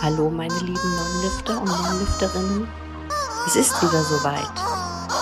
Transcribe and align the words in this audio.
Hallo 0.00 0.30
meine 0.30 0.54
lieben 0.60 0.74
Non-Lifter 0.74 1.60
und 1.60 1.66
Non-Lifterinnen. 1.66 2.68
Es 3.46 3.56
ist 3.56 3.82
wieder 3.82 4.04
soweit. 4.04 4.48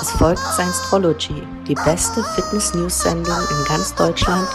Es 0.02 0.10
folgt 0.10 0.38
Science-Trology, 0.38 1.42
die 1.66 1.74
beste 1.74 2.22
Fitness-News-Sendung 2.22 3.38
in 3.50 3.64
ganz 3.66 3.94
Deutschland, 3.94 4.46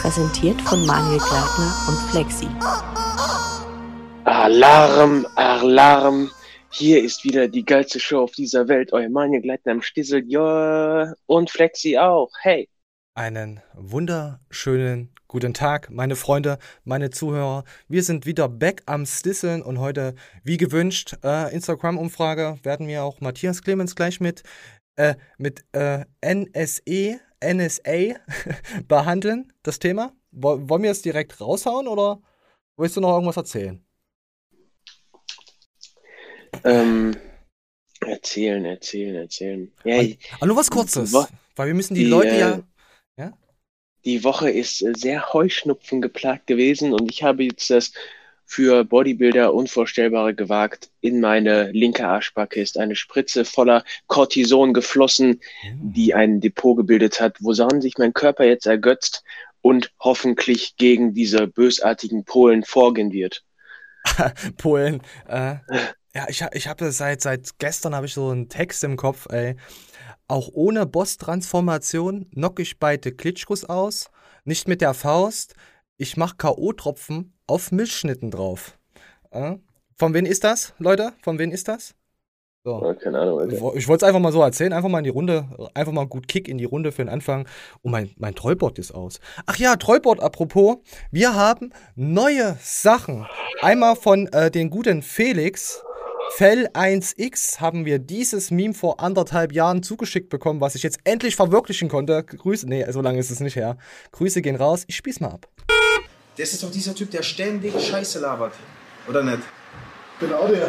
präsentiert 0.00 0.62
von 0.62 0.86
Manuel 0.86 1.18
Gleitner 1.18 1.74
und 1.88 1.98
Flexi. 2.10 2.48
Alarm, 4.24 5.26
Alarm! 5.34 6.30
Hier 6.70 7.02
ist 7.04 7.24
wieder 7.24 7.46
die 7.46 7.64
geilste 7.64 8.00
Show 8.00 8.22
auf 8.22 8.32
dieser 8.32 8.68
Welt. 8.68 8.94
Euer 8.94 9.10
Manuel 9.10 9.42
Gleitner 9.42 9.72
im 9.72 9.82
Stissel, 9.82 10.24
ja, 10.26 11.12
und 11.26 11.50
Flexi 11.50 11.98
auch. 11.98 12.30
Hey! 12.40 12.70
Einen 13.16 13.62
wunderschönen 13.72 15.08
guten 15.26 15.54
Tag, 15.54 15.88
meine 15.88 16.16
Freunde, 16.16 16.58
meine 16.84 17.08
Zuhörer. 17.08 17.64
Wir 17.88 18.02
sind 18.02 18.26
wieder 18.26 18.46
back 18.46 18.82
am 18.84 19.06
Stisseln 19.06 19.62
und 19.62 19.78
heute, 19.78 20.14
wie 20.44 20.58
gewünscht, 20.58 21.16
äh, 21.24 21.50
Instagram-Umfrage 21.54 22.58
werden 22.62 22.86
wir 22.88 23.04
auch 23.04 23.22
Matthias 23.22 23.62
Clemens 23.62 23.96
gleich 23.96 24.20
mit, 24.20 24.42
äh, 24.96 25.14
mit 25.38 25.64
äh, 25.72 26.04
NSE, 26.20 27.18
NSA 27.42 28.16
behandeln, 28.86 29.50
das 29.62 29.78
Thema. 29.78 30.12
wollen 30.30 30.82
wir 30.82 30.90
es 30.90 31.00
direkt 31.00 31.40
raushauen 31.40 31.88
oder 31.88 32.20
willst 32.76 32.98
du 32.98 33.00
noch 33.00 33.14
irgendwas 33.14 33.38
erzählen? 33.38 33.82
Ähm, 36.64 37.16
erzählen, 38.00 38.66
erzählen, 38.66 39.14
erzählen. 39.14 39.72
Ja, 39.84 40.02
Aber 40.36 40.48
nur 40.48 40.56
was 40.56 40.70
Kurzes, 40.70 41.14
weil 41.14 41.68
wir 41.68 41.74
müssen 41.74 41.94
die, 41.94 42.04
die 42.04 42.10
Leute 42.10 42.36
ja 42.36 42.62
die 44.06 44.24
Woche 44.24 44.48
ist 44.48 44.80
äh, 44.82 44.92
sehr 44.96 45.34
Heuschnupfen 45.34 46.00
geplagt 46.00 46.46
gewesen 46.46 46.94
und 46.94 47.10
ich 47.10 47.22
habe 47.22 47.44
jetzt 47.44 47.68
das 47.68 47.92
für 48.48 48.84
Bodybuilder 48.84 49.52
Unvorstellbare 49.52 50.32
gewagt. 50.32 50.88
In 51.00 51.20
meine 51.20 51.72
linke 51.72 52.06
Arschbacke 52.06 52.60
ist 52.60 52.78
eine 52.78 52.94
Spritze 52.94 53.44
voller 53.44 53.84
Cortison 54.06 54.72
geflossen, 54.72 55.40
die 55.82 56.14
ein 56.14 56.40
Depot 56.40 56.76
gebildet 56.76 57.20
hat, 57.20 57.36
woran 57.40 57.82
sich 57.82 57.98
mein 57.98 58.14
Körper 58.14 58.44
jetzt 58.44 58.66
ergötzt 58.66 59.24
und 59.62 59.90
hoffentlich 59.98 60.76
gegen 60.76 61.12
diese 61.12 61.48
bösartigen 61.48 62.24
Polen 62.24 62.62
vorgehen 62.62 63.10
wird. 63.10 63.42
Polen, 64.56 65.02
äh, 65.26 65.56
ja, 66.16 66.24
ich, 66.28 66.42
ich 66.52 66.66
habe 66.66 66.90
seit, 66.92 67.20
seit 67.20 67.58
gestern 67.58 67.94
habe 67.94 68.06
ich 68.06 68.14
so 68.14 68.30
einen 68.30 68.48
Text 68.48 68.82
im 68.84 68.96
Kopf, 68.96 69.26
ey. 69.30 69.56
Auch 70.28 70.48
ohne 70.50 70.86
Boss-Transformation 70.86 72.30
knock 72.30 72.58
ich 72.58 72.78
beide 72.78 73.12
Klitschkos 73.12 73.64
aus, 73.64 74.10
nicht 74.44 74.66
mit 74.66 74.80
der 74.80 74.94
Faust. 74.94 75.54
Ich 75.98 76.16
mach 76.16 76.38
K.O.-Tropfen 76.38 77.32
auf 77.46 77.70
Milchschnitten 77.70 78.30
drauf. 78.30 78.78
Äh? 79.30 79.56
Von 79.94 80.14
wem 80.14 80.24
ist 80.24 80.42
das, 80.44 80.72
Leute? 80.78 81.12
Von 81.22 81.38
wem 81.38 81.50
ist 81.50 81.68
das? 81.68 81.94
So. 82.64 82.82
Ja, 82.82 82.94
keine 82.94 83.20
Ahnung. 83.20 83.38
Alter. 83.38 83.74
Ich 83.76 83.86
wollte 83.86 84.04
es 84.04 84.08
einfach 84.08 84.20
mal 84.20 84.32
so 84.32 84.40
erzählen, 84.40 84.72
einfach 84.72 84.88
mal 84.88 84.98
in 84.98 85.04
die 85.04 85.10
Runde, 85.10 85.44
einfach 85.74 85.92
mal 85.92 86.06
gut 86.06 86.28
Kick 86.28 86.48
in 86.48 86.56
die 86.56 86.64
Runde 86.64 86.92
für 86.92 87.04
den 87.04 87.10
Anfang. 87.10 87.46
Und 87.82 87.92
mein, 87.92 88.10
mein 88.16 88.34
Trollbot 88.34 88.78
ist 88.78 88.92
aus. 88.92 89.20
Ach 89.44 89.56
ja, 89.56 89.76
Trollbot 89.76 90.18
apropos, 90.20 90.78
wir 91.10 91.34
haben 91.34 91.74
neue 91.94 92.56
Sachen. 92.62 93.26
Einmal 93.60 93.96
von 93.96 94.28
äh, 94.32 94.50
den 94.50 94.70
guten 94.70 95.02
Felix, 95.02 95.84
Fell 96.38 96.68
1X 96.74 97.60
haben 97.60 97.86
wir 97.86 97.98
dieses 97.98 98.50
Meme 98.50 98.74
vor 98.74 99.00
anderthalb 99.00 99.52
Jahren 99.52 99.82
zugeschickt 99.82 100.28
bekommen, 100.28 100.60
was 100.60 100.74
ich 100.74 100.82
jetzt 100.82 100.98
endlich 101.04 101.34
verwirklichen 101.34 101.88
konnte. 101.88 102.22
Grüße, 102.22 102.68
nee, 102.68 102.84
so 102.92 103.00
lange 103.00 103.18
ist 103.18 103.30
es 103.30 103.40
nicht 103.40 103.56
her. 103.56 103.78
Grüße 104.12 104.42
gehen 104.42 104.56
raus, 104.56 104.84
ich 104.86 104.96
spiel's 104.96 105.18
mal 105.18 105.30
ab. 105.30 105.48
Das 106.36 106.52
ist 106.52 106.62
doch 106.62 106.70
dieser 106.70 106.94
Typ, 106.94 107.10
der 107.10 107.22
ständig 107.22 107.72
Scheiße 107.80 108.18
labert. 108.18 108.52
Oder 109.08 109.22
nicht? 109.22 109.38
Genau 110.20 110.46
der. 110.48 110.68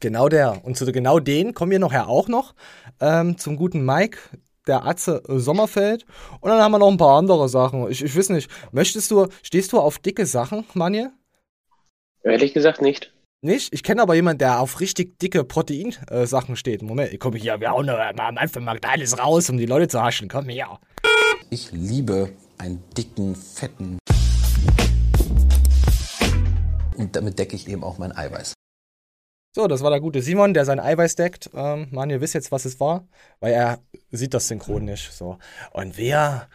Genau 0.00 0.28
der. 0.28 0.64
Und 0.64 0.76
zu 0.76 0.84
genau 0.90 1.20
den 1.20 1.54
kommen 1.54 1.70
wir 1.70 1.78
nachher 1.78 2.08
auch 2.08 2.26
noch. 2.26 2.56
Ähm, 3.00 3.38
zum 3.38 3.54
guten 3.54 3.84
Mike, 3.84 4.18
der 4.66 4.84
Atze 4.84 5.22
Sommerfeld. 5.28 6.06
Und 6.40 6.50
dann 6.50 6.60
haben 6.60 6.72
wir 6.72 6.80
noch 6.80 6.90
ein 6.90 6.96
paar 6.96 7.18
andere 7.18 7.48
Sachen. 7.48 7.88
Ich, 7.88 8.02
ich 8.02 8.16
weiß 8.16 8.30
nicht, 8.30 8.50
möchtest 8.72 9.12
du, 9.12 9.28
stehst 9.44 9.72
du 9.72 9.78
auf 9.78 10.00
dicke 10.00 10.26
Sachen, 10.26 10.64
Manje? 10.74 11.12
Ehrlich 12.24 12.52
gesagt 12.52 12.82
nicht. 12.82 13.12
Nicht? 13.42 13.72
Ich 13.72 13.82
kenne 13.82 14.02
aber 14.02 14.14
jemanden, 14.14 14.40
der 14.40 14.60
auf 14.60 14.80
richtig 14.80 15.18
dicke 15.18 15.44
Proteinsachen 15.44 16.54
äh, 16.54 16.56
steht. 16.58 16.82
Moment, 16.82 17.10
ich 17.10 17.18
komme 17.18 17.38
hier, 17.38 17.58
wir 17.58 17.70
hauen 17.70 17.86
mal 17.86 18.12
am 18.14 18.36
Anfang 18.36 18.64
mal 18.64 18.78
alles 18.82 19.18
raus, 19.18 19.48
um 19.48 19.56
die 19.56 19.64
Leute 19.64 19.88
zu 19.88 20.02
haschen. 20.02 20.28
Komm 20.28 20.50
her. 20.50 20.78
Ich 21.48 21.72
liebe 21.72 22.32
einen 22.58 22.84
dicken, 22.98 23.34
fetten. 23.34 23.98
Und 26.98 27.16
damit 27.16 27.38
decke 27.38 27.56
ich 27.56 27.66
eben 27.66 27.82
auch 27.82 27.96
mein 27.96 28.14
Eiweiß. 28.14 28.52
So, 29.56 29.66
das 29.68 29.82
war 29.82 29.90
der 29.90 30.00
gute 30.00 30.20
Simon, 30.20 30.52
der 30.52 30.66
sein 30.66 30.78
Eiweiß 30.78 31.16
deckt. 31.16 31.48
Ähm, 31.54 31.88
Mann, 31.92 32.10
ihr 32.10 32.20
wisst 32.20 32.34
jetzt, 32.34 32.52
was 32.52 32.66
es 32.66 32.78
war, 32.78 33.08
weil 33.40 33.54
er 33.54 33.78
sieht 34.10 34.34
das 34.34 34.48
synchron 34.48 34.84
nicht. 34.84 35.12
So. 35.12 35.38
Und 35.72 35.96
wer? 35.96 36.50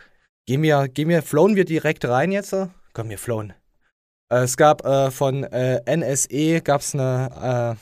Gehen 0.46 0.62
wir, 0.62 0.88
gehen 0.88 1.10
wir, 1.10 1.24
flown 1.24 1.56
wir 1.56 1.66
direkt 1.66 2.06
rein 2.06 2.32
jetzt? 2.32 2.56
Komm, 2.94 3.10
wir 3.10 3.18
flown. 3.18 3.54
Äh, 4.30 4.44
es 4.44 4.58
gab 4.58 4.86
äh, 4.86 5.12
von 5.12 5.44
äh, 5.44 5.82
NSE 5.86 6.62
gab's 6.62 6.94
eine, 6.94 7.78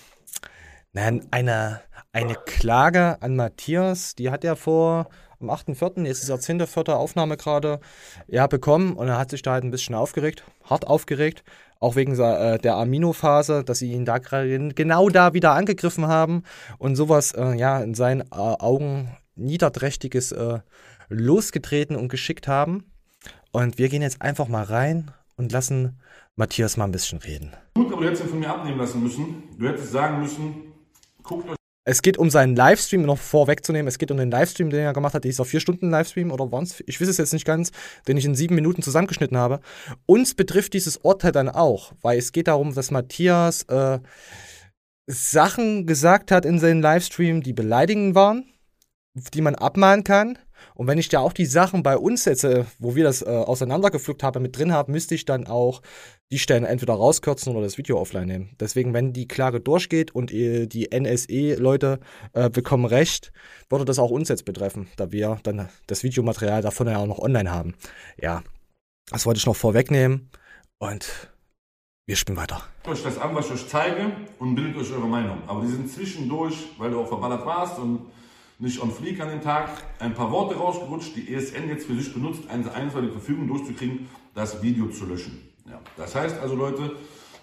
äh, 0.96 1.22
eine, 1.32 1.82
eine 2.12 2.36
Klage 2.46 3.22
an 3.22 3.36
Matthias, 3.36 4.16
die 4.16 4.30
hat 4.30 4.44
er 4.44 4.56
vor 4.56 5.08
am 5.40 5.50
8.4., 5.50 6.06
jetzt 6.06 6.24
ist 6.24 6.30
er 6.30 6.38
10.4. 6.38 6.94
Aufnahme 6.94 7.36
gerade, 7.36 7.80
ja, 8.28 8.48
bekommen 8.48 8.94
und 8.94 9.08
er 9.08 9.18
hat 9.18 9.30
sich 9.30 9.42
da 9.42 9.54
halt 9.54 9.64
ein 9.64 9.72
bisschen 9.72 9.96
aufgeregt, 9.96 10.44
hart 10.64 10.88
aufgeregt, 10.88 11.44
auch 11.80 11.96
wegen 11.96 12.18
äh, 12.18 12.60
der 12.60 12.76
Aminophase, 12.76 13.64
dass 13.64 13.80
sie 13.80 13.92
ihn 13.92 14.06
da 14.06 14.20
genau 14.20 15.10
da 15.10 15.34
wieder 15.34 15.52
angegriffen 15.52 16.08
haben 16.08 16.44
und 16.78 16.96
sowas, 16.96 17.34
äh, 17.34 17.56
ja, 17.56 17.82
in 17.82 17.94
seinen 17.94 18.32
Augen 18.32 19.18
niederträchtiges 19.36 20.34
losgetreten 21.10 21.96
und 21.96 22.10
geschickt 22.10 22.48
haben. 22.48 22.86
Und 23.52 23.80
wir 23.80 23.90
gehen 23.90 24.04
jetzt 24.04 24.22
einfach 24.22 24.48
mal 24.48 24.64
rein 24.64 25.12
und 25.36 25.52
lassen 25.52 26.00
Matthias 26.36 26.78
mal 26.78 26.86
ein 26.86 26.92
bisschen 26.92 27.20
reden. 27.20 27.54
Gut, 27.76 27.92
aber 27.92 28.02
du 28.02 28.08
hättest 28.08 28.24
ihn 28.24 28.30
von 28.30 28.40
mir 28.40 28.50
abnehmen 28.50 28.78
lassen 28.78 29.04
müssen. 29.04 29.44
Du 29.58 29.68
hättest 29.68 29.92
sagen 29.92 30.20
müssen, 30.20 30.74
guckt 31.22 31.50
euch. 31.50 31.56
Es 31.86 32.02
geht 32.02 32.18
um 32.18 32.30
seinen 32.30 32.56
Livestream, 32.56 33.02
noch 33.02 33.18
vorwegzunehmen. 33.18 33.88
Es 33.88 33.98
geht 33.98 34.10
um 34.10 34.18
den 34.18 34.32
Livestream, 34.32 34.70
den 34.70 34.80
er 34.80 34.94
gemacht 34.94 35.14
hat. 35.14 35.26
Dieser 35.26 35.44
vier 35.44 35.60
Stunden 35.60 35.90
Livestream 35.90 36.32
oder 36.32 36.50
waren? 36.52 36.68
Ich 36.86 37.02
weiß 37.02 37.10
es 37.10 37.18
jetzt 37.18 37.34
nicht 37.34 37.46
ganz, 37.46 37.72
den 38.08 38.16
ich 38.16 38.24
in 38.24 38.36
sieben 38.36 38.56
Minuten 38.56 38.82
zusammengeschnitten 38.82 39.38
habe. 39.38 39.60
Uns 40.06 40.34
betrifft 40.34 40.74
dieses 40.74 40.98
Urteil 40.98 41.34
dann 41.34 41.50
auch, 41.50 41.92
weil 42.02 42.18
es 42.18 42.32
geht 42.32 42.48
darum, 42.48 42.74
dass 42.74 42.90
Matthias 42.90 43.64
äh, 43.64 44.00
Sachen 45.08 45.86
gesagt 45.86 46.32
hat 46.32 46.46
in 46.46 46.58
seinem 46.58 46.82
Livestream, 46.82 47.44
die 47.44 47.54
beleidigend 47.54 48.16
waren, 48.16 48.46
die 49.14 49.42
man 49.42 49.56
abmahnen 49.56 50.06
kann. 50.06 50.38
Und 50.76 50.88
wenn 50.88 50.98
ich 50.98 51.10
da 51.10 51.20
auch 51.20 51.34
die 51.34 51.46
Sachen 51.46 51.84
bei 51.84 51.98
uns 51.98 52.24
setze, 52.24 52.66
wo 52.80 52.96
wir 52.96 53.04
das 53.04 53.22
äh, 53.22 53.26
auseinandergepflückt 53.26 54.24
haben, 54.24 54.42
mit 54.42 54.58
drin 54.58 54.74
habe, 54.74 54.92
müsste 54.92 55.16
ich 55.16 55.26
dann 55.26 55.48
auch 55.48 55.82
die 56.32 56.40
Stellen 56.40 56.66
entweder 56.66 56.94
rauskürzen 56.94 57.54
oder 57.54 57.64
das 57.64 57.78
Video 57.78 58.00
offline 58.00 58.28
nehmen. 58.28 58.56
Deswegen, 58.60 58.94
wenn 58.94 59.14
die 59.14 59.28
Klage 59.28 59.60
durchgeht 59.60 60.16
und 60.16 60.32
äh, 60.32 60.68
die 60.68 60.90
NSE-Leute 60.92 62.00
äh, 62.34 62.50
bekommen 62.50 62.86
Recht, 62.86 63.32
würde 63.70 63.86
das 63.86 64.00
auch 64.00 64.10
uns 64.10 64.30
jetzt 64.30 64.46
betreffen, 64.46 64.88
da 64.98 65.12
wir 65.12 65.40
dann 65.44 65.70
das 65.88 66.04
Videomaterial 66.04 66.62
davon 66.62 66.88
ja 66.88 66.98
auch 66.98 67.08
noch 67.08 67.20
online 67.20 67.52
haben. 67.52 67.76
Ja, 68.20 68.44
das 69.10 69.26
wollte 69.26 69.38
ich 69.38 69.46
noch 69.46 69.56
vorwegnehmen 69.56 70.30
und 70.80 71.34
wir 72.06 72.16
spielen 72.18 72.38
weiter. 72.38 72.62
Euch 72.86 73.02
das 73.04 73.18
an, 73.18 73.34
was 73.34 73.46
ich 73.46 73.54
euch 73.54 73.68
zeige 73.68 74.12
und 74.40 74.56
bildet 74.56 74.76
euch 74.76 74.92
eure 74.92 75.08
Meinung. 75.08 75.38
Aber 75.48 75.62
die 75.62 75.68
sind 75.68 75.90
zwischendurch, 75.90 76.56
weil 76.78 76.92
du 76.92 77.00
auch 77.00 77.08
verballert 77.08 77.46
warst 77.46 77.80
und 77.80 78.08
nicht 78.60 78.82
on 78.82 78.92
fleek 78.92 79.20
an 79.20 79.30
dem 79.30 79.42
Tag, 79.42 79.70
ein 80.00 80.14
paar 80.14 80.32
Worte 80.32 80.56
rausgerutscht, 80.56 81.16
die 81.16 81.34
ESN 81.34 81.70
jetzt 81.70 81.88
für 81.88 81.96
sich 81.96 82.14
benutzt, 82.14 82.44
eine 82.50 82.72
einstweilige 82.74 83.14
Verfügung 83.14 83.48
durchzukriegen, 83.48 84.08
das 84.36 84.62
Video 84.62 84.88
zu 84.88 85.06
löschen. 85.06 85.42
Ja. 85.70 85.80
Das 85.98 86.16
heißt 86.16 86.40
also, 86.40 86.56
Leute, 86.56 86.92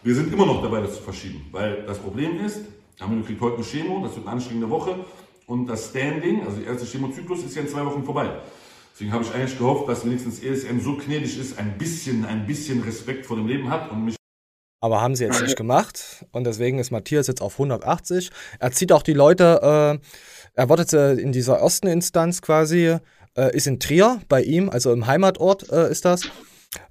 wir 0.03 0.15
sind 0.15 0.33
immer 0.33 0.47
noch 0.47 0.63
dabei, 0.63 0.81
das 0.81 0.97
zu 0.97 1.03
verschieben, 1.03 1.47
weil 1.51 1.83
das 1.83 1.99
Problem 1.99 2.41
ist, 2.41 2.61
wir 2.99 3.23
kriegt 3.25 3.41
heute 3.41 3.57
eine 3.57 3.65
Chemo, 3.65 4.03
das 4.03 4.15
wird 4.15 4.27
eine 4.27 4.37
anstrengende 4.37 4.71
Woche 4.71 4.95
und 5.47 5.67
das 5.67 5.91
Standing, 5.91 6.47
also 6.47 6.59
der 6.59 6.73
erste 6.73 6.87
Chemozyklus, 6.87 7.45
ist 7.45 7.55
ja 7.55 7.63
in 7.63 7.69
zwei 7.69 7.85
Wochen 7.85 8.05
vorbei. 8.05 8.31
Deswegen 8.93 9.13
habe 9.13 9.25
ich 9.25 9.35
eigentlich 9.35 9.57
gehofft, 9.57 9.89
dass 9.89 10.05
wenigstens 10.05 10.43
ESN 10.43 10.81
so 10.81 10.97
gnädig 10.97 11.39
ist, 11.39 11.59
ein 11.59 11.79
bisschen, 11.79 12.25
ein 12.25 12.47
bisschen 12.47 12.83
Respekt 12.83 13.25
vor 13.25 13.37
dem 13.37 13.47
Leben 13.47 13.71
hat 13.71 13.91
und 13.91 14.05
mich 14.05 14.17
aber 14.83 15.03
haben 15.03 15.15
sie 15.15 15.25
jetzt 15.25 15.43
nicht 15.43 15.57
gemacht 15.57 16.25
und 16.33 16.45
deswegen 16.45 16.79
ist 16.79 16.91
Matthias 16.91 17.27
jetzt 17.27 17.43
auf 17.43 17.53
180. 17.55 18.31
Er 18.59 18.73
zieht 18.73 18.93
auch 18.93 19.03
die 19.03 19.13
Leute, 19.13 19.99
äh, 20.01 20.40
er 20.61 20.69
wartet 20.69 20.93
äh, 20.93 21.15
in 21.15 21.33
dieser 21.33 21.57
ersten 21.57 21.87
Instanz 21.87 22.43
quasi, 22.43 22.97
äh, 23.35 23.57
ist 23.57 23.67
in 23.67 23.81
Trier 23.81 24.21
bei 24.29 24.43
ihm, 24.43 24.69
also 24.69 24.93
im 24.93 25.07
Heimatort 25.07 25.73
äh, 25.73 25.91
ist 25.91 26.05
das. 26.05 26.25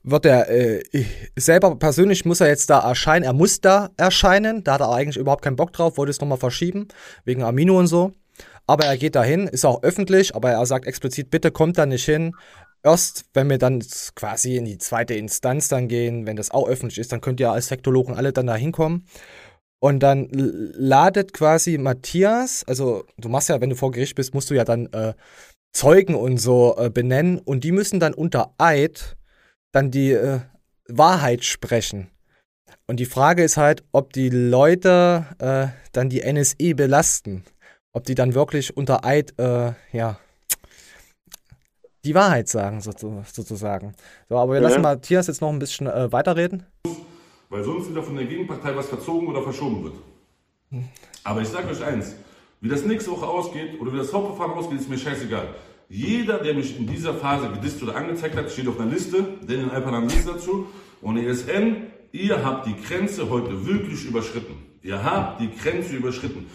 Wird 0.02 0.26
er 0.26 0.50
äh, 0.50 0.82
selber 1.36 1.76
persönlich 1.76 2.26
muss 2.26 2.42
er 2.42 2.48
jetzt 2.48 2.72
da 2.72 2.80
erscheinen, 2.80 3.26
er 3.26 3.34
muss 3.34 3.62
da 3.62 3.92
erscheinen, 3.96 4.64
da 4.64 4.74
hat 4.74 4.82
er 4.82 4.92
eigentlich 4.92 5.18
überhaupt 5.18 5.44
keinen 5.44 5.56
Bock 5.56 5.72
drauf, 5.72 5.98
wollte 5.98 6.10
es 6.10 6.20
nochmal 6.20 6.40
verschieben, 6.40 6.88
wegen 7.26 7.44
Amino 7.44 7.78
und 7.78 7.86
so. 7.86 8.12
Aber 8.66 8.86
er 8.86 8.98
geht 8.98 9.14
dahin, 9.14 9.48
ist 9.48 9.66
auch 9.66 9.84
öffentlich, 9.84 10.36
aber 10.36 10.50
er 10.50 10.66
sagt 10.66 10.88
explizit, 10.88 11.30
bitte 11.30 11.52
kommt 11.52 11.78
da 11.78 11.86
nicht 11.86 12.06
hin, 12.06 12.34
erst, 12.84 13.26
wenn 13.36 13.52
wir 13.52 13.60
dann 13.60 13.84
quasi 14.16 14.58
in 14.58 14.66
die 14.66 14.80
zweite 14.80 15.14
Instanz 15.14 15.68
dann 15.68 15.88
gehen, 15.88 16.26
wenn 16.26 16.36
das 16.36 16.50
auch 16.50 16.68
öffentlich 16.68 16.98
ist, 16.98 17.12
dann 17.12 17.22
könnt 17.22 17.40
ihr 17.40 17.52
als 17.52 17.68
Sektologen 17.68 18.16
alle 18.16 18.34
dann 18.34 18.48
da 18.48 18.56
hinkommen. 18.56 19.06
Und 19.82 20.00
dann 20.02 20.28
ladet 20.32 21.34
quasi 21.34 21.78
Matthias, 21.78 22.66
also 22.68 23.06
du 23.18 23.30
machst 23.30 23.50
ja, 23.50 23.62
wenn 23.62 23.70
du 23.70 23.78
vor 23.78 23.92
Gericht 23.92 24.16
bist, 24.16 24.34
musst 24.34 24.50
du 24.50 24.54
ja 24.54 24.66
dann 24.66 24.88
äh, 24.88 25.14
Zeugen 25.72 26.16
und 26.16 26.38
so 26.38 26.76
äh, 26.78 26.90
benennen 26.90 27.38
und 27.40 27.64
die 27.64 27.72
müssen 27.72 28.00
dann 28.00 28.14
unter 28.14 28.54
Eid 28.58 29.16
dann 29.72 29.92
die 29.92 30.12
äh, 30.12 30.40
Wahrheit 30.88 31.46
sprechen. 31.46 32.10
Und 32.88 33.00
die 33.00 33.06
Frage 33.06 33.44
ist 33.44 33.56
halt, 33.56 33.84
ob 33.92 34.14
die 34.14 34.30
Leute 34.30 35.26
äh, 35.40 35.68
dann 35.92 36.10
die 36.10 36.22
NSE 36.22 36.74
belasten. 36.76 37.44
Ob 37.94 38.04
die 38.04 38.16
dann 38.16 38.34
wirklich 38.34 38.76
unter 38.76 39.06
Eid, 39.06 39.34
äh, 39.40 39.74
ja, 39.92 40.20
die 42.04 42.16
Wahrheit 42.16 42.48
sagen, 42.48 42.82
sozusagen. 42.82 43.94
So, 44.28 44.38
aber 44.38 44.54
wir 44.54 44.62
ja. 44.62 44.68
lassen 44.68 44.82
Matthias 44.82 45.28
jetzt 45.28 45.42
noch 45.42 45.50
ein 45.50 45.60
bisschen 45.60 45.88
äh, 45.88 46.12
weiterreden. 46.12 46.66
Weil 47.50 47.64
sonst 47.64 47.90
wieder 47.90 48.04
von 48.04 48.16
der 48.16 48.26
Gegenpartei 48.26 48.76
was 48.76 48.88
verzogen 48.88 49.28
oder 49.28 49.42
verschoben 49.42 49.84
wird. 49.84 49.96
Aber 51.24 51.42
ich 51.42 51.48
sage 51.48 51.68
euch 51.70 51.84
eins, 51.84 52.16
wie 52.62 52.70
das 52.70 52.86
nächste 52.86 53.12
Woche 53.12 53.28
ausgeht 53.28 53.80
oder 53.80 53.92
wie 53.92 53.98
das 53.98 54.14
Hauptverfahren 54.14 54.54
ausgeht, 54.54 54.80
ist 54.80 54.90
mir 54.90 54.98
scheißegal. 54.98 55.56
Jeder, 55.90 56.38
der 56.38 56.54
mich 56.54 56.78
in 56.78 56.86
dieser 56.86 57.16
Phase 57.16 57.50
gedisst 57.50 57.82
oder 57.82 57.96
angezeigt 57.96 58.36
hat, 58.36 58.52
steht 58.52 58.68
auf 58.68 58.80
einer 58.80 58.92
Liste, 58.92 59.24
den 59.42 59.72
Alpanan 59.72 60.08
Liste 60.08 60.34
dazu. 60.34 60.68
Und 61.02 61.18
ESN, 61.18 61.88
ihr 62.12 62.46
habt 62.46 62.68
die 62.68 62.76
Grenze 62.76 63.30
heute 63.30 63.66
wirklich 63.66 64.06
überschritten. 64.06 64.54
Ihr 64.84 65.04
habt 65.04 65.42
die 65.42 65.50
Grenze 65.50 65.96
überschritten. 65.96 66.46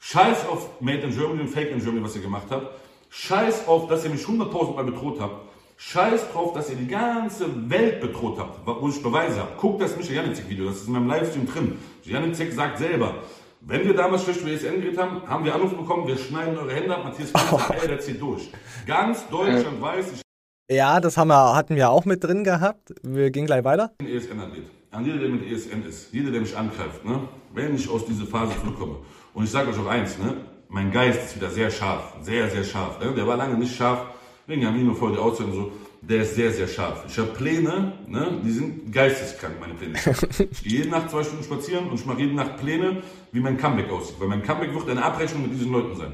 Scheiß 0.00 0.48
auf 0.48 0.80
Made 0.80 1.02
in 1.02 1.10
Germany 1.10 1.42
und 1.42 1.48
Fake 1.48 1.70
in 1.70 1.80
Germany, 1.80 2.02
was 2.02 2.16
ihr 2.16 2.22
gemacht 2.22 2.46
habt. 2.48 2.68
Scheiß 3.10 3.68
auf, 3.68 3.88
dass 3.88 4.04
ihr 4.04 4.10
mich 4.10 4.22
100.000 4.22 4.74
Mal 4.74 4.84
bedroht 4.84 5.20
habt. 5.20 5.51
Scheiß 5.76 6.30
drauf, 6.32 6.52
dass 6.52 6.70
ihr 6.70 6.76
die 6.76 6.86
ganze 6.86 7.70
Welt 7.70 8.00
bedroht 8.00 8.38
habt, 8.38 8.60
wo 8.64 8.88
ich 8.88 9.02
Beweise 9.02 9.40
habe. 9.40 9.52
Guckt 9.56 9.82
das 9.82 9.96
Michael 9.96 10.16
Janicek-Video, 10.16 10.66
das 10.66 10.76
ist 10.76 10.86
in 10.86 10.92
meinem 10.92 11.08
Livestream 11.08 11.46
drin. 11.46 11.78
Janicek 12.04 12.52
sagt 12.52 12.78
selber, 12.78 13.16
wenn 13.60 13.84
wir 13.84 13.94
damals 13.94 14.24
schlecht 14.24 14.40
über 14.40 14.50
ESN 14.50 14.80
geredet 14.80 14.98
haben, 14.98 15.22
haben 15.26 15.44
wir 15.44 15.54
Anruf 15.54 15.74
bekommen, 15.76 16.06
wir 16.06 16.16
schneiden 16.16 16.56
eure 16.56 16.72
Hände 16.72 16.96
ab, 16.96 17.04
Matthias 17.04 17.32
Kinzer, 17.32 17.86
der 17.88 18.00
zieht 18.00 18.20
durch. 18.20 18.50
Ganz 18.86 19.28
Deutschland 19.28 19.80
weiß, 19.80 20.12
ich 20.14 20.22
ja, 20.70 21.00
das 21.00 21.18
haben 21.18 21.28
wir, 21.28 21.54
hatten 21.54 21.76
wir 21.76 21.90
auch 21.90 22.06
mit 22.06 22.24
drin 22.24 22.44
gehabt. 22.44 22.94
Wir 23.02 23.30
gehen 23.30 23.44
gleich 23.44 23.62
weiter. 23.62 23.90
bin 23.98 24.08
ESN-Athlet. 24.08 24.70
An 24.90 25.04
jeder, 25.04 25.18
der 25.18 25.28
mit 25.28 25.50
ESN 25.50 25.84
ist, 25.86 26.12
jeder, 26.12 26.30
der 26.30 26.40
mich 26.40 26.56
angreift, 26.56 27.04
ne, 27.04 27.28
wenn 27.52 27.74
ich 27.74 27.88
aus 27.90 28.06
dieser 28.06 28.24
Phase 28.24 28.52
zurückkomme. 28.58 28.96
Und 29.34 29.44
ich 29.44 29.50
sage 29.50 29.70
euch 29.70 29.78
auch 29.78 29.86
eins, 29.86 30.18
ne, 30.18 30.34
mein 30.68 30.90
Geist 30.90 31.22
ist 31.24 31.36
wieder 31.36 31.50
sehr 31.50 31.70
scharf, 31.70 32.14
sehr, 32.22 32.48
sehr 32.48 32.64
scharf. 32.64 32.98
Ne? 33.00 33.12
Der 33.14 33.26
war 33.26 33.36
lange 33.36 33.58
nicht 33.58 33.76
scharf, 33.76 34.06
wegen 34.52 34.66
Amino 34.66 34.94
voll 34.94 35.12
die 35.12 35.18
Auszeit 35.18 35.46
und 35.46 35.54
so. 35.54 35.72
Der 36.02 36.22
ist 36.22 36.34
sehr, 36.34 36.52
sehr 36.52 36.66
scharf. 36.66 37.04
Ich 37.08 37.16
habe 37.16 37.28
Pläne, 37.28 37.92
ne? 38.08 38.40
die 38.44 38.50
sind 38.50 38.92
geisteskrank, 38.92 39.54
meine 39.60 39.74
Pläne. 39.74 39.98
Ich 40.50 40.62
gehe 40.64 40.78
jede 40.78 40.88
Nacht 40.88 41.10
zwei 41.10 41.22
Stunden 41.22 41.44
spazieren 41.44 41.88
und 41.88 41.94
ich 41.94 42.04
mache 42.04 42.20
jede 42.20 42.34
Nacht 42.34 42.58
Pläne, 42.58 43.02
wie 43.30 43.40
mein 43.40 43.56
Comeback 43.56 43.90
aussieht. 43.90 44.16
Weil 44.18 44.28
mein 44.28 44.42
Comeback 44.42 44.74
wird 44.74 44.88
eine 44.90 45.04
Abrechnung 45.04 45.42
mit 45.42 45.52
diesen 45.52 45.72
Leuten 45.72 45.96
sein. 45.96 46.12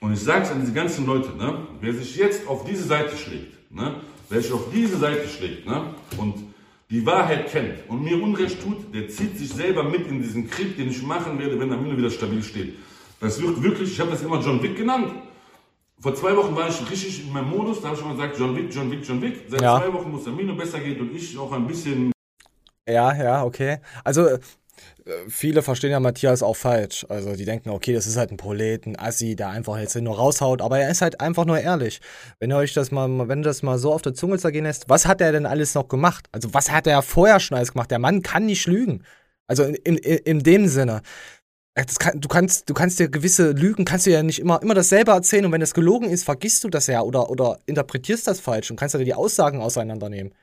Und 0.00 0.12
ich 0.12 0.20
sage 0.20 0.44
es 0.44 0.50
an 0.50 0.60
diese 0.60 0.72
ganzen 0.72 1.06
Leute, 1.06 1.36
ne? 1.36 1.58
wer 1.80 1.92
sich 1.92 2.16
jetzt 2.16 2.48
auf 2.48 2.64
diese 2.64 2.84
Seite 2.84 3.16
schlägt, 3.16 3.70
ne? 3.70 3.96
wer 4.28 4.40
sich 4.40 4.52
auf 4.52 4.70
diese 4.72 4.96
Seite 4.96 5.28
schlägt 5.28 5.66
ne? 5.66 5.94
und 6.16 6.34
die 6.90 7.04
Wahrheit 7.04 7.50
kennt 7.50 7.74
und 7.88 8.02
mir 8.02 8.22
Unrecht 8.22 8.62
tut, 8.62 8.94
der 8.94 9.08
zieht 9.08 9.36
sich 9.36 9.50
selber 9.50 9.84
mit 9.84 10.06
in 10.06 10.22
diesen 10.22 10.48
Krieg, 10.48 10.76
den 10.76 10.88
ich 10.88 11.02
machen 11.02 11.38
werde, 11.38 11.60
wenn 11.60 11.70
Amino 11.70 11.98
wieder 11.98 12.10
stabil 12.10 12.42
steht. 12.42 12.76
Das 13.20 13.42
wird 13.42 13.62
wirklich, 13.62 13.90
ich 13.92 14.00
habe 14.00 14.12
das 14.12 14.22
immer 14.22 14.40
John 14.40 14.62
Wick 14.62 14.76
genannt. 14.76 15.12
Vor 16.00 16.14
zwei 16.14 16.36
Wochen 16.36 16.54
war 16.54 16.68
ich 16.68 16.90
richtig 16.90 17.26
in 17.26 17.32
meinem 17.32 17.50
Modus, 17.50 17.80
da 17.80 17.88
habe 17.88 17.96
ich 17.96 18.02
schon 18.02 18.16
gesagt, 18.16 18.38
John 18.38 18.56
Wick, 18.56 18.72
John 18.72 18.90
Wick, 18.90 19.00
John 19.02 19.20
Wick. 19.20 19.44
Seit 19.48 19.60
ja. 19.60 19.80
zwei 19.80 19.92
Wochen 19.92 20.10
muss 20.10 20.24
der 20.24 20.32
Mino 20.32 20.54
besser 20.54 20.78
gehen 20.78 21.00
und 21.00 21.14
ich 21.14 21.36
auch 21.36 21.50
ein 21.50 21.66
bisschen. 21.66 22.12
Ja, 22.88 23.14
ja, 23.16 23.44
okay. 23.44 23.78
Also 24.04 24.28
äh, 24.28 24.38
viele 25.28 25.62
verstehen 25.62 25.90
ja 25.90 25.98
Matthias 25.98 26.42
auch 26.44 26.54
falsch. 26.54 27.04
Also 27.08 27.34
die 27.34 27.44
denken, 27.44 27.70
okay, 27.70 27.92
das 27.92 28.06
ist 28.06 28.16
halt 28.16 28.30
ein 28.30 28.36
Prolet, 28.36 28.86
ein 28.86 28.96
Assi, 28.96 29.34
der 29.34 29.48
einfach 29.48 29.76
jetzt 29.78 29.96
nur 29.96 30.16
raushaut, 30.16 30.62
aber 30.62 30.78
er 30.78 30.88
ist 30.88 31.02
halt 31.02 31.20
einfach 31.20 31.44
nur 31.44 31.58
ehrlich. 31.58 32.00
Wenn 32.38 32.52
ihr 32.52 32.56
euch 32.56 32.74
das 32.74 32.92
mal, 32.92 33.28
wenn 33.28 33.42
das 33.42 33.64
mal 33.64 33.78
so 33.78 33.92
auf 33.92 34.02
der 34.02 34.14
Zunge 34.14 34.38
zergehen 34.38 34.64
lässt, 34.64 34.88
was 34.88 35.04
hat 35.06 35.20
er 35.20 35.32
denn 35.32 35.46
alles 35.46 35.74
noch 35.74 35.88
gemacht? 35.88 36.26
Also 36.30 36.54
was 36.54 36.70
hat 36.70 36.86
er 36.86 37.02
vorher 37.02 37.40
schon 37.40 37.56
alles 37.56 37.72
gemacht? 37.72 37.90
Der 37.90 37.98
Mann 37.98 38.22
kann 38.22 38.46
nicht 38.46 38.66
lügen. 38.68 39.02
Also 39.48 39.64
in, 39.64 39.74
in, 39.74 39.96
in 39.96 40.38
dem 40.40 40.68
Sinne. 40.68 41.02
Kann, 41.98 42.20
du, 42.20 42.28
kannst, 42.28 42.68
du 42.68 42.74
kannst 42.74 42.98
dir 42.98 43.08
gewisse 43.08 43.52
Lügen, 43.52 43.84
kannst 43.84 44.06
du 44.06 44.10
ja 44.10 44.22
nicht 44.22 44.40
immer, 44.40 44.60
immer 44.62 44.74
dasselbe 44.74 45.12
erzählen 45.12 45.44
und 45.44 45.52
wenn 45.52 45.60
das 45.60 45.74
gelogen 45.74 46.10
ist, 46.10 46.24
vergisst 46.24 46.64
du 46.64 46.68
das 46.68 46.86
ja 46.88 47.02
oder, 47.02 47.30
oder 47.30 47.58
interpretierst 47.66 48.26
das 48.26 48.40
falsch 48.40 48.70
und 48.70 48.76
kannst 48.76 48.94
ja 48.94 49.04
die 49.04 49.14
Aussagen 49.14 49.60
auseinandernehmen. 49.60 50.34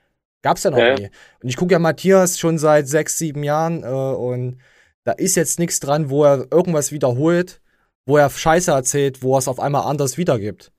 Gab's 0.41 0.63
ja 0.63 0.71
noch 0.71 0.77
ja. 0.77 0.95
nie. 0.95 1.09
Und 1.41 1.49
ich 1.49 1.57
gucke 1.57 1.73
ja 1.73 1.79
Matthias 1.79 2.39
schon 2.39 2.57
seit 2.57 2.87
sechs, 2.87 3.17
sieben 3.17 3.43
Jahren 3.43 3.83
äh, 3.83 3.87
und 3.87 4.59
da 5.03 5.11
ist 5.11 5.35
jetzt 5.35 5.59
nichts 5.59 5.79
dran, 5.79 6.09
wo 6.09 6.23
er 6.23 6.47
irgendwas 6.51 6.91
wiederholt, 6.91 7.61
wo 8.05 8.17
er 8.17 8.29
Scheiße 8.29 8.71
erzählt, 8.71 9.21
wo 9.21 9.35
er 9.35 9.39
es 9.39 9.47
auf 9.47 9.59
einmal 9.59 9.83
anders 9.83 10.17
wiedergibt 10.17 10.71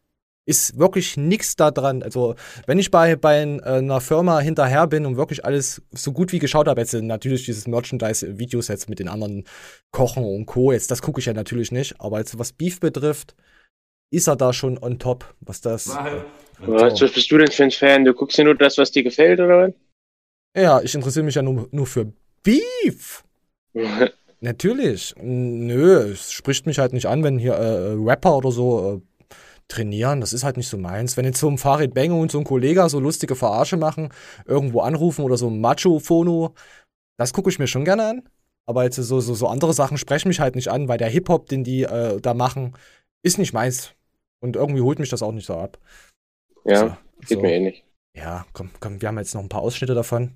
ist 0.47 0.79
wirklich 0.79 1.17
nichts 1.17 1.57
da 1.57 1.71
dran. 1.71 2.03
Also, 2.03 2.37
wenn 2.67 2.79
ich 2.79 2.91
bei, 2.91 3.17
bei 3.17 3.41
äh, 3.43 3.61
einer 3.65 4.01
Firma 4.01 4.39
hinterher 4.39 4.87
bin 4.87 5.05
und 5.05 5.17
wirklich 5.17 5.45
alles 5.45 5.83
so 5.91 6.13
gut 6.13 6.33
wie 6.33 6.39
geschaut 6.39 6.69
habe, 6.69 6.81
jetzt 6.81 6.95
natürlich 6.95 7.45
dieses 7.45 7.67
Merchandise-Videos 7.67 8.69
jetzt 8.69 8.89
mit 8.89 9.01
den 9.01 9.09
anderen 9.09 9.45
Kochen 9.91 10.25
und 10.25 10.47
Co., 10.47 10.73
jetzt 10.73 10.91
das 10.91 11.03
gucke 11.03 11.21
ich 11.21 11.27
ja 11.27 11.35
natürlich 11.35 11.73
nicht, 11.73 12.01
aber 12.01 12.19
jetzt 12.19 12.39
was 12.39 12.53
Beef 12.53 12.81
betrifft, 12.81 13.35
ist 14.11 14.29
er 14.29 14.37
da 14.37 14.53
schon 14.53 14.79
on 14.79 14.99
top, 14.99 15.35
was 15.41 15.61
das. 15.61 15.89
Was 16.61 17.01
bist 17.13 17.31
du 17.31 17.39
denn 17.39 17.51
für 17.51 17.65
ein 17.65 17.71
Fan? 17.73 18.05
Du 18.05 18.15
guckst 18.15 18.39
dir 18.39 18.45
nur 18.45 18.55
das, 18.55 18.79
was 18.79 18.93
dir 18.93 19.03
gefällt, 19.03 19.41
oder 19.41 19.59
was? 19.59 19.73
Ja, 20.57 20.81
ich 20.81 20.95
interessiere 20.95 21.25
mich 21.25 21.35
ja 21.35 21.43
nur, 21.43 21.69
nur 21.73 21.87
für 21.87 22.13
Beef. 22.43 23.25
Natürlich. 24.41 25.15
Nö, 25.21 26.13
es 26.13 26.31
spricht 26.31 26.67
mich 26.67 26.79
halt 26.79 26.93
nicht 26.93 27.07
an, 27.07 27.25
wenn 27.25 27.39
hier 27.39 27.55
äh, 27.55 27.95
Rapper 27.99 28.37
oder 28.37 28.53
so 28.53 29.03
äh, 29.03 29.16
trainieren, 29.69 30.21
das 30.21 30.33
ist 30.33 30.45
halt 30.45 30.57
nicht 30.57 30.69
so 30.69 30.79
meins. 30.79 31.17
Wenn 31.17 31.25
jetzt 31.25 31.41
so 31.41 31.49
ein 31.49 31.59
Farid 31.59 31.95
Benge 31.95 32.15
und 32.15 32.31
so 32.31 32.39
ein 32.39 32.45
Kollege 32.45 32.89
so 32.89 33.01
lustige 33.01 33.35
Verarsche 33.35 33.77
machen, 33.77 34.11
irgendwo 34.45 34.81
anrufen 34.81 35.25
oder 35.25 35.37
so 35.37 35.49
ein 35.49 35.61
Macho-Phono, 35.61 36.55
das 37.19 37.33
gucke 37.33 37.51
ich 37.51 37.59
mir 37.59 37.67
schon 37.67 37.85
gerne 37.85 38.07
an. 38.07 38.29
Aber 38.69 38.85
jetzt 38.85 38.97
so, 38.97 39.21
so, 39.21 39.35
so 39.35 39.47
andere 39.47 39.73
Sachen 39.75 39.97
sprechen 39.97 40.29
mich 40.29 40.41
halt 40.41 40.57
nicht 40.57 40.69
an, 40.69 40.89
weil 40.89 40.99
der 40.99 41.09
Hip-Hop, 41.09 41.47
den 41.49 41.63
die 41.63 41.85
äh, 41.85 42.21
da 42.21 42.35
machen, 42.35 42.75
ist 43.23 43.39
nicht 43.39 43.53
meins. 43.53 43.95
Und 44.41 44.57
irgendwie 44.57 44.83
holt 44.83 44.99
mich 44.99 45.09
das 45.09 45.23
auch 45.23 45.33
nicht 45.33 45.47
so 45.47 45.55
ab. 45.55 45.79
Ja, 46.65 46.83
also, 46.83 46.97
geht 47.21 47.39
so. 47.39 47.41
mir 47.41 47.53
ähnlich. 47.53 47.85
Ja, 48.17 48.45
komm, 48.53 48.71
komm, 48.81 49.01
wir 49.01 49.09
haben 49.09 49.19
jetzt 49.19 49.35
noch 49.35 49.43
ein 49.43 49.49
paar 49.49 49.63
Ausschnitte 49.63 49.95
davon. 49.95 50.33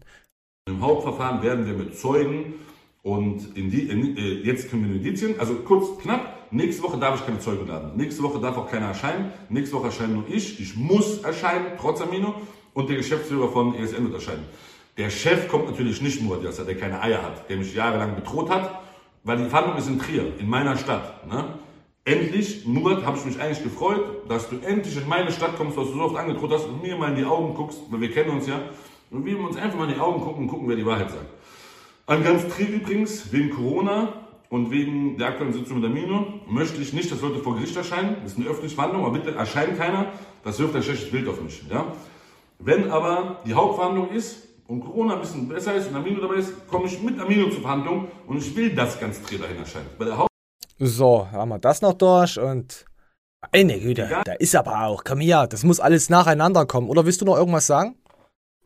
Im 0.69 0.81
Hauptverfahren 0.81 1.43
werden 1.43 1.67
wir 1.67 1.75
mit 1.75 1.99
Zeugen 1.99 2.55
und 3.03 3.57
in 3.57 3.71
die, 3.71 3.89
in, 3.89 4.17
äh, 4.17 4.43
jetzt 4.45 4.71
können 4.71 4.89
wir 4.89 4.95
Indizien, 4.95 5.41
also 5.41 5.57
kurz, 5.57 5.99
knapp, 6.01 6.40
Nächste 6.53 6.83
Woche 6.83 6.99
darf 6.99 7.21
ich 7.21 7.27
keine 7.27 7.39
Zeugen 7.39 7.69
laden. 7.69 7.97
Nächste 7.97 8.23
Woche 8.23 8.41
darf 8.41 8.57
auch 8.59 8.69
keiner 8.69 8.87
erscheinen. 8.87 9.33
Nächste 9.49 9.77
Woche 9.77 9.87
erscheint 9.87 10.13
nur 10.13 10.25
ich. 10.29 10.59
Ich 10.59 10.77
muss 10.77 11.23
erscheinen, 11.23 11.67
trotz 11.79 12.01
Amino. 12.01 12.35
Und 12.75 12.89
der 12.89 12.97
Geschäftsführer 12.97 13.49
von 13.49 13.75
ESN 13.75 14.05
wird 14.05 14.15
erscheinen. 14.15 14.45
Der 14.97 15.11
Chef 15.11 15.49
kommt 15.49 15.67
natürlich 15.67 16.03
nicht 16.03 16.21
nur, 16.23 16.45
er 16.45 16.65
der 16.65 16.77
keine 16.77 17.01
Eier 17.01 17.23
hat, 17.23 17.49
der 17.49 17.57
mich 17.57 17.75
jahrelang 17.75 18.17
bedroht 18.17 18.51
hat, 18.51 18.83
weil 19.25 19.39
die 19.39 19.49
Verhandlung 19.49 19.79
ist 19.79 19.89
in 19.89 19.99
Trier, 19.99 20.33
in 20.39 20.49
meiner 20.49 20.77
Stadt. 20.77 21.27
Ne? 21.27 21.55
Endlich, 22.05 22.67
Murat, 22.67 23.05
habe 23.05 23.17
ich 23.17 23.25
mich 23.25 23.41
eigentlich 23.41 23.63
gefreut, 23.63 24.29
dass 24.29 24.49
du 24.49 24.57
endlich 24.59 24.97
in 24.97 25.09
meine 25.09 25.31
Stadt 25.31 25.57
kommst, 25.57 25.77
was 25.77 25.87
du 25.89 25.95
so 25.95 26.01
oft 26.01 26.17
angedroht 26.17 26.51
hast 26.53 26.67
und 26.67 26.83
mir 26.83 26.97
mal 26.97 27.11
in 27.11 27.17
die 27.17 27.25
Augen 27.25 27.55
guckst, 27.55 27.79
weil 27.91 28.01
wir 28.01 28.11
kennen 28.11 28.31
uns 28.31 28.47
ja. 28.47 28.61
Und 29.11 29.25
wir 29.25 29.39
uns 29.39 29.57
einfach 29.57 29.79
mal 29.79 29.89
in 29.89 29.95
die 29.95 30.01
Augen 30.01 30.21
gucken 30.21 30.45
und 30.45 30.49
gucken, 30.49 30.69
wer 30.69 30.77
die 30.77 30.87
Wahrheit 30.87 31.11
sagt. 31.11 31.27
An 32.07 32.25
ganz 32.25 32.49
Trier 32.49 32.69
übrigens, 32.69 33.33
wegen 33.33 33.51
Corona, 33.51 34.13
und 34.51 34.71
wegen 34.71 35.17
der 35.17 35.29
aktuellen 35.29 35.53
Sitzung 35.53 35.81
mit 35.81 35.85
der 35.85 35.91
Mino 35.91 36.41
möchte 36.47 36.83
ich 36.83 36.93
nicht, 36.93 37.11
dass 37.11 37.23
Leute 37.23 37.39
vor 37.39 37.55
Gericht 37.55 37.77
erscheinen. 37.77 38.17
Das 38.23 38.33
ist 38.33 38.39
eine 38.39 38.49
öffentliche 38.49 38.75
Verhandlung, 38.75 39.07
aber 39.07 39.19
bitte 39.19 39.35
erscheint 39.35 39.79
keiner. 39.79 40.07
Das 40.45 40.59
wirft 40.59 40.75
ein 40.77 40.83
schlechtes 40.83 41.11
Bild 41.11 41.29
auf 41.29 41.41
mich. 41.41 41.63
Ja? 41.71 41.87
Wenn 42.59 42.91
aber 42.91 43.41
die 43.47 43.55
Hauptverhandlung 43.55 44.11
ist 44.11 44.49
und 44.67 44.81
Corona 44.81 45.15
ein 45.15 45.21
bisschen 45.21 45.49
besser 45.49 45.75
ist 45.75 45.89
und 45.89 45.97
Amino 45.97 46.21
dabei 46.21 46.35
ist, 46.35 46.69
komme 46.69 46.87
ich 46.87 47.01
mit 47.01 47.19
Amino 47.19 47.49
zur 47.49 47.63
Verhandlung 47.63 48.09
und 48.27 48.39
ich 48.39 48.55
will, 48.57 48.75
dass 48.75 48.99
ganz 49.01 49.23
Trier 49.23 49.39
dahin 49.39 49.59
erscheint. 49.59 49.97
Bei 49.99 50.05
der 50.05 50.19
Haupt 50.19 50.31
so, 50.79 51.31
haben 51.31 51.51
wir 51.51 51.59
das 51.59 51.81
noch 51.81 51.93
durch 51.93 52.39
und 52.39 52.87
eine 53.53 53.79
Güte, 53.79 54.11
da 54.25 54.33
ist 54.33 54.57
aber 54.57 54.87
auch, 54.87 55.05
komm 55.05 55.21
hier, 55.21 55.47
das 55.47 55.63
muss 55.63 55.79
alles 55.79 56.11
nacheinander 56.11 56.67
kommen. 56.67 56.89
Oder 56.89 57.05
willst 57.07 57.21
du 57.21 57.25
noch 57.25 57.37
irgendwas 57.37 57.67
sagen? 57.67 57.97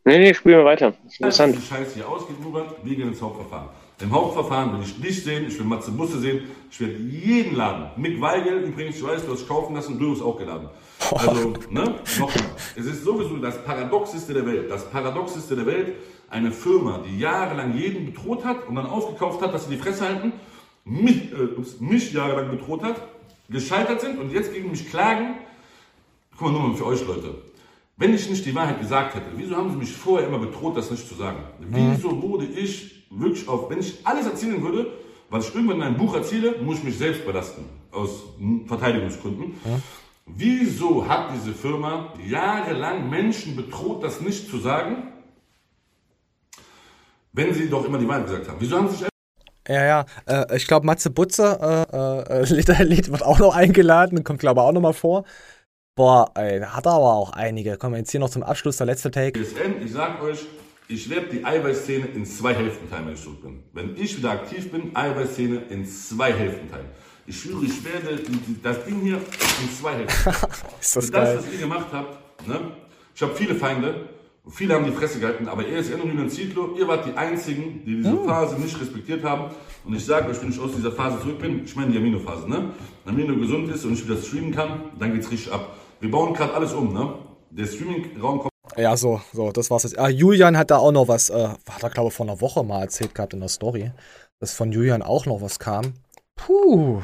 Nee, 0.04 0.18
nee, 0.18 0.34
spielen 0.34 0.58
wir 0.58 0.64
weiter. 0.64 0.94
Interessant. 1.04 1.54
Wie 1.54 1.60
die 1.60 1.66
Scheiße 1.66 1.94
hier 1.94 2.08
ausgeht, 2.08 2.36
Robert, 2.44 2.84
wir 2.84 2.96
gehen 2.96 3.08
ins 3.08 3.20
Hauptverfahren. 3.20 3.68
Im 4.00 4.10
Hauptverfahren 4.10 4.72
will 4.72 4.82
ich 4.82 5.00
dich 5.00 5.22
sehen, 5.22 5.46
ich 5.46 5.56
will 5.58 5.66
Matze 5.66 5.92
Busse 5.92 6.18
sehen, 6.18 6.42
ich 6.68 6.80
werde 6.80 6.94
jeden 6.94 7.54
laden. 7.54 7.90
Mick 7.96 8.20
Weigel, 8.20 8.64
übrigens, 8.64 8.96
ich 8.96 9.04
weiß, 9.04 9.24
du 9.24 9.32
hast 9.32 9.46
kaufen 9.46 9.74
lassen, 9.74 9.98
du 9.98 10.12
hast 10.12 10.22
auch 10.22 10.36
geladen. 10.36 10.68
Also, 11.12 11.52
ne, 11.70 11.94
nochmal. 12.18 12.50
Es 12.74 12.86
ist 12.86 13.04
sowieso 13.04 13.36
das 13.36 13.62
Paradoxeste 13.64 14.34
der 14.34 14.46
Welt. 14.46 14.68
Das 14.68 14.90
Paradoxeste 14.90 15.54
der 15.54 15.66
Welt, 15.66 15.94
eine 16.28 16.50
Firma, 16.50 17.02
die 17.06 17.18
jahrelang 17.20 17.76
jeden 17.76 18.06
bedroht 18.06 18.44
hat 18.44 18.66
und 18.66 18.74
dann 18.74 18.86
aufgekauft 18.86 19.40
hat, 19.42 19.54
dass 19.54 19.66
sie 19.68 19.76
die 19.76 19.80
Fresse 19.80 20.06
halten, 20.08 20.32
mich, 20.84 21.32
äh, 21.32 21.48
mich 21.78 22.12
jahrelang 22.12 22.50
bedroht 22.50 22.82
hat, 22.82 22.96
gescheitert 23.48 24.00
sind 24.00 24.18
und 24.18 24.32
jetzt 24.32 24.52
gegen 24.52 24.72
mich 24.72 24.90
klagen. 24.90 25.36
Guck 26.36 26.48
mal 26.48 26.52
nur 26.52 26.68
mal 26.68 26.76
für 26.76 26.86
euch, 26.86 27.06
Leute. 27.06 27.36
Wenn 27.96 28.12
ich 28.12 28.28
nicht 28.28 28.44
die 28.44 28.54
Wahrheit 28.56 28.80
gesagt 28.80 29.14
hätte, 29.14 29.26
wieso 29.36 29.54
haben 29.54 29.70
sie 29.70 29.76
mich 29.76 29.92
vorher 29.92 30.26
immer 30.26 30.38
bedroht, 30.38 30.76
das 30.76 30.90
nicht 30.90 31.08
zu 31.08 31.14
sagen? 31.14 31.38
Wieso 31.60 32.20
wurde 32.20 32.46
ich 32.46 33.03
wirklich 33.18 33.48
auf, 33.48 33.70
wenn 33.70 33.80
ich 33.80 33.98
alles 34.04 34.26
erzählen 34.26 34.62
würde, 34.62 34.92
was 35.30 35.48
ich 35.48 35.54
irgendwann 35.54 35.78
in 35.78 35.82
einem 35.82 35.96
Buch 35.96 36.14
erzähle, 36.14 36.60
muss 36.62 36.78
ich 36.78 36.84
mich 36.84 36.98
selbst 36.98 37.24
belasten, 37.24 37.64
aus 37.90 38.10
Verteidigungsgründen. 38.66 39.54
Wieso 40.26 41.06
hat 41.06 41.32
diese 41.34 41.52
Firma 41.52 42.14
jahrelang 42.26 43.10
Menschen 43.10 43.56
bedroht, 43.56 44.02
das 44.02 44.20
nicht 44.20 44.48
zu 44.48 44.58
sagen, 44.58 45.08
wenn 47.32 47.52
sie 47.52 47.68
doch 47.68 47.84
immer 47.84 47.98
die 47.98 48.08
Wahrheit 48.08 48.26
gesagt 48.26 48.48
haben? 48.48 48.56
Wieso 48.60 48.76
haben 48.76 48.88
sie 48.88 48.96
sich 48.96 49.08
Ja, 49.68 49.84
ja. 49.84 50.06
Äh, 50.26 50.56
ich 50.56 50.66
glaube, 50.66 50.86
Matze 50.86 51.10
Butze, 51.10 51.58
äh, 51.92 52.42
äh, 52.42 52.44
Lied, 52.54 52.68
Lied 52.78 53.10
wird 53.10 53.22
auch 53.22 53.38
noch 53.38 53.54
eingeladen, 53.54 54.24
kommt, 54.24 54.40
glaube 54.40 54.60
ich, 54.60 54.66
auch 54.66 54.72
noch 54.72 54.80
mal 54.80 54.94
vor. 54.94 55.24
Boah, 55.96 56.30
ey, 56.36 56.60
hat 56.60 56.86
er 56.86 56.92
aber 56.92 57.12
auch 57.12 57.32
einige. 57.32 57.76
Kommen 57.76 57.94
wir 57.94 57.98
jetzt 57.98 58.10
hier 58.10 58.20
noch 58.20 58.30
zum 58.30 58.42
Abschluss, 58.42 58.78
der 58.78 58.86
letzte 58.86 59.10
Take. 59.10 59.38
Ich 59.38 59.92
sag 59.92 60.22
euch, 60.22 60.46
ich 60.88 61.08
werde 61.08 61.28
die 61.28 61.44
Eiweißszene 61.44 62.06
in 62.14 62.26
zwei 62.26 62.54
Hälften 62.54 62.90
teilen, 62.90 63.06
wenn 63.06 63.14
ich 63.14 63.22
zurück 63.22 63.42
bin. 63.42 63.62
Wenn 63.72 63.96
ich 63.96 64.16
wieder 64.18 64.32
aktiv 64.32 64.70
bin, 64.70 64.94
Eiweißszene 64.94 65.62
in 65.70 65.86
zwei 65.86 66.32
Hälften 66.32 66.70
teilen. 66.70 66.86
Ich 67.26 67.40
schwöre, 67.40 67.64
ich 67.64 67.82
werde 67.84 68.20
das 68.62 68.84
Ding 68.84 69.00
hier 69.00 69.16
in 69.16 69.70
zwei 69.70 69.94
Hälften. 69.94 70.30
Ist 70.80 70.96
das 70.96 71.06
Für 71.06 71.12
geil. 71.12 71.36
das, 71.36 71.46
was 71.46 71.52
ihr 71.54 71.58
gemacht 71.60 71.86
habt, 71.92 72.46
ne? 72.46 72.60
Ich 73.14 73.22
habe 73.22 73.34
viele 73.34 73.54
Feinde, 73.54 74.08
viele 74.50 74.74
haben 74.74 74.84
die 74.84 74.90
Fresse 74.92 75.20
gehalten, 75.20 75.48
aber 75.48 75.66
ESN 75.66 76.00
und 76.02 76.10
Julian 76.10 76.28
Zietlow, 76.28 76.76
ihr 76.78 76.86
wart 76.86 77.06
die 77.06 77.12
einzigen, 77.16 77.82
die 77.86 77.96
diese 77.96 78.10
Hm. 78.10 78.26
Phase 78.26 78.60
nicht 78.60 78.78
respektiert 78.78 79.24
haben. 79.24 79.54
Und 79.86 79.94
ich 79.94 80.04
sage 80.04 80.28
euch, 80.28 80.42
wenn 80.42 80.50
ich 80.50 80.60
aus 80.60 80.72
dieser 80.76 80.92
Phase 80.92 81.18
zurück 81.20 81.38
bin, 81.38 81.64
ich 81.64 81.74
meine 81.76 81.92
die 81.92 81.98
Amino-Phase, 81.98 82.48
ne? 82.50 82.72
Wenn 83.06 83.14
Amino 83.14 83.36
gesund 83.36 83.70
ist 83.70 83.84
und 83.86 83.94
ich 83.94 84.04
wieder 84.06 84.20
streamen 84.20 84.52
kann, 84.52 84.90
dann 84.98 85.14
geht's 85.14 85.30
richtig 85.30 85.50
ab. 85.50 85.76
Wir 86.00 86.10
bauen 86.10 86.34
gerade 86.34 86.52
alles 86.52 86.74
um, 86.74 86.92
ne? 86.92 87.14
Der 87.50 87.64
Streaming-Raum 87.66 88.40
kommt 88.40 88.50
Ja, 88.76 88.96
so, 88.96 89.20
so, 89.32 89.52
das 89.52 89.70
war's 89.70 89.84
jetzt. 89.84 89.98
Ah, 89.98 90.08
Julian 90.08 90.56
hat 90.56 90.70
da 90.70 90.78
auch 90.78 90.92
noch 90.92 91.08
was, 91.08 91.30
äh, 91.30 91.48
hat 91.48 91.82
er, 91.82 91.90
glaube 91.90 92.08
ich, 92.08 92.14
vor 92.14 92.26
einer 92.26 92.40
Woche 92.40 92.64
mal 92.64 92.82
erzählt 92.82 93.14
gehabt 93.14 93.32
in 93.32 93.40
der 93.40 93.48
Story, 93.48 93.92
dass 94.40 94.52
von 94.52 94.72
Julian 94.72 95.02
auch 95.02 95.26
noch 95.26 95.40
was 95.40 95.58
kam. 95.58 95.94
Puh. 96.36 97.02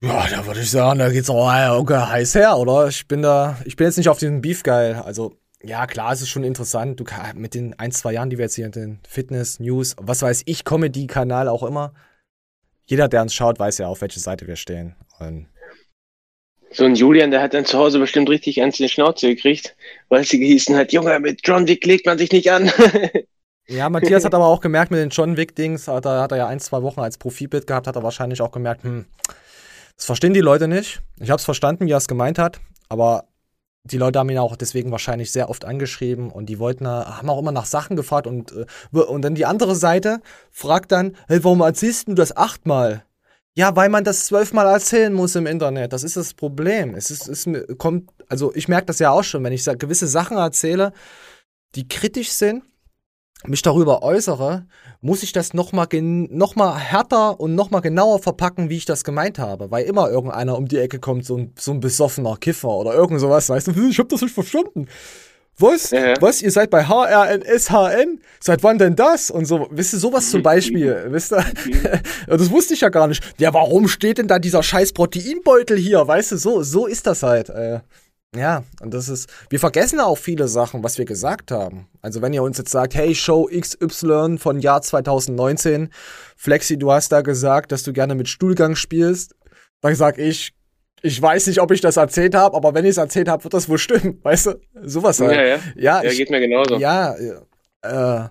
Ja, 0.00 0.28
da 0.28 0.46
würde 0.46 0.60
ich 0.60 0.70
sagen, 0.70 1.00
da 1.00 1.10
geht's 1.10 1.28
auch 1.28 1.52
äh, 1.52 1.68
okay, 1.70 1.98
heiß 1.98 2.36
her, 2.36 2.56
oder? 2.56 2.86
Ich 2.86 3.08
bin 3.08 3.22
da, 3.22 3.58
ich 3.64 3.74
bin 3.74 3.86
jetzt 3.86 3.96
nicht 3.96 4.08
auf 4.08 4.18
diesen 4.18 4.40
Beef 4.40 4.62
geil. 4.62 5.02
Also, 5.04 5.34
ja, 5.60 5.88
klar, 5.88 6.12
es 6.12 6.22
ist 6.22 6.28
schon 6.28 6.44
interessant. 6.44 7.00
Du 7.00 7.04
mit 7.34 7.54
den 7.54 7.76
ein, 7.80 7.90
zwei 7.90 8.12
Jahren, 8.12 8.30
die 8.30 8.38
wir 8.38 8.44
jetzt 8.44 8.54
hier 8.54 8.66
in 8.66 8.72
den 8.72 9.00
Fitness, 9.08 9.58
News, 9.58 9.96
was 10.00 10.22
weiß 10.22 10.42
ich, 10.46 10.64
Comedy-Kanal 10.64 11.48
auch 11.48 11.64
immer. 11.64 11.94
Jeder, 12.86 13.08
der 13.08 13.22
uns 13.22 13.34
schaut, 13.34 13.58
weiß 13.58 13.78
ja, 13.78 13.88
auf 13.88 14.00
welche 14.00 14.20
Seite 14.20 14.46
wir 14.46 14.54
stehen. 14.54 14.94
Und 15.18 15.48
So 16.70 16.84
ein 16.84 16.94
Julian, 16.94 17.30
der 17.30 17.40
hat 17.40 17.54
dann 17.54 17.64
zu 17.64 17.78
Hause 17.78 17.98
bestimmt 17.98 18.28
richtig 18.28 18.60
eins 18.62 18.78
in 18.78 18.86
die 18.86 18.92
Schnauze 18.92 19.28
gekriegt, 19.28 19.74
weil 20.08 20.24
sie 20.24 20.38
gehießen 20.38 20.76
hat, 20.76 20.92
Junge, 20.92 21.18
mit 21.20 21.40
John 21.44 21.66
Wick 21.66 21.84
legt 21.86 22.06
man 22.06 22.18
sich 22.18 22.32
nicht 22.32 22.50
an. 22.50 22.70
Ja, 23.70 23.90
Matthias 23.90 24.24
hat 24.24 24.34
aber 24.34 24.46
auch 24.46 24.62
gemerkt, 24.62 24.90
mit 24.90 24.98
den 24.98 25.10
John 25.10 25.36
Wick-Dings, 25.36 25.88
er, 25.88 25.96
hat 25.96 26.32
er 26.32 26.38
ja 26.38 26.46
ein, 26.46 26.58
zwei 26.58 26.80
Wochen 26.82 27.00
als 27.00 27.18
Profilbild 27.18 27.66
gehabt, 27.66 27.86
hat 27.86 27.96
er 27.96 28.02
wahrscheinlich 28.02 28.40
auch 28.40 28.50
gemerkt, 28.50 28.82
hm, 28.82 29.04
das 29.94 30.06
verstehen 30.06 30.32
die 30.32 30.40
Leute 30.40 30.68
nicht. 30.68 31.02
Ich 31.20 31.28
habe 31.28 31.36
es 31.36 31.44
verstanden, 31.44 31.86
wie 31.86 31.92
er 31.92 31.98
es 31.98 32.08
gemeint 32.08 32.38
hat, 32.38 32.60
aber 32.88 33.24
die 33.84 33.98
Leute 33.98 34.18
haben 34.18 34.30
ihn 34.30 34.38
auch 34.38 34.56
deswegen 34.56 34.90
wahrscheinlich 34.90 35.32
sehr 35.32 35.50
oft 35.50 35.66
angeschrieben 35.66 36.30
und 36.30 36.46
die 36.46 36.58
wollten, 36.58 36.86
haben 36.86 37.28
auch 37.28 37.38
immer 37.38 37.52
nach 37.52 37.66
Sachen 37.66 37.94
gefragt 37.94 38.26
und, 38.26 38.52
äh, 38.52 38.98
und 38.98 39.22
dann 39.22 39.34
die 39.34 39.44
andere 39.44 39.74
Seite 39.74 40.20
fragt 40.50 40.90
dann, 40.90 41.16
hey, 41.26 41.44
warum 41.44 41.60
erzählst 41.60 42.08
du 42.08 42.14
das 42.14 42.36
achtmal? 42.36 43.04
Ja, 43.58 43.74
weil 43.74 43.88
man 43.88 44.04
das 44.04 44.26
zwölfmal 44.26 44.68
erzählen 44.68 45.12
muss 45.12 45.34
im 45.34 45.44
Internet. 45.44 45.92
Das 45.92 46.04
ist 46.04 46.16
das 46.16 46.32
Problem. 46.32 46.94
Es 46.94 47.10
ist, 47.10 47.26
es 47.26 47.44
kommt, 47.76 48.08
also 48.28 48.54
ich 48.54 48.68
merke 48.68 48.86
das 48.86 49.00
ja 49.00 49.10
auch 49.10 49.24
schon, 49.24 49.42
wenn 49.42 49.52
ich 49.52 49.64
gewisse 49.64 50.06
Sachen 50.06 50.36
erzähle, 50.36 50.92
die 51.74 51.88
kritisch 51.88 52.30
sind, 52.30 52.62
mich 53.46 53.62
darüber 53.62 54.04
äußere, 54.04 54.68
muss 55.00 55.24
ich 55.24 55.32
das 55.32 55.54
nochmal 55.54 55.88
noch 55.92 56.54
mal 56.54 56.78
härter 56.78 57.40
und 57.40 57.56
nochmal 57.56 57.80
genauer 57.80 58.20
verpacken, 58.20 58.70
wie 58.70 58.76
ich 58.76 58.84
das 58.84 59.02
gemeint 59.02 59.40
habe. 59.40 59.72
Weil 59.72 59.86
immer 59.86 60.08
irgendeiner 60.08 60.56
um 60.56 60.68
die 60.68 60.78
Ecke 60.78 61.00
kommt, 61.00 61.24
so 61.24 61.36
ein, 61.36 61.52
so 61.58 61.72
ein 61.72 61.80
besoffener 61.80 62.36
Kiffer 62.36 62.68
oder 62.68 62.94
irgend 62.94 63.18
sowas, 63.18 63.48
weißt 63.48 63.66
du, 63.66 63.88
ich 63.88 63.98
hab 63.98 64.08
das 64.08 64.22
nicht 64.22 64.34
verstanden. 64.34 64.86
Was? 65.58 65.90
Ja, 65.90 66.08
ja. 66.08 66.14
Was? 66.20 66.40
Ihr 66.42 66.50
seid 66.50 66.70
bei 66.70 66.84
HRNSHN? 66.84 68.20
Seit 68.40 68.62
wann 68.62 68.78
denn 68.78 68.94
das? 68.94 69.30
Und 69.30 69.44
so, 69.44 69.68
wisst 69.70 69.92
ihr, 69.92 69.98
sowas 69.98 70.30
zum 70.30 70.42
Beispiel, 70.42 71.06
wisst 71.08 71.32
ihr? 71.32 71.44
das 72.26 72.50
wusste 72.50 72.74
ich 72.74 72.80
ja 72.80 72.88
gar 72.88 73.08
nicht. 73.08 73.22
Ja, 73.38 73.52
warum 73.52 73.88
steht 73.88 74.18
denn 74.18 74.28
da 74.28 74.38
dieser 74.38 74.62
scheiß 74.62 74.92
Proteinbeutel 74.92 75.76
hier? 75.76 76.06
Weißt 76.06 76.32
du, 76.32 76.36
so, 76.36 76.62
so 76.62 76.86
ist 76.86 77.06
das 77.06 77.22
halt. 77.22 77.48
Äh. 77.48 77.80
Ja, 78.36 78.62
und 78.82 78.92
das 78.92 79.08
ist, 79.08 79.30
wir 79.48 79.58
vergessen 79.58 80.00
auch 80.00 80.18
viele 80.18 80.48
Sachen, 80.48 80.84
was 80.84 80.98
wir 80.98 81.06
gesagt 81.06 81.50
haben. 81.50 81.88
Also 82.02 82.20
wenn 82.20 82.34
ihr 82.34 82.42
uns 82.42 82.58
jetzt 82.58 82.70
sagt, 82.70 82.94
hey, 82.94 83.14
Show 83.14 83.48
XY 83.50 84.36
von 84.38 84.60
Jahr 84.60 84.82
2019, 84.82 85.88
Flexi, 86.36 86.78
du 86.78 86.92
hast 86.92 87.10
da 87.10 87.22
gesagt, 87.22 87.72
dass 87.72 87.84
du 87.84 87.92
gerne 87.94 88.14
mit 88.14 88.28
Stuhlgang 88.28 88.76
spielst, 88.76 89.34
dann 89.80 89.94
sag 89.94 90.18
ich, 90.18 90.52
ich 91.02 91.20
weiß 91.20 91.46
nicht, 91.48 91.60
ob 91.60 91.70
ich 91.70 91.80
das 91.80 91.96
erzählt 91.96 92.34
habe, 92.34 92.56
aber 92.56 92.74
wenn 92.74 92.84
ich 92.84 92.90
es 92.92 92.96
erzählt 92.96 93.28
habe, 93.28 93.44
wird 93.44 93.54
das 93.54 93.68
wohl 93.68 93.78
stimmen, 93.78 94.18
weißt 94.22 94.46
du? 94.46 94.60
Sowas 94.82 95.20
halt. 95.20 95.32
ja, 95.36 95.42
ja. 95.44 95.56
Ja, 95.76 96.02
Ja, 96.02 96.10
ich, 96.10 96.16
geht 96.18 96.30
mir 96.30 96.40
genauso. 96.40 96.76
ja, 96.78 97.14
äh, 97.82 98.28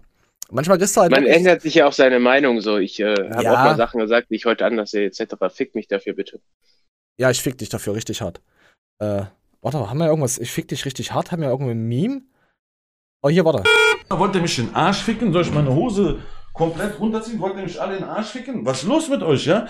manchmal 0.51 0.77
kriegst 0.77 0.95
du 0.97 1.01
halt 1.01 1.11
Man 1.11 1.21
wirklich- 1.21 1.37
ändert 1.37 1.61
sich 1.61 1.75
ja 1.75 1.87
auch 1.87 1.93
seine 1.93 2.19
Meinung 2.19 2.61
so. 2.61 2.77
Ich 2.77 2.99
äh, 2.99 3.15
habe 3.31 3.43
Ja. 3.43 3.51
auch 3.53 3.65
mal 3.65 3.77
Sachen 3.77 3.99
gesagt, 3.99 4.29
die 4.29 4.35
ich 4.35 4.45
heute 4.45 4.65
anders 4.65 4.91
sehe, 4.91 5.05
etc. 5.07 5.35
Fick 5.53 5.75
mich 5.75 5.87
dafür 5.87 6.13
bitte. 6.13 6.39
Ja, 7.19 7.31
ich 7.31 7.41
fick 7.41 7.57
dich 7.57 7.69
dafür 7.69 7.95
richtig 7.95 8.21
hart. 8.21 8.41
Äh, 8.99 9.23
warte, 9.61 9.89
haben 9.89 9.97
wir 9.97 10.07
irgendwas? 10.07 10.37
Ich 10.37 10.51
fick 10.51 10.67
dich 10.67 10.85
richtig 10.85 11.11
hart? 11.13 11.31
Haben 11.31 11.41
wir 11.41 11.49
irgendwo 11.49 11.71
ein 11.71 11.87
Meme? 11.87 12.21
Oh, 13.23 13.29
hier, 13.29 13.43
warte. 13.45 13.63
Wollt 14.09 14.35
ihr 14.35 14.41
mich 14.41 14.57
in 14.59 14.67
den 14.67 14.75
Arsch 14.75 15.01
ficken? 15.03 15.33
Soll 15.33 15.41
ich 15.41 15.51
meine 15.51 15.73
Hose 15.73 16.19
komplett 16.53 16.99
runterziehen? 16.99 17.39
Wollt 17.39 17.55
ihr 17.57 17.63
mich 17.63 17.81
alle 17.81 17.95
in 17.97 18.03
den 18.03 18.09
Arsch 18.09 18.27
ficken? 18.27 18.65
Was 18.65 18.83
ist 18.83 18.87
los 18.87 19.09
mit 19.09 19.23
euch, 19.23 19.45
ja? 19.45 19.67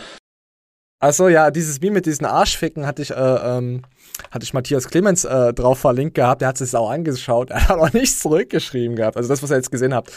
Achso, 1.00 1.28
ja, 1.28 1.52
dieses 1.52 1.80
Meme 1.80 1.96
mit 1.96 2.08
diesen 2.08 2.26
Arschficken 2.26 2.88
hatte 2.88 3.04
ich, 3.04 3.12
äh, 3.12 3.16
ähm, 3.16 3.84
hatte 4.32 4.44
ich 4.44 4.54
Matthias 4.54 4.88
Clemens 4.88 5.26
äh, 5.26 5.54
drauf 5.54 5.78
verlinkt 5.78 6.16
gehabt. 6.16 6.42
Der 6.42 6.48
hat 6.48 6.58
sich 6.58 6.76
auch 6.76 6.90
angeschaut. 6.90 7.52
Er 7.58 7.70
hat 7.70 7.78
auch 7.78 7.94
nichts 7.94 8.20
zurückgeschrieben 8.20 8.96
gehabt. 8.96 9.16
Also 9.16 9.30
das, 9.30 9.44
was 9.44 9.52
ihr 9.52 9.58
jetzt 9.58 9.72
gesehen 9.72 9.94
habt. 9.94 10.12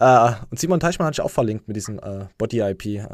Äh, 0.00 0.32
und 0.50 0.58
Simon 0.58 0.80
Teichmann 0.80 1.06
hatte 1.06 1.16
ich 1.16 1.20
auch 1.20 1.30
verlinkt 1.30 1.68
mit 1.68 1.76
diesem 1.76 2.00
äh, 2.00 2.26
Body-IP. 2.36 2.86
Äh, 2.86 3.04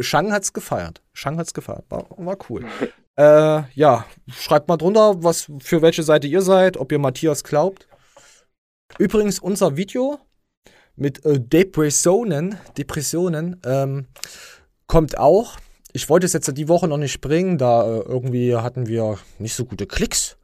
Shang 0.00 0.32
hat's 0.32 0.52
gefeiert. 0.52 1.02
Shang 1.12 1.36
hat's 1.36 1.52
gefeiert. 1.52 1.84
War, 1.88 2.06
war 2.16 2.36
cool. 2.48 2.64
äh, 3.16 3.62
ja, 3.74 4.04
schreibt 4.28 4.68
mal 4.68 4.76
drunter, 4.76 5.24
was 5.24 5.50
für 5.58 5.82
welche 5.82 6.04
Seite 6.04 6.28
ihr 6.28 6.42
seid, 6.42 6.76
ob 6.76 6.92
ihr 6.92 7.00
Matthias 7.00 7.42
glaubt. 7.42 7.88
Übrigens, 8.98 9.40
unser 9.40 9.76
Video 9.76 10.20
mit 10.94 11.20
Depressionen, 11.24 12.56
Depressionen, 12.78 13.60
ähm, 13.66 14.06
kommt 14.86 15.18
auch. 15.18 15.56
Ich 15.96 16.08
wollte 16.10 16.26
es 16.26 16.34
jetzt 16.34 16.52
die 16.58 16.68
Woche 16.68 16.88
noch 16.88 16.98
nicht 16.98 17.22
bringen, 17.22 17.56
da 17.56 17.86
äh, 17.86 18.00
irgendwie 18.00 18.54
hatten 18.54 18.86
wir 18.86 19.18
nicht 19.38 19.54
so 19.54 19.64
gute 19.64 19.86
Klicks. 19.86 20.36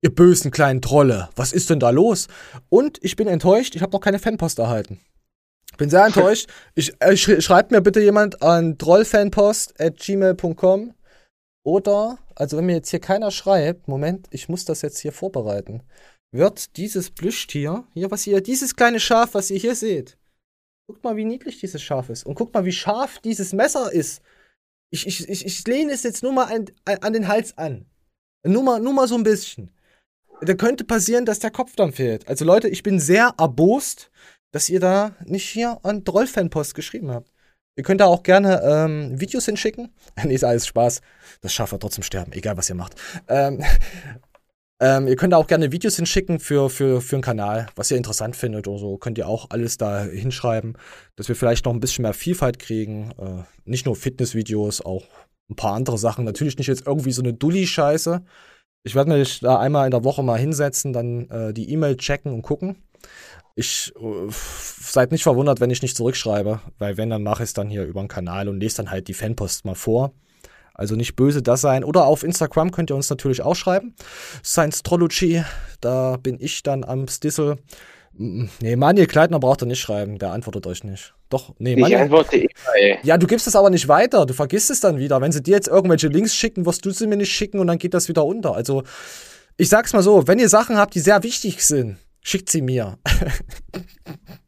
Ihr 0.00 0.14
bösen 0.14 0.52
kleinen 0.52 0.80
Trolle, 0.80 1.28
was 1.34 1.52
ist 1.52 1.70
denn 1.70 1.80
da 1.80 1.90
los? 1.90 2.28
Und 2.68 3.00
ich 3.02 3.16
bin 3.16 3.26
enttäuscht, 3.26 3.74
ich 3.74 3.82
habe 3.82 3.90
noch 3.90 3.98
keine 3.98 4.20
Fanpost 4.20 4.60
erhalten. 4.60 5.00
Bin 5.76 5.90
sehr 5.90 6.06
enttäuscht. 6.06 6.48
Ich, 6.76 6.92
äh, 7.00 7.16
sch 7.16 7.42
schreibt 7.42 7.72
mir 7.72 7.80
bitte 7.80 8.00
jemand 8.00 8.42
an 8.42 8.78
trollfanpost.gmail.com 8.78 10.94
oder, 11.64 12.18
also 12.36 12.56
wenn 12.56 12.66
mir 12.66 12.76
jetzt 12.76 12.90
hier 12.90 13.00
keiner 13.00 13.32
schreibt, 13.32 13.88
Moment, 13.88 14.28
ich 14.30 14.48
muss 14.48 14.64
das 14.64 14.82
jetzt 14.82 15.00
hier 15.00 15.10
vorbereiten, 15.10 15.82
wird 16.30 16.76
dieses 16.76 17.10
Plüschtier, 17.10 17.82
hier 17.92 18.12
was 18.12 18.24
ihr, 18.28 18.40
dieses 18.40 18.76
kleine 18.76 19.00
Schaf, 19.00 19.34
was 19.34 19.50
ihr 19.50 19.58
hier 19.58 19.74
seht, 19.74 20.16
guckt 20.86 21.02
mal, 21.02 21.16
wie 21.16 21.24
niedlich 21.24 21.58
dieses 21.58 21.82
Schaf 21.82 22.08
ist 22.08 22.24
und 22.24 22.36
guckt 22.36 22.54
mal, 22.54 22.64
wie 22.64 22.70
scharf 22.70 23.18
dieses 23.18 23.52
Messer 23.52 23.92
ist. 23.92 24.22
Ich, 24.92 25.06
ich, 25.06 25.28
ich, 25.28 25.46
ich 25.46 25.66
lehne 25.66 25.92
es 25.92 26.02
jetzt 26.02 26.22
nur 26.22 26.32
mal 26.32 26.44
an, 26.44 26.66
an 26.84 27.12
den 27.12 27.26
Hals 27.26 27.56
an. 27.56 27.86
Nur 28.44 28.62
mal, 28.62 28.80
nur 28.80 28.92
mal 28.92 29.08
so 29.08 29.14
ein 29.14 29.22
bisschen. 29.22 29.70
Da 30.42 30.54
könnte 30.54 30.84
passieren, 30.84 31.24
dass 31.24 31.38
der 31.38 31.50
Kopf 31.50 31.76
dann 31.76 31.92
fehlt. 31.92 32.28
Also 32.28 32.44
Leute, 32.44 32.68
ich 32.68 32.82
bin 32.82 33.00
sehr 33.00 33.34
erbost, 33.38 34.10
dass 34.52 34.68
ihr 34.68 34.80
da 34.80 35.16
nicht 35.24 35.48
hier 35.48 35.78
an 35.82 36.04
Drollfanpost 36.04 36.74
geschrieben 36.74 37.10
habt. 37.10 37.32
Ihr 37.76 37.84
könnt 37.84 38.02
da 38.02 38.06
auch 38.06 38.22
gerne 38.22 38.60
ähm, 38.62 39.18
Videos 39.18 39.46
hinschicken. 39.46 39.94
nee, 40.24 40.34
ist 40.34 40.44
alles 40.44 40.66
Spaß. 40.66 41.00
Das 41.40 41.54
Schaf 41.54 41.72
wird 41.72 41.80
trotzdem 41.80 42.02
sterben, 42.02 42.32
egal 42.32 42.56
was 42.58 42.68
ihr 42.68 42.74
macht. 42.74 42.94
Ähm, 43.28 43.64
ähm, 44.82 45.06
ihr 45.06 45.14
könnt 45.14 45.32
da 45.32 45.36
auch 45.36 45.46
gerne 45.46 45.70
Videos 45.70 45.94
hinschicken 45.94 46.40
für, 46.40 46.68
für, 46.68 47.00
für 47.00 47.14
einen 47.14 47.22
Kanal, 47.22 47.68
was 47.76 47.92
ihr 47.92 47.96
interessant 47.96 48.34
findet 48.34 48.66
oder 48.66 48.80
so. 48.80 48.98
Könnt 48.98 49.16
ihr 49.16 49.28
auch 49.28 49.50
alles 49.50 49.76
da 49.76 50.02
hinschreiben, 50.02 50.76
dass 51.14 51.28
wir 51.28 51.36
vielleicht 51.36 51.66
noch 51.66 51.72
ein 51.72 51.78
bisschen 51.78 52.02
mehr 52.02 52.14
Vielfalt 52.14 52.58
kriegen. 52.58 53.12
Äh, 53.12 53.44
nicht 53.64 53.86
nur 53.86 53.94
Fitnessvideos, 53.94 54.80
auch 54.84 55.04
ein 55.48 55.54
paar 55.54 55.74
andere 55.74 55.98
Sachen. 55.98 56.24
Natürlich 56.24 56.58
nicht 56.58 56.66
jetzt 56.66 56.84
irgendwie 56.84 57.12
so 57.12 57.22
eine 57.22 57.32
Dulli-Scheiße. 57.32 58.24
Ich 58.82 58.96
werde 58.96 59.16
mich 59.16 59.38
da 59.38 59.60
einmal 59.60 59.84
in 59.84 59.92
der 59.92 60.02
Woche 60.02 60.24
mal 60.24 60.38
hinsetzen, 60.38 60.92
dann 60.92 61.30
äh, 61.30 61.54
die 61.54 61.70
E-Mail 61.70 61.96
checken 61.96 62.32
und 62.32 62.42
gucken. 62.42 62.82
Ich 63.54 63.92
äh, 63.94 64.32
seid 64.32 65.12
nicht 65.12 65.22
verwundert, 65.22 65.60
wenn 65.60 65.70
ich 65.70 65.82
nicht 65.82 65.96
zurückschreibe, 65.96 66.60
weil 66.78 66.96
wenn, 66.96 67.10
dann 67.10 67.22
mache 67.22 67.44
ich 67.44 67.50
es 67.50 67.54
dann 67.54 67.70
hier 67.70 67.84
über 67.84 68.02
den 68.02 68.08
Kanal 68.08 68.48
und 68.48 68.58
lese 68.58 68.78
dann 68.78 68.90
halt 68.90 69.06
die 69.06 69.14
Fanpost 69.14 69.64
mal 69.64 69.76
vor. 69.76 70.12
Also 70.74 70.96
nicht 70.96 71.16
böse 71.16 71.42
das 71.42 71.60
sein. 71.60 71.84
Oder 71.84 72.06
auf 72.06 72.22
Instagram 72.22 72.70
könnt 72.70 72.90
ihr 72.90 72.96
uns 72.96 73.10
natürlich 73.10 73.42
auch 73.42 73.54
schreiben. 73.56 73.94
Science-Trology, 74.44 75.42
da 75.80 76.16
bin 76.16 76.38
ich 76.40 76.62
dann 76.62 76.84
am 76.84 77.06
Stissel. 77.08 77.56
Nee, 78.14 78.76
Manuel 78.76 79.06
Kleidner 79.06 79.40
braucht 79.40 79.62
er 79.62 79.66
nicht 79.66 79.80
schreiben, 79.80 80.18
der 80.18 80.32
antwortet 80.32 80.66
euch 80.66 80.84
nicht. 80.84 81.14
Doch, 81.30 81.54
nee, 81.58 81.72
Ich 81.74 81.80
Manuel. 81.80 82.02
antworte 82.02 82.36
immer, 82.36 82.50
ey. 82.78 82.98
Ja, 83.02 83.16
du 83.16 83.26
gibst 83.26 83.46
es 83.46 83.56
aber 83.56 83.70
nicht 83.70 83.88
weiter, 83.88 84.26
du 84.26 84.34
vergisst 84.34 84.70
es 84.70 84.80
dann 84.80 84.98
wieder. 84.98 85.20
Wenn 85.22 85.32
sie 85.32 85.42
dir 85.42 85.54
jetzt 85.54 85.68
irgendwelche 85.68 86.08
Links 86.08 86.34
schicken, 86.34 86.66
wirst 86.66 86.84
du 86.84 86.90
sie 86.90 87.06
mir 87.06 87.16
nicht 87.16 87.32
schicken 87.32 87.58
und 87.58 87.68
dann 87.68 87.78
geht 87.78 87.94
das 87.94 88.08
wieder 88.08 88.26
unter. 88.26 88.54
Also, 88.54 88.82
ich 89.56 89.70
sag's 89.70 89.94
mal 89.94 90.02
so, 90.02 90.26
wenn 90.26 90.38
ihr 90.38 90.50
Sachen 90.50 90.76
habt, 90.76 90.94
die 90.94 91.00
sehr 91.00 91.22
wichtig 91.22 91.64
sind, 91.66 91.96
schickt 92.22 92.50
sie 92.50 92.60
mir. 92.60 92.98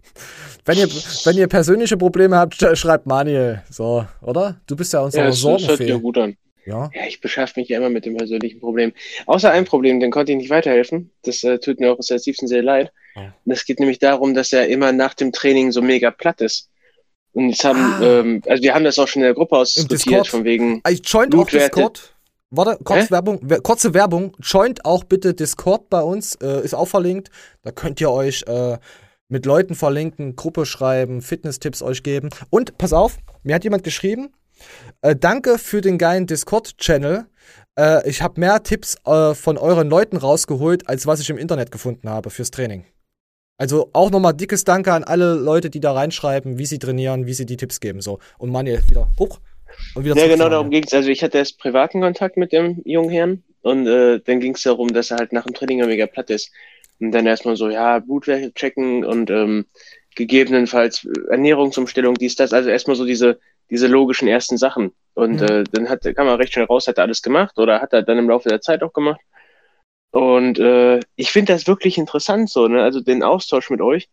wenn, 0.64 0.78
ihr, 0.78 0.88
wenn 0.88 1.36
ihr 1.36 1.46
persönliche 1.48 1.96
Probleme 1.96 2.36
habt, 2.36 2.54
sch- 2.54 2.76
schreibt 2.76 3.06
Manuel. 3.06 3.62
So, 3.70 4.06
oder? 4.22 4.60
Du 4.66 4.76
bist 4.76 4.92
ja 4.92 5.00
unsere 5.00 5.24
Ja, 5.24 5.30
das, 5.30 5.40
das 5.40 5.44
hört 5.50 5.60
sich 5.60 5.68
ja 5.68 5.76
Sorgenfee. 5.76 6.00
gut 6.02 6.18
an. 6.18 6.36
Ja. 6.66 6.90
Ja, 6.94 7.02
ich 7.06 7.20
beschaffe 7.20 7.60
mich 7.60 7.68
ja 7.68 7.76
immer 7.76 7.90
mit 7.90 8.06
dem 8.06 8.16
persönlichen 8.16 8.58
Problem. 8.60 8.92
Außer 9.26 9.50
ein 9.50 9.66
Problem, 9.66 10.00
den 10.00 10.10
konnte 10.10 10.32
ich 10.32 10.38
nicht 10.38 10.48
weiterhelfen. 10.50 11.10
Das 11.22 11.44
äh, 11.44 11.58
tut 11.58 11.78
mir 11.78 11.92
auch 11.92 11.98
aus 11.98 12.06
der 12.06 12.18
tiefsten 12.18 12.46
sehr 12.48 12.62
leid. 12.62 12.90
Ja. 13.16 13.34
Das 13.44 13.66
geht 13.66 13.80
nämlich 13.80 13.98
darum, 13.98 14.32
dass 14.32 14.52
er 14.52 14.66
immer 14.68 14.90
nach 14.92 15.12
dem 15.12 15.30
Training 15.32 15.72
so 15.72 15.82
mega 15.82 16.10
platt 16.10 16.40
ist. 16.40 16.70
Und 17.32 17.50
jetzt 17.50 17.64
haben, 17.64 17.78
Ah. 17.80 18.00
ähm, 18.20 18.42
also 18.46 18.62
wir 18.62 18.74
haben 18.74 18.84
das 18.84 18.98
auch 18.98 19.08
schon 19.08 19.20
in 19.20 19.26
der 19.26 19.34
Gruppe 19.34 19.56
ausdiskutiert, 19.58 20.26
von 20.28 20.44
wegen, 20.44 20.80
Ich 20.88 21.02
joint 21.04 21.34
auch. 21.34 21.46
Discord. 21.46 22.14
Warte, 22.50 22.78
kurz 22.84 23.06
Hä? 23.06 23.10
Werbung, 23.10 23.40
wer- 23.42 23.60
kurze 23.60 23.92
Werbung. 23.92 24.34
Joint 24.40 24.84
auch 24.86 25.02
bitte 25.04 25.34
Discord 25.34 25.90
bei 25.90 26.00
uns, 26.00 26.36
äh, 26.36 26.62
ist 26.64 26.72
auch 26.74 26.86
verlinkt. 26.86 27.30
Da 27.62 27.72
könnt 27.72 28.00
ihr 28.00 28.10
euch 28.10 28.44
äh, 28.46 28.78
mit 29.28 29.46
Leuten 29.46 29.74
verlinken, 29.74 30.36
Gruppe 30.36 30.66
schreiben, 30.66 31.22
Fitness-Tipps 31.22 31.82
euch 31.82 32.02
geben. 32.02 32.30
Und 32.50 32.78
pass 32.78 32.92
auf, 32.92 33.18
mir 33.42 33.54
hat 33.54 33.64
jemand 33.64 33.84
geschrieben, 33.84 34.32
äh, 35.02 35.16
danke 35.16 35.58
für 35.58 35.80
den 35.80 35.98
geilen 35.98 36.26
Discord-Channel. 36.26 37.26
Äh, 37.78 38.08
ich 38.08 38.22
habe 38.22 38.40
mehr 38.40 38.62
Tipps 38.62 38.96
äh, 39.04 39.34
von 39.34 39.58
euren 39.58 39.88
Leuten 39.88 40.16
rausgeholt, 40.16 40.88
als 40.88 41.06
was 41.06 41.20
ich 41.20 41.30
im 41.30 41.38
Internet 41.38 41.72
gefunden 41.72 42.08
habe 42.08 42.30
fürs 42.30 42.50
Training. 42.50 42.84
Also 43.56 43.90
auch 43.92 44.10
nochmal 44.10 44.34
dickes 44.34 44.64
Danke 44.64 44.92
an 44.92 45.04
alle 45.04 45.34
Leute, 45.34 45.70
die 45.70 45.80
da 45.80 45.92
reinschreiben, 45.92 46.58
wie 46.58 46.66
sie 46.66 46.78
trainieren, 46.78 47.26
wie 47.26 47.34
sie 47.34 47.46
die 47.46 47.56
Tipps 47.56 47.80
geben. 47.80 48.00
So. 48.00 48.18
Und 48.38 48.50
Manuel, 48.50 48.82
wieder 48.88 49.08
hoch. 49.18 49.38
Und 49.94 50.04
wieder 50.04 50.16
ja 50.16 50.26
genau 50.26 50.48
darum 50.48 50.70
ging 50.70 50.84
es. 50.84 50.92
Also 50.92 51.08
ich 51.08 51.22
hatte 51.22 51.38
erst 51.38 51.58
privaten 51.58 52.00
Kontakt 52.00 52.36
mit 52.36 52.52
dem 52.52 52.80
jungen 52.84 53.10
Herrn 53.10 53.42
und 53.62 53.86
äh, 53.86 54.20
dann 54.20 54.40
ging 54.40 54.54
es 54.54 54.62
darum, 54.62 54.92
dass 54.92 55.10
er 55.10 55.18
halt 55.18 55.32
nach 55.32 55.44
dem 55.44 55.54
Training 55.54 55.78
immer 55.78 55.88
mega 55.88 56.06
platt 56.06 56.30
ist. 56.30 56.50
Und 57.00 57.12
dann 57.12 57.26
erstmal 57.26 57.56
so, 57.56 57.68
ja, 57.68 57.98
Blutwerte 57.98 58.52
checken 58.54 59.04
und 59.04 59.30
ähm, 59.30 59.66
gegebenenfalls 60.14 61.06
Ernährungsumstellung, 61.30 62.14
dies, 62.14 62.36
das, 62.36 62.52
also 62.52 62.70
erstmal 62.70 62.96
so 62.96 63.04
diese, 63.04 63.40
diese 63.70 63.86
logischen 63.88 64.28
ersten 64.28 64.58
Sachen. 64.58 64.92
Und 65.14 65.40
Mhm. 65.40 65.46
äh, 65.46 65.64
dann 65.64 65.88
hat, 65.88 66.02
kam 66.02 66.26
er 66.28 66.38
recht 66.38 66.52
schnell 66.52 66.66
raus, 66.66 66.86
hat 66.86 66.98
er 66.98 67.04
alles 67.04 67.22
gemacht 67.22 67.58
oder 67.58 67.80
hat 67.80 67.92
er 67.92 68.02
dann 68.02 68.18
im 68.18 68.28
Laufe 68.28 68.48
der 68.48 68.60
Zeit 68.60 68.82
auch 68.82 68.92
gemacht. 68.92 69.20
Und 70.12 70.60
äh, 70.60 71.00
ich 71.16 71.32
finde 71.32 71.52
das 71.52 71.66
wirklich 71.66 71.98
interessant 71.98 72.48
so, 72.48 72.68
ne? 72.68 72.82
Also 72.82 73.00
den 73.00 73.24
Austausch 73.24 73.70
mit 73.70 73.80
euch. 73.80 74.08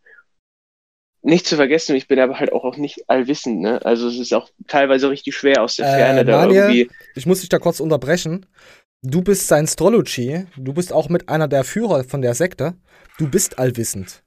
Nicht 1.23 1.45
zu 1.45 1.55
vergessen, 1.55 1.95
ich 1.95 2.07
bin 2.07 2.19
aber 2.19 2.39
halt 2.39 2.51
auch, 2.51 2.77
nicht 2.77 3.07
allwissend, 3.07 3.61
ne? 3.61 3.85
Also 3.85 4.07
es 4.07 4.17
ist 4.17 4.33
auch 4.33 4.49
teilweise 4.67 5.11
richtig 5.11 5.35
schwer 5.35 5.61
aus 5.61 5.75
der 5.75 5.85
Äh, 5.85 5.95
Ferne 5.97 6.25
da 6.25 6.47
irgendwie. 6.47 6.89
Ich 7.13 7.27
muss 7.27 7.41
dich 7.41 7.49
da 7.49 7.59
kurz 7.59 7.79
unterbrechen. 7.79 8.47
Du 9.03 9.21
bist 9.21 9.47
Science-Trology. 9.47 10.45
Du 10.57 10.73
bist 10.73 10.93
auch 10.93 11.09
mit 11.09 11.27
einer 11.27 11.47
der 11.47 11.63
Führer 11.63 12.03
von 12.03 12.21
der 12.21 12.35
Sekte. 12.35 12.75
Du 13.17 13.29
bist 13.29 13.57
allwissend. 13.57 14.21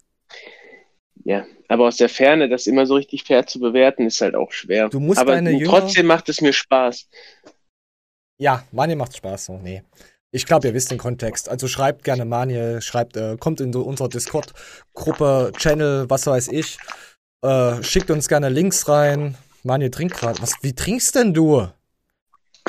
Ja, 1.25 1.47
aber 1.69 1.87
aus 1.87 1.97
der 1.97 2.09
Ferne 2.09 2.49
das 2.49 2.66
immer 2.66 2.85
so 2.87 2.95
richtig 2.97 3.23
fair 3.25 3.47
zu 3.47 3.61
bewerten, 3.61 4.07
ist 4.07 4.21
halt 4.21 4.35
auch 4.35 4.52
schwer. 4.52 4.88
Du 4.88 5.00
musst 5.00 5.21
aber 5.21 5.33
deine 5.33 5.52
Jünger- 5.52 5.71
trotzdem 5.81 6.07
macht 6.07 6.28
es 6.28 6.40
mir 6.40 6.52
Spaß. 6.52 7.09
Ja, 8.38 8.64
Manuel 8.73 8.97
macht 8.97 9.16
Spaß. 9.16 9.47
So, 9.47 9.59
nee. 9.59 9.83
Ich 10.33 10.45
glaube, 10.45 10.66
ihr 10.66 10.75
wisst 10.75 10.90
den 10.90 10.99
Kontext. 10.99 11.49
Also 11.49 11.69
schreibt 11.69 12.02
gerne 12.02 12.25
Manuel, 12.25 12.83
schreibt, 12.83 13.16
äh, 13.16 13.37
kommt 13.38 13.61
in 13.61 13.73
unsere 13.75 14.09
Discord-Gruppe, 14.09 15.52
Channel, 15.57 16.11
was 16.11 16.26
weiß 16.26 16.49
ich. 16.49 16.78
Äh, 17.43 17.81
schickt 17.85 18.11
uns 18.11 18.26
gerne 18.26 18.49
Links 18.49 18.88
rein. 18.88 19.37
Manuel 19.62 19.93
trinkt 19.93 20.16
gerade. 20.16 20.42
Was, 20.42 20.55
wie 20.62 20.75
trinkst 20.75 21.14
denn 21.14 21.33
du? 21.33 21.68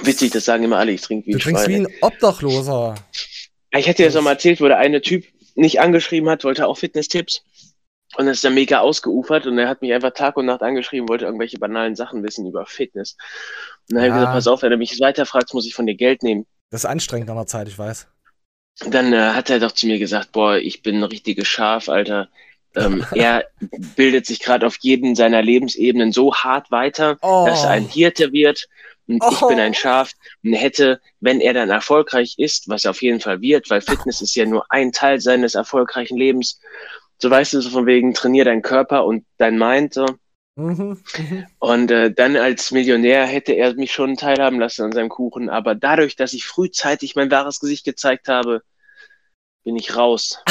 Witzig, 0.05 0.31
das 0.31 0.45
sagen 0.45 0.63
immer 0.63 0.77
alle, 0.77 0.91
ich 0.91 1.01
trinke 1.01 1.27
wie 1.27 1.31
Du 1.31 1.37
ein 1.37 1.41
trinkst 1.41 1.67
wie 1.67 1.75
ein 1.75 1.87
Obdachloser. 2.01 2.95
Ich 3.71 3.89
hatte 3.89 4.03
ja 4.03 4.09
so 4.11 4.21
mal 4.21 4.31
erzählt, 4.31 4.61
wo 4.61 4.67
der 4.67 4.77
eine 4.77 5.01
Typ 5.01 5.25
nicht 5.55 5.79
angeschrieben 5.79 6.29
hat, 6.29 6.43
wollte 6.43 6.67
auch 6.67 6.77
Fitness-Tipps. 6.77 7.43
Und 8.17 8.27
das 8.27 8.37
ist 8.37 8.43
dann 8.45 8.53
mega 8.53 8.79
ausgeufert 8.79 9.45
und 9.45 9.57
er 9.57 9.67
hat 9.67 9.81
mich 9.81 9.91
einfach 9.91 10.11
Tag 10.11 10.37
und 10.37 10.45
Nacht 10.45 10.61
angeschrieben, 10.61 11.09
wollte 11.09 11.25
irgendwelche 11.25 11.57
banalen 11.59 11.95
Sachen 11.95 12.23
wissen 12.23 12.45
über 12.47 12.65
Fitness. 12.65 13.17
Und 13.89 13.95
dann 13.95 14.03
habe 14.03 14.07
ich 14.07 14.13
Ja. 14.13 14.19
gesagt, 14.19 14.33
pass 14.33 14.47
auf, 14.47 14.61
wenn 14.61 14.71
du 14.71 14.77
mich 14.77 14.97
weiterfragst, 14.99 15.53
muss 15.53 15.65
ich 15.65 15.75
von 15.75 15.85
dir 15.85 15.95
Geld 15.95 16.23
nehmen. 16.23 16.45
Das 16.69 16.81
ist 16.81 16.85
anstrengend 16.85 17.29
an 17.29 17.35
der 17.35 17.47
Zeit, 17.47 17.67
ich 17.67 17.77
weiß. 17.77 18.07
Dann 18.87 19.11
äh, 19.13 19.17
hat 19.31 19.49
er 19.49 19.59
doch 19.59 19.71
zu 19.71 19.87
mir 19.87 19.99
gesagt, 19.99 20.31
boah, 20.31 20.57
ich 20.57 20.81
bin 20.81 20.97
ein 20.97 21.03
richtiges 21.03 21.47
Schaf, 21.47 21.89
Alter. 21.89 22.29
Ähm, 22.75 23.05
er 23.11 23.45
bildet 23.95 24.25
sich 24.25 24.39
gerade 24.39 24.65
auf 24.65 24.77
jeden 24.81 25.15
seiner 25.15 25.41
Lebensebenen 25.41 26.11
so 26.13 26.33
hart 26.35 26.71
weiter, 26.71 27.17
Oh. 27.21 27.45
dass 27.47 27.63
er 27.63 27.71
ein 27.71 27.85
Hirte 27.87 28.31
wird. 28.31 28.67
Und 29.07 29.23
ich 29.31 29.41
Oh. 29.41 29.47
bin 29.47 29.59
ein 29.59 29.73
Schaf 29.73 30.11
und 30.43 30.53
hätte, 30.53 30.99
wenn 31.19 31.39
er 31.39 31.53
dann 31.53 31.69
erfolgreich 31.69 32.35
ist, 32.37 32.67
was 32.69 32.85
er 32.85 32.91
auf 32.91 33.01
jeden 33.01 33.19
Fall 33.19 33.41
wird, 33.41 33.69
weil 33.69 33.81
Fitness 33.81 34.21
ist 34.21 34.35
ja 34.35 34.45
nur 34.45 34.65
ein 34.69 34.91
Teil 34.91 35.19
seines 35.19 35.55
erfolgreichen 35.55 36.17
Lebens, 36.17 36.59
so 37.19 37.29
weißt 37.29 37.53
du, 37.53 37.61
so 37.61 37.69
von 37.69 37.85
wegen, 37.85 38.13
trainier 38.13 38.45
deinen 38.45 38.61
Körper 38.61 39.05
und 39.05 39.25
dein 39.37 39.57
Mind, 39.57 39.93
so. 39.93 40.05
Mhm. 40.57 41.01
Mhm. 41.17 41.45
Und 41.59 41.91
äh, 41.91 42.11
dann 42.13 42.35
als 42.37 42.71
Millionär 42.71 43.25
hätte 43.25 43.53
er 43.53 43.73
mich 43.75 43.91
schon 43.91 44.15
teilhaben 44.15 44.59
lassen 44.59 44.83
an 44.83 44.91
seinem 44.93 45.09
Kuchen. 45.09 45.49
Aber 45.49 45.75
dadurch, 45.75 46.15
dass 46.15 46.33
ich 46.33 46.45
frühzeitig 46.45 47.15
mein 47.15 47.29
wahres 47.29 47.59
Gesicht 47.59 47.83
gezeigt 47.85 48.27
habe, 48.29 48.61
bin 49.65 49.75
ich 49.75 49.95
raus. 49.97 50.39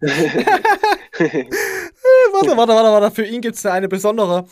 Warte, 2.32 2.56
warte, 2.56 2.72
warte, 2.74 2.88
warte. 2.92 3.10
Für 3.14 3.24
ihn 3.24 3.40
gibt's 3.40 3.64
eine 3.66 3.88
besondere. 3.88 4.46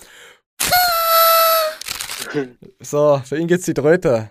So, 2.80 3.20
für 3.24 3.36
ihn 3.38 3.46
gibt's 3.48 3.66
die 3.66 3.74
Tröte. 3.74 4.30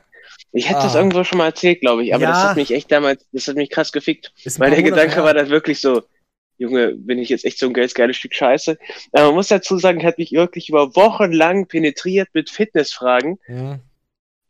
Ich 0.51 0.69
hatte 0.69 0.83
das 0.83 0.95
Ah. 0.95 0.99
irgendwo 0.99 1.23
schon 1.23 1.37
mal 1.37 1.45
erzählt, 1.47 1.81
glaube 1.81 2.03
ich, 2.03 2.13
aber 2.13 2.25
das 2.25 2.37
Ja. 2.43 2.49
hat 2.49 2.57
mich 2.57 2.71
echt 2.71 2.91
damals, 2.91 3.25
das 3.31 3.47
hat 3.47 3.55
mich 3.55 3.69
krass 3.69 3.91
gefickt. 3.91 4.31
Weil 4.57 4.71
der 4.71 4.83
Gedanke 4.83 5.23
war 5.23 5.33
dann 5.33 5.49
wirklich 5.49 5.79
so, 5.79 6.03
Junge, 6.57 6.93
bin 6.95 7.17
ich 7.17 7.29
jetzt 7.29 7.43
echt 7.45 7.57
so 7.57 7.65
ein 7.67 7.73
geiles, 7.73 7.93
geiles 7.93 8.17
Stück 8.17 8.33
Scheiße. 8.35 8.77
Aber 9.13 9.25
man 9.27 9.35
muss 9.35 9.47
dazu 9.47 9.77
sagen, 9.77 9.99
er 10.01 10.07
hat 10.07 10.17
mich 10.17 10.31
wirklich 10.31 10.69
über 10.69 10.95
Wochen 10.95 11.31
lang 11.31 11.67
penetriert 11.67 12.29
mit 12.33 12.49
Fitnessfragen. 12.49 13.39
Mhm. 13.47 13.79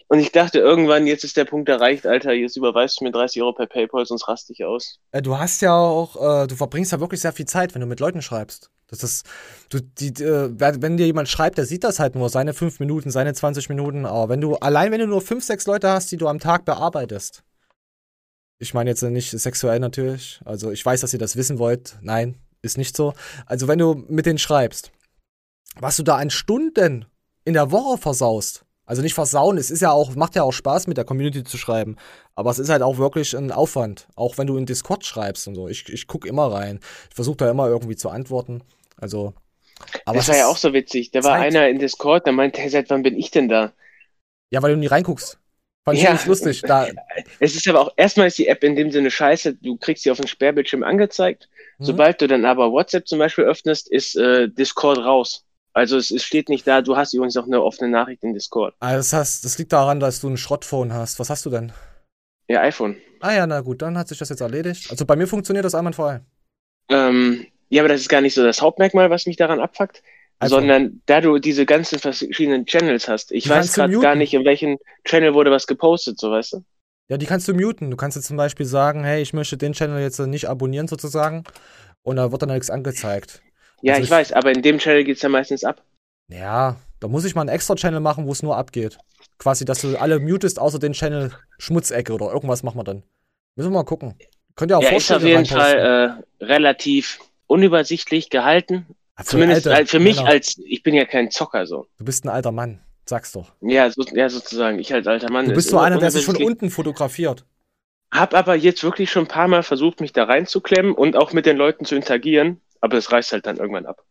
Und 0.07 0.19
ich 0.19 0.33
dachte 0.33 0.59
irgendwann, 0.59 1.07
jetzt 1.07 1.23
ist 1.23 1.37
der 1.37 1.45
Punkt 1.45 1.69
erreicht, 1.69 2.05
Alter, 2.05 2.33
jetzt 2.33 2.57
überweist 2.57 2.99
du 2.99 3.05
mir 3.05 3.11
30 3.11 3.41
Euro 3.41 3.53
per 3.53 3.67
Paypal, 3.67 4.05
sonst 4.05 4.27
raste 4.27 4.51
ich 4.51 4.65
aus. 4.65 4.99
Äh, 5.13 5.21
Du 5.21 5.37
hast 5.37 5.61
ja 5.61 5.73
auch, 5.73 6.43
äh, 6.43 6.47
du 6.47 6.55
verbringst 6.57 6.91
ja 6.91 6.99
wirklich 6.99 7.21
sehr 7.21 7.31
viel 7.31 7.45
Zeit, 7.45 7.73
wenn 7.73 7.79
du 7.81 7.87
mit 7.87 8.01
Leuten 8.01 8.21
schreibst. 8.21 8.69
Das 8.91 9.04
ist, 9.04 9.25
du, 9.69 9.80
die, 9.80 10.10
äh, 10.21 10.51
wenn 10.58 10.97
dir 10.97 11.06
jemand 11.06 11.30
schreibt, 11.30 11.58
der 11.58 11.65
sieht 11.65 11.84
das 11.84 11.99
halt 11.99 12.15
nur, 12.15 12.30
seine 12.30 12.54
fünf 12.54 12.80
Minuten, 12.80 13.10
seine 13.10 13.34
20 13.34 13.69
Minuten. 13.69 14.06
Aber 14.06 14.30
wenn 14.30 14.41
du, 14.41 14.58
allein 14.58 14.91
wenn 14.91 14.99
du 14.99 15.08
nur 15.08 15.21
fünf, 15.21 15.43
sechs 15.43 15.65
Leute 15.65 15.89
hast, 15.89 16.12
die 16.12 16.17
du 16.17 16.27
am 16.27 16.39
Tag 16.39 16.65
bearbeitest. 16.65 17.43
Ich 18.60 18.73
meine 18.73 18.89
jetzt 18.89 19.01
nicht 19.01 19.32
sexuell 19.32 19.80
natürlich. 19.80 20.41
Also 20.45 20.71
ich 20.71 20.86
weiß, 20.86 21.01
dass 21.01 21.13
ihr 21.13 21.19
das 21.19 21.36
wissen 21.36 21.58
wollt. 21.58 21.97
Nein, 22.01 22.36
ist 22.62 22.77
nicht 22.77 22.95
so. 22.95 23.13
Also 23.45 23.67
wenn 23.67 23.80
du 23.80 24.06
mit 24.08 24.25
denen 24.25 24.38
schreibst, 24.38 24.91
was 25.80 25.95
du 25.95 26.04
da 26.04 26.17
an 26.17 26.30
Stunden 26.30 27.06
in 27.45 27.54
der 27.54 27.71
Woche 27.71 27.97
versaust. 27.97 28.65
Also 28.86 29.01
nicht 29.01 29.13
versauen, 29.13 29.58
es 29.58 29.71
ist 29.71 29.82
ja 29.82 29.91
auch, 29.91 30.15
macht 30.15 30.36
ja 30.36 30.43
auch 30.43 30.51
Spaß, 30.51 30.88
mit 30.88 30.97
der 30.97 31.06
Community 31.06 31.45
zu 31.45 31.58
schreiben. 31.58 31.95
Aber 32.36 32.51
es 32.51 32.60
ist 32.60 32.69
halt 32.69 32.82
auch 32.82 32.97
wirklich 32.97 33.38
ein 33.38 33.51
Aufwand. 33.51 34.08
Auch 34.15 34.38
wenn 34.38 34.47
du 34.47 34.58
in 34.58 34.65
Discord 34.65 35.06
schreibst 35.06 35.47
und 35.47 35.56
so. 35.56 35.69
Ich, 35.69 35.88
ich 35.88 36.08
gucke 36.08 36.27
immer 36.27 36.51
rein. 36.51 36.82
Ich 37.10 37.15
versuche 37.15 37.38
da 37.38 37.49
immer 37.49 37.67
irgendwie 37.67 37.95
zu 37.95 38.10
antworten. 38.10 38.62
Also. 39.01 39.33
Aber 40.05 40.17
das 40.17 40.29
war 40.29 40.37
ja 40.37 40.47
auch 40.47 40.57
so 40.57 40.73
witzig. 40.73 41.11
Da 41.11 41.23
war 41.23 41.37
Zeit. 41.39 41.47
einer 41.47 41.67
in 41.67 41.79
Discord, 41.79 42.25
der 42.25 42.33
meinte, 42.33 42.61
hey, 42.61 42.69
seit 42.69 42.89
wann 42.89 43.01
bin 43.03 43.17
ich 43.17 43.31
denn 43.31 43.49
da? 43.49 43.73
Ja, 44.51 44.61
weil 44.61 44.71
du 44.73 44.77
nie 44.77 44.87
reinguckst. 44.87 45.39
Fand 45.83 45.97
ich 45.97 46.03
Ja. 46.03 46.13
nicht 46.13 46.27
lustig. 46.27 46.61
Da, 46.61 46.87
Es 47.39 47.55
ist 47.55 47.67
aber 47.67 47.81
auch, 47.81 47.91
erstmal 47.97 48.27
ist 48.27 48.37
die 48.37 48.47
App 48.47 48.63
in 48.63 48.75
dem 48.75 48.91
Sinne 48.91 49.09
scheiße, 49.09 49.55
du 49.55 49.77
kriegst 49.77 50.03
sie 50.03 50.11
auf 50.11 50.17
dem 50.19 50.27
Sperrbildschirm 50.27 50.83
angezeigt. 50.83 51.49
Mhm. 51.79 51.85
Sobald 51.85 52.21
du 52.21 52.27
dann 52.27 52.45
aber 52.45 52.71
WhatsApp 52.71 53.07
zum 53.07 53.17
Beispiel 53.19 53.45
öffnest, 53.45 53.89
ist 53.91 54.15
äh, 54.15 54.47
Discord 54.47 54.99
raus. 54.99 55.43
Also 55.73 55.97
es, 55.97 56.11
es 56.11 56.23
steht 56.23 56.49
nicht 56.49 56.67
da, 56.67 56.81
du 56.81 56.97
hast 56.97 57.13
übrigens 57.13 57.37
auch 57.37 57.45
eine 57.47 57.63
offene 57.63 57.89
Nachricht 57.89 58.23
in 58.23 58.33
Discord. 58.33 58.75
also 58.79 58.97
das, 58.97 59.13
heißt, 59.13 59.45
das 59.45 59.57
liegt 59.57 59.71
daran, 59.73 59.99
dass 59.99 60.19
du 60.19 60.29
ein 60.29 60.37
Schrottphone 60.37 60.93
hast. 60.93 61.17
Was 61.17 61.29
hast 61.29 61.45
du 61.45 61.49
denn? 61.49 61.71
Ja, 62.47 62.61
iPhone. 62.61 62.97
Ah 63.21 63.33
ja, 63.33 63.47
na 63.47 63.61
gut, 63.61 63.81
dann 63.81 63.97
hat 63.97 64.09
sich 64.09 64.17
das 64.19 64.29
jetzt 64.29 64.41
erledigt. 64.41 64.91
Also 64.91 65.05
bei 65.05 65.15
mir 65.15 65.25
funktioniert 65.27 65.63
das 65.65 65.73
einwandfrei. 65.73 66.19
Ähm, 66.89 67.47
ja, 67.71 67.81
aber 67.81 67.89
das 67.89 68.01
ist 68.01 68.10
gar 68.10 68.21
nicht 68.21 68.34
so 68.36 68.43
das 68.43 68.62
Hauptmerkmal, 68.62 69.10
was 69.10 69.25
mich 69.25 69.38
daran 69.38 69.60
abfuckt, 69.60 70.03
iPhone. 70.39 70.49
sondern 70.49 71.01
da 71.07 71.21
du 71.21 71.39
diese 71.39 71.65
ganzen 71.65 71.97
verschiedenen 71.99 72.65
Channels 72.65 73.07
hast. 73.07 73.31
Ich 73.31 73.45
Die 73.45 73.49
weiß 73.49 73.73
gerade 73.73 73.97
gar 73.99 74.15
nicht, 74.15 74.34
in 74.34 74.45
welchen 74.45 74.77
Channel 75.05 75.34
wurde 75.34 75.49
was 75.51 75.65
gepostet, 75.67 76.19
so 76.19 76.29
weißt 76.31 76.53
du? 76.53 76.63
Ja, 77.10 77.17
die 77.17 77.25
kannst 77.25 77.47
du 77.47 77.53
muten. 77.53 77.89
Du 77.91 77.97
kannst 77.97 78.15
jetzt 78.15 78.27
zum 78.27 78.38
Beispiel 78.38 78.65
sagen, 78.65 79.03
hey, 79.03 79.21
ich 79.21 79.34
möchte 79.34 79.57
den 79.57 79.73
Channel 79.73 80.01
jetzt 80.01 80.19
nicht 80.19 80.47
abonnieren 80.47 80.88
sozusagen. 80.88 81.43
Und 82.03 82.15
da 82.15 82.31
wird 82.31 82.41
dann 82.41 82.49
nichts 82.49 82.69
angezeigt. 82.69 83.41
Ja, 83.81 83.93
Also 83.93 84.03
ich 84.03 84.05
ich- 84.07 84.12
weiß, 84.12 84.31
aber 84.34 84.51
in 84.51 84.62
dem 84.62 84.77
Channel 84.77 85.03
geht's 85.03 85.21
ja 85.21 85.29
meistens 85.29 85.63
ab. 85.63 85.84
Ja, 86.29 86.77
Da 87.01 87.07
muss 87.07 87.25
ich 87.25 87.34
mal 87.34 87.41
einen 87.41 87.49
extra 87.49 87.73
Channel 87.75 87.99
machen, 87.99 88.27
wo 88.27 88.31
es 88.31 88.43
nur 88.43 88.55
abgeht. 88.57 88.99
Quasi, 89.39 89.65
dass 89.65 89.81
du 89.81 89.97
alle 89.99 90.19
mutest, 90.19 90.60
außer 90.60 90.77
den 90.77 90.93
Channel 90.93 91.31
Schmutzecke 91.57 92.13
oder 92.13 92.31
irgendwas 92.31 92.62
machen 92.62 92.77
wir 92.77 92.84
dann. 92.84 93.01
Müssen 93.55 93.71
wir 93.71 93.79
mal 93.79 93.84
gucken. 93.86 94.13
Könnt 94.55 94.71
ihr 94.71 94.77
auch 94.77 94.84
Ja, 94.84 94.91
ist 94.95 95.12
auf 95.12 95.23
jeden. 95.23 95.45
Fall 95.47 96.23
äh, 96.39 96.45
relativ 96.45 97.17
unübersichtlich 97.51 98.29
gehalten. 98.29 98.87
Für 99.17 99.25
Zumindest 99.25 99.67
alte 99.67 99.85
für 99.87 99.99
mich 99.99 100.17
Männer. 100.17 100.29
als, 100.29 100.57
ich 100.65 100.81
bin 100.81 100.95
ja 100.95 101.05
kein 101.05 101.29
Zocker 101.29 101.67
so. 101.67 101.85
Du 101.99 102.05
bist 102.05 102.25
ein 102.25 102.29
alter 102.29 102.51
Mann, 102.51 102.79
sag's 103.05 103.31
doch. 103.33 103.51
Ja, 103.61 103.89
so, 103.91 104.03
ja 104.13 104.29
sozusagen, 104.29 104.79
ich 104.79 104.91
als 104.93 105.05
alter 105.05 105.29
Mann. 105.31 105.45
Du 105.45 105.53
bist 105.53 105.67
ist 105.67 105.71
so 105.71 105.77
einer, 105.79 105.99
der 105.99 106.09
sich 106.09 106.25
von 106.25 106.37
unten 106.37 106.71
fotografiert. 106.71 107.45
Hab 108.11 108.33
aber 108.33 108.55
jetzt 108.55 108.83
wirklich 108.83 109.11
schon 109.11 109.25
ein 109.25 109.27
paar 109.27 109.47
Mal 109.47 109.63
versucht, 109.63 110.01
mich 110.01 110.11
da 110.11 110.23
reinzuklemmen 110.23 110.93
und 110.93 111.15
auch 111.15 111.33
mit 111.33 111.45
den 111.45 111.55
Leuten 111.55 111.85
zu 111.85 111.95
interagieren, 111.95 112.59
aber 112.81 112.97
es 112.97 113.11
reißt 113.11 113.31
halt 113.31 113.45
dann 113.45 113.57
irgendwann 113.57 113.85
ab. 113.85 114.03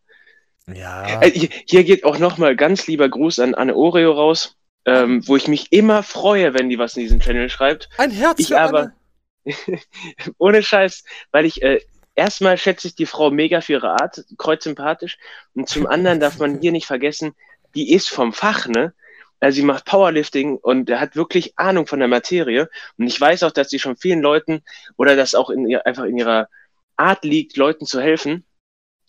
Ja. 0.73 1.21
Äh, 1.23 1.31
hier, 1.33 1.49
hier 1.67 1.85
geht 1.85 2.05
auch 2.05 2.19
nochmal 2.19 2.55
ganz 2.55 2.87
lieber 2.87 3.09
Gruß 3.09 3.41
an 3.41 3.55
Anne 3.55 3.75
Oreo 3.75 4.13
raus, 4.13 4.57
ähm, 4.87 5.27
wo 5.27 5.37
ich 5.37 5.49
mich 5.49 5.73
immer 5.73 6.03
freue, 6.03 6.55
wenn 6.55 6.69
die 6.69 6.79
was 6.79 6.97
in 6.97 7.03
diesen 7.03 7.21
Channel 7.21 7.51
schreibt. 7.51 7.89
Ein 7.99 8.11
Herz 8.13 8.39
Ich 8.39 8.49
für 8.49 8.61
aber- 8.61 8.79
Anne. 8.81 8.95
Ohne 10.39 10.63
Scheiß, 10.63 11.03
weil 11.33 11.45
ich 11.47 11.63
äh, 11.63 11.81
erstmal 12.21 12.59
schätze 12.59 12.87
ich 12.87 12.95
die 12.95 13.07
Frau 13.07 13.31
mega 13.31 13.63
für 13.63 13.73
ihre 13.73 13.93
Art, 13.93 14.23
kreuzsympathisch. 14.37 15.17
Und 15.55 15.69
zum 15.69 15.87
anderen 15.87 16.21
darf 16.21 16.39
man 16.39 16.61
hier 16.61 16.71
nicht 16.71 16.87
vergessen, 16.87 17.35
die 17.75 17.93
ist 17.95 18.11
vom 18.11 18.33
Fach, 18.35 18.67
ne? 18.67 18.93
Also 19.43 19.57
sie 19.57 19.63
macht 19.63 19.87
Powerlifting 19.87 20.59
und 20.59 20.91
hat 20.91 21.17
wirklich 21.17 21.59
Ahnung 21.59 21.87
von 21.87 21.99
der 21.99 22.09
Materie. 22.09 22.69
Und 22.99 23.07
ich 23.07 23.19
weiß 23.19 23.43
auch, 23.45 23.53
dass 23.53 23.71
sie 23.71 23.79
schon 23.79 23.97
vielen 23.97 24.21
Leuten 24.21 24.63
oder 24.99 25.17
das 25.17 25.35
auch 25.35 25.49
in 25.49 25.67
ihr, 25.67 25.87
einfach 25.87 26.05
in 26.05 26.19
ihrer 26.19 26.49
Art 26.99 27.25
liegt, 27.25 27.57
Leuten 27.57 27.87
zu 27.87 28.03
helfen. 28.03 28.45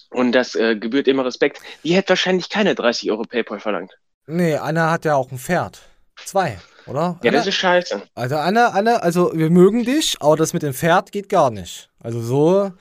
Und 0.10 0.32
das 0.32 0.56
äh, 0.56 0.78
gebührt 0.78 1.10
immer 1.10 1.26
Respekt. 1.26 1.60
Die 1.84 1.94
hätte 1.94 2.10
wahrscheinlich 2.10 2.50
keine 2.50 2.76
30 2.76 3.12
Euro 3.12 3.24
PayPal 3.24 3.60
verlangt. 3.60 3.92
Nee, 4.26 4.56
Anne 4.56 4.90
hat 4.90 5.04
ja 5.04 5.16
auch 5.16 5.30
ein 5.32 5.38
Pferd. 5.38 5.82
Zwei, 6.24 6.60
oder? 6.86 7.20
Ja, 7.24 7.30
Anne, 7.30 7.32
das 7.32 7.48
ist 7.48 7.56
scheiße. 7.56 8.02
also 8.16 8.38
Anne, 8.38 8.74
Anne, 8.74 9.04
also 9.04 9.32
wir 9.34 9.50
mögen 9.50 9.84
dich, 9.84 10.16
aber 10.22 10.38
das 10.38 10.54
mit 10.54 10.64
dem 10.64 10.74
Pferd 10.74 11.12
geht 11.12 11.28
gar 11.28 11.52
nicht. 11.52 11.91
Also 12.04 12.22
so, 12.22 12.72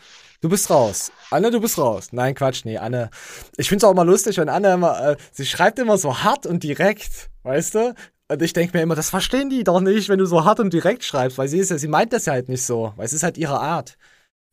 du 0.40 0.48
bist 0.48 0.70
raus. 0.70 1.12
Anne, 1.30 1.50
du 1.50 1.60
bist 1.60 1.78
raus. 1.78 2.08
Nein, 2.12 2.34
Quatsch, 2.34 2.64
nee, 2.64 2.78
Anne. 2.78 3.10
Ich 3.56 3.68
find's 3.68 3.84
auch 3.84 3.92
immer 3.92 4.04
lustig, 4.04 4.38
wenn 4.38 4.48
Anne 4.48 4.72
immer, 4.72 5.10
äh, 5.10 5.16
sie 5.32 5.46
schreibt 5.46 5.78
immer 5.78 5.98
so 5.98 6.22
hart 6.22 6.46
und 6.46 6.62
direkt, 6.62 7.30
weißt 7.42 7.74
du? 7.74 7.94
Und 8.28 8.42
ich 8.42 8.52
denke 8.52 8.76
mir 8.76 8.82
immer, 8.82 8.94
das 8.94 9.10
verstehen 9.10 9.50
die 9.50 9.64
doch 9.64 9.80
nicht, 9.80 10.08
wenn 10.08 10.18
du 10.18 10.26
so 10.26 10.44
hart 10.44 10.60
und 10.60 10.72
direkt 10.72 11.04
schreibst, 11.04 11.36
weil 11.38 11.48
sie 11.48 11.58
ist 11.58 11.70
ja, 11.70 11.78
sie 11.78 11.88
meint 11.88 12.12
das 12.12 12.26
ja 12.26 12.32
halt 12.32 12.48
nicht 12.48 12.64
so, 12.64 12.92
weil 12.96 13.06
es 13.06 13.12
ist 13.12 13.22
halt 13.22 13.36
ihre 13.38 13.58
Art. 13.60 13.98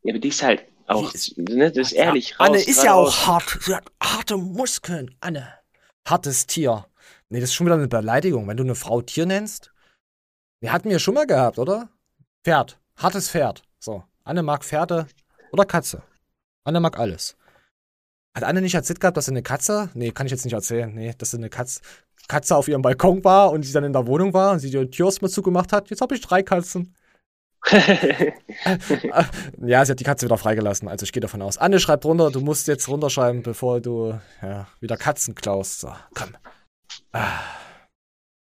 Ja, 0.04 0.14
aber 0.14 0.20
die 0.20 0.30
ist 0.30 0.42
halt 0.42 0.64
auch, 0.88 1.12
Die 1.12 1.42
ne, 1.42 1.72
das 1.72 1.88
ist 1.88 1.94
ehrlich. 1.94 2.40
Raus, 2.40 2.48
Anne 2.48 2.64
ist 2.64 2.84
ja 2.84 2.94
auch 2.94 3.28
hart. 3.28 3.60
Sie 3.62 3.76
hat 3.76 3.86
harte 4.02 4.38
Muskeln. 4.38 5.16
Anne. 5.20 5.54
Hartes 6.08 6.48
Tier. 6.48 6.86
Nee, 7.30 7.42
das 7.42 7.50
ist 7.50 7.56
schon 7.56 7.68
wieder 7.68 7.76
eine 7.76 7.88
Beleidigung, 7.88 8.48
wenn 8.48 8.58
du 8.58 8.64
eine 8.64 8.76
Frau 8.76 9.02
Tier 9.02 9.26
nennst. 9.26 9.74
Wir 10.62 10.72
hatten 10.72 10.90
wir 10.90 11.00
schon 11.00 11.14
mal 11.14 11.28
gehabt, 11.28 11.60
oder? 11.60 11.90
Pferd. 12.44 12.80
Hartes 12.96 13.30
Pferd. 13.30 13.64
So. 13.80 14.04
Anne 14.28 14.44
mag 14.44 14.64
Pferde 14.64 15.08
oder 15.52 15.64
Katze. 15.64 16.04
Anne 16.66 16.82
mag 16.82 17.00
alles. 17.00 17.38
Hat 18.36 18.44
Anne 18.44 18.62
nicht 18.62 18.76
erzählt 18.76 19.00
gehabt, 19.00 19.16
dass 19.16 19.26
sie 19.26 19.32
eine 19.32 19.42
Katze, 19.42 19.90
nee, 19.94 20.12
kann 20.12 20.28
ich 20.28 20.32
jetzt 20.32 20.44
nicht 20.44 20.54
erzählen, 20.54 20.94
nee, 20.94 21.14
dass 21.18 21.32
sie 21.32 21.38
eine 21.38 21.50
Katze, 21.50 21.80
Katze 22.28 22.58
auf 22.58 22.68
ihrem 22.68 22.82
Balkon 22.82 23.24
war 23.24 23.52
und 23.52 23.64
sie 23.64 23.72
dann 23.72 23.86
in 23.86 23.94
der 23.94 24.06
Wohnung 24.06 24.34
war 24.34 24.52
und 24.52 24.60
sie 24.60 24.70
die 24.70 24.90
Tür 24.90 25.06
erstmal 25.06 25.32
zugemacht 25.32 25.72
hat. 25.72 25.90
Jetzt 25.90 26.02
habe 26.02 26.14
ich 26.14 26.22
drei 26.22 26.44
Katzen. 26.44 26.94
Ja, 29.66 29.86
sie 29.86 29.92
hat 29.92 30.00
die 30.00 30.04
Katze 30.04 30.26
wieder 30.26 30.38
freigelassen, 30.38 30.88
also 30.88 31.04
ich 31.04 31.14
gehe 31.14 31.22
davon 31.22 31.42
aus. 31.42 31.58
Anne 31.58 31.80
schreibt 31.80 32.06
runter, 32.06 32.30
du 32.30 32.42
musst 32.42 32.68
jetzt 32.68 32.88
runterschreiben, 32.90 33.44
bevor 33.44 33.80
du 33.80 34.20
ja, 34.42 34.68
wieder 34.82 34.98
Katzen 34.98 35.36
klaust. 35.36 35.80
So, 35.80 35.92
komm. 36.14 36.36
Ah. 37.14 37.40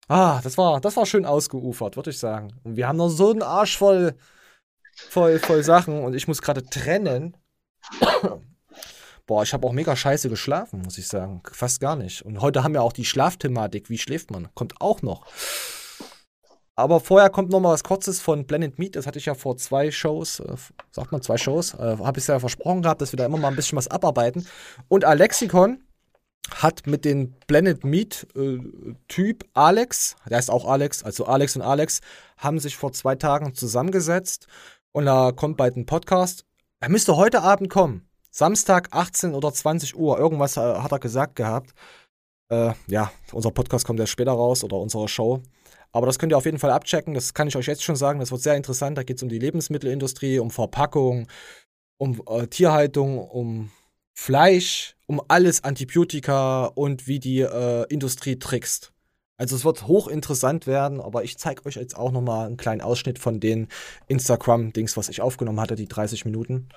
ah, 0.07 0.39
das 0.43 0.57
war, 0.57 0.79
das 0.79 0.95
war 0.95 1.07
schön 1.07 1.25
ausgeufert, 1.25 1.95
würde 1.95 2.11
ich 2.11 2.19
sagen. 2.19 2.53
Und 2.63 2.75
wir 2.75 2.87
haben 2.87 2.97
noch 2.97 3.09
so 3.09 3.31
einen 3.31 3.41
Arsch 3.41 3.77
voll, 3.77 4.15
voll, 5.09 5.39
voll 5.39 5.63
Sachen 5.63 6.03
und 6.03 6.13
ich 6.13 6.27
muss 6.27 6.41
gerade 6.41 6.63
trennen. 6.63 7.35
Boah, 9.27 9.43
ich 9.43 9.53
habe 9.53 9.65
auch 9.67 9.71
mega 9.71 9.95
scheiße 9.95 10.29
geschlafen, 10.29 10.81
muss 10.81 10.97
ich 10.97 11.07
sagen. 11.07 11.41
Fast 11.51 11.79
gar 11.79 11.95
nicht. 11.95 12.21
Und 12.23 12.41
heute 12.41 12.63
haben 12.63 12.73
wir 12.73 12.81
auch 12.81 12.93
die 12.93 13.05
Schlafthematik. 13.05 13.89
Wie 13.89 13.97
schläft 13.97 14.31
man? 14.31 14.53
Kommt 14.55 14.81
auch 14.81 15.01
noch. 15.01 15.25
Aber 16.75 16.99
vorher 16.99 17.29
kommt 17.29 17.51
noch 17.51 17.59
mal 17.59 17.71
was 17.71 17.83
Kurzes 17.83 18.19
von 18.19 18.45
Blended 18.45 18.79
Meat. 18.79 18.95
Das 18.95 19.05
hatte 19.05 19.19
ich 19.19 19.27
ja 19.27 19.35
vor 19.35 19.57
zwei 19.57 19.91
Shows, 19.91 20.39
äh, 20.39 20.55
sagt 20.91 21.11
man 21.11 21.21
zwei 21.21 21.37
Shows, 21.37 21.75
äh, 21.75 21.97
habe 21.99 22.19
ich 22.19 22.27
ja 22.27 22.39
versprochen 22.39 22.81
gehabt, 22.81 23.01
dass 23.01 23.13
wir 23.13 23.17
da 23.17 23.25
immer 23.25 23.37
mal 23.37 23.49
ein 23.49 23.55
bisschen 23.55 23.77
was 23.77 23.87
abarbeiten. 23.87 24.47
Und 24.87 25.05
Alexikon 25.05 25.83
hat 26.49 26.87
mit 26.87 27.05
dem 27.05 27.33
Blended 27.47 27.83
Meat 27.83 28.27
äh, 28.35 28.59
Typ 29.07 29.45
Alex, 29.53 30.15
der 30.27 30.37
heißt 30.37 30.49
auch 30.49 30.65
Alex, 30.65 31.03
also 31.03 31.25
Alex 31.25 31.55
und 31.55 31.61
Alex, 31.61 32.01
haben 32.37 32.59
sich 32.59 32.75
vor 32.75 32.91
zwei 32.93 33.15
Tagen 33.15 33.53
zusammengesetzt 33.53 34.47
und 34.91 35.05
da 35.05 35.31
kommt 35.31 35.57
bald 35.57 35.77
ein 35.77 35.85
Podcast. 35.85 36.45
Er 36.79 36.89
müsste 36.89 37.15
heute 37.15 37.41
Abend 37.41 37.69
kommen. 37.69 38.07
Samstag 38.29 38.89
18 38.91 39.33
oder 39.33 39.53
20 39.53 39.95
Uhr. 39.95 40.17
Irgendwas 40.17 40.57
äh, 40.57 40.61
hat 40.61 40.91
er 40.91 40.99
gesagt 40.99 41.35
gehabt. 41.35 41.73
Äh, 42.49 42.73
ja, 42.87 43.11
unser 43.31 43.51
Podcast 43.51 43.85
kommt 43.85 43.99
ja 43.99 44.07
später 44.07 44.31
raus 44.31 44.63
oder 44.63 44.77
unsere 44.77 45.07
Show. 45.07 45.41
Aber 45.91 46.05
das 46.05 46.17
könnt 46.17 46.31
ihr 46.31 46.37
auf 46.37 46.45
jeden 46.45 46.59
Fall 46.59 46.71
abchecken. 46.71 47.13
Das 47.13 47.33
kann 47.33 47.47
ich 47.47 47.55
euch 47.57 47.67
jetzt 47.67 47.83
schon 47.83 47.95
sagen. 47.97 48.19
Das 48.19 48.31
wird 48.31 48.41
sehr 48.41 48.55
interessant. 48.55 48.97
Da 48.97 49.03
geht 49.03 49.17
es 49.17 49.23
um 49.23 49.29
die 49.29 49.39
Lebensmittelindustrie, 49.39 50.39
um 50.39 50.49
Verpackung, 50.49 51.27
um 51.97 52.21
äh, 52.27 52.47
Tierhaltung, 52.47 53.19
um 53.19 53.71
Fleisch, 54.13 54.95
um 55.07 55.21
alles 55.27 55.63
Antibiotika 55.63 56.65
und 56.65 57.07
wie 57.07 57.19
die 57.19 57.41
äh, 57.41 57.85
Industrie 57.89 58.39
trickst. 58.39 58.90
Also 59.41 59.55
es 59.55 59.65
wird 59.65 59.87
hochinteressant 59.87 60.67
werden, 60.67 61.01
aber 61.01 61.23
ich 61.23 61.39
zeige 61.39 61.65
euch 61.65 61.73
jetzt 61.73 61.97
auch 61.97 62.11
nochmal 62.11 62.45
einen 62.45 62.57
kleinen 62.57 62.81
Ausschnitt 62.81 63.17
von 63.17 63.39
den 63.39 63.69
Instagram-Dings, 64.07 64.97
was 64.97 65.09
ich 65.09 65.19
aufgenommen 65.19 65.59
hatte, 65.59 65.73
die 65.73 65.87
30 65.87 66.25
Minuten. 66.25 66.69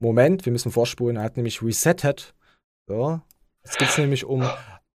Moment, 0.00 0.46
wir 0.46 0.52
müssen 0.52 0.72
vorspulen. 0.72 1.16
Er 1.16 1.22
hat 1.22 1.36
nämlich 1.36 1.62
resettet. 1.62 2.34
So. 2.88 3.20
Jetzt 3.62 3.78
geht 3.78 3.88
es 3.88 3.98
nämlich 3.98 4.24
um 4.24 4.44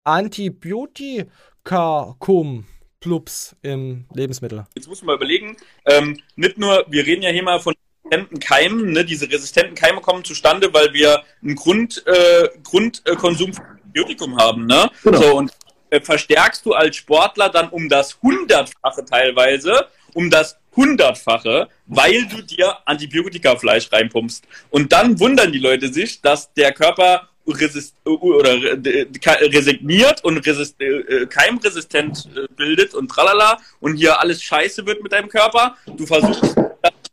Antibiotikum 0.03 2.65
Plups 2.99 3.55
im 3.61 4.05
Lebensmittel. 4.13 4.67
Jetzt 4.75 4.89
muss 4.89 5.01
man 5.01 5.07
mal 5.07 5.15
überlegen, 5.15 5.55
ähm, 5.85 6.19
nicht 6.35 6.57
nur, 6.57 6.83
wir 6.89 7.05
reden 7.05 7.21
ja 7.21 7.29
hier 7.29 7.43
mal 7.43 7.61
von 7.61 7.73
resistenten 8.05 8.39
Keimen, 8.39 8.91
ne? 8.91 9.05
diese 9.05 9.29
resistenten 9.29 9.75
Keime 9.75 10.01
kommen 10.01 10.23
zustande, 10.23 10.73
weil 10.73 10.93
wir 10.93 11.23
einen 11.41 11.55
Grund, 11.55 12.03
äh, 12.05 12.49
Grundkonsum 12.63 13.53
von 13.53 13.65
Antibiotikum 13.65 14.37
haben. 14.37 14.65
Ne? 14.65 14.89
Genau. 15.03 15.21
So, 15.21 15.37
und 15.37 15.51
äh, 15.89 16.01
verstärkst 16.01 16.65
du 16.65 16.73
als 16.73 16.95
Sportler 16.95 17.49
dann 17.49 17.69
um 17.69 17.89
das 17.89 18.21
Hundertfache 18.21 19.05
teilweise, 19.05 19.87
um 20.13 20.29
das 20.29 20.57
Hundertfache, 20.75 21.69
weil 21.85 22.25
du 22.27 22.41
dir 22.41 22.77
Antibiotikafleisch 22.85 23.91
reinpumpst. 23.91 24.45
Und 24.69 24.91
dann 24.91 25.19
wundern 25.19 25.51
die 25.51 25.59
Leute 25.59 25.91
sich, 25.91 26.21
dass 26.21 26.53
der 26.53 26.73
Körper 26.73 27.29
resist 27.47 27.95
äh, 28.05 28.09
oder 28.09 28.55
äh, 28.55 29.07
resigniert 29.23 30.23
und 30.23 30.37
resist 30.45 30.81
äh, 30.81 31.25
keimresistent 31.27 32.29
bildet 32.55 32.93
und 32.93 33.07
tralala 33.09 33.59
und 33.79 33.95
hier 33.95 34.19
alles 34.19 34.41
scheiße 34.43 34.85
wird 34.85 35.01
mit 35.03 35.11
deinem 35.11 35.29
Körper. 35.29 35.77
Du 35.85 36.05
versuchst 36.05 36.55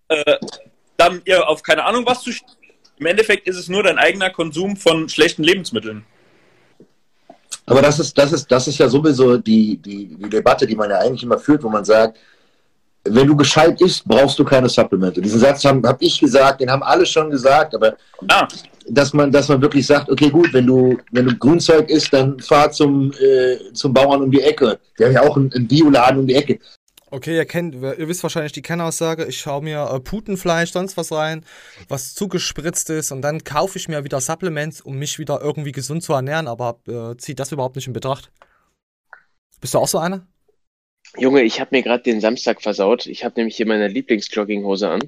äh, 0.09 0.37
dann 1.03 1.23
ihr 1.25 1.49
auf 1.49 1.63
keine 1.63 1.85
Ahnung 1.85 2.05
was 2.07 2.23
zu 2.23 2.31
Im 2.99 3.07
Endeffekt 3.07 3.49
ist 3.49 3.57
es 3.57 3.69
nur 3.69 3.83
dein 3.83 3.99
eigener 3.99 4.31
Konsum 4.31 4.77
von 4.77 5.09
schlechten 5.09 5.43
Lebensmitteln. 5.43 6.05
Aber 7.67 7.83
das 7.83 7.99
ist, 8.01 8.17
das 8.19 8.33
ist, 8.33 8.51
das 8.51 8.67
ist 8.69 8.79
ja 8.79 8.89
sowieso 8.89 9.37
die, 9.37 9.77
die, 9.77 10.17
die 10.17 10.29
Debatte, 10.29 10.67
die 10.67 10.75
man 10.77 10.91
ja 10.91 10.99
eigentlich 10.99 11.23
immer 11.23 11.39
führt, 11.39 11.63
wo 11.63 11.69
man 11.69 11.85
sagt, 11.85 12.19
wenn 13.05 13.27
du 13.27 13.37
gescheit 13.37 13.81
isst, 13.81 14.05
brauchst 14.05 14.39
du 14.39 14.45
keine 14.45 14.69
Supplemente. 14.69 15.21
Diesen 15.21 15.41
Satz 15.41 15.65
habe 15.65 15.87
hab 15.89 16.01
ich 16.01 16.21
gesagt, 16.21 16.61
den 16.61 16.71
haben 16.71 16.83
alle 16.83 17.05
schon 17.07 17.31
gesagt, 17.31 17.75
aber 17.75 17.97
Ah, 18.29 18.47
dass 18.89 19.13
man, 19.13 19.31
dass 19.31 19.49
man 19.49 19.61
wirklich 19.61 19.87
sagt, 19.87 20.11
okay, 20.11 20.31
gut, 20.31 20.53
wenn 20.53 20.67
du, 20.67 20.99
wenn 21.13 21.27
du 21.27 21.37
Grünzeug 21.37 21.89
isst, 21.89 22.13
dann 22.13 22.39
fahr 22.41 22.71
zum, 22.71 23.13
äh, 23.13 23.73
zum 23.73 23.93
Bauern 23.93 24.23
um 24.23 24.31
die 24.31 24.41
Ecke. 24.41 24.79
Der 24.99 25.09
hat 25.09 25.15
ja 25.15 25.23
auch 25.23 25.37
einen, 25.37 25.53
einen 25.53 25.69
Bioladen 25.69 26.21
um 26.21 26.27
die 26.27 26.35
Ecke. 26.35 26.59
Okay, 27.15 27.37
ihr 27.37 27.45
kennt, 27.45 27.75
ihr 27.75 28.09
wisst 28.09 28.23
wahrscheinlich 28.23 28.53
die 28.53 28.63
Kennaussage, 28.63 29.27
ich 29.27 29.39
schaue 29.39 29.63
mir 29.63 29.87
äh, 29.93 30.01
Putenfleisch, 30.01 30.71
sonst 30.73 30.97
was 30.97 31.13
rein, 31.13 31.45
was 31.89 32.15
zugespritzt 32.15 32.89
ist 32.89 33.13
und 33.13 33.21
dann 33.21 33.45
kaufe 33.45 33.77
ich 33.77 33.87
mir 33.87 34.03
wieder 34.03 34.19
Supplements, 34.19 34.81
um 34.81 34.99
mich 34.99 35.19
wieder 35.19 35.43
irgendwie 35.43 35.73
gesund 35.73 36.03
zu 36.03 36.15
ernähren, 36.15 36.49
aber 36.49 36.81
äh, 36.89 37.15
zieht 37.19 37.39
das 37.39 37.53
überhaupt 37.53 37.77
nicht 37.77 37.87
in 37.87 37.93
Betracht. 37.93 38.33
Bist 39.61 39.75
du 39.75 39.79
auch 39.79 39.89
so 39.89 39.99
einer? 39.99 40.27
Junge, 41.19 41.43
ich 41.43 41.61
habe 41.61 41.77
mir 41.77 41.83
gerade 41.83 42.03
den 42.03 42.23
Samstag 42.23 42.63
versaut. 42.63 43.05
Ich 43.07 43.25
habe 43.27 43.35
nämlich 43.37 43.57
hier 43.57 43.67
meine 43.67 43.89
Lieblingsjogginghose 43.89 44.89
an 44.89 45.03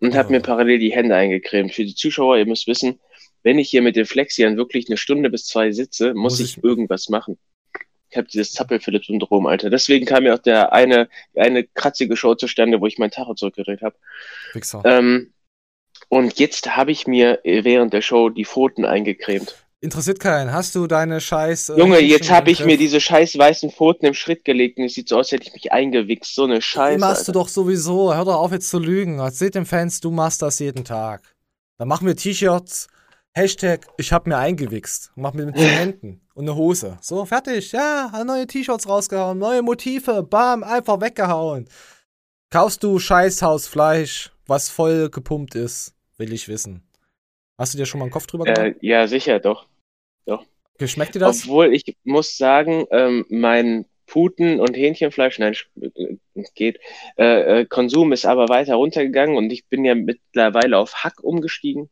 und 0.00 0.14
habe 0.14 0.28
Oh. 0.28 0.32
mir 0.32 0.40
parallel 0.40 0.78
die 0.78 0.92
Hände 0.92 1.14
eingecremt. 1.14 1.74
Für 1.74 1.84
die 1.84 1.94
Zuschauer, 1.94 2.38
ihr 2.38 2.46
müsst 2.46 2.66
wissen, 2.66 2.98
wenn 3.42 3.58
ich 3.58 3.68
hier 3.68 3.82
mit 3.82 3.96
den 3.96 4.06
Flexiern 4.06 4.56
wirklich 4.56 4.88
eine 4.88 4.96
Stunde 4.96 5.28
bis 5.28 5.44
zwei 5.44 5.70
sitze, 5.70 6.14
muss, 6.14 6.38
Muss 6.38 6.40
ich, 6.40 6.56
ich- 6.56 6.64
irgendwas 6.64 7.10
machen. 7.10 7.36
Ich 8.12 8.16
habe 8.18 8.28
dieses 8.28 8.52
Zappel-Philipp-Syndrom, 8.52 9.46
Alter. 9.46 9.70
Deswegen 9.70 10.04
kam 10.04 10.24
mir 10.24 10.34
auch 10.34 10.38
der 10.38 10.72
eine, 10.74 11.08
eine 11.34 11.64
kratzige 11.64 12.14
Show 12.14 12.34
zustande, 12.34 12.78
wo 12.80 12.86
ich 12.86 12.98
mein 12.98 13.10
Tacho 13.10 13.32
zurückgedreht 13.34 13.80
habe. 13.80 13.96
Ähm, 14.84 15.32
Und 16.10 16.38
jetzt 16.38 16.76
habe 16.76 16.92
ich 16.92 17.06
mir 17.06 17.40
äh, 17.44 17.64
während 17.64 17.94
der 17.94 18.02
Show 18.02 18.28
die 18.28 18.44
Pfoten 18.44 18.84
eingecremt. 18.84 19.56
Interessiert 19.80 20.20
keinen. 20.20 20.52
Hast 20.52 20.74
du 20.74 20.86
deine 20.86 21.22
scheiß. 21.22 21.70
äh, 21.70 21.78
Junge, 21.78 22.00
jetzt 22.00 22.30
habe 22.30 22.50
ich 22.50 22.64
mir 22.64 22.76
diese 22.76 23.00
scheiß 23.00 23.36
weißen 23.38 23.70
Pfoten 23.70 24.04
im 24.06 24.14
Schritt 24.14 24.44
gelegt 24.44 24.78
und 24.78 24.84
es 24.84 24.92
sieht 24.94 25.08
so 25.08 25.16
aus, 25.16 25.26
als 25.26 25.32
hätte 25.32 25.46
ich 25.48 25.54
mich 25.54 25.72
eingewichst. 25.72 26.34
So 26.34 26.44
eine 26.44 26.56
Die 26.56 26.62
Scheiße. 26.62 26.98
machst 26.98 27.28
du 27.28 27.32
Alter. 27.32 27.40
doch 27.40 27.48
sowieso. 27.48 28.14
Hör 28.14 28.26
doch 28.26 28.36
auf 28.36 28.52
jetzt 28.52 28.68
zu 28.68 28.78
lügen. 28.78 29.20
Erzähl 29.20 29.50
den 29.50 29.64
Fans, 29.64 30.00
du 30.00 30.10
machst 30.10 30.42
das 30.42 30.58
jeden 30.58 30.84
Tag. 30.84 31.34
Dann 31.78 31.88
machen 31.88 32.06
wir 32.06 32.14
T-Shirts. 32.14 32.88
Hashtag, 33.34 33.86
ich 33.96 34.12
hab 34.12 34.26
mir 34.26 34.36
eingewichst. 34.36 35.12
Mach 35.16 35.32
mir 35.32 35.46
mit 35.46 35.56
den 35.56 35.68
Händen. 35.68 36.20
Und 36.34 36.44
eine 36.44 36.56
Hose. 36.56 36.98
So, 37.00 37.24
fertig. 37.24 37.72
Ja, 37.72 38.22
neue 38.26 38.46
T-Shirts 38.46 38.88
rausgehauen. 38.88 39.38
Neue 39.38 39.62
Motive. 39.62 40.22
Bam, 40.22 40.62
einfach 40.62 41.00
weggehauen. 41.00 41.68
Kaufst 42.50 42.82
du 42.82 42.98
Scheißhausfleisch, 42.98 44.32
was 44.46 44.68
voll 44.68 45.08
gepumpt 45.08 45.54
ist? 45.54 45.94
Will 46.18 46.32
ich 46.32 46.48
wissen. 46.48 46.82
Hast 47.58 47.72
du 47.72 47.78
dir 47.78 47.86
schon 47.86 48.00
mal 48.00 48.04
einen 48.04 48.12
Kopf 48.12 48.26
drüber 48.26 48.44
gemacht? 48.44 48.60
Äh, 48.60 48.74
ja, 48.80 49.06
sicher 49.06 49.40
doch. 49.40 49.66
Geschmeckt 50.78 51.14
dir 51.14 51.20
das? 51.20 51.44
Obwohl 51.44 51.72
ich 51.72 51.96
muss 52.02 52.36
sagen, 52.36 52.86
ähm, 52.90 53.24
mein 53.28 53.84
Puten- 54.06 54.58
und 54.58 54.76
Hähnchenfleisch, 54.76 55.38
nein, 55.38 55.54
äh, 55.80 56.16
geht, 56.54 56.80
äh, 57.16 57.60
äh, 57.60 57.66
Konsum 57.66 58.12
ist 58.12 58.26
aber 58.26 58.48
weiter 58.48 58.74
runtergegangen 58.74 59.36
und 59.36 59.50
ich 59.52 59.66
bin 59.66 59.84
ja 59.84 59.94
mittlerweile 59.94 60.78
auf 60.78 61.04
Hack 61.04 61.22
umgestiegen. 61.22 61.88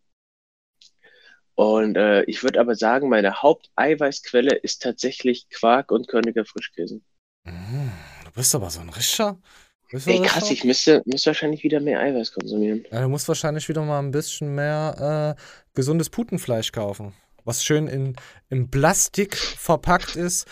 Und 1.61 1.99
äh, 1.99 2.23
ich 2.23 2.43
würde 2.43 2.59
aber 2.59 2.75
sagen, 2.75 3.11
meine 3.11 3.43
Haupteiweißquelle 3.43 4.57
ist 4.57 4.81
tatsächlich 4.81 5.47
Quark 5.51 5.93
und 5.93 6.09
Körniger 6.09 6.47
Frischkäse. 6.47 7.03
Mhm, 7.45 7.93
Du 8.25 8.31
bist 8.33 8.55
aber 8.55 8.71
so 8.71 8.81
ein 8.81 8.89
du 8.89 9.99
Ey, 10.07 10.23
krass, 10.23 10.51
ich 10.51 10.65
müsste, 10.65 11.03
müsste 11.05 11.27
wahrscheinlich 11.27 11.63
wieder 11.63 11.81
mehr 11.81 12.01
Eiweiß 12.01 12.33
konsumieren. 12.33 12.87
Ja, 12.91 13.03
du 13.03 13.09
musst 13.09 13.29
wahrscheinlich 13.29 13.69
wieder 13.69 13.83
mal 13.83 13.99
ein 13.99 14.11
bisschen 14.11 14.55
mehr 14.55 15.37
äh, 15.37 15.43
gesundes 15.75 16.09
Putenfleisch 16.09 16.73
kaufen. 16.73 17.13
Was 17.45 17.63
schön 17.63 17.89
in, 17.89 18.17
in 18.49 18.71
Plastik 18.71 19.37
verpackt 19.37 20.17
ist. 20.17 20.47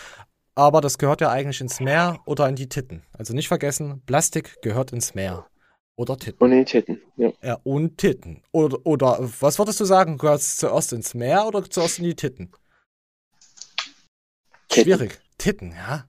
Aber 0.55 0.83
das 0.83 0.99
gehört 0.99 1.23
ja 1.23 1.31
eigentlich 1.31 1.63
ins 1.63 1.81
Meer 1.81 2.21
oder 2.27 2.47
in 2.51 2.57
die 2.57 2.69
Titten. 2.69 3.03
Also 3.15 3.33
nicht 3.33 3.49
vergessen, 3.49 4.03
Plastik 4.05 4.61
gehört 4.61 4.93
ins 4.93 5.15
Meer. 5.15 5.47
Oder 5.99 6.17
Titten. 6.17 6.49
Den 6.49 6.65
Titten, 6.65 7.03
ja. 7.17 7.33
Ja, 7.43 7.59
und 7.65 7.99
Titten. 7.99 8.41
Oder, 8.53 8.79
oder 8.87 9.19
was 9.41 9.59
würdest 9.59 9.81
du 9.81 9.85
sagen? 9.85 10.17
Gehört 10.17 10.39
es 10.39 10.57
zuerst 10.57 10.93
ins 10.93 11.13
Meer 11.13 11.45
oder 11.45 11.69
zuerst 11.69 11.99
in 11.99 12.05
die 12.05 12.15
Titten? 12.15 12.53
Titten. 14.69 14.85
Schwierig. 14.85 15.19
Titten, 15.39 15.73
ja. 15.73 16.07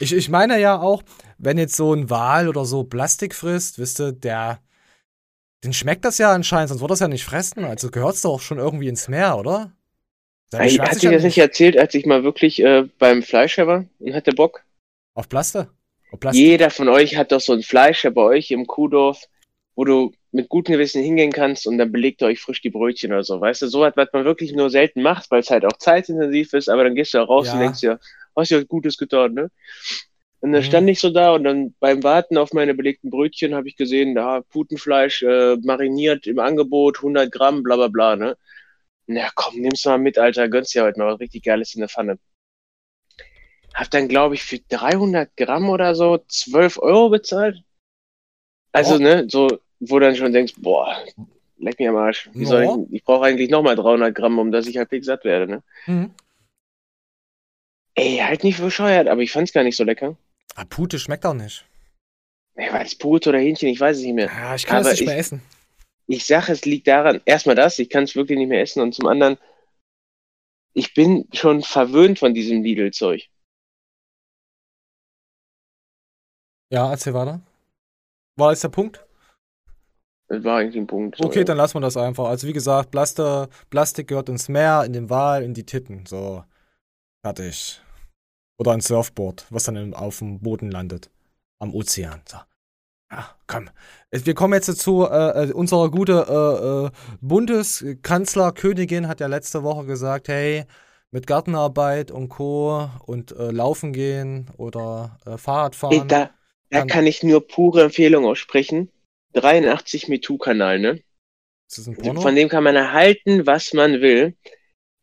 Ich, 0.00 0.14
ich 0.14 0.30
meine 0.30 0.58
ja 0.58 0.80
auch, 0.80 1.02
wenn 1.36 1.58
jetzt 1.58 1.76
so 1.76 1.92
ein 1.92 2.08
Wal 2.08 2.48
oder 2.48 2.64
so 2.64 2.84
Plastik 2.84 3.34
frisst, 3.34 3.78
wisst 3.78 4.00
ihr, 4.00 4.12
der. 4.12 4.62
Den 5.62 5.74
schmeckt 5.74 6.06
das 6.06 6.16
ja 6.16 6.32
anscheinend, 6.32 6.70
sonst 6.70 6.80
wird 6.80 6.90
das 6.90 7.00
ja 7.00 7.08
nicht 7.08 7.24
fressen. 7.24 7.64
Also 7.64 7.90
gehört 7.90 8.14
es 8.14 8.22
doch 8.22 8.40
schon 8.40 8.58
irgendwie 8.58 8.88
ins 8.88 9.08
Meer, 9.08 9.36
oder? 9.36 9.72
Der 10.52 10.60
Ey, 10.60 10.68
beschwert 10.68 10.86
hat 10.86 10.94
sich 10.94 11.00
dir 11.02 11.10
ja 11.10 11.16
das 11.18 11.24
nicht 11.24 11.38
erzählt, 11.38 11.76
als 11.76 11.94
ich 11.94 12.06
mal 12.06 12.22
wirklich 12.24 12.62
äh, 12.62 12.88
beim 12.98 13.22
Fleischer 13.22 13.66
war 13.66 13.84
und 13.98 14.14
hatte 14.14 14.32
Bock? 14.32 14.64
Auf 15.12 15.28
Plaste? 15.28 15.68
Plastik? 16.16 16.44
Jeder 16.46 16.70
von 16.70 16.88
euch 16.88 17.16
hat 17.16 17.32
doch 17.32 17.40
so 17.40 17.52
ein 17.52 17.62
Fleischer 17.62 18.10
bei 18.10 18.22
euch 18.22 18.50
im 18.50 18.66
Kuhdorf, 18.66 19.24
wo 19.76 19.84
du 19.84 20.12
mit 20.32 20.48
gutem 20.48 20.72
Gewissen 20.74 21.02
hingehen 21.02 21.32
kannst 21.32 21.66
und 21.66 21.78
dann 21.78 21.90
belegt 21.92 22.20
ihr 22.22 22.26
euch 22.26 22.40
frisch 22.40 22.60
die 22.60 22.70
Brötchen 22.70 23.12
oder 23.12 23.22
so. 23.22 23.40
Weißt 23.40 23.62
du, 23.62 23.66
so 23.68 23.80
was, 23.80 23.96
was 23.96 24.08
man 24.12 24.24
wirklich 24.24 24.52
nur 24.52 24.70
selten 24.70 25.02
macht, 25.02 25.30
weil 25.30 25.40
es 25.40 25.50
halt 25.50 25.64
auch 25.64 25.76
zeitintensiv 25.78 26.52
ist, 26.52 26.68
aber 26.68 26.84
dann 26.84 26.94
gehst 26.94 27.14
du 27.14 27.18
auch 27.18 27.28
raus 27.28 27.46
Ja. 27.46 27.54
und 27.54 27.60
denkst 27.60 27.80
dir, 27.80 27.98
hast 28.36 28.50
ja 28.50 28.58
was 28.58 28.68
Gutes 28.68 28.96
getan, 28.98 29.34
ne? 29.34 29.50
Und 30.40 30.52
dann 30.52 30.62
Mhm. 30.62 30.66
stand 30.66 30.88
ich 30.90 31.00
so 31.00 31.10
da 31.10 31.32
und 31.32 31.44
dann 31.44 31.74
beim 31.80 32.02
Warten 32.04 32.38
auf 32.38 32.52
meine 32.52 32.74
belegten 32.74 33.10
Brötchen 33.10 33.54
habe 33.54 33.68
ich 33.68 33.76
gesehen, 33.76 34.14
da 34.14 34.42
Putenfleisch 34.42 35.22
äh, 35.22 35.56
mariniert 35.62 36.26
im 36.26 36.38
Angebot, 36.38 36.98
100 36.98 37.32
Gramm, 37.32 37.62
bla 37.62 37.76
bla 37.76 37.88
bla, 37.88 38.16
ne? 38.16 38.36
Na 39.06 39.30
komm, 39.34 39.60
nimm's 39.60 39.84
mal 39.84 39.98
mit, 39.98 40.18
Alter, 40.18 40.48
gönnst 40.48 40.74
dir 40.74 40.84
heute 40.84 40.98
mal 41.00 41.12
was 41.14 41.20
richtig 41.20 41.42
Geiles 41.42 41.74
in 41.74 41.80
der 41.80 41.88
Pfanne. 41.88 42.18
Hab 43.74 43.90
dann, 43.90 44.08
glaube 44.08 44.34
ich, 44.34 44.42
für 44.42 44.58
300 44.58 45.36
Gramm 45.36 45.68
oder 45.68 45.94
so 45.94 46.18
12 46.28 46.78
Euro 46.78 47.10
bezahlt. 47.10 47.62
Also, 48.72 48.94
Oh. 48.94 48.98
ne, 48.98 49.26
so, 49.28 49.48
wo 49.80 49.98
dann 49.98 50.16
schon 50.16 50.32
denkst, 50.32 50.54
boah, 50.58 51.04
leck 51.58 51.78
mich 51.78 51.88
am 51.88 51.96
Arsch. 51.96 52.28
Wie 52.32 52.44
soll 52.44 52.64
ich, 52.64 52.94
ich 52.96 53.04
brauche 53.04 53.24
eigentlich 53.26 53.50
nochmal 53.50 53.76
300 53.76 54.14
Gramm, 54.14 54.38
um 54.38 54.50
dass 54.50 54.66
ich 54.66 54.76
halbwegs 54.76 55.06
satt 55.06 55.24
werde, 55.24 55.46
ne? 55.50 55.62
Mhm. 55.86 56.14
Ey, 57.94 58.18
halt 58.18 58.44
nicht 58.44 58.60
bescheuert, 58.60 59.08
aber 59.08 59.22
ich 59.22 59.32
fand's 59.32 59.52
gar 59.52 59.64
nicht 59.64 59.76
so 59.76 59.84
lecker. 59.84 60.16
Ah, 60.54 60.64
Pute 60.64 60.98
schmeckt 60.98 61.26
auch 61.26 61.34
nicht. 61.34 61.64
Ey, 62.54 62.72
war 62.72 62.82
das 62.82 62.94
Pute 62.94 63.28
oder 63.30 63.38
Hähnchen, 63.38 63.68
ich 63.68 63.80
weiß 63.80 63.96
es 63.98 64.02
nicht 64.04 64.14
mehr. 64.14 64.26
Ja, 64.26 64.54
ich 64.54 64.66
kann 64.66 64.82
es 64.82 64.90
nicht 64.90 65.00
ich- 65.02 65.06
mehr 65.06 65.18
essen. 65.18 65.42
Ich 66.10 66.24
sage, 66.24 66.52
es 66.52 66.64
liegt 66.64 66.86
daran, 66.88 67.20
erstmal 67.26 67.54
das, 67.54 67.78
ich 67.78 67.90
kann 67.90 68.04
es 68.04 68.16
wirklich 68.16 68.38
nicht 68.38 68.48
mehr 68.48 68.62
essen 68.62 68.80
und 68.80 68.94
zum 68.94 69.06
anderen, 69.06 69.36
ich 70.72 70.94
bin 70.94 71.28
schon 71.34 71.62
verwöhnt 71.62 72.18
von 72.18 72.32
diesem 72.32 72.62
Lidl-Zeug. 72.62 73.28
Ja, 76.70 76.90
erzähl 76.90 77.14
weiter. 77.14 77.40
War 78.36 78.50
das 78.50 78.60
der 78.60 78.68
Punkt? 78.68 79.04
Das 80.28 80.44
war 80.44 80.58
eigentlich 80.58 80.76
ein 80.76 80.86
Punkt. 80.86 81.16
so, 81.16 81.24
Okay, 81.24 81.40
ja. 81.40 81.44
dann 81.44 81.56
lassen 81.56 81.76
wir 81.76 81.80
das 81.80 81.96
einfach. 81.96 82.26
Also 82.26 82.46
wie 82.46 82.52
gesagt, 82.52 82.90
Plaste, 82.90 83.48
Plastik 83.70 84.08
gehört 84.08 84.28
ins 84.28 84.48
Meer, 84.48 84.84
in 84.84 84.92
den 84.92 85.08
Wal, 85.08 85.42
in 85.42 85.54
die 85.54 85.64
Titten. 85.64 86.04
So, 86.06 86.44
fertig. 87.24 87.80
Oder 88.58 88.72
ein 88.72 88.80
Surfboard, 88.80 89.46
was 89.50 89.64
dann 89.64 89.76
im, 89.76 89.94
auf 89.94 90.18
dem 90.18 90.40
Boden 90.40 90.70
landet. 90.70 91.10
Am 91.58 91.74
Ozean. 91.74 92.20
So. 92.28 92.38
Ja, 93.10 93.30
komm. 93.46 93.70
Wir 94.10 94.34
kommen 94.34 94.52
jetzt 94.52 94.68
dazu, 94.68 95.06
äh, 95.06 95.44
äh, 95.44 95.52
unsere 95.52 95.90
gute 95.90 96.26
äh, 96.28 96.86
äh, 96.86 97.16
Bundeskanzler 97.20 98.52
Königin 98.52 99.08
hat 99.08 99.20
ja 99.20 99.26
letzte 99.26 99.62
Woche 99.62 99.86
gesagt, 99.86 100.28
hey, 100.28 100.66
mit 101.10 101.26
Gartenarbeit 101.26 102.10
und 102.10 102.28
Co. 102.28 102.90
und 103.06 103.32
äh, 103.32 103.50
Laufen 103.50 103.94
gehen 103.94 104.50
oder 104.58 105.18
äh, 105.24 105.38
Fahrradfahren. 105.38 106.10
Ey, 106.10 106.28
da, 106.70 106.84
Kann- 106.86 107.06
ich 107.06 107.22
nur 107.22 107.46
pure 107.46 107.82
Empfehlung 107.84 108.24
aussprechen. 108.26 108.90
83 109.34 110.08
MeToo-Kanal, 110.08 110.78
ne? 110.78 111.02
ist 111.68 111.78
das 111.78 111.86
ein 111.86 111.96
Porno? 111.96 112.20
Von 112.20 112.34
dem 112.34 112.48
kann 112.48 112.64
man 112.64 112.76
erhalten, 112.76 113.46
was 113.46 113.72
man 113.72 114.00
will. 114.00 114.36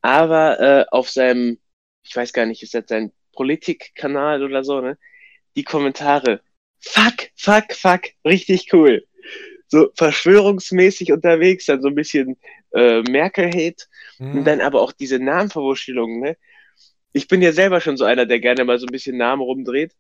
Aber 0.02 0.60
äh, 0.60 0.86
auf 0.92 1.10
seinem, 1.10 1.60
ich 2.04 2.16
weiß 2.16 2.34
gar 2.34 2.46
nicht, 2.46 2.62
ist 2.64 2.74
das 2.74 2.86
sein 2.88 3.12
Politik-Kanal 3.34 4.44
oder 4.44 4.64
so, 4.64 4.82
ne? 4.82 4.98
Die 5.56 5.64
Kommentare. 5.64 6.42
Fuck, 6.80 7.30
fuck, 7.36 7.74
fuck, 7.74 8.02
richtig 8.26 8.72
cool. 8.74 9.06
So 9.68 9.90
verschwörungsmäßig 9.96 11.12
unterwegs, 11.12 11.66
dann 11.66 11.82
so 11.82 11.88
ein 11.88 11.96
bisschen 11.96 12.38
äh, 12.74 13.02
Merkel-Hate 13.02 13.86
Hm. 14.18 14.40
und 14.40 14.46
dann 14.46 14.62
aber 14.62 14.82
auch 14.82 14.92
diese 14.94 15.20
Namenverwurschtelungen, 15.20 16.22
ne? 16.22 16.38
Ich 17.14 17.28
bin 17.28 17.42
ja 17.42 17.52
selber 17.52 17.82
schon 17.82 17.98
so 17.98 18.06
einer, 18.06 18.26
der 18.26 18.40
gerne 18.40 18.64
mal 18.66 18.78
so 18.78 18.86
ein 18.86 18.92
bisschen 18.92 19.18
Namen 19.18 19.42
rumdreht. 19.42 19.94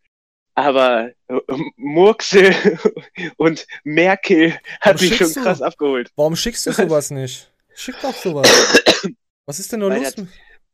Aber 0.56 1.12
äh, 1.28 1.36
Murksel 1.76 2.56
und 3.38 3.68
Merkel 3.84 4.58
hat 4.82 5.02
mich 5.02 5.18
schon 5.18 5.34
du? 5.34 5.42
krass 5.44 5.62
abgeholt. 5.62 6.12
Warum 6.16 6.36
schickst 6.36 6.66
du 6.66 6.72
sowas 6.74 7.12
nicht? 7.12 7.52
Schick 7.76 7.96
doch 8.02 8.16
sowas. 8.16 8.48
Was 9.46 9.60
ist 9.60 9.72
denn 9.72 9.82
nur 9.82 9.92
Weil 9.92 10.02
los? 10.04 10.16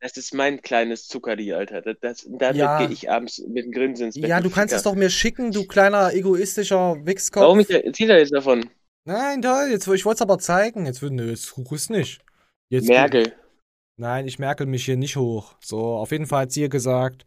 das- 0.00 0.16
ist 0.16 0.34
mein 0.34 0.62
kleines 0.62 1.06
Zuckerli, 1.08 1.52
Alter. 1.52 1.82
Das, 1.82 1.96
das, 2.00 2.26
damit 2.28 2.56
Ja. 2.56 2.78
gehe 2.78 2.88
ich 2.92 3.10
abends 3.10 3.38
mit 3.46 3.64
dem 3.64 3.72
Grinsen 3.72 4.06
ins 4.06 4.20
Bett. 4.20 4.30
Ja, 4.30 4.40
du 4.40 4.50
kannst 4.50 4.74
es 4.74 4.82
doch 4.82 4.94
mir 4.94 5.10
schicken, 5.10 5.52
du 5.52 5.64
kleiner 5.66 6.12
egoistischer 6.12 6.96
Wichskopf. 7.04 7.42
Warum 7.42 7.60
ich, 7.60 7.70
erzähl 7.70 8.08
da 8.08 8.16
jetzt 8.16 8.32
davon? 8.32 8.68
Nein, 9.04 9.42
toll, 9.42 9.68
jetzt, 9.70 9.86
ich 9.88 10.04
wollte 10.04 10.18
es 10.18 10.22
aber 10.22 10.38
zeigen. 10.38 10.86
Jetzt 10.86 11.02
nö, 11.02 11.30
jetzt 11.30 11.52
rührst 11.56 11.90
nicht. 11.90 12.20
Jetzt 12.68 12.88
Merkel. 12.88 13.32
Nein, 13.98 14.26
ich 14.26 14.38
merkel 14.38 14.66
mich 14.66 14.84
hier 14.84 14.96
nicht 14.96 15.16
hoch. 15.16 15.54
So, 15.60 15.96
auf 15.96 16.10
jeden 16.12 16.26
Fall 16.26 16.42
hat 16.42 16.52
sie 16.52 16.68
gesagt, 16.68 17.24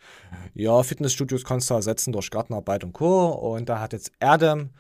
ja, 0.54 0.82
Fitnessstudios 0.84 1.44
kannst 1.46 1.70
du 1.70 1.76
ersetzen 1.76 2.12
durch 2.12 2.32
Gartenarbeit 2.32 2.84
und 2.84 2.94
Co. 2.94 3.28
Und 3.30 3.70
da 3.70 3.80
hat 3.80 3.94
jetzt 3.94 4.12
Erdem, 4.20 4.72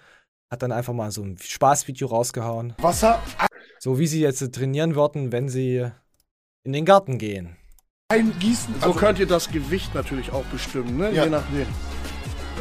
hat 0.51 0.63
dann 0.63 0.71
einfach 0.71 0.93
mal 0.93 1.11
so 1.11 1.21
ein 1.23 1.37
Spaßvideo 1.37 2.07
rausgehauen. 2.07 2.73
Wasser 2.79 3.21
So 3.79 3.99
wie 3.99 4.07
sie 4.07 4.21
jetzt 4.21 4.53
trainieren 4.53 4.95
würden, 4.95 5.31
wenn 5.31 5.47
sie 5.47 5.85
in 6.65 6.73
den 6.73 6.85
Garten 6.85 7.17
gehen. 7.19 7.55
eingießen. 8.11 8.75
So 8.81 8.91
könnt 8.93 9.19
ihr 9.19 9.27
das 9.27 9.49
Gewicht 9.51 9.93
natürlich 9.93 10.31
auch 10.31 10.43
bestimmen, 10.45 10.97
ne? 10.97 11.11
Ja. 11.11 11.25
Je 11.25 11.29
nachdem. 11.29 11.67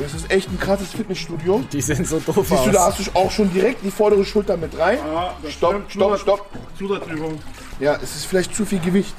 Das 0.03 0.13
ist 0.13 0.29
echt 0.31 0.51
ein 0.51 0.59
krasses 0.59 0.91
Fitnessstudio. 0.91 1.63
Die 1.73 1.81
sehen 1.81 2.05
so 2.05 2.19
doof 2.19 2.47
Siehst 2.49 2.67
du, 2.67 2.71
da 2.73 2.89
aus. 2.89 2.99
hast 2.99 3.07
du 3.07 3.11
auch 3.19 3.31
schon 3.31 3.51
direkt 3.53 3.85
die 3.85 3.93
vordere 3.93 4.25
Schulter 4.25 4.57
mit 4.57 4.77
rein. 4.77 4.99
Stopp, 5.49 5.89
stopp, 5.89 6.19
stopp. 6.19 6.47
Zusatzübung. 6.77 7.39
Ja, 7.81 7.97
es 8.03 8.15
ist 8.15 8.27
vielleicht 8.27 8.55
zu 8.55 8.65
viel 8.65 8.81
Gewicht. 8.81 9.15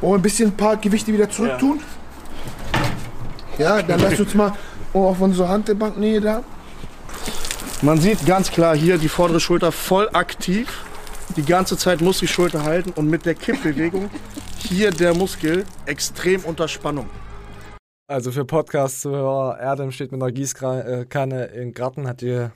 Wollen 0.00 0.12
wir 0.12 0.18
ein 0.18 0.22
bisschen 0.22 0.50
ein 0.50 0.56
paar 0.56 0.76
Gewichte 0.76 1.12
wieder 1.12 1.28
zurück 1.28 1.58
tun? 1.58 1.80
Ja, 3.58 3.82
dann 3.82 4.00
lass 4.00 4.20
uns 4.20 4.34
mal 4.34 4.52
auf 4.92 5.20
unsere 5.20 5.48
Handelbanknähe 5.48 6.20
da. 6.20 6.44
Man 7.82 8.00
sieht 8.00 8.24
ganz 8.26 8.50
klar 8.50 8.76
hier 8.76 8.98
die 8.98 9.08
vordere 9.08 9.40
Schulter 9.40 9.72
voll 9.72 10.08
aktiv. 10.12 10.84
Die 11.36 11.44
ganze 11.44 11.76
Zeit 11.76 12.00
muss 12.00 12.18
die 12.18 12.28
Schulter 12.28 12.62
halten 12.62 12.90
und 12.90 13.08
mit 13.08 13.26
der 13.26 13.34
Kippbewegung 13.34 14.10
hier 14.58 14.90
der 14.90 15.14
Muskel 15.14 15.64
extrem 15.86 16.44
unter 16.44 16.68
Spannung. 16.68 17.08
Also 18.08 18.32
für 18.32 18.44
Podcast-Zuhörer, 18.44 19.58
Erdem 19.60 19.92
steht 19.92 20.12
mit 20.12 20.22
einer 20.22 20.32
Gießkanne 20.32 21.44
im 21.54 21.74
Garten, 21.74 22.08
hat 22.08 22.22
die 22.22 22.48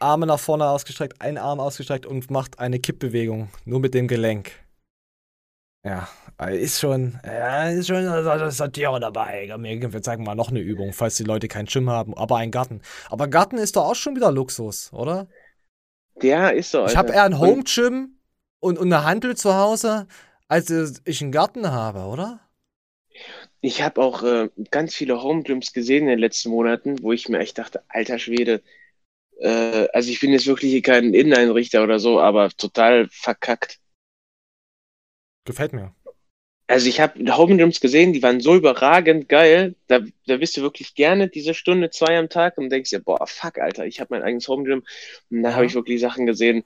Arme 0.00 0.26
nach 0.26 0.40
vorne 0.40 0.68
ausgestreckt, 0.68 1.20
einen 1.20 1.38
Arm 1.38 1.60
ausgestreckt 1.60 2.06
und 2.06 2.30
macht 2.30 2.58
eine 2.58 2.80
Kippbewegung, 2.80 3.50
nur 3.64 3.80
mit 3.80 3.94
dem 3.94 4.08
Gelenk. 4.08 4.52
Ja, 5.82 6.08
ist 6.50 6.78
schon, 6.78 7.18
ja, 7.24 7.70
ist 7.70 7.86
schon 7.86 8.50
Satire 8.50 9.00
dabei. 9.00 9.48
Wir 9.58 10.02
zeigen 10.02 10.24
mal 10.24 10.34
noch 10.34 10.50
eine 10.50 10.60
Übung, 10.60 10.92
falls 10.92 11.16
die 11.16 11.24
Leute 11.24 11.48
keinen 11.48 11.66
Gym 11.66 11.88
haben, 11.88 12.14
aber 12.14 12.36
einen 12.36 12.50
Garten. 12.50 12.82
Aber 13.08 13.28
Garten 13.28 13.56
ist 13.56 13.76
doch 13.76 13.84
auch 13.84 13.94
schon 13.94 14.14
wieder 14.14 14.30
Luxus, 14.30 14.92
oder? 14.92 15.26
Ja, 16.20 16.48
ist 16.48 16.70
so. 16.70 16.84
Ich 16.84 16.96
habe 16.96 17.08
Alter. 17.08 17.14
eher 17.14 17.24
ein 17.24 17.38
Home 17.38 17.64
Gym 17.64 18.18
und, 18.60 18.78
und 18.78 18.92
eine 18.92 19.04
Handel 19.04 19.36
zu 19.36 19.54
Hause, 19.54 20.06
als 20.48 20.70
ich 21.04 21.22
einen 21.22 21.32
Garten 21.32 21.70
habe, 21.70 22.00
oder? 22.00 22.40
Ich 23.62 23.82
habe 23.82 24.00
auch 24.02 24.22
äh, 24.22 24.50
ganz 24.70 24.94
viele 24.94 25.22
Home 25.22 25.42
Gyms 25.42 25.72
gesehen 25.72 26.04
in 26.04 26.08
den 26.08 26.18
letzten 26.18 26.50
Monaten, 26.50 27.02
wo 27.02 27.12
ich 27.12 27.28
mir 27.28 27.38
echt 27.38 27.58
dachte, 27.58 27.82
alter 27.88 28.18
Schwede, 28.18 28.62
äh, 29.40 29.88
also 29.92 30.10
ich 30.10 30.20
bin 30.20 30.32
jetzt 30.32 30.46
wirklich 30.46 30.70
hier 30.70 30.82
kein 30.82 31.14
Inneneinrichter 31.14 31.82
oder 31.82 31.98
so, 31.98 32.20
aber 32.20 32.50
total 32.50 33.08
verkackt. 33.10 33.78
Gefällt 35.44 35.72
mir. 35.72 35.94
Also 36.66 36.88
ich 36.88 37.00
habe 37.00 37.36
Home 37.36 37.56
Gyms 37.56 37.80
gesehen, 37.80 38.12
die 38.12 38.22
waren 38.22 38.40
so 38.40 38.54
überragend 38.54 39.28
geil, 39.28 39.74
da, 39.88 40.00
da 40.26 40.36
bist 40.36 40.56
du 40.56 40.62
wirklich 40.62 40.94
gerne 40.94 41.28
diese 41.28 41.52
Stunde, 41.52 41.90
zwei 41.90 42.16
am 42.16 42.28
Tag 42.28 42.58
und 42.58 42.70
denkst 42.70 42.90
dir, 42.90 43.00
boah, 43.00 43.26
fuck, 43.26 43.58
Alter, 43.58 43.86
ich 43.86 43.98
habe 43.98 44.14
mein 44.14 44.22
eigenes 44.22 44.46
Home 44.46 44.62
Gym 44.62 44.84
und 45.30 45.42
da 45.42 45.54
habe 45.54 45.66
ich 45.66 45.74
wirklich 45.74 46.00
Sachen 46.00 46.26
gesehen, 46.26 46.62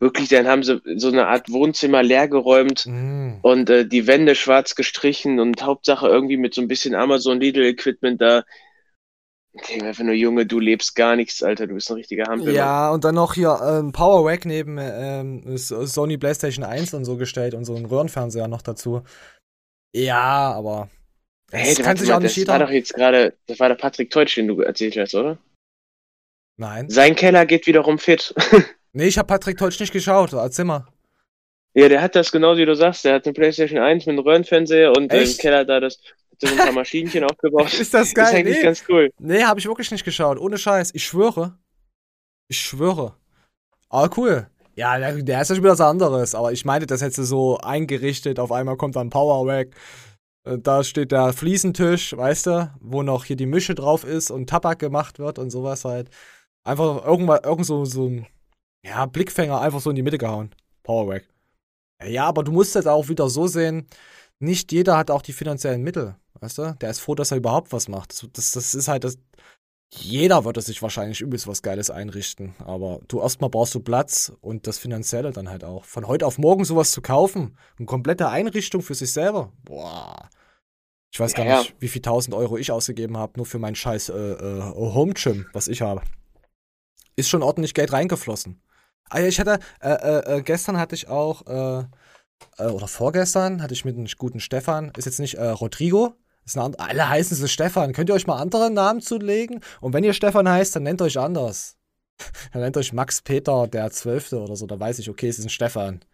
wirklich, 0.00 0.28
dann 0.30 0.48
haben 0.48 0.64
sie 0.64 0.80
so 0.96 1.08
eine 1.08 1.28
Art 1.28 1.50
Wohnzimmer 1.52 2.02
leergeräumt 2.02 2.86
Mhm. 2.86 3.38
und 3.42 3.70
äh, 3.70 3.86
die 3.86 4.06
Wände 4.08 4.34
schwarz 4.34 4.74
gestrichen 4.74 5.38
und 5.38 5.62
Hauptsache 5.62 6.08
irgendwie 6.08 6.38
mit 6.38 6.54
so 6.54 6.60
ein 6.62 6.68
bisschen 6.68 6.96
Amazon 6.96 7.40
Lidl 7.40 7.64
Equipment 7.64 8.20
da. 8.20 8.44
Ich 9.52 9.62
denke 9.62 9.82
mir 9.82 9.88
einfach 9.88 10.04
nur, 10.04 10.14
Junge, 10.14 10.46
du 10.46 10.60
lebst 10.60 10.94
gar 10.94 11.16
nichts, 11.16 11.42
Alter, 11.42 11.66
du 11.66 11.74
bist 11.74 11.90
ein 11.90 11.94
richtiger 11.96 12.26
Hampel. 12.26 12.54
Ja, 12.54 12.90
und 12.90 13.04
dann 13.04 13.16
noch 13.16 13.34
hier 13.34 13.58
ähm, 13.62 13.92
Power 13.92 14.28
Rack 14.30 14.44
neben 14.44 14.78
ähm, 14.80 15.56
Sony 15.58 16.18
PlayStation 16.18 16.64
1 16.64 16.94
und 16.94 17.04
so 17.04 17.16
gestellt 17.16 17.54
und 17.54 17.64
so 17.64 17.74
ein 17.76 17.84
Röhrenfernseher 17.86 18.48
noch 18.48 18.62
dazu. 18.62 19.02
Ja, 19.94 20.52
aber 20.52 20.88
das 21.50 21.60
Hey, 21.60 21.74
kann 21.76 21.96
sich 21.96 22.08
mal, 22.08 22.16
auch 22.16 22.20
nicht 22.20 22.36
das 22.36 22.46
war 22.46 22.58
jeder. 22.58 22.58
doch 22.58 22.70
jetzt 22.70 22.94
gerade, 22.94 23.36
das 23.46 23.58
war 23.60 23.68
der 23.68 23.76
Patrick 23.76 24.10
Teutsch, 24.10 24.36
den 24.36 24.48
du 24.48 24.60
erzählt 24.62 24.96
hast, 24.96 25.14
oder? 25.14 25.38
Nein. 26.56 26.88
Sein 26.88 27.16
Keller 27.16 27.46
geht 27.46 27.66
wiederum 27.66 27.98
fit. 27.98 28.34
Nee, 28.92 29.06
ich 29.06 29.18
habe 29.18 29.26
Patrick 29.26 29.56
Teutsch 29.58 29.80
nicht 29.80 29.92
geschaut. 29.92 30.32
Erzähl 30.32 30.64
mal. 30.64 30.86
Ja, 31.74 31.88
der 31.88 32.02
hat 32.02 32.16
das 32.16 32.32
genau 32.32 32.56
wie 32.56 32.64
du 32.66 32.74
sagst. 32.74 33.04
Der 33.04 33.14
hat 33.14 33.24
eine 33.26 33.32
PlayStation 33.32 33.78
1 33.80 34.06
mit 34.06 34.14
einem 34.14 34.24
Röhrenfernseher 34.24 34.92
und 34.96 35.12
im? 35.12 35.36
Keller 35.38 35.64
da 35.64 35.78
das 35.80 36.00
hat 36.42 36.56
so 36.56 36.56
ein 36.56 36.66
paar 36.66 36.72
Maschinchen 36.72 37.24
aufgebaut. 37.24 37.72
Ist 37.72 37.94
das 37.94 38.14
geil? 38.14 38.24
Das 38.24 38.32
ist 38.32 38.38
eigentlich 38.38 38.56
nee. 38.56 38.62
ganz 38.62 38.84
cool. 38.88 39.10
Nee, 39.18 39.42
habe 39.42 39.60
ich 39.60 39.66
wirklich 39.66 39.90
nicht 39.90 40.04
geschaut. 40.04 40.38
Ohne 40.38 40.58
Scheiß. 40.58 40.90
Ich 40.94 41.04
schwöre. 41.04 41.58
Ich 42.48 42.58
schwöre. 42.58 43.14
Aber 43.88 44.16
cool. 44.16 44.48
Ja, 44.74 44.98
der, 44.98 45.22
der 45.22 45.40
ist 45.42 45.48
ja 45.48 45.54
schon 45.54 45.64
wieder 45.64 45.72
was 45.72 45.80
anderes. 45.80 46.34
Aber 46.34 46.52
ich 46.52 46.64
meinte, 46.64 46.86
das 46.86 47.02
hätte 47.02 47.24
so 47.24 47.58
eingerichtet. 47.58 48.38
Auf 48.38 48.52
einmal 48.52 48.76
kommt 48.76 48.96
dann 48.96 49.10
Power 49.10 49.46
Rack. 49.46 49.74
Äh, 50.44 50.58
Da 50.58 50.84
steht 50.84 51.12
der 51.12 51.32
Fliesentisch, 51.32 52.16
weißt 52.16 52.46
du, 52.46 52.74
wo 52.80 53.02
noch 53.02 53.24
hier 53.24 53.36
die 53.36 53.46
Mische 53.46 53.74
drauf 53.74 54.04
ist 54.04 54.30
und 54.30 54.48
Tabak 54.48 54.78
gemacht 54.78 55.18
wird 55.18 55.38
und 55.38 55.50
sowas 55.50 55.84
halt. 55.84 56.10
Einfach 56.64 57.04
irgendwann, 57.04 57.40
irgend 57.42 57.66
so, 57.66 57.84
so 57.84 58.06
ein, 58.06 58.26
ja, 58.84 59.06
Blickfänger 59.06 59.60
einfach 59.60 59.80
so 59.80 59.90
in 59.90 59.96
die 59.96 60.02
Mitte 60.02 60.18
gehauen. 60.18 60.54
Power 60.82 61.12
Rack. 61.12 61.28
Ja, 62.04 62.26
aber 62.26 62.42
du 62.44 62.52
musst 62.52 62.74
jetzt 62.74 62.88
auch 62.88 63.08
wieder 63.08 63.28
so 63.28 63.46
sehen, 63.46 63.86
nicht 64.38 64.72
jeder 64.72 64.96
hat 64.96 65.10
auch 65.10 65.22
die 65.22 65.34
finanziellen 65.34 65.82
Mittel, 65.82 66.16
weißt 66.40 66.58
du? 66.58 66.76
Der 66.80 66.90
ist 66.90 67.00
froh, 67.00 67.14
dass 67.14 67.30
er 67.30 67.38
überhaupt 67.38 67.72
was 67.72 67.88
macht. 67.88 68.12
Das, 68.12 68.30
das, 68.32 68.50
das 68.52 68.74
ist 68.74 68.88
halt 68.88 69.04
das. 69.04 69.18
Jeder 69.92 70.44
würde 70.44 70.60
sich 70.60 70.82
wahrscheinlich 70.82 71.20
übelst 71.20 71.48
was 71.48 71.62
Geiles 71.62 71.90
einrichten. 71.90 72.54
Aber 72.60 73.00
du 73.08 73.20
erstmal 73.20 73.50
brauchst 73.50 73.74
du 73.74 73.80
Platz 73.80 74.32
und 74.40 74.66
das 74.66 74.78
Finanzielle 74.78 75.32
dann 75.32 75.48
halt 75.48 75.64
auch. 75.64 75.84
Von 75.84 76.06
heute 76.06 76.26
auf 76.26 76.38
morgen 76.38 76.64
sowas 76.64 76.92
zu 76.92 77.02
kaufen, 77.02 77.56
eine 77.76 77.86
komplette 77.86 78.28
Einrichtung 78.28 78.82
für 78.82 78.94
sich 78.94 79.12
selber. 79.12 79.52
Boah. 79.64 80.30
Ich 81.12 81.18
weiß 81.18 81.34
gar 81.34 81.44
Ja, 81.44 81.52
ja. 81.54 81.58
nicht, 81.58 81.74
wie 81.80 81.88
viel 81.88 82.02
tausend 82.02 82.36
Euro 82.36 82.56
ich 82.56 82.70
ausgegeben 82.70 83.16
habe, 83.16 83.32
nur 83.36 83.46
für 83.46 83.58
mein 83.58 83.74
scheiß 83.74 84.10
äh, 84.10 84.14
äh, 84.14 84.62
Home 84.74 85.14
Gym, 85.14 85.46
was 85.52 85.66
ich 85.66 85.82
habe. 85.82 86.02
Ist 87.16 87.28
schon 87.28 87.42
ordentlich 87.42 87.74
Geld 87.74 87.92
reingeflossen. 87.92 88.62
Ah 89.08 89.18
ja, 89.18 89.26
ich 89.26 89.40
hatte, 89.40 89.58
äh, 89.80 89.90
äh, 89.90 90.36
äh, 90.38 90.42
gestern 90.42 90.78
hatte 90.78 90.94
ich 90.94 91.08
auch, 91.08 91.44
äh, 91.46 91.84
oder 92.62 92.86
vorgestern 92.86 93.60
hatte 93.60 93.74
ich 93.74 93.84
mit 93.84 93.96
einem 93.96 94.06
guten 94.16 94.38
Stefan, 94.38 94.92
ist 94.96 95.04
jetzt 95.06 95.18
nicht 95.18 95.34
äh, 95.34 95.48
Rodrigo, 95.48 96.14
ist 96.50 96.56
and- 96.56 96.78
alle 96.80 97.08
heißen 97.08 97.36
sie 97.36 97.48
Stefan. 97.48 97.92
Könnt 97.92 98.08
ihr 98.10 98.14
euch 98.14 98.26
mal 98.26 98.38
andere 98.40 98.70
Namen 98.70 99.00
zulegen? 99.00 99.60
Und 99.80 99.92
wenn 99.92 100.04
ihr 100.04 100.12
Stefan 100.12 100.48
heißt, 100.48 100.76
dann 100.76 100.82
nennt 100.82 101.02
euch 101.02 101.18
anders. 101.18 101.76
dann 102.52 102.62
nennt 102.62 102.76
euch 102.76 102.92
Max 102.92 103.22
Peter, 103.22 103.66
der 103.66 103.90
Zwölfte 103.90 104.40
oder 104.40 104.56
so, 104.56 104.66
da 104.66 104.78
weiß 104.78 104.98
ich, 104.98 105.08
okay, 105.08 105.28
es 105.28 105.38
ist 105.38 105.46
ein 105.46 105.50
Stefan. 105.50 106.04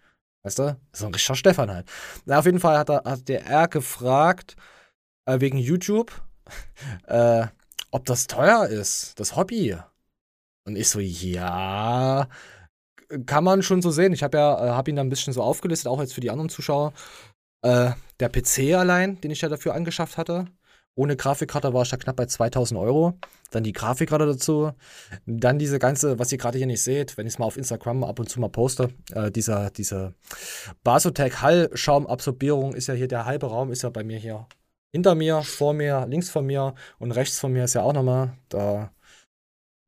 Weißt 0.44 0.59
du? 0.59 0.77
So 0.92 1.07
ein 1.07 1.12
richtiger 1.12 1.35
Stefan 1.35 1.70
halt. 1.70 1.88
Na, 2.25 2.38
auf 2.38 2.46
jeden 2.46 2.61
Fall 2.61 2.79
hat, 2.79 2.88
er, 2.88 3.03
hat 3.05 3.29
der 3.29 3.44
R 3.46 3.68
gefragt, 3.68 4.57
äh, 5.27 5.40
wegen 5.40 5.59
YouTube, 5.59 6.12
äh, 7.07 7.46
ob 7.90 8.05
das 8.05 8.27
teuer 8.27 8.66
ist, 8.66 9.18
das 9.18 9.35
Hobby. 9.35 9.77
Und 10.66 10.77
ich 10.77 10.88
so, 10.88 11.01
ja, 11.01 12.29
kann 13.27 13.44
man 13.44 13.62
schon 13.62 13.83
so 13.83 13.90
sehen. 13.90 14.12
Ich 14.12 14.22
habe 14.22 14.38
ja, 14.38 14.66
äh, 14.66 14.70
habe 14.70 14.90
ihn 14.90 14.96
dann 14.96 15.07
ein 15.07 15.11
bisschen 15.11 15.33
so 15.33 15.42
aufgelistet, 15.42 15.88
auch 15.88 16.01
jetzt 16.01 16.14
für 16.14 16.20
die 16.20 16.31
anderen 16.31 16.49
Zuschauer. 16.49 16.92
Äh, 17.62 17.92
der 18.20 18.29
PC 18.29 18.74
allein, 18.74 19.20
den 19.20 19.31
ich 19.31 19.40
ja 19.40 19.48
dafür 19.48 19.74
angeschafft 19.74 20.16
hatte. 20.16 20.46
Ohne 20.94 21.16
Grafikkarte 21.16 21.74
war 21.74 21.83
ich 21.83 21.90
da 21.90 21.98
knapp 21.98 22.16
bei 22.16 22.24
2000 22.24 22.81
Euro. 22.81 23.18
Dann 23.50 23.64
die 23.64 23.72
Grafikkarte 23.72 24.24
dazu. 24.24 24.72
Dann 25.26 25.59
diese 25.59 25.79
ganze, 25.79 26.18
was 26.18 26.33
ihr 26.33 26.38
gerade 26.38 26.57
hier 26.57 26.66
nicht 26.66 26.83
seht, 26.83 27.18
wenn 27.18 27.26
ich 27.26 27.35
es 27.35 27.38
mal 27.38 27.44
auf 27.44 27.59
Instagram 27.59 28.02
ab 28.02 28.18
und 28.18 28.31
zu 28.31 28.40
mal 28.40 28.48
poste, 28.48 28.88
äh, 29.12 29.31
dieser, 29.31 29.70
diese 29.70 30.14
Basotec 30.85 31.42
Hallschaumabsorbierung 31.42 32.74
ist 32.74 32.87
ja 32.87 32.94
hier, 32.94 33.09
der 33.09 33.26
halbe 33.26 33.46
Raum 33.46 33.70
ist 33.70 33.83
ja 33.83 33.90
bei 33.90 34.05
mir 34.05 34.18
hier 34.18 34.46
hinter 34.96 35.14
mir, 35.14 35.42
vor 35.42 35.74
mir, 35.74 36.07
links 36.09 36.31
von 36.31 36.46
mir 36.46 36.74
und 36.98 37.12
rechts 37.12 37.38
von 37.38 37.52
mir 37.52 37.64
ist 37.64 37.74
ja 37.74 37.83
auch 37.83 37.92
nochmal. 37.92 38.33
Da 38.48 38.90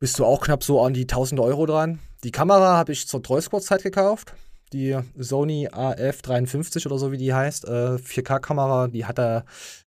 bist 0.01 0.19
du 0.19 0.27
auch 0.27 0.43
knapp 0.43 0.63
so 0.63 0.83
an 0.83 0.93
die 0.93 1.03
1000 1.03 1.41
Euro 1.41 1.65
dran. 1.65 1.99
Die 2.25 2.31
Kamera 2.31 2.77
habe 2.77 2.93
ich 2.93 3.09
zur 3.09 3.23
Treusportzeit 3.23 3.83
gekauft. 3.83 4.35
Die 4.73 4.99
Sony 5.17 5.69
AF53 5.69 6.87
oder 6.87 6.99
so 6.99 7.13
wie 7.13 7.17
die 7.17 7.33
heißt, 7.33 7.67
äh, 7.67 7.99
4K-Kamera, 7.99 8.89
die 8.89 9.07
hat 9.07 9.19
da, 9.19 9.45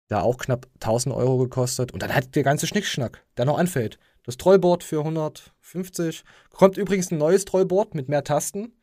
da 0.07 0.21
auch 0.21 0.37
knapp 0.37 0.67
1000 0.75 1.15
Euro 1.15 1.37
gekostet. 1.37 1.91
Und 1.91 2.01
dann 2.01 2.13
hat 2.13 2.35
der 2.35 2.43
ganze 2.43 2.67
Schnickschnack, 2.67 3.23
der 3.37 3.45
noch 3.45 3.57
anfällt. 3.57 3.99
Das 4.23 4.37
Trollboard 4.37 4.83
für 4.83 4.99
150. 4.99 6.23
Kommt 6.49 6.77
übrigens 6.77 7.11
ein 7.11 7.17
neues 7.17 7.45
Trollboard 7.45 7.95
mit 7.95 8.09
mehr 8.09 8.23
Tasten. 8.23 8.73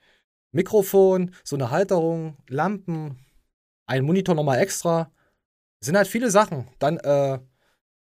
Mikrofon, 0.53 1.35
so 1.45 1.57
eine 1.57 1.71
Halterung, 1.71 2.37
Lampen, 2.49 3.19
ein 3.87 4.05
Monitor 4.05 4.35
nochmal 4.35 4.59
extra. 4.59 5.11
Sind 5.81 5.97
halt 5.97 6.07
viele 6.07 6.31
Sachen. 6.31 6.69
Dann 6.79 6.99
äh, 6.99 7.39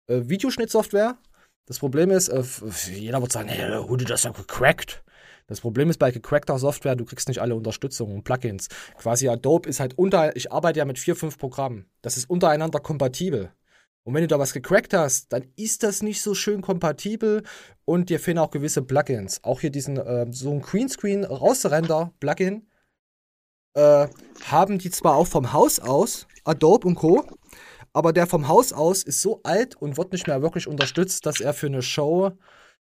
äh, 0.08 0.30
Videoschnittsoftware. 0.30 1.18
Das 1.66 1.80
Problem 1.80 2.12
ist, 2.12 2.28
äh, 2.28 2.44
jeder 2.92 3.22
wird 3.22 3.32
sagen, 3.32 3.48
hey, 3.50 3.98
dir 3.98 4.06
das 4.06 4.24
ja 4.24 4.32
gecrackt. 4.32 5.04
Das 5.48 5.62
Problem 5.62 5.90
ist 5.90 6.00
bei 6.00 6.12
gecrackter 6.12 6.58
Software, 6.58 6.96
du 6.96 7.06
kriegst 7.06 7.28
nicht 7.28 7.40
alle 7.40 7.56
Unterstützung 7.56 8.14
und 8.14 8.24
Plugins. 8.24 8.70
Quasi 8.98 9.28
Adobe 9.28 9.70
ist 9.70 9.80
halt 9.80 9.98
unter, 9.98 10.36
ich 10.36 10.52
arbeite 10.52 10.80
ja 10.80 10.86
mit 10.86 11.00
vier, 11.00 11.16
fünf 11.16 11.38
Programmen. 11.38 11.86
Das 12.02 12.18
ist 12.18 12.30
untereinander 12.30 12.80
kompatibel. 12.80 13.52
Und 14.06 14.14
wenn 14.14 14.22
du 14.22 14.28
da 14.28 14.40
was 14.40 14.54
gecrackt 14.54 14.94
hast, 14.94 15.32
dann 15.32 15.46
ist 15.56 15.84
das 15.84 16.02
nicht 16.02 16.22
so 16.22 16.34
schön 16.34 16.62
kompatibel 16.62 17.44
und 17.86 18.10
dir 18.10 18.20
fehlen 18.20 18.38
auch 18.38 18.52
gewisse 18.52 18.82
Plugins. 18.82 19.44
Auch 19.44 19.62
hier 19.62 19.70
diesen, 19.70 19.98
äh, 19.98 20.28
so 20.30 20.52
ein 20.52 20.62
Greenscreen 20.62 21.24
Rausrender-Plugin 21.24 22.68
äh, 23.76 24.08
haben 24.46 24.78
die 24.78 24.92
zwar 24.92 25.16
auch 25.16 25.28
vom 25.28 25.54
Haus 25.54 25.80
aus, 25.80 26.28
Adobe 26.44 26.88
und 26.88 26.96
Co., 26.96 27.26
aber 27.94 28.12
der 28.12 28.28
vom 28.28 28.48
Haus 28.48 28.74
aus 28.74 29.04
ist 29.04 29.22
so 29.22 29.42
alt 29.44 29.76
und 29.76 29.98
wird 29.98 30.12
nicht 30.14 30.28
mehr 30.28 30.42
wirklich 30.42 30.68
unterstützt, 30.68 31.26
dass 31.28 31.40
er 31.40 31.54
für 31.54 31.68
eine 31.68 31.84
Show, 31.84 32.32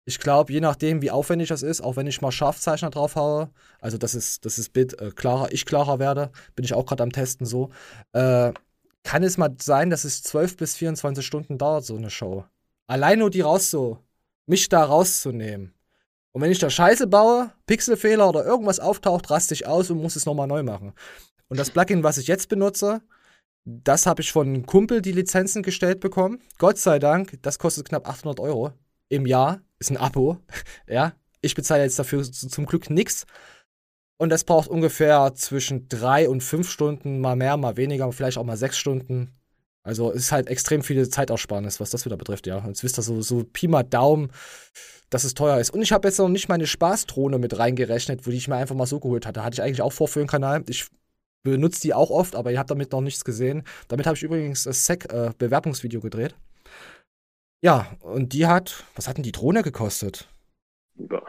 ich 0.05 0.19
glaube, 0.19 0.53
je 0.53 0.61
nachdem, 0.61 1.01
wie 1.01 1.11
aufwendig 1.11 1.49
das 1.49 1.63
ist, 1.63 1.81
auch 1.81 1.95
wenn 1.95 2.07
ich 2.07 2.21
mal 2.21 2.31
Scharfzeichner 2.31 2.91
drauf 2.91 3.15
haue, 3.15 3.49
also 3.81 3.97
dass 3.97 4.11
dass 4.11 4.39
das 4.55 4.69
Bild 4.69 4.99
äh, 5.01 5.11
klarer, 5.11 5.51
ich 5.51 5.65
klarer 5.65 5.99
werde, 5.99 6.31
bin 6.55 6.63
ich 6.63 6.73
auch 6.73 6.85
gerade 6.85 7.03
am 7.03 7.11
Testen 7.11 7.45
so, 7.45 7.71
äh, 8.13 8.53
kann 9.03 9.23
es 9.23 9.37
mal 9.37 9.55
sein, 9.59 9.89
dass 9.89 10.03
es 10.03 10.23
12 10.23 10.57
bis 10.57 10.75
24 10.75 11.25
Stunden 11.25 11.57
dauert, 11.57 11.85
so 11.85 11.95
eine 11.95 12.09
Show. 12.09 12.45
Allein 12.87 13.19
nur 13.19 13.31
die 13.31 13.41
raus 13.41 13.71
so, 13.71 13.99
mich 14.45 14.69
da 14.69 14.83
rauszunehmen. 14.83 15.73
Und 16.31 16.41
wenn 16.41 16.51
ich 16.51 16.59
da 16.59 16.69
Scheiße 16.69 17.07
baue, 17.07 17.51
Pixelfehler 17.65 18.27
oder 18.27 18.45
irgendwas 18.45 18.79
auftaucht, 18.79 19.29
raste 19.31 19.53
ich 19.53 19.67
aus 19.67 19.89
und 19.89 20.01
muss 20.01 20.15
es 20.15 20.25
nochmal 20.25 20.47
neu 20.47 20.63
machen. 20.63 20.93
Und 21.47 21.59
das 21.59 21.71
Plugin, 21.71 22.03
was 22.03 22.17
ich 22.17 22.27
jetzt 22.27 22.49
benutze, 22.49 23.01
das 23.63 24.05
habe 24.05 24.21
ich 24.21 24.31
von 24.31 24.47
einem 24.47 24.65
Kumpel 24.65 25.01
die 25.01 25.13
Lizenzen 25.13 25.63
gestellt 25.63 25.99
bekommen. 25.99 26.41
Gott 26.57 26.77
sei 26.77 26.99
Dank, 26.99 27.39
das 27.41 27.57
kostet 27.57 27.89
knapp 27.89 28.07
800 28.07 28.39
Euro 28.39 28.73
im 29.09 29.25
Jahr. 29.25 29.61
Ist 29.85 29.91
ein 29.91 29.97
Abo. 29.97 30.39
ja, 30.87 31.13
ich 31.41 31.53
bezahle 31.53 31.83
jetzt 31.83 31.99
dafür 31.99 32.23
zum 32.23 32.65
Glück 32.65 32.89
nichts. 32.89 33.27
Und 34.17 34.29
das 34.29 34.43
braucht 34.43 34.67
ungefähr 34.67 35.33
zwischen 35.35 35.87
drei 35.89 36.27
und 36.27 36.41
fünf 36.41 36.71
Stunden, 36.71 37.19
mal 37.19 37.35
mehr, 37.35 37.55
mal 37.55 37.77
weniger, 37.77 38.11
vielleicht 38.11 38.39
auch 38.39 38.43
mal 38.43 38.57
sechs 38.57 38.79
Stunden. 38.79 39.35
Also 39.83 40.09
ist 40.09 40.31
halt 40.31 40.47
extrem 40.47 40.81
viel 40.81 41.07
Zeitersparnis, 41.07 41.79
was 41.79 41.91
das 41.91 42.03
wieder 42.03 42.17
betrifft, 42.17 42.47
ja. 42.47 42.65
Jetzt 42.65 42.83
wisst 42.83 42.97
ihr 42.97 43.03
so, 43.03 43.21
so 43.21 43.43
Pi 43.43 43.67
mal 43.67 43.83
Daumen, 43.83 44.31
dass 45.11 45.23
es 45.23 45.35
teuer 45.35 45.59
ist. 45.59 45.69
Und 45.69 45.83
ich 45.83 45.91
habe 45.91 46.07
jetzt 46.07 46.17
noch 46.17 46.29
nicht 46.29 46.49
meine 46.49 46.65
Spaßdrohne 46.65 47.37
mit 47.37 47.59
reingerechnet, 47.59 48.25
wo 48.25 48.31
die 48.31 48.37
ich 48.37 48.47
mir 48.47 48.55
einfach 48.55 48.75
mal 48.75 48.87
so 48.87 48.99
geholt 48.99 49.27
hatte. 49.27 49.43
Hatte 49.43 49.53
ich 49.53 49.61
eigentlich 49.61 49.83
auch 49.83 49.93
vor 49.93 50.07
für 50.07 50.17
den 50.17 50.27
Kanal. 50.27 50.63
Ich 50.67 50.87
benutze 51.43 51.81
die 51.81 51.93
auch 51.93 52.09
oft, 52.09 52.35
aber 52.35 52.51
ihr 52.51 52.57
habt 52.57 52.71
damit 52.71 52.91
noch 52.91 53.01
nichts 53.01 53.23
gesehen. 53.23 53.61
Damit 53.87 54.07
habe 54.07 54.17
ich 54.17 54.23
übrigens 54.23 54.63
das 54.63 54.85
SEC-Bewerbungsvideo 54.85 56.01
gedreht. 56.01 56.33
Ja, 57.65 57.87
und 58.01 58.33
die 58.33 58.45
hat, 58.45 58.83
was 58.95 59.07
hat 59.07 59.17
denn 59.17 59.23
die 59.23 59.31
Drohne 59.31 59.63
gekostet? 59.63 60.27
Ja. 60.99 61.23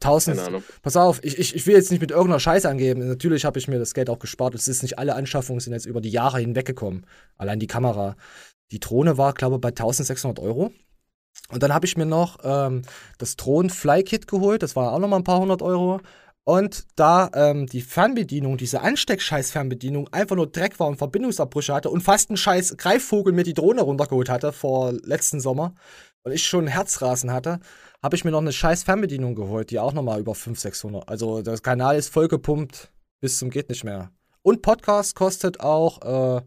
1000. 0.00 0.36
Keine 0.36 0.48
Ahnung. 0.48 0.64
Pass 0.82 0.96
auf, 0.96 1.22
ich, 1.22 1.38
ich, 1.38 1.54
ich 1.54 1.64
will 1.68 1.76
jetzt 1.76 1.92
nicht 1.92 2.00
mit 2.00 2.10
irgendeiner 2.10 2.40
Scheiße 2.40 2.68
angeben. 2.68 3.06
Natürlich 3.06 3.44
habe 3.44 3.60
ich 3.60 3.68
mir 3.68 3.78
das 3.78 3.94
Geld 3.94 4.10
auch 4.10 4.18
gespart. 4.18 4.56
Es 4.56 4.66
ist 4.66 4.82
nicht 4.82 4.98
alle 4.98 5.14
Anschaffungen 5.14 5.60
sind 5.60 5.74
jetzt 5.74 5.86
über 5.86 6.00
die 6.00 6.10
Jahre 6.10 6.40
hinweggekommen. 6.40 7.06
Allein 7.36 7.60
die 7.60 7.68
Kamera. 7.68 8.16
Die 8.72 8.80
Drohne 8.80 9.16
war, 9.16 9.32
glaube 9.32 9.54
ich, 9.54 9.60
bei 9.60 9.68
1600 9.68 10.40
Euro. 10.40 10.72
Und 11.50 11.62
dann 11.62 11.72
habe 11.72 11.86
ich 11.86 11.96
mir 11.96 12.04
noch 12.04 12.38
ähm, 12.42 12.82
das 13.18 13.36
Drohnen 13.36 13.70
Fly 13.70 14.02
Kit 14.02 14.26
geholt. 14.26 14.64
Das 14.64 14.74
war 14.74 14.92
auch 14.92 14.98
nochmal 14.98 15.20
ein 15.20 15.24
paar 15.24 15.38
hundert 15.38 15.62
Euro. 15.62 16.00
Und 16.48 16.86
da 16.94 17.28
ähm, 17.34 17.66
die 17.66 17.80
Fernbedienung, 17.80 18.56
diese 18.56 18.80
Ansteckscheiß-Fernbedienung, 18.80 20.08
einfach 20.12 20.36
nur 20.36 20.46
Dreck 20.46 20.78
war 20.78 20.86
und 20.86 20.96
Verbindungsabbrüche 20.96 21.74
hatte 21.74 21.90
und 21.90 22.02
fast 22.02 22.30
ein 22.30 22.36
scheiß 22.36 22.76
Greifvogel 22.76 23.32
mir 23.32 23.42
die 23.42 23.52
Drohne 23.52 23.82
runtergeholt 23.82 24.28
hatte 24.28 24.52
vor 24.52 24.92
letzten 24.92 25.40
Sommer 25.40 25.74
und 26.22 26.30
ich 26.30 26.46
schon 26.46 26.68
Herzrasen 26.68 27.32
hatte, 27.32 27.58
habe 28.00 28.14
ich 28.14 28.24
mir 28.24 28.30
noch 28.30 28.40
eine 28.40 28.52
scheiß 28.52 28.84
Fernbedienung 28.84 29.34
geholt, 29.34 29.70
die 29.70 29.80
auch 29.80 29.92
nochmal 29.92 30.20
über 30.20 30.36
500, 30.36 30.60
600. 30.60 31.08
Also 31.08 31.42
der 31.42 31.58
Kanal 31.58 31.96
ist 31.96 32.12
vollgepumpt 32.12 32.92
bis 33.20 33.38
zum 33.38 33.50
geht 33.50 33.68
nicht 33.68 33.82
mehr. 33.82 34.12
Und 34.42 34.62
Podcast 34.62 35.16
kostet 35.16 35.58
auch 35.58 36.02
äh, 36.02 36.42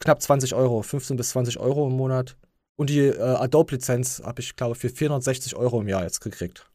knapp 0.00 0.22
20 0.22 0.54
Euro, 0.54 0.80
15 0.80 1.18
bis 1.18 1.30
20 1.30 1.58
Euro 1.58 1.86
im 1.86 1.96
Monat. 1.96 2.38
Und 2.76 2.88
die 2.88 3.00
äh, 3.00 3.20
Adobe-Lizenz 3.20 4.22
habe 4.24 4.40
ich, 4.40 4.56
glaube 4.56 4.74
ich, 4.74 4.80
für 4.80 4.88
460 4.88 5.54
Euro 5.54 5.82
im 5.82 5.88
Jahr 5.88 6.04
jetzt 6.04 6.20
gekriegt. 6.20 6.66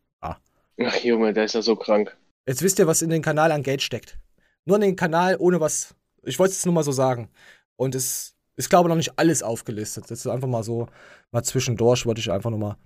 Ach 0.85 0.95
Junge, 1.03 1.33
der 1.33 1.45
ist 1.45 1.55
ja 1.55 1.61
so 1.61 1.75
krank. 1.75 2.15
Jetzt 2.47 2.63
wisst 2.63 2.79
ihr, 2.79 2.87
was 2.87 3.01
in 3.01 3.09
den 3.09 3.21
Kanal 3.21 3.51
an 3.51 3.63
Geld 3.63 3.81
steckt. 3.81 4.17
Nur 4.65 4.77
in 4.77 4.81
den 4.81 4.95
Kanal 4.95 5.35
ohne 5.39 5.59
was. 5.59 5.95
Ich 6.23 6.39
wollte 6.39 6.53
es 6.53 6.65
nur 6.65 6.73
mal 6.73 6.83
so 6.83 6.91
sagen. 6.91 7.29
Und 7.75 7.95
es 7.95 8.35
ist, 8.55 8.69
glaube 8.69 8.87
ich, 8.87 8.89
noch 8.89 8.97
nicht 8.97 9.13
alles 9.17 9.43
aufgelistet. 9.43 10.05
Das 10.09 10.19
ist 10.19 10.27
einfach 10.27 10.47
mal 10.47 10.63
so, 10.63 10.87
mal 11.31 11.43
zwischendurch 11.43 12.05
wollte 12.05 12.21
ich 12.21 12.31
einfach 12.31 12.49
nur 12.49 12.59
mal. 12.59 12.77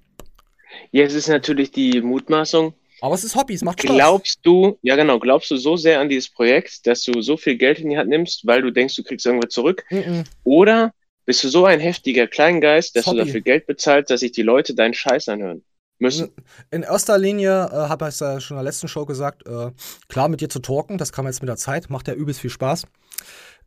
Ja, 0.92 1.04
es 1.04 1.14
ist 1.14 1.28
natürlich 1.28 1.72
die 1.72 2.02
Mutmaßung. 2.02 2.74
Aber 3.02 3.16
es 3.16 3.24
ist 3.24 3.36
Hobby, 3.36 3.54
es 3.54 3.64
macht 3.64 3.82
Spaß. 3.82 3.96
Glaubst 3.96 4.40
du, 4.44 4.78
ja 4.82 4.96
genau, 4.96 5.20
glaubst 5.20 5.52
du 5.52 5.58
so 5.58 5.76
sehr 5.76 6.00
an 6.00 6.10
dieses 6.10 6.30
Projekt, 6.30 6.88
dass 6.88 7.04
du 7.04 7.22
so 7.22 7.38
viel 7.38 7.58
Geld 7.58 7.80
in 7.80 7.90
die 7.90 7.98
Hand 7.98 8.10
nimmst, 8.10 8.46
weil 8.46 8.62
du 8.62 8.72
denkst, 8.72 8.96
du 8.96 9.04
kriegst 9.04 9.26
irgendwas 9.26 9.54
zurück? 9.54 9.84
Mhm. 9.90 10.24
Oder 10.44 10.94
bist 11.26 11.44
du 11.44 11.50
so 11.50 11.66
ein 11.66 11.80
heftiger 11.80 12.28
Kleingeist, 12.28 12.96
dass 12.96 13.08
Hobby. 13.08 13.20
du 13.20 13.26
dafür 13.26 13.42
Geld 13.42 13.66
bezahlst, 13.66 14.10
dass 14.10 14.22
sich 14.22 14.32
die 14.32 14.42
Leute 14.42 14.74
deinen 14.74 14.94
Scheiß 14.94 15.28
anhören 15.30 15.64
müssen? 16.04 16.30
In 16.70 16.84
erster 16.84 17.18
Linie 17.18 17.66
äh, 17.66 17.90
habe 17.90 18.06
ich 18.06 18.16
es 18.16 18.20
ja 18.20 18.40
schon 18.40 18.56
in 18.58 18.64
der 18.64 18.72
letzten 18.72 18.88
Show 18.88 19.06
gesagt, 19.06 19.48
äh, 19.48 19.72
klar 20.08 20.28
mit 20.30 20.42
dir 20.42 20.50
zu 20.50 20.60
talken, 20.60 20.98
das 20.98 21.16
man 21.18 21.26
jetzt 21.26 21.42
mit 21.42 21.50
der 21.50 21.58
Zeit, 21.58 21.90
macht 21.90 22.08
ja 22.08 22.14
übelst 22.14 22.40
viel 22.42 22.52
Spaß. 22.52 22.86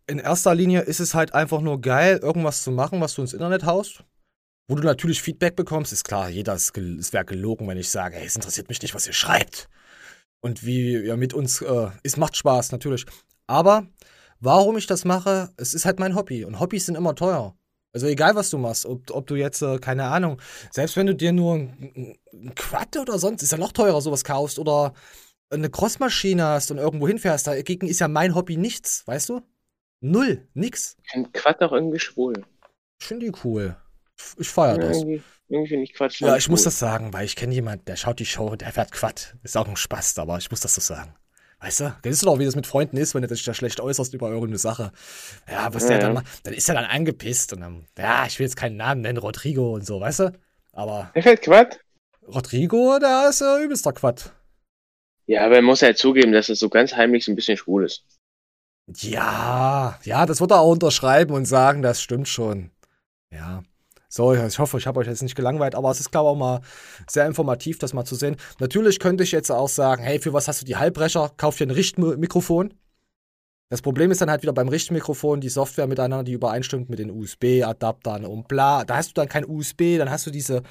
In 0.07 0.20
erster 0.20 0.55
Linie 0.55 0.82
ist 0.82 1.01
es 1.01 1.14
halt 1.14 1.34
einfach 1.34 1.61
nur 1.61 1.80
geil, 1.80 2.20
irgendwas 2.22 2.62
zu 2.62 2.70
machen, 2.70 3.01
was 3.01 3.14
du 3.14 3.22
ins 3.22 3.32
Internet 3.32 3.64
haust. 3.64 4.05
Wo 4.68 4.76
du 4.76 4.82
natürlich 4.82 5.22
Feedback 5.22 5.57
bekommst, 5.57 5.93
ist 5.93 6.05
klar, 6.05 6.28
jeder 6.28 6.55
ist, 6.55 6.72
gel- 6.72 6.99
es 6.99 7.12
wäre 7.12 7.24
gelogen, 7.24 7.66
wenn 7.68 7.78
ich 7.78 7.91
sage, 7.91 8.16
hey, 8.16 8.26
es 8.26 8.37
interessiert 8.37 8.68
mich 8.68 8.82
nicht, 8.82 8.95
was 8.95 9.07
ihr 9.07 9.12
schreibt. 9.12 9.68
Und 10.41 10.64
wie 10.64 10.93
ihr 10.93 11.16
mit 11.16 11.34
uns, 11.34 11.61
äh, 11.62 11.89
es 12.03 12.16
macht 12.16 12.37
Spaß, 12.37 12.72
natürlich. 12.72 13.07
Aber 13.49 13.87
warum 14.41 14.76
ich 14.76 14.87
das 14.87 15.05
mache, 15.05 15.51
es 15.57 15.72
ist 15.74 15.87
halt 15.87 15.99
mein 15.99 16.14
Hobby. 16.14 16.45
Und 16.45 16.61
Hobbys 16.61 16.87
sind 16.87 16.97
immer 16.97 17.14
teuer. 17.14 17.57
Also 17.97 18.09
egal, 18.09 18.34
was 18.34 18.51
du 18.51 18.59
machst, 18.59 18.84
ob, 18.84 19.11
ob 19.11 19.26
du 19.26 19.36
jetzt, 19.36 19.62
äh, 19.62 19.78
keine 19.78 20.05
Ahnung, 20.05 20.38
selbst 20.70 20.99
wenn 20.99 21.07
du 21.07 21.14
dir 21.14 21.32
nur 21.32 21.55
ein, 21.55 22.18
ein 22.30 22.55
Quad 22.55 22.94
oder 22.99 23.18
sonst, 23.18 23.42
ist 23.42 23.53
ja 23.53 23.57
noch 23.57 23.72
teurer, 23.72 24.03
sowas 24.03 24.22
kaufst 24.22 24.59
oder 24.59 24.92
eine 25.49 25.70
Crossmaschine 25.70 26.44
hast 26.44 26.70
und 26.70 26.76
irgendwo 26.76 27.09
hinfährst, 27.09 27.47
dagegen 27.47 27.88
ist 27.88 28.01
ja 28.01 28.09
mein 28.09 28.34
Hobby 28.34 28.59
nichts, 28.59 29.07
weißt 29.07 29.30
du? 29.30 29.40
Null, 30.03 30.47
nix. 30.53 30.99
Ich 31.05 31.11
finde 31.12 31.30
Quad 31.30 31.62
auch 31.62 31.72
irgendwie 31.72 31.99
schwul. 31.99 32.34
Ich 33.01 33.07
finde 33.07 33.24
die 33.24 33.32
cool. 33.44 33.76
Ich 34.36 34.51
feier 34.51 34.76
das. 34.76 34.99
irgendwie 34.99 35.22
irgendwie 35.49 35.68
finde 35.70 35.84
ich 35.84 35.94
Quatsch. 35.94 36.20
Ja, 36.20 36.36
ich 36.36 36.51
muss 36.51 36.61
schwul. 36.61 36.66
das 36.66 36.78
sagen, 36.78 37.14
weil 37.14 37.24
ich 37.24 37.34
kenne 37.34 37.55
jemanden, 37.55 37.86
der 37.86 37.97
schaut 37.97 38.18
die 38.18 38.26
Show, 38.26 38.57
der 38.57 38.72
fährt 38.72 38.92
Quad. 38.92 39.38
Ist 39.42 39.57
auch 39.57 39.68
ein 39.68 39.76
Spaß, 39.76 40.18
aber 40.18 40.36
ich 40.36 40.51
muss 40.51 40.61
das 40.61 40.74
so 40.74 40.82
sagen. 40.82 41.14
Weißt 41.61 41.80
du? 41.80 41.96
Kennst 42.02 42.22
du 42.22 42.26
doch, 42.26 42.38
wie 42.38 42.44
das 42.44 42.54
mit 42.54 42.66
Freunden 42.66 42.96
ist, 42.98 43.14
wenn 43.14 43.22
du 43.22 43.28
dich 43.28 43.44
da 43.44 43.54
schlecht 43.54 43.80
äußerst 43.80 44.12
über 44.14 44.28
irgendeine 44.28 44.59
Sache. 44.59 44.92
Ja, 45.50 45.72
was 45.72 45.86
der 45.86 45.96
ja. 45.96 46.02
dann 46.02 46.14
macht, 46.14 46.26
dann 46.44 46.52
ist 46.52 46.68
er 46.68 46.74
dann 46.74 46.84
angepisst 46.84 47.52
und 47.54 47.61
dann, 47.61 47.86
ja, 47.96 48.26
ich 48.26 48.38
will 48.38 48.46
jetzt 48.46 48.57
keinen 48.57 48.76
Namen 48.76 49.00
nennen, 49.00 49.18
Rodrigo 49.18 49.74
und 49.74 49.86
so, 49.86 50.00
weißt 50.00 50.20
du? 50.20 50.32
Aber 50.72 51.11
Der 51.14 51.22
fährt 51.22 51.42
Quad? 51.42 51.80
Rodrigo, 52.26 52.98
der 52.98 53.28
ist 53.30 53.40
äh, 53.40 53.64
übelster 53.64 53.92
Quad. 53.92 54.32
Ja, 55.26 55.44
aber 55.46 55.57
er 55.57 55.62
muss 55.62 55.82
halt 55.82 55.98
zugeben, 55.98 56.32
dass 56.32 56.48
es 56.48 56.59
so 56.59 56.68
ganz 56.68 56.94
heimlich 56.94 57.24
so 57.24 57.32
ein 57.32 57.36
bisschen 57.36 57.57
schwul 57.57 57.84
ist. 57.84 58.04
Ja, 58.98 59.98
ja, 60.04 60.26
das 60.26 60.40
wird 60.40 60.52
er 60.52 60.61
auch 60.61 60.72
unterschreiben 60.72 61.34
und 61.34 61.46
sagen, 61.46 61.82
das 61.82 62.00
stimmt 62.00 62.28
schon. 62.28 62.70
Ja. 63.32 63.62
So, 64.17 64.33
ich 64.33 64.59
hoffe, 64.59 64.79
ich 64.79 64.87
habe 64.87 64.99
euch 65.01 65.07
jetzt 65.09 65.23
nicht 65.23 65.35
gelangweilt, 65.35 65.75
aber 65.75 65.91
es 65.91 66.01
ist, 66.01 66.11
glaube 66.11 66.31
ich, 66.31 66.33
auch 66.33 66.39
mal 66.39 66.61
sehr 67.07 67.27
informativ, 67.27 67.79
das 67.79 67.93
mal 67.93 68.07
zu 68.07 68.14
sehen. 68.14 68.37
Natürlich 68.61 68.99
könnte 68.99 69.23
ich 69.25 69.31
jetzt 69.31 69.51
auch 69.53 69.69
sagen, 69.69 70.03
hey, 70.03 70.19
für 70.19 70.33
was 70.33 70.49
hast 70.49 70.62
du 70.62 70.64
die 70.64 70.77
Halbbrecher? 70.77 71.33
Kauf 71.37 71.59
dir 71.59 71.67
ein 71.67 71.71
Richtmikrofon. 71.71 72.73
Das 73.69 73.83
Problem 73.83 74.11
ist 74.11 74.23
dann 74.23 74.31
halt 74.31 74.41
wieder 74.41 74.55
beim 74.55 74.69
Richtmikrofon 74.69 75.43
die 75.43 75.51
Software 75.51 75.87
miteinander, 75.87 76.25
die 76.25 76.33
übereinstimmt 76.33 76.89
mit 76.89 76.99
den 76.99 77.11
USB-Adaptern 77.11 78.25
und 78.25 78.49
bla. 78.49 78.87
Da 78.87 78.97
hast 78.97 79.11
du 79.11 79.12
dann 79.14 79.29
kein 79.29 79.45
USB, 79.45 79.99
dann 79.99 80.09
hast 80.11 80.25
du 80.27 80.31
diese, 80.31 80.62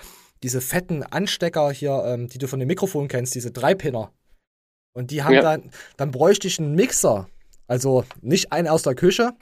diese 0.41 0.59
fetten 0.59 1.03
Anstecker 1.03 1.69
hier, 1.69 2.03
ähm, 2.03 2.27
die 2.27 2.39
du 2.39 2.47
von 2.47 2.59
dem 2.59 2.67
Mikrofon 2.67 3.07
kennst, 3.07 3.35
diese 3.35 3.51
Dreipinner. 3.51 4.11
Und 4.95 5.11
die 5.11 5.21
haben 5.21 5.35
Ja. 5.35 5.41
dann, 5.41 5.69
dann 5.97 6.09
bräuchte 6.09 6.47
ich 6.47 6.57
einen 6.57 6.73
Mixer. 6.73 7.27
Also 7.67 8.05
nicht 8.21 8.51
einen 8.51 8.69
aus 8.69 8.81
der 8.81 8.95
Küche, 8.95 9.33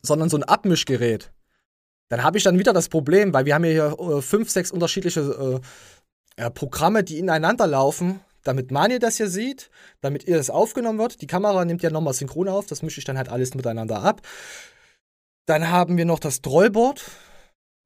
sondern 0.00 0.30
so 0.30 0.38
ein 0.38 0.44
Abmischgerät. 0.44 1.30
Dann 2.08 2.22
habe 2.22 2.38
ich 2.38 2.44
dann 2.44 2.58
wieder 2.58 2.72
das 2.72 2.88
Problem, 2.88 3.32
weil 3.34 3.44
wir 3.44 3.54
haben 3.54 3.64
hier 3.64 3.96
äh, 3.98 4.22
fünf, 4.22 4.50
sechs 4.50 4.70
unterschiedliche 4.70 5.60
äh, 6.36 6.50
Programme, 6.50 7.04
die 7.04 7.18
ineinander 7.18 7.66
laufen, 7.66 8.20
damit 8.44 8.70
Mani 8.70 8.98
das 8.98 9.16
hier 9.16 9.28
sieht, 9.28 9.70
damit 10.00 10.24
ihr 10.24 10.36
das 10.36 10.50
aufgenommen 10.50 10.98
wird. 10.98 11.20
Die 11.20 11.26
Kamera 11.26 11.64
nimmt 11.64 11.82
ja 11.82 11.90
nochmal 11.90 12.14
synchron 12.14 12.48
auf, 12.48 12.66
das 12.66 12.82
mische 12.82 13.00
ich 13.00 13.04
dann 13.04 13.18
halt 13.18 13.28
alles 13.28 13.54
miteinander 13.54 14.02
ab. 14.02 14.22
Dann 15.46 15.70
haben 15.70 15.96
wir 15.96 16.04
noch 16.04 16.18
das 16.18 16.42
Trollboard, 16.42 17.04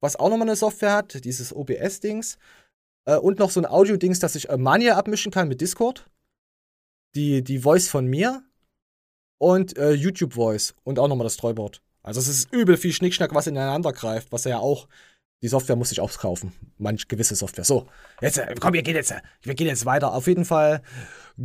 was 0.01 0.15
auch 0.17 0.29
nochmal 0.29 0.47
eine 0.47 0.55
Software 0.55 0.93
hat, 0.93 1.23
dieses 1.25 1.55
OBS-Dings. 1.55 2.37
Äh, 3.05 3.17
und 3.17 3.39
noch 3.39 3.49
so 3.49 3.59
ein 3.59 3.65
Audio-Dings, 3.65 4.19
dass 4.19 4.35
ich 4.35 4.49
äh, 4.49 4.57
Mania 4.57 4.97
abmischen 4.97 5.31
kann 5.31 5.47
mit 5.47 5.61
Discord. 5.61 6.05
Die, 7.15 7.43
die 7.43 7.59
Voice 7.59 7.87
von 7.87 8.05
mir. 8.05 8.43
Und 9.37 9.77
äh, 9.77 9.91
YouTube 9.91 10.33
Voice. 10.33 10.75
Und 10.83 10.99
auch 10.99 11.07
nochmal 11.07 11.25
das 11.25 11.37
Trollboard. 11.37 11.81
Also 12.03 12.19
es 12.19 12.27
ist 12.27 12.53
übel 12.53 12.77
viel 12.77 12.93
Schnickschnack, 12.93 13.33
was 13.33 13.47
ineinander 13.47 13.93
greift, 13.93 14.31
was 14.31 14.45
er 14.45 14.51
ja 14.51 14.57
auch. 14.59 14.87
Die 15.41 15.47
Software 15.47 15.75
muss 15.75 15.91
ich 15.91 15.99
auch 15.99 16.11
kaufen. 16.17 16.53
Manch 16.77 17.07
gewisse 17.07 17.35
Software. 17.35 17.65
So, 17.65 17.87
jetzt, 18.21 18.37
äh, 18.37 18.55
komm, 18.59 18.73
wir 18.73 18.81
gehen 18.81 18.95
jetzt, 18.95 19.11
äh, 19.11 19.21
wir 19.41 19.55
gehen 19.55 19.67
jetzt 19.67 19.85
weiter. 19.85 20.13
Auf 20.13 20.27
jeden 20.27 20.45
Fall 20.45 20.81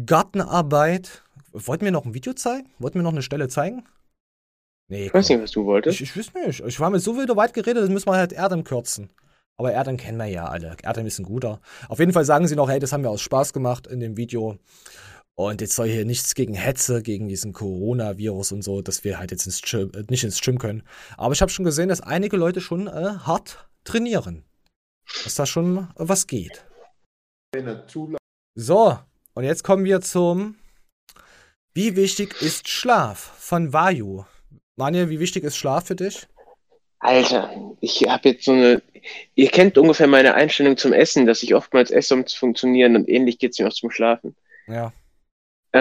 Gartenarbeit. 0.06 1.22
Wollten 1.52 1.84
wir 1.84 1.92
noch 1.92 2.04
ein 2.04 2.14
Video 2.14 2.32
zeigen? 2.34 2.68
Wollten 2.78 2.98
wir 2.98 3.02
noch 3.02 3.12
eine 3.12 3.22
Stelle 3.22 3.48
zeigen? 3.48 3.84
Nee, 4.88 5.06
Ich 5.06 5.14
weiß 5.14 5.28
nicht, 5.28 5.42
was 5.42 5.50
du 5.50 5.64
wolltest. 5.64 6.00
Ich, 6.00 6.14
ich 6.14 6.16
weiß 6.16 6.46
nicht. 6.46 6.60
Ich 6.60 6.80
war 6.80 6.90
mit 6.90 7.02
so 7.02 7.20
wieder 7.20 7.36
weit 7.36 7.54
geredet, 7.54 7.82
das 7.82 7.90
müssen 7.90 8.08
wir 8.08 8.16
halt 8.16 8.32
Erdem 8.32 8.64
kürzen. 8.64 9.10
Aber 9.56 9.72
Erdem 9.72 9.96
kennen 9.96 10.18
wir 10.18 10.26
ja 10.26 10.46
alle. 10.46 10.76
Erdem 10.82 11.06
ist 11.06 11.18
ein 11.18 11.24
guter. 11.24 11.60
Auf 11.88 11.98
jeden 11.98 12.12
Fall 12.12 12.24
sagen 12.24 12.46
sie 12.46 12.54
noch, 12.56 12.70
hey, 12.70 12.78
das 12.78 12.92
haben 12.92 13.02
wir 13.02 13.10
aus 13.10 13.20
Spaß 13.20 13.52
gemacht 13.52 13.86
in 13.86 14.00
dem 14.00 14.16
Video. 14.16 14.58
Und 15.38 15.60
jetzt 15.60 15.76
soll 15.76 15.86
hier 15.86 16.04
nichts 16.04 16.34
gegen 16.34 16.54
Hetze, 16.54 17.00
gegen 17.00 17.28
diesen 17.28 17.52
Coronavirus 17.52 18.50
und 18.50 18.62
so, 18.62 18.82
dass 18.82 19.04
wir 19.04 19.20
halt 19.20 19.30
jetzt 19.30 19.46
ins 19.46 19.62
Gym, 19.62 19.92
äh, 19.94 20.02
nicht 20.10 20.24
ins 20.24 20.40
Gym 20.40 20.58
können. 20.58 20.82
Aber 21.16 21.32
ich 21.32 21.40
habe 21.40 21.52
schon 21.52 21.64
gesehen, 21.64 21.88
dass 21.88 22.00
einige 22.00 22.36
Leute 22.36 22.60
schon 22.60 22.88
äh, 22.88 22.90
hart 23.20 23.68
trainieren. 23.84 24.42
Dass 25.22 25.36
da 25.36 25.46
schon 25.46 25.78
äh, 25.78 25.84
was 25.94 26.26
geht. 26.26 26.66
So, 28.56 28.98
und 29.34 29.44
jetzt 29.44 29.62
kommen 29.62 29.84
wir 29.84 30.00
zum 30.00 30.56
Wie 31.72 31.94
wichtig 31.94 32.42
ist 32.42 32.68
Schlaf 32.68 33.18
von 33.38 33.72
Vayu? 33.72 34.24
Manja, 34.74 35.08
wie 35.08 35.20
wichtig 35.20 35.44
ist 35.44 35.56
Schlaf 35.56 35.86
für 35.86 35.94
dich? 35.94 36.26
Alter, 36.98 37.76
ich 37.80 38.02
habe 38.08 38.30
jetzt 38.30 38.44
so 38.44 38.50
eine. 38.50 38.82
Ihr 39.36 39.50
kennt 39.50 39.78
ungefähr 39.78 40.08
meine 40.08 40.34
Einstellung 40.34 40.76
zum 40.76 40.92
Essen, 40.92 41.26
dass 41.26 41.44
ich 41.44 41.54
oftmals 41.54 41.92
esse, 41.92 42.14
um 42.14 42.26
zu 42.26 42.36
funktionieren 42.36 42.96
und 42.96 43.08
ähnlich 43.08 43.38
geht's 43.38 43.60
mir 43.60 43.68
auch 43.68 43.72
zum 43.72 43.92
Schlafen. 43.92 44.34
Ja. 44.66 44.92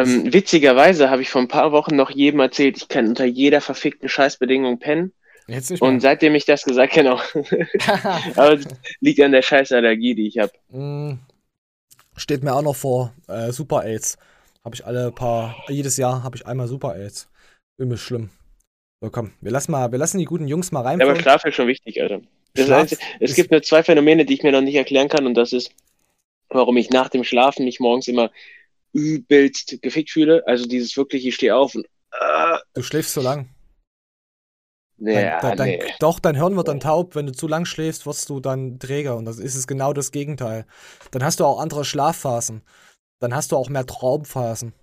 Ähm, 0.03 0.33
witzigerweise 0.33 1.09
habe 1.09 1.21
ich 1.21 1.29
vor 1.29 1.41
ein 1.41 1.47
paar 1.47 1.71
Wochen 1.71 1.95
noch 1.95 2.11
jedem 2.11 2.39
erzählt, 2.39 2.77
ich 2.77 2.87
kann 2.87 3.07
unter 3.07 3.25
jeder 3.25 3.61
verfickten 3.61 4.09
Scheißbedingung 4.09 4.79
pennen. 4.79 5.13
Und 5.79 6.01
seitdem 6.01 6.35
ich 6.35 6.45
das 6.45 6.63
gesagt 6.63 6.93
genau. 6.93 7.21
Aber 8.35 8.59
liegt 8.99 9.21
an 9.21 9.31
der 9.31 9.41
Scheißallergie, 9.41 10.15
die 10.15 10.27
ich 10.27 10.39
habe. 10.39 10.51
Mm, 10.69 11.19
Steht 12.17 12.43
mir 12.43 12.53
auch 12.53 12.63
noch 12.63 12.75
vor. 12.75 13.13
Äh, 13.27 13.51
Super 13.51 13.85
AIDS. 13.85 14.17
Habe 14.65 14.75
ich 14.75 14.85
alle 14.85 15.11
paar, 15.11 15.55
jedes 15.69 15.97
Jahr 15.97 16.23
habe 16.23 16.35
ich 16.35 16.45
einmal 16.45 16.67
Super 16.67 16.95
AIDS. 16.95 17.29
Übel 17.77 17.97
schlimm. 17.97 18.31
So, 19.01 19.11
komm, 19.11 19.31
wir 19.39 19.51
lassen, 19.51 19.71
mal, 19.71 19.91
wir 19.91 19.99
lassen 19.99 20.17
die 20.17 20.25
guten 20.25 20.47
Jungs 20.47 20.71
mal 20.71 20.83
Ja, 20.99 21.05
aber. 21.05 21.15
Schlaf 21.15 21.45
ist 21.45 21.55
schon 21.55 21.67
wichtig, 21.67 22.01
Alter. 22.01 22.21
Heißt, 22.57 22.97
es 23.19 23.35
gibt 23.35 23.51
nur 23.51 23.61
zwei 23.61 23.83
Phänomene, 23.83 24.25
die 24.25 24.33
ich 24.33 24.41
mir 24.41 24.51
noch 24.51 24.61
nicht 24.61 24.73
erklären 24.73 25.09
kann, 25.09 25.27
und 25.27 25.35
das 25.35 25.53
ist, 25.53 25.71
warum 26.49 26.75
ich 26.77 26.89
nach 26.89 27.09
dem 27.09 27.23
Schlafen 27.23 27.65
mich 27.65 27.79
morgens 27.79 28.07
immer 28.07 28.31
übelst 28.93 29.81
gefickt 29.81 30.11
fühle. 30.11 30.43
Also 30.47 30.65
dieses 30.65 30.95
wirklich, 30.97 31.25
ich 31.25 31.35
stehe 31.35 31.55
auf 31.55 31.75
und 31.75 31.85
äh, 31.85 32.57
Du 32.73 32.83
schläfst 32.83 33.13
zu 33.13 33.21
lang. 33.21 33.49
ja, 34.97 35.39
dein, 35.41 35.57
dein, 35.57 35.69
nee. 35.69 35.83
Doch, 35.99 36.19
dein 36.19 36.35
Hirn 36.35 36.55
wird 36.55 36.67
dann 36.67 36.79
taub. 36.79 37.15
Wenn 37.15 37.27
du 37.27 37.33
zu 37.33 37.47
lang 37.47 37.65
schläfst, 37.65 38.05
wirst 38.05 38.29
du 38.29 38.39
dann 38.39 38.79
träger. 38.79 39.15
Und 39.15 39.25
das 39.25 39.39
ist 39.39 39.55
es 39.55 39.67
genau 39.67 39.93
das 39.93 40.11
Gegenteil. 40.11 40.65
Dann 41.11 41.23
hast 41.23 41.39
du 41.39 41.45
auch 41.45 41.59
andere 41.59 41.85
Schlafphasen. 41.85 42.61
Dann 43.19 43.35
hast 43.35 43.51
du 43.51 43.57
auch 43.57 43.69
mehr 43.69 43.85
Traumphasen. 43.85 44.73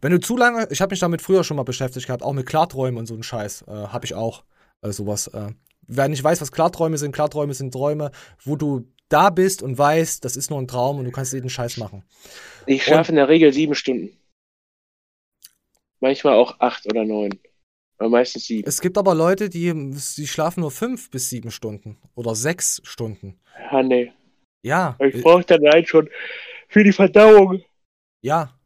Wenn 0.00 0.12
du 0.12 0.20
zu 0.20 0.36
lange, 0.36 0.66
ich 0.70 0.80
habe 0.80 0.92
mich 0.92 1.00
damit 1.00 1.22
früher 1.22 1.44
schon 1.44 1.56
mal 1.56 1.62
beschäftigt 1.62 2.06
gehabt, 2.06 2.22
auch 2.22 2.32
mit 2.32 2.46
Klarträumen 2.46 2.98
und 2.98 3.06
so 3.06 3.14
ein 3.14 3.22
Scheiß, 3.22 3.62
äh, 3.68 3.70
habe 3.70 4.04
ich 4.04 4.14
auch. 4.14 4.44
Äh, 4.82 4.92
sowas. 4.92 5.28
Äh. 5.28 5.52
Wer 5.86 6.08
nicht 6.08 6.22
weiß, 6.22 6.40
was 6.40 6.52
Klarträume 6.52 6.98
sind, 6.98 7.12
Klarträume 7.12 7.54
sind 7.54 7.72
Träume, 7.72 8.10
wo 8.42 8.56
du 8.56 8.88
da 9.08 9.30
bist 9.30 9.62
und 9.62 9.78
weißt, 9.78 10.24
das 10.24 10.36
ist 10.36 10.50
nur 10.50 10.60
ein 10.60 10.68
Traum 10.68 10.98
und 10.98 11.04
du 11.04 11.10
kannst 11.10 11.32
jeden 11.32 11.50
Scheiß 11.50 11.76
machen. 11.76 12.04
Ich 12.66 12.84
schlafe 12.84 13.12
in 13.12 13.16
der 13.16 13.28
Regel 13.28 13.52
sieben 13.52 13.74
Stunden. 13.74 14.16
Manchmal 16.00 16.34
auch 16.34 16.60
acht 16.60 16.86
oder 16.86 17.04
neun. 17.04 17.38
Aber 17.98 18.10
meistens 18.10 18.46
sieben. 18.46 18.68
Es 18.68 18.80
gibt 18.80 18.98
aber 18.98 19.14
Leute, 19.14 19.48
die, 19.48 19.72
die 19.72 20.26
schlafen 20.26 20.60
nur 20.60 20.70
fünf 20.70 21.10
bis 21.10 21.30
sieben 21.30 21.50
Stunden 21.50 21.96
oder 22.14 22.34
sechs 22.34 22.80
Stunden. 22.84 23.40
Ja, 23.70 23.82
nee. 23.82 24.12
Ja. 24.62 24.96
Ich 25.00 25.22
brauche 25.22 25.44
dann 25.44 25.66
rein 25.66 25.86
schon 25.86 26.10
für 26.68 26.84
die 26.84 26.92
Verdauung. 26.92 27.62
Ja. 28.22 28.58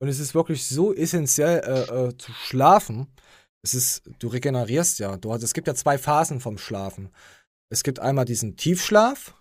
Und 0.00 0.08
es 0.08 0.20
ist 0.20 0.34
wirklich 0.34 0.66
so 0.66 0.94
essentiell 0.94 1.60
äh, 1.64 2.08
äh, 2.08 2.16
zu 2.16 2.32
schlafen. 2.32 3.08
Es 3.62 3.74
ist, 3.74 4.02
du 4.18 4.28
regenerierst 4.28 4.98
ja. 4.98 5.16
Du, 5.16 5.32
es 5.32 5.54
gibt 5.54 5.66
ja 5.66 5.74
zwei 5.74 5.98
Phasen 5.98 6.40
vom 6.40 6.58
Schlafen. 6.58 7.10
Es 7.70 7.82
gibt 7.82 7.98
einmal 7.98 8.26
diesen 8.26 8.56
Tiefschlaf 8.56 9.34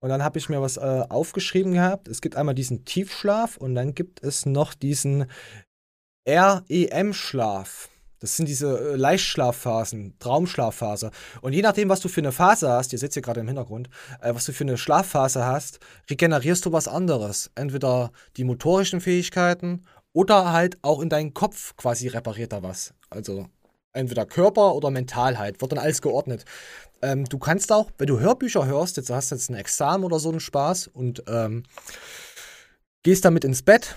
und 0.00 0.08
dann 0.08 0.22
habe 0.22 0.38
ich 0.38 0.48
mir 0.48 0.62
was 0.62 0.76
äh, 0.76 1.04
aufgeschrieben 1.08 1.72
gehabt. 1.72 2.08
Es 2.08 2.20
gibt 2.20 2.36
einmal 2.36 2.54
diesen 2.54 2.84
Tiefschlaf 2.84 3.56
und 3.56 3.74
dann 3.74 3.94
gibt 3.94 4.22
es 4.22 4.46
noch 4.46 4.74
diesen 4.74 5.26
REM-Schlaf. 6.28 7.88
Das 8.20 8.36
sind 8.36 8.48
diese 8.48 8.92
äh, 8.92 8.96
Leichtschlafphasen, 8.96 10.18
Traumschlafphase. 10.18 11.10
Und 11.40 11.52
je 11.52 11.62
nachdem, 11.62 11.88
was 11.88 12.00
du 12.00 12.08
für 12.08 12.20
eine 12.20 12.32
Phase 12.32 12.68
hast, 12.68 12.92
ihr 12.92 12.98
seht 12.98 13.12
hier 13.12 13.22
gerade 13.22 13.40
im 13.40 13.46
Hintergrund, 13.46 13.88
äh, 14.20 14.34
was 14.34 14.44
du 14.44 14.52
für 14.52 14.64
eine 14.64 14.76
Schlafphase 14.76 15.44
hast, 15.44 15.80
regenerierst 16.10 16.66
du 16.66 16.72
was 16.72 16.88
anderes. 16.88 17.50
Entweder 17.54 18.12
die 18.36 18.44
motorischen 18.44 19.00
Fähigkeiten 19.00 19.84
oder 20.12 20.52
halt 20.52 20.78
auch 20.82 21.00
in 21.00 21.08
deinen 21.08 21.34
Kopf 21.34 21.76
quasi 21.76 22.08
repariert 22.08 22.52
da 22.52 22.62
was. 22.62 22.92
Also 23.10 23.48
entweder 23.98 24.24
Körper 24.24 24.74
oder 24.74 24.90
Mentalheit, 24.90 25.60
wird 25.60 25.72
dann 25.72 25.78
alles 25.78 26.00
geordnet. 26.00 26.44
Ähm, 27.02 27.24
du 27.24 27.38
kannst 27.38 27.70
auch, 27.72 27.90
wenn 27.98 28.06
du 28.06 28.18
Hörbücher 28.18 28.66
hörst, 28.66 28.96
jetzt 28.96 29.10
hast 29.10 29.30
du 29.30 29.34
jetzt 29.34 29.50
ein 29.50 29.54
Examen 29.54 30.04
oder 30.04 30.18
so 30.18 30.30
einen 30.30 30.40
Spaß 30.40 30.88
und 30.88 31.22
ähm, 31.28 31.64
gehst 33.02 33.24
damit 33.24 33.44
ins 33.44 33.62
Bett 33.62 33.96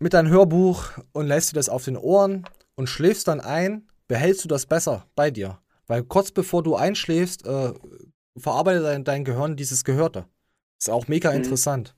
mit 0.00 0.12
deinem 0.14 0.30
Hörbuch 0.30 0.90
und 1.12 1.26
lässt 1.26 1.50
dir 1.50 1.54
das 1.56 1.68
auf 1.68 1.84
den 1.84 1.96
Ohren 1.96 2.44
und 2.74 2.88
schläfst 2.88 3.28
dann 3.28 3.40
ein, 3.40 3.86
behältst 4.08 4.44
du 4.44 4.48
das 4.48 4.66
besser 4.66 5.06
bei 5.14 5.30
dir. 5.30 5.58
Weil 5.86 6.02
kurz 6.02 6.30
bevor 6.30 6.62
du 6.62 6.74
einschläfst, 6.76 7.46
äh, 7.46 7.72
verarbeitet 8.36 8.84
dein, 8.84 9.04
dein 9.04 9.24
Gehirn 9.24 9.56
dieses 9.56 9.84
Gehörte. 9.84 10.26
Ist 10.78 10.90
auch 10.90 11.08
mega 11.08 11.30
Mhm. 11.30 11.36
interessant. 11.38 11.94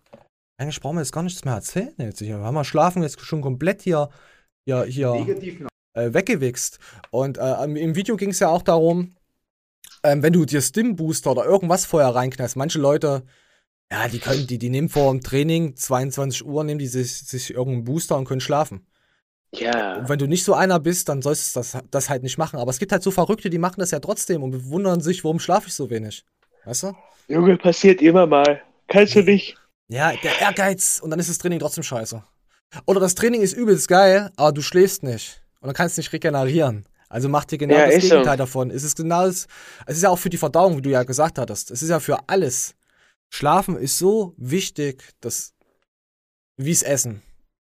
Eigentlich 0.56 0.80
brauchen 0.80 0.96
wir 0.96 1.02
jetzt 1.02 1.12
gar 1.12 1.22
nichts 1.22 1.44
mehr 1.44 1.54
erzählen 1.54 1.94
jetzt. 1.98 2.20
Wir 2.20 2.38
haben 2.38 2.54
mal 2.54 2.64
Schlafen 2.64 3.02
jetzt 3.02 3.20
schon 3.20 3.42
komplett 3.42 3.82
hier, 3.82 4.08
hier, 4.66 4.84
hier 4.84 5.68
äh, 5.94 6.12
weggewichst. 6.12 6.78
Und 7.10 7.38
äh, 7.38 7.64
im- 7.64 7.94
Video 7.96 8.16
ging 8.16 8.30
es 8.30 8.38
ja 8.40 8.48
auch 8.48 8.62
darum, 8.62 9.14
ähm, 10.02 10.22
wenn 10.22 10.32
du 10.32 10.44
dir 10.44 10.60
Stim-Booster 10.60 11.30
oder 11.32 11.44
irgendwas 11.44 11.86
vorher 11.86 12.14
reinknallst, 12.14 12.56
manche 12.56 12.78
Leute, 12.78 13.24
ja, 13.90 14.08
die 14.08 14.18
können, 14.18 14.46
die, 14.46 14.58
die 14.58 14.70
nehmen 14.70 14.88
vor 14.88 15.10
dem 15.12 15.20
Training, 15.20 15.76
22 15.76 16.44
Uhr, 16.44 16.64
nehmen 16.64 16.78
die 16.78 16.86
sich, 16.86 17.12
sich 17.18 17.50
irgendeinen 17.52 17.84
Booster 17.84 18.16
und 18.16 18.24
können 18.26 18.40
schlafen. 18.40 18.86
Ja. 19.54 19.98
Und 19.98 20.08
wenn 20.08 20.18
du 20.18 20.26
nicht 20.26 20.44
so 20.44 20.54
einer 20.54 20.80
bist, 20.80 21.08
dann 21.08 21.22
sollst 21.22 21.54
du 21.54 21.60
das, 21.60 21.78
das 21.90 22.10
halt 22.10 22.22
nicht 22.24 22.38
machen. 22.38 22.58
Aber 22.58 22.70
es 22.70 22.78
gibt 22.78 22.90
halt 22.92 23.02
so 23.04 23.10
Verrückte, 23.12 23.50
die 23.50 23.58
machen 23.58 23.78
das 23.78 23.92
ja 23.92 24.00
trotzdem 24.00 24.42
und 24.42 24.50
bewundern 24.50 25.00
sich, 25.00 25.22
warum 25.22 25.38
schlafe 25.38 25.68
ich 25.68 25.74
so 25.74 25.90
wenig. 25.90 26.24
Weißt 26.64 26.82
du? 26.84 26.92
Junge, 27.28 27.56
passiert 27.56 28.02
immer 28.02 28.26
mal. 28.26 28.60
Kannst 28.88 29.14
du 29.14 29.22
nicht. 29.22 29.56
Ja, 29.88 30.12
der 30.16 30.40
Ehrgeiz 30.40 30.98
und 31.00 31.10
dann 31.10 31.20
ist 31.20 31.28
das 31.30 31.38
Training 31.38 31.60
trotzdem 31.60 31.84
scheiße. 31.84 32.22
Oder 32.86 32.98
das 33.00 33.14
Training 33.14 33.42
ist 33.42 33.52
übelst 33.52 33.86
geil, 33.86 34.32
aber 34.36 34.52
du 34.52 34.60
schläfst 34.62 35.02
nicht. 35.04 35.40
Und 35.64 35.68
dann 35.68 35.74
kannst 35.76 35.96
du 35.96 36.00
nicht 36.02 36.12
regenerieren. 36.12 36.84
Also 37.08 37.30
mach 37.30 37.46
dir 37.46 37.56
genau 37.56 37.74
Ja, 37.74 37.86
das 37.86 37.94
ist 37.94 38.08
so. 38.08 38.16
Gegenteil 38.16 38.36
davon. 38.36 38.70
Es 38.70 38.84
ist 38.84 38.98
genau 38.98 39.24
das, 39.24 39.46
es 39.86 39.96
ist 39.96 40.02
ja 40.02 40.10
auch 40.10 40.18
für 40.18 40.28
die 40.28 40.36
Verdauung, 40.36 40.76
wie 40.76 40.82
du 40.82 40.90
ja 40.90 41.04
gesagt 41.04 41.38
hattest. 41.38 41.70
Es 41.70 41.82
ist 41.82 41.88
ja 41.88 42.00
für 42.00 42.18
alles. 42.28 42.74
Schlafen 43.32 43.78
ist 43.78 43.96
so 43.98 44.34
wichtig, 44.36 45.02
dass, 45.22 45.54
wie's 46.58 46.82
Essen. 46.82 47.22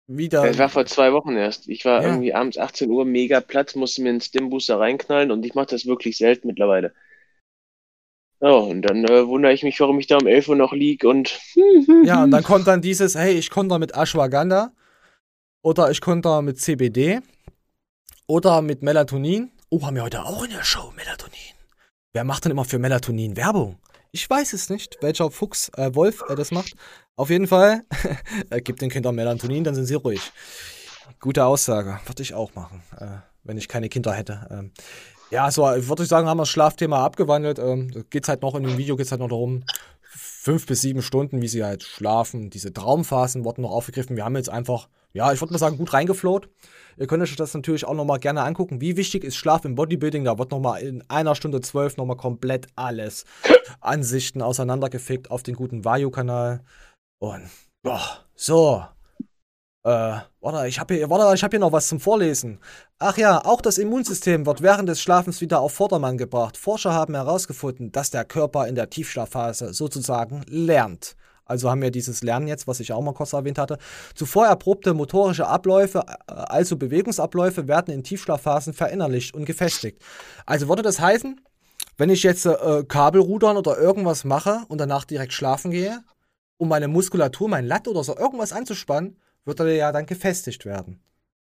Wieder. 0.09 0.43
Das 0.43 0.59
war 0.59 0.69
vor 0.69 0.85
zwei 0.85 1.15
Wochen 1.15 1.37
erst. 1.37 1.69
Ich 1.71 1.87
war 1.87 2.03
Ja. 2.03 2.09
irgendwie 2.09 2.35
abends 2.35 2.59
18 2.59 2.91
Uhr 2.91 3.07
mega 3.07 3.41
platt, 3.41 3.75
musste 3.77 4.03
mir 4.03 4.11
einen 4.11 4.21
Stim-Booster 4.21 4.79
reinknallen 4.79 5.31
und 5.31 5.47
ich 5.47 5.55
mache 5.55 5.69
das 5.69 5.87
wirklich 5.87 6.19
selten 6.19 6.49
mittlerweile. 6.49 6.93
Oh, 8.41 8.69
und 8.71 8.83
dann 8.83 9.07
äh, 9.07 9.27
wundere 9.27 9.55
ich 9.55 9.63
mich, 9.63 9.81
warum 9.81 9.99
ich 10.01 10.07
da 10.07 10.19
um 10.19 10.27
11 10.27 10.49
Uhr 10.49 10.57
noch 10.57 10.75
lieg 10.75 11.03
und 11.05 11.41
Ja, 12.05 12.25
und 12.25 12.31
dann 12.31 12.45
kommt 12.45 12.67
dann 12.67 12.83
dieses, 12.83 13.15
hey, 13.15 13.33
ich 13.33 13.49
konnte 13.49 13.79
mit 13.79 13.97
Ashwagandha 13.97 14.73
oder 15.63 15.91
ich 15.91 16.03
konnte 16.03 16.43
mit 16.43 16.61
CBD 16.61 17.21
oder 18.27 18.63
mit 18.63 18.83
Melatonin. 18.83 19.51
Oh, 19.71 19.85
haben 19.85 19.97
wir 19.97 20.03
heute 20.03 20.25
auch 20.25 20.45
in 20.45 20.51
der 20.51 20.65
Show 20.65 20.93
Melatonin. 20.97 21.33
Wer 22.13 22.25
macht 22.25 22.45
denn 22.45 22.53
immer 22.53 22.65
für 22.65 22.79
Melatonin 22.79 23.37
Werbung? 23.37 23.79
Ich 24.13 24.29
weiß 24.29 24.53
es 24.53 24.71
nicht, 24.71 24.97
welcher 25.01 25.31
Fuchs, 25.31 25.71
äh, 25.77 25.95
Wolf 25.95 26.25
äh, 26.29 26.35
das 26.35 26.51
macht. 26.51 26.75
Auf 27.17 27.31
jeden 27.31 27.47
Fall, 27.47 27.83
äh, 28.51 28.61
gibt 28.61 28.81
den 28.81 28.91
Kindern 28.91 29.15
Melatonin, 29.15 29.65
dann 29.65 29.75
sind 29.75 29.87
sie 29.87 29.95
ruhig. 29.95 30.21
Gute 31.21 31.45
Aussage, 31.45 32.01
würde 32.07 32.23
ich 32.23 32.35
auch 32.35 32.55
machen, 32.55 32.83
äh, 32.99 33.19
wenn 33.45 33.59
ich 33.59 33.69
keine 33.69 33.89
Kinder 33.89 34.13
hätte. 34.13 34.47
Ähm, 34.51 34.73
ja, 35.31 35.51
so 35.51 35.63
würde 35.63 36.05
ich 36.05 36.09
sagen, 36.09 36.29
haben 36.29 36.39
wir 36.39 36.43
das 36.43 36.51
Schlafthema 36.51 37.05
abgewandelt. 37.05 37.59
Ähm, 37.59 38.05
geht's 38.11 38.29
halt 38.29 38.43
noch 38.43 38.55
in 38.55 38.63
dem 38.63 38.79
Video 38.79 38.97
geht's 38.97 39.11
halt 39.11 39.21
noch 39.21 39.29
darum, 39.29 39.65
fünf 40.03 40.67
bis 40.67 40.81
sieben 40.81 41.03
Stunden, 41.03 41.43
wie 41.43 41.49
sie 41.49 41.65
halt 41.65 41.83
schlafen. 41.83 42.51
Diese 42.51 42.73
Traumphasen 42.73 43.45
wurden 43.45 43.63
noch 43.63 43.73
aufgegriffen. 43.73 44.17
Wir 44.17 44.25
haben 44.25 44.37
jetzt 44.37 44.49
einfach, 44.49 44.89
ja, 45.17 45.33
ich 45.33 45.41
würde 45.41 45.55
mal 45.55 45.59
sagen, 45.59 45.79
gut 45.79 45.95
reingeflowt. 45.95 46.51
Ihr 46.99 47.07
könnt 47.07 47.23
euch 47.23 47.35
das 47.37 47.55
natürlich 47.55 47.87
auch 47.87 47.95
nochmal 47.95 48.19
gerne 48.19 48.43
angucken. 48.43 48.83
Wie 48.83 48.99
wichtig 48.99 49.25
ist 49.25 49.37
Schlaf 49.37 49.65
im 49.65 49.75
Bodybuilding? 49.75 50.25
Da 50.25 50.39
wird 50.39 50.51
nochmal 50.51 50.83
in 50.83 51.03
einer 51.09 51.35
Stunde 51.35 51.63
zwölf 51.63 51.97
nochmal 51.97 52.19
komplett 52.19 52.67
alles 52.77 53.25
Ansichten 53.81 54.43
auseinandergefickt 54.43 55.31
auf 55.31 55.43
den 55.43 55.57
guten 55.57 55.87
Vayu-Kanal. 55.87 56.63
Und, 57.19 57.49
boah, 57.83 58.03
so. 58.35 58.85
Äh, 59.85 60.19
warte, 60.41 60.69
ich 60.69 60.79
habe 60.81 60.95
hier, 60.95 61.09
warte, 61.09 61.35
ich 61.35 61.43
hab 61.43 61.51
hier 61.51 61.61
noch 61.61 61.73
was 61.73 61.89
zum 61.89 61.99
Vorlesen. 61.99 62.61
Ach 62.99 63.17
ja, 63.17 63.43
auch 63.43 63.63
das 63.63 63.79
Immunsystem 63.79 64.45
wird 64.45 64.61
während 64.61 64.89
des 64.89 65.01
Schlafens 65.01 65.41
wieder 65.41 65.61
auf 65.61 65.73
Vordermann 65.73 66.19
gebracht. 66.19 66.59
Forscher 66.59 66.93
haben 66.93 67.15
herausgefunden, 67.15 67.91
dass 67.91 68.11
der 68.11 68.27
Körper 68.27 68.67
in 68.67 68.75
der 68.75 68.91
Tiefschlafphase 68.91 69.73
sozusagen 69.73 70.45
lernt. 70.47 71.17
Also 71.47 71.71
haben 71.71 71.81
wir 71.81 71.91
dieses 71.91 72.23
Lernen 72.23 72.49
jetzt, 72.49 72.67
was 72.67 72.81
ich 72.81 72.93
auch 72.93 73.03
mal 73.03 73.15
kurz 73.15 73.33
erwähnt 73.33 73.59
hatte. 73.59 73.79
Zuvor 74.15 74.47
erprobte 74.47 74.93
motorische 74.93 75.47
Abläufe, 75.47 76.01
äh, 76.29 76.33
also 76.33 76.77
Bewegungsabläufe, 76.77 77.69
werden 77.69 77.95
in 77.95 78.03
Tiefschlafphasen 78.03 78.75
verinnerlicht 78.75 79.35
und 79.35 79.47
gefestigt. 79.47 80.03
Also 80.45 80.69
würde 80.69 80.83
das 80.83 81.01
heißen, 81.01 81.41
wenn 81.97 82.11
ich 82.11 82.23
jetzt 82.23 82.45
äh, 82.45 82.85
Kabelrudern 82.87 83.57
oder 83.57 83.79
irgendwas 83.79 84.25
mache 84.25 84.61
und 84.69 84.79
danach 84.79 85.05
direkt 85.05 85.33
schlafen 85.33 85.71
gehe, 85.71 86.03
um 86.59 86.69
meine 86.69 86.89
Muskulatur, 86.89 87.49
mein 87.49 87.67
Latt 87.67 87.89
oder 87.89 88.05
so 88.05 88.17
irgendwas 88.17 88.53
anzuspannen, 88.53 89.19
wird 89.45 89.61
er 89.61 89.73
ja 89.73 89.93
dann 89.93 90.07
gefestigt 90.07 90.65
werden. 90.65 91.01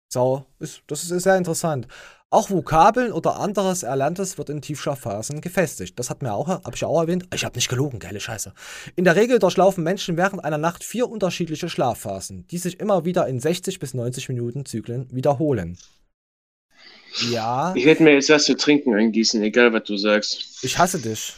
So, 0.09 0.47
ist, 0.59 0.83
das 0.87 1.11
ist 1.11 1.23
sehr 1.23 1.37
interessant. 1.37 1.89
Auch 2.29 2.51
Vokabeln 2.51 3.13
oder 3.13 3.39
anderes 3.39 3.85
Erlerntes 3.85 4.37
wird 4.37 4.51
in 4.51 4.61
Tiefschlafphasen 4.61 5.41
gefestigt. 5.41 5.99
Das 5.99 6.11
hat 6.11 6.23
mir 6.23 6.33
auch, 6.33 6.49
habe 6.49 6.73
ich 6.75 6.81
ja 6.81 6.89
auch 6.89 7.01
erwähnt. 7.01 7.25
Ich 7.33 7.45
habe 7.45 7.57
nicht 7.57 7.69
gelogen, 7.69 8.01
geile 8.01 8.19
Scheiße. 8.19 8.53
In 8.97 9.05
der 9.05 9.15
Regel 9.15 9.39
durchlaufen 9.39 9.85
Menschen 9.85 10.17
während 10.17 10.45
einer 10.45 10.59
Nacht 10.59 10.83
vier 10.83 11.09
unterschiedliche 11.09 11.69
Schlafphasen, 11.69 12.47
die 12.49 12.59
sich 12.59 12.81
immer 12.81 13.05
wieder 13.05 13.29
in 13.29 13.39
60 13.39 13.79
bis 13.79 13.95
90 13.95 14.29
Minuten 14.29 14.67
Zyklen 14.67 15.07
wiederholen. 15.13 15.79
Ja, 17.31 17.73
ich 17.77 17.87
werde 17.87 18.03
mir 18.03 18.15
jetzt 18.15 18.29
was 18.29 18.45
zu 18.45 18.57
trinken 18.57 18.95
eingießen, 18.95 19.41
egal 19.43 19.73
was 19.73 19.85
du 19.85 19.97
sagst. 19.97 20.63
ich 20.63 20.77
hasse 20.77 20.99
dich. 20.99 21.35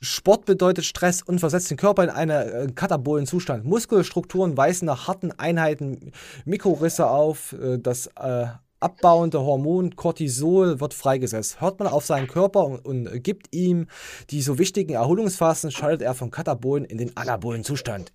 Sport 0.00 0.44
bedeutet 0.44 0.84
Stress 0.84 1.22
und 1.22 1.40
versetzt 1.40 1.70
den 1.70 1.76
Körper 1.76 2.04
in 2.04 2.10
einen 2.10 2.30
äh, 2.30 2.66
katabolen 2.72 3.26
Zustand. 3.26 3.64
Muskelstrukturen 3.64 4.56
weisen 4.56 4.86
nach 4.86 5.08
harten 5.08 5.32
Einheiten 5.32 6.12
Mikrorisse 6.44 7.08
auf. 7.08 7.52
Äh, 7.54 7.78
das 7.78 8.06
äh, 8.16 8.46
abbauende 8.80 9.40
Hormon 9.40 9.96
Cortisol 9.96 10.80
wird 10.80 10.94
freigesetzt. 10.94 11.60
Hört 11.60 11.80
man 11.80 11.88
auf 11.88 12.06
seinen 12.06 12.28
Körper 12.28 12.64
und, 12.64 12.86
und 12.86 13.22
gibt 13.24 13.54
ihm 13.54 13.88
die 14.30 14.40
so 14.42 14.58
wichtigen 14.58 14.94
Erholungsphasen, 14.94 15.72
schaltet 15.72 16.02
er 16.02 16.14
vom 16.14 16.30
katabolen 16.30 16.84
in 16.84 16.98
den 16.98 17.16
anabolen 17.16 17.64
Zustand. 17.64 18.12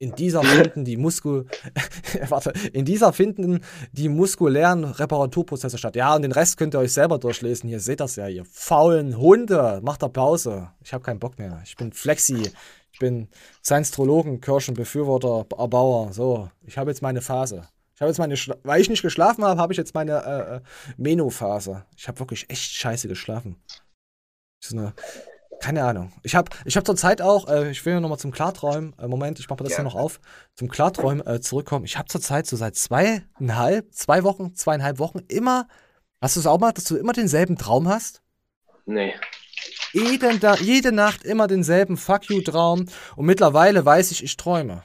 In 0.00 0.14
dieser 0.14 0.42
finden 0.42 0.84
die 0.84 0.96
Muskel 0.96 1.46
warte, 2.28 2.52
in 2.72 2.84
dieser 2.84 3.12
finden 3.12 3.60
die 3.92 4.08
muskulären 4.08 4.84
Reparaturprozesse 4.84 5.78
statt. 5.78 5.96
Ja, 5.96 6.16
und 6.16 6.22
den 6.22 6.32
Rest 6.32 6.56
könnt 6.56 6.74
ihr 6.74 6.80
euch 6.80 6.92
selber 6.92 7.18
durchlesen. 7.18 7.68
Hier 7.68 7.80
seht 7.80 8.00
das 8.00 8.16
ja, 8.16 8.28
ihr 8.28 8.44
faulen 8.44 9.16
Hunde. 9.16 9.80
Macht 9.82 10.02
da 10.02 10.08
Pause. 10.08 10.70
Ich 10.82 10.92
habe 10.92 11.04
keinen 11.04 11.20
Bock 11.20 11.38
mehr. 11.38 11.60
Ich 11.64 11.76
bin 11.76 11.92
Flexi. 11.92 12.50
Ich 12.92 12.98
bin 12.98 13.28
Science-Trologen, 13.64 14.40
Kirschen, 14.40 14.74
Befürworter, 14.74 15.46
Erbauer. 15.58 16.12
So, 16.12 16.50
ich 16.64 16.78
habe 16.78 16.90
jetzt 16.90 17.02
meine 17.02 17.22
Phase. 17.22 17.68
Ich 17.94 18.00
habe 18.00 18.10
jetzt 18.10 18.18
meine, 18.18 18.36
Schla 18.36 18.56
weil 18.64 18.80
ich 18.80 18.88
nicht 18.88 19.02
geschlafen 19.02 19.44
habe, 19.44 19.60
habe 19.60 19.72
ich 19.72 19.76
jetzt 19.76 19.94
meine 19.94 20.24
äh, 20.24 20.56
äh, 20.56 20.60
Meno-Phase. 20.96 21.84
Ich 21.96 22.08
habe 22.08 22.18
wirklich 22.18 22.50
echt 22.50 22.72
scheiße 22.72 23.06
geschlafen. 23.08 23.56
Ist 24.62 24.72
eine, 24.72 24.94
keine 25.60 25.84
Ahnung. 25.84 26.12
Ich 26.22 26.34
habe 26.34 26.50
ich 26.64 26.76
hab 26.76 26.86
zur 26.86 26.96
Zeit 26.96 27.22
auch, 27.22 27.48
äh, 27.48 27.70
ich 27.70 27.84
will 27.84 28.00
nochmal 28.00 28.18
zum 28.18 28.30
Klarträumen, 28.30 28.94
äh, 28.98 29.06
Moment, 29.06 29.38
ich 29.38 29.48
mache 29.48 29.62
das 29.62 29.72
ja. 29.72 29.76
hier 29.78 29.84
noch 29.84 29.94
auf, 29.94 30.20
zum 30.54 30.68
Klarträumen 30.68 31.26
äh, 31.26 31.40
zurückkommen. 31.40 31.84
Ich 31.84 31.96
habe 31.96 32.08
zur 32.08 32.20
Zeit 32.20 32.46
so 32.46 32.56
seit 32.56 32.76
zweieinhalb, 32.76 33.92
zwei 33.94 34.24
Wochen, 34.24 34.54
zweieinhalb 34.54 34.98
Wochen 34.98 35.20
immer, 35.28 35.66
hast 36.20 36.36
du 36.36 36.40
es 36.40 36.46
auch 36.46 36.58
mal, 36.58 36.72
dass 36.72 36.84
du 36.84 36.96
immer 36.96 37.12
denselben 37.12 37.56
Traum 37.56 37.88
hast? 37.88 38.22
Nee. 38.86 39.14
Jeden, 39.92 40.40
jede 40.60 40.92
Nacht 40.92 41.24
immer 41.24 41.46
denselben 41.46 41.96
Fuck 41.96 42.28
you-Traum 42.28 42.86
und 43.16 43.26
mittlerweile 43.26 43.84
weiß 43.84 44.10
ich, 44.10 44.24
ich 44.24 44.36
träume. 44.36 44.82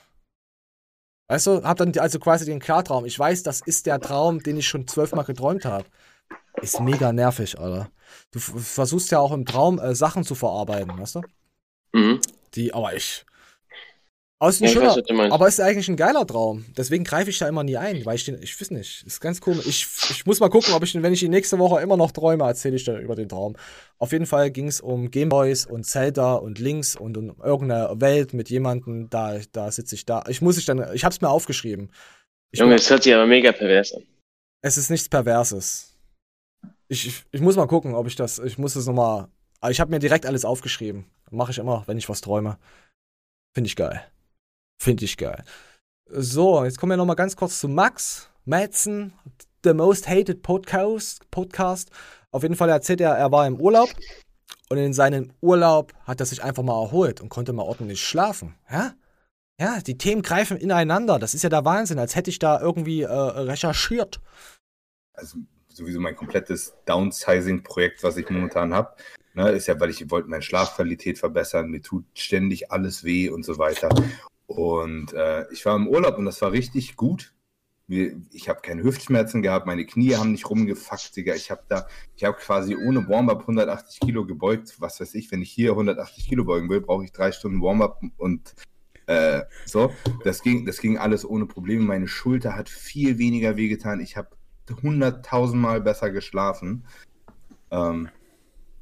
Weißt 1.27 1.47
du, 1.47 1.63
hab 1.63 1.77
dann 1.77 1.95
also 1.97 2.19
quasi 2.19 2.45
den 2.45 2.59
Klartraum. 2.59 3.05
Ich 3.05 3.17
weiß, 3.17 3.43
das 3.43 3.61
ist 3.61 3.85
der 3.85 3.99
Traum, 3.99 4.41
den 4.41 4.57
ich 4.57 4.67
schon 4.67 4.87
zwölfmal 4.87 5.25
geträumt 5.25 5.63
habe. 5.65 5.85
Ist 6.61 6.79
mega 6.79 7.13
nervig, 7.13 7.59
Alter. 7.59 7.89
Du 8.31 8.39
versuchst 8.39 9.11
ja 9.11 9.19
auch 9.19 9.31
im 9.31 9.45
Traum 9.45 9.79
äh, 9.79 9.95
Sachen 9.95 10.23
zu 10.23 10.35
verarbeiten, 10.35 10.97
weißt 10.97 11.15
du? 11.15 11.21
Mhm. 11.93 12.19
Die, 12.55 12.73
aber 12.73 12.95
ich. 12.95 13.25
Aus 14.41 14.59
ja, 14.59 14.69
schöner, 14.69 14.95
weiß, 14.95 15.31
aber 15.33 15.49
ist 15.49 15.59
eigentlich 15.59 15.89
ein 15.89 15.97
geiler 15.97 16.25
Traum. 16.25 16.63
Deswegen 16.77 17.03
greife 17.03 17.29
ich 17.29 17.37
da 17.39 17.49
immer 17.49 17.65
nie 17.65 17.75
ein, 17.75 18.05
weil 18.05 18.15
ich 18.15 18.23
den, 18.23 18.41
ich 18.41 18.59
weiß 18.59 18.71
nicht, 18.71 19.05
ist 19.05 19.19
ganz 19.19 19.41
komisch. 19.41 19.65
Ich, 19.65 19.85
ich 20.11 20.25
muss 20.25 20.39
mal 20.39 20.49
gucken, 20.49 20.73
ob 20.73 20.81
ich, 20.81 20.95
wenn 20.95 21.11
ich 21.11 21.19
die 21.19 21.27
nächste 21.27 21.59
Woche 21.59 21.81
immer 21.81 21.97
noch 21.97 22.13
träume, 22.13 22.45
erzähle 22.45 22.77
ich 22.77 22.85
dann 22.85 23.01
über 23.01 23.15
den 23.15 23.27
Traum. 23.27 23.57
Auf 23.97 24.13
jeden 24.13 24.25
Fall 24.25 24.49
ging 24.49 24.69
es 24.69 24.79
um 24.79 25.11
Gameboys 25.11 25.65
und 25.65 25.85
Zelda 25.85 26.35
und 26.35 26.57
Links 26.57 26.95
und 26.95 27.17
um 27.17 27.35
irgendeine 27.43 27.99
Welt 27.99 28.33
mit 28.33 28.49
jemandem, 28.49 29.09
da, 29.09 29.39
da 29.51 29.71
sitze 29.73 29.95
ich 29.95 30.05
da. 30.05 30.23
Ich 30.29 30.41
muss 30.41 30.57
ich 30.57 30.63
dann, 30.63 30.85
ich 30.93 31.03
hab's 31.03 31.19
mir 31.19 31.29
aufgeschrieben. 31.29 31.91
Ich 32.51 32.61
Junge, 32.61 32.75
es 32.75 32.89
hört 32.89 33.03
sich 33.03 33.13
aber 33.13 33.25
mega 33.27 33.51
pervers 33.51 33.93
an. 33.93 34.03
Es 34.61 34.77
ist 34.77 34.89
nichts 34.89 35.09
Perverses. 35.09 35.88
Ich, 36.91 37.23
ich 37.31 37.41
muss 37.41 37.55
mal 37.55 37.67
gucken, 37.67 37.93
ob 37.93 38.07
ich 38.07 38.15
das, 38.15 38.39
ich 38.39 38.57
muss 38.57 38.75
es 38.75 38.87
nochmal, 38.87 39.27
ich 39.69 39.79
habe 39.79 39.91
mir 39.91 39.99
direkt 39.99 40.25
alles 40.25 40.43
aufgeschrieben. 40.43 41.05
Mache 41.29 41.51
ich 41.51 41.59
immer, 41.59 41.83
wenn 41.85 41.97
ich 41.99 42.09
was 42.09 42.21
träume. 42.21 42.57
Finde 43.53 43.67
ich 43.67 43.75
geil. 43.75 44.03
Finde 44.81 45.05
ich 45.05 45.17
geil. 45.17 45.43
So, 46.09 46.63
jetzt 46.63 46.79
kommen 46.79 46.91
wir 46.91 46.97
nochmal 46.97 47.15
ganz 47.15 47.35
kurz 47.35 47.59
zu 47.59 47.67
Max 47.67 48.29
Madsen, 48.45 49.13
The 49.63 49.75
Most 49.75 50.09
Hated 50.09 50.41
Podcast. 50.41 51.29
Podcast. 51.29 51.91
Auf 52.31 52.41
jeden 52.41 52.55
Fall 52.55 52.69
erzählt 52.69 53.01
er, 53.01 53.11
er 53.11 53.31
war 53.31 53.45
im 53.45 53.61
Urlaub 53.61 53.89
und 54.69 54.79
in 54.79 54.93
seinem 54.93 55.33
Urlaub 55.41 55.93
hat 56.05 56.19
er 56.19 56.25
sich 56.25 56.43
einfach 56.43 56.63
mal 56.63 56.81
erholt 56.81 57.21
und 57.21 57.29
konnte 57.29 57.53
mal 57.53 57.63
ordentlich 57.63 58.01
schlafen. 58.01 58.55
Ja? 58.71 58.95
Ja, 59.59 59.81
die 59.81 59.97
Themen 59.99 60.23
greifen 60.23 60.57
ineinander. 60.57 61.19
Das 61.19 61.35
ist 61.35 61.43
ja 61.43 61.49
der 61.49 61.65
Wahnsinn, 61.65 61.99
als 61.99 62.15
hätte 62.15 62.31
ich 62.31 62.39
da 62.39 62.59
irgendwie 62.59 63.01
äh, 63.01 63.11
recherchiert. 63.11 64.19
Also 65.13 65.37
sowieso 65.79 65.99
mein 65.99 66.15
komplettes 66.15 66.75
Downsizing-Projekt, 66.85 68.03
was 68.03 68.17
ich 68.17 68.29
momentan 68.29 68.73
habe. 68.73 68.95
Ne, 69.33 69.49
ist 69.51 69.67
ja, 69.67 69.79
weil 69.79 69.89
ich 69.89 70.09
wollte 70.11 70.29
meine 70.29 70.41
Schlafqualität 70.41 71.19
verbessern, 71.19 71.69
mir 71.69 71.81
tut 71.81 72.05
ständig 72.13 72.71
alles 72.71 73.03
weh 73.03 73.29
und 73.29 73.43
so 73.43 73.57
weiter. 73.57 73.89
Und 74.47 75.13
äh, 75.13 75.45
ich 75.51 75.65
war 75.65 75.75
im 75.75 75.87
Urlaub 75.87 76.17
und 76.17 76.25
das 76.25 76.41
war 76.41 76.51
richtig 76.51 76.95
gut. 76.95 77.33
Ich 77.87 78.49
habe 78.49 78.61
keine 78.61 78.83
Hüftschmerzen 78.83 79.41
gehabt, 79.41 79.65
meine 79.65 79.85
Knie 79.85 80.15
haben 80.15 80.31
nicht 80.31 80.47
rumgefuckt, 80.47 81.15
Digga. 81.15 81.33
Ich 81.33 81.49
habe 81.49 81.63
da, 81.69 81.87
ich 82.15 82.23
habe 82.23 82.37
quasi 82.37 82.75
ohne 82.75 83.07
Warm-up 83.07 83.41
180 83.41 83.99
Kilo 83.99 84.25
gebeugt. 84.25 84.75
Was 84.79 84.99
weiß 84.99 85.15
ich, 85.15 85.31
wenn 85.31 85.41
ich 85.41 85.51
hier 85.51 85.71
180 85.71 86.27
Kilo 86.27 86.43
beugen 86.43 86.69
will, 86.69 86.81
brauche 86.81 87.03
ich 87.03 87.11
drei 87.11 87.31
Stunden 87.31 87.61
Warm-up 87.61 88.01
und 88.17 88.53
äh, 89.09 89.41
so. 89.65 89.91
Das 90.23 90.43
ging, 90.43 90.67
das 90.67 90.79
ging 90.79 90.99
alles 90.99 91.27
ohne 91.27 91.47
Probleme. 91.47 91.83
Meine 91.83 92.07
Schulter 92.07 92.55
hat 92.55 92.69
viel 92.69 93.17
weniger 93.17 93.57
wehgetan. 93.57 94.01
Ich 94.01 94.17
habe 94.17 94.29
hunderttausendmal 94.71 95.81
besser 95.81 96.11
geschlafen. 96.11 96.85
Ähm, 97.71 98.09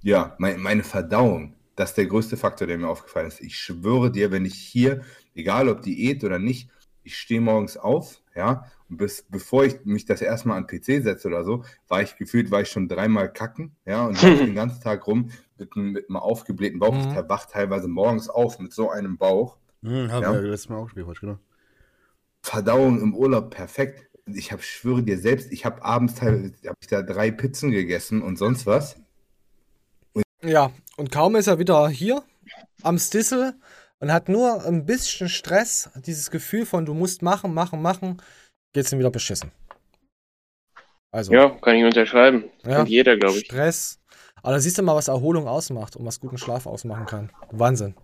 ja, 0.02 0.36
mein, 0.38 0.60
meine 0.62 0.84
Verdauung, 0.84 1.54
das 1.76 1.90
ist 1.90 1.98
der 1.98 2.06
größte 2.08 2.38
Faktor, 2.38 2.68
der 2.68 2.78
mir 2.78 2.88
aufgefallen 2.88 3.28
ist. 3.28 3.42
Ich 3.42 3.58
schwöre 3.58 4.12
dir, 4.12 4.32
wenn 4.32 4.46
ich 4.46 4.56
hier 4.56 5.02
egal 5.38 5.70
ob 5.70 5.82
Diät 5.82 6.24
oder 6.24 6.40
nicht, 6.40 6.70
ich 7.04 7.18
stehe 7.18 7.40
morgens 7.40 7.78
auf, 7.78 8.22
ja, 8.36 8.66
und 8.90 8.98
bis, 8.98 9.24
bevor 9.24 9.64
ich 9.64 9.86
mich 9.86 10.06
das 10.06 10.22
erstmal 10.22 10.58
an 10.58 10.68
PC 10.68 11.02
setze 11.02 11.28
oder 11.28 11.46
so, 11.46 11.64
war 11.88 12.02
ich 12.02 12.18
gefühlt, 12.18 12.52
war 12.52 12.62
ich 12.62 12.70
schon 12.70 12.90
dreimal 12.90 13.32
kacken, 13.32 13.76
ja, 13.86 14.06
und 14.06 14.22
den 14.22 14.56
ganzen 14.56 14.82
Tag 14.82 15.08
rum 15.08 15.32
mit, 15.58 15.76
mit 15.76 16.10
einem 16.10 16.18
aufgeblähten 16.18 16.80
Bauch. 16.80 16.94
Mhm. 16.94 17.12
Ich 17.12 17.30
wach 17.30 17.46
teilweise 17.46 17.88
morgens 17.88 18.30
auf 18.30 18.60
mit 18.60 18.74
so 18.74 18.90
einem 18.90 19.18
Bauch. 19.18 19.58
Mhm, 19.82 20.12
haben 20.12 20.24
ja. 20.24 20.34
wir 20.34 20.42
letztes 20.42 20.70
Mal 20.70 20.78
auch 20.78 20.86
gespielt, 20.86 21.08
genau. 21.22 21.40
Verdauung 22.42 23.02
im 23.02 23.14
Urlaub 23.14 23.50
perfekt. 23.50 24.07
Ich 24.34 24.52
habe, 24.52 24.62
schwöre 24.62 25.04
dir 25.04 25.18
selbst, 25.18 25.52
ich 25.52 25.66
habe 25.66 25.84
abends 25.84 26.16
teilweise, 26.16 26.54
habe 26.66 26.78
ich 26.82 26.88
da 26.88 27.02
drei 27.02 27.32
Pizzen 27.32 27.72
gegessen 27.72 28.22
und 28.22 28.38
sonst 28.38 28.66
was. 28.66 28.98
Und 30.14 30.24
ja, 30.44 30.72
und 30.98 31.12
kaum 31.12 31.36
ist 31.36 31.48
er 31.48 31.60
wieder 31.60 31.88
hier 31.90 32.24
am 32.84 32.98
Stissel, 32.98 33.54
und 34.00 34.12
hat 34.12 34.30
nur 34.30 34.64
ein 34.66 34.86
bisschen 34.86 35.30
Stress, 35.30 35.90
dieses 36.06 36.32
Gefühl 36.32 36.66
von 36.66 36.86
du 36.86 36.94
musst 36.94 37.22
machen, 37.22 37.54
machen, 37.54 37.82
machen, 37.82 38.22
geht's 38.74 38.92
ihm 38.92 39.00
wieder 39.00 39.12
beschissen. 39.12 39.52
Also. 41.12 41.34
Ja, 41.34 41.50
kann 41.50 41.76
ich 41.76 41.84
unterschreiben. 41.84 42.46
Ja, 42.64 42.78
Kennt 42.78 42.90
jeder, 42.90 43.18
glaube 43.18 43.38
ich. 43.38 43.46
Stress. 43.46 44.00
Aber 44.44 44.54
da 44.54 44.60
siehst 44.60 44.78
du 44.78 44.84
mal, 44.84 44.96
was 44.96 45.08
Erholung 45.08 45.48
ausmacht 45.48 45.96
und 45.96 46.06
was 46.06 46.20
guten 46.20 46.38
Schlaf 46.38 46.68
ausmachen 46.68 47.06
kann. 47.06 47.32
Wahnsinn. 47.52 47.96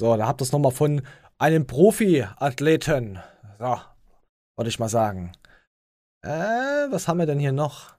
So, 0.00 0.16
da 0.16 0.26
habt 0.26 0.40
ihr 0.40 0.44
es 0.44 0.52
nochmal 0.52 0.72
von 0.72 1.02
einem 1.38 1.66
Profi-Athleten. 1.66 3.18
So, 3.58 3.78
wollte 4.62 4.68
ich 4.68 4.78
mal 4.78 4.88
sagen. 4.88 5.32
Äh, 6.24 6.30
was 6.92 7.08
haben 7.08 7.18
wir 7.18 7.26
denn 7.26 7.40
hier 7.40 7.50
noch? 7.50 7.94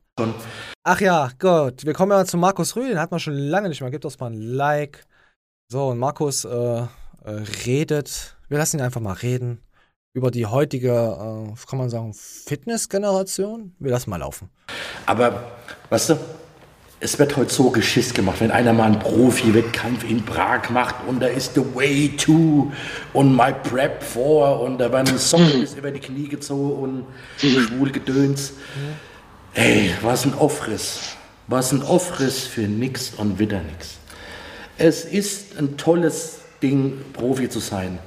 Ach 0.85 1.01
ja, 1.01 1.29
gut. 1.37 1.85
Wir 1.85 1.91
kommen 1.91 2.13
ja 2.13 2.23
zu 2.23 2.37
Markus 2.37 2.77
Rühl. 2.77 2.87
Den 2.87 3.01
hat 3.01 3.11
man 3.11 3.19
schon 3.19 3.33
lange 3.33 3.67
nicht 3.67 3.81
mehr. 3.81 3.91
Gebt 3.91 4.05
uns 4.05 4.17
mal 4.17 4.27
ein 4.27 4.41
Like. 4.41 5.05
So, 5.69 5.89
und 5.89 5.99
Markus, 5.99 6.45
äh, 6.45 6.49
äh, 6.49 6.87
redet, 7.65 8.37
wir 8.47 8.59
lassen 8.59 8.77
ihn 8.77 8.81
einfach 8.81 9.01
mal 9.01 9.11
reden, 9.11 9.61
über 10.13 10.31
die 10.31 10.45
heutige, 10.45 10.91
äh, 10.91 11.67
kann 11.67 11.79
man 11.79 11.89
sagen, 11.89 12.13
Fitness-Generation. 12.13 13.75
Wir 13.79 13.91
lassen 13.91 14.09
mal 14.09 14.15
laufen. 14.15 14.49
Aber, 15.05 15.43
weißt 15.89 16.11
du, 16.11 16.17
es 17.03 17.19
wird 17.19 17.35
heute 17.35 17.53
so 17.53 17.69
Geschiss 17.69 18.13
gemacht, 18.13 18.39
wenn 18.39 18.49
einer 18.49 18.71
mal 18.71 18.85
einen 18.85 18.99
Profi-Wettkampf 18.99 20.09
in 20.09 20.23
Prag 20.23 20.69
macht 20.69 20.95
und 21.05 21.19
da 21.19 21.27
ist 21.27 21.53
The 21.53 21.61
Way 21.75 22.15
to 22.15 22.71
und 23.11 23.35
My 23.35 23.51
Prep 23.51 24.01
vor 24.01 24.61
und 24.61 24.77
da 24.77 24.89
werden 24.89 25.19
Songs 25.19 25.73
über 25.73 25.91
die 25.91 25.99
Knie 25.99 26.29
gezogen 26.29 26.81
und 26.81 27.05
schwul 27.37 27.91
Gedöns. 27.91 28.53
Ey, 29.53 29.91
was 30.01 30.25
ein 30.25 30.33
Aufriss. 30.33 31.17
Was 31.47 31.73
ein 31.73 31.81
Aufriss 31.81 32.43
für 32.43 32.61
nix 32.61 33.11
und 33.17 33.37
wieder 33.37 33.59
nix. 33.59 33.97
Es 34.77 35.03
ist 35.03 35.59
ein 35.59 35.75
tolles 35.75 36.39
Ding, 36.61 37.01
Profi 37.11 37.49
zu 37.49 37.59
sein. 37.59 37.99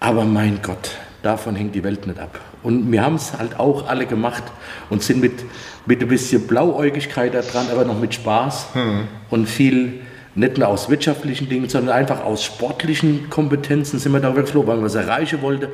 Aber 0.00 0.24
mein 0.24 0.62
Gott, 0.62 0.92
davon 1.22 1.54
hängt 1.54 1.74
die 1.74 1.84
Welt 1.84 2.06
nicht 2.06 2.18
ab. 2.18 2.40
Und 2.66 2.90
wir 2.90 3.00
haben 3.00 3.14
es 3.14 3.38
halt 3.38 3.60
auch 3.60 3.86
alle 3.86 4.06
gemacht 4.06 4.42
und 4.90 5.00
sind 5.00 5.20
mit, 5.20 5.44
mit 5.86 6.02
ein 6.02 6.08
bisschen 6.08 6.48
Blauäugigkeit 6.48 7.32
da 7.32 7.42
dran, 7.42 7.68
aber 7.70 7.84
noch 7.84 7.96
mit 7.96 8.12
Spaß 8.12 8.74
hm. 8.74 9.06
und 9.30 9.48
viel, 9.48 10.00
nicht 10.34 10.58
nur 10.58 10.66
aus 10.66 10.90
wirtschaftlichen 10.90 11.48
Dingen, 11.48 11.68
sondern 11.68 11.94
einfach 11.94 12.24
aus 12.24 12.42
sportlichen 12.42 13.30
Kompetenzen 13.30 14.00
sind 14.00 14.10
wir 14.10 14.18
da 14.18 14.30
geflogen, 14.30 14.66
weil 14.66 14.76
man 14.78 14.86
was 14.86 14.96
erreichen 14.96 15.42
wollte. 15.42 15.68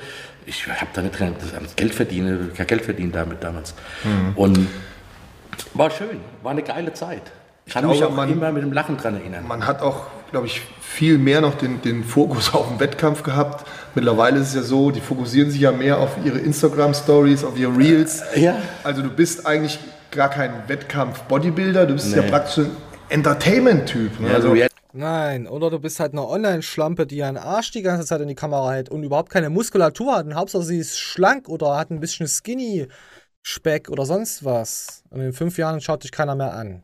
Ich 0.45 0.67
habe 0.67 0.91
da 0.93 1.01
nicht 1.01 1.17
Geld 1.77 1.95
verdient, 1.95 2.55
kein 2.55 2.67
Geld 2.67 2.85
verdient 2.85 3.15
damit 3.15 3.43
damals. 3.43 3.73
Hm. 4.03 4.33
Und 4.37 4.69
war 5.73 5.91
schön, 5.91 6.21
war 6.43 6.51
eine 6.51 6.63
geile 6.63 6.93
Zeit. 6.93 7.23
Ich 7.65 7.73
kann 7.73 7.85
glaube, 7.85 7.97
mich 7.97 8.05
auch 8.05 8.15
man, 8.15 8.31
immer 8.31 8.53
mit 8.53 8.65
dem 8.65 8.73
Lachen 8.75 8.99
dran 8.99 9.17
erinnern. 9.17 9.49
Man 9.49 9.67
hat 9.67 9.81
auch, 9.81 10.09
glaube 10.31 10.47
ich, 10.47 10.61
viel 10.93 11.17
mehr 11.17 11.41
noch 11.41 11.55
den, 11.55 11.81
den 11.81 12.05
Fokus 12.05 12.53
auf 12.55 12.69
den 12.69 12.79
Wettkampf 12.79 13.23
gehabt. 13.23 13.67
Mittlerweile 13.95 14.39
ist 14.39 14.49
es 14.49 14.55
ja 14.55 14.63
so, 14.63 14.91
die 14.91 15.01
fokussieren 15.01 15.51
sich 15.51 15.61
ja 15.61 15.73
mehr 15.73 15.99
auf 15.99 16.17
ihre 16.25 16.39
Instagram-Stories, 16.39 17.45
auf 17.45 17.59
ihre 17.59 17.77
Reels. 17.77 18.23
Ja. 18.37 18.57
Also 18.85 19.03
du 19.03 19.09
bist 19.09 19.47
eigentlich 19.47 19.79
gar 20.11 20.29
kein 20.29 20.53
Wettkampf-Bodybuilder, 20.69 21.87
du 21.87 21.95
bist 21.95 22.15
nee. 22.15 22.17
ja 22.17 22.23
praktisch 22.23 22.59
ein 22.59 22.77
Entertainment-Typ. 23.09 24.21
Ne? 24.21 24.29
Ja, 24.29 24.35
also, 24.35 24.55
Nein, 24.95 25.47
oder 25.47 25.71
du 25.71 25.79
bist 25.79 25.99
halt 26.01 26.13
eine 26.13 26.29
Online-Schlampe, 26.29 27.07
die 27.07 27.17
ihren 27.17 27.39
Arsch 27.39 27.71
die 27.71 27.81
ganze 27.81 28.05
Zeit 28.05 28.21
in 28.21 28.29
die 28.29 28.35
Kamera 28.35 28.73
hält 28.73 28.91
und 28.91 29.03
überhaupt 29.03 29.31
keine 29.31 29.49
Muskulatur 29.49 30.15
hat. 30.15 30.27
Und 30.27 30.35
Hauptsache 30.35 30.65
sie 30.65 30.79
ist 30.79 30.99
schlank 30.99 31.49
oder 31.49 31.79
hat 31.79 31.91
ein 31.91 32.01
bisschen 32.01 32.29
Skinny 32.29 32.89
Speck 33.43 33.89
oder 33.89 34.05
sonst 34.05 34.45
was. 34.45 35.03
Und 35.09 35.23
in 35.23 35.33
fünf 35.33 35.57
Jahren 35.57 35.81
schaut 35.81 36.05
dich 36.05 36.13
keiner 36.13 36.35
mehr 36.35 36.53
an. 36.53 36.83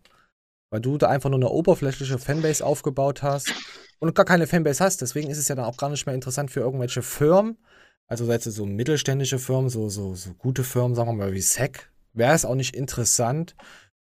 Weil 0.70 0.80
du 0.80 0.96
da 0.96 1.08
einfach 1.08 1.28
nur 1.28 1.38
eine 1.38 1.50
oberflächliche 1.50 2.18
Fanbase 2.18 2.64
aufgebaut 2.64 3.22
hast 3.22 3.52
und 3.98 4.14
gar 4.14 4.24
keine 4.24 4.46
Fanbase 4.46 4.84
hast. 4.84 5.00
Deswegen 5.00 5.30
ist 5.30 5.38
es 5.38 5.48
ja 5.48 5.54
dann 5.54 5.64
auch 5.64 5.76
gar 5.76 5.90
nicht 5.90 6.06
mehr 6.06 6.14
interessant 6.14 6.50
für 6.50 6.60
irgendwelche 6.60 7.02
Firmen, 7.02 7.58
Also 8.06 8.30
jetzt 8.30 8.44
so 8.44 8.66
mittelständische 8.66 9.38
Firmen, 9.38 9.68
so, 9.70 9.88
so, 9.88 10.14
so 10.14 10.32
gute 10.34 10.64
Firmen, 10.64 10.94
sagen 10.94 11.10
wir 11.10 11.14
mal 11.14 11.32
wie 11.32 11.40
SEC, 11.40 11.90
wäre 12.12 12.34
es 12.34 12.44
auch 12.44 12.54
nicht 12.54 12.74
interessant, 12.74 13.54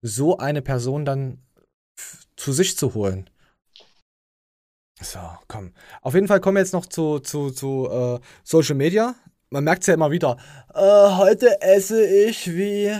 so 0.02 0.38
eine 0.38 0.62
Person 0.62 1.04
dann 1.04 1.42
zu 2.36 2.52
sich 2.52 2.76
zu 2.76 2.94
holen. 2.94 3.28
So, 5.00 5.18
komm. 5.48 5.72
Auf 6.00 6.14
jeden 6.14 6.28
Fall 6.28 6.40
kommen 6.40 6.56
wir 6.56 6.62
jetzt 6.62 6.72
noch 6.72 6.86
zu, 6.86 7.18
zu, 7.18 7.50
zu 7.50 7.88
äh, 7.90 8.18
Social 8.44 8.76
Media. 8.76 9.14
Man 9.50 9.64
merkt 9.64 9.82
es 9.82 9.88
ja 9.88 9.94
immer 9.94 10.10
wieder. 10.10 10.38
Äh, 10.74 11.16
heute 11.16 11.60
esse 11.60 12.04
ich 12.04 12.46
wie 12.54 12.92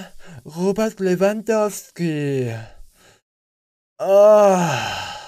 Robert 0.45 1.01
Lewandowski. 1.01 2.55
Ah. 3.99 5.26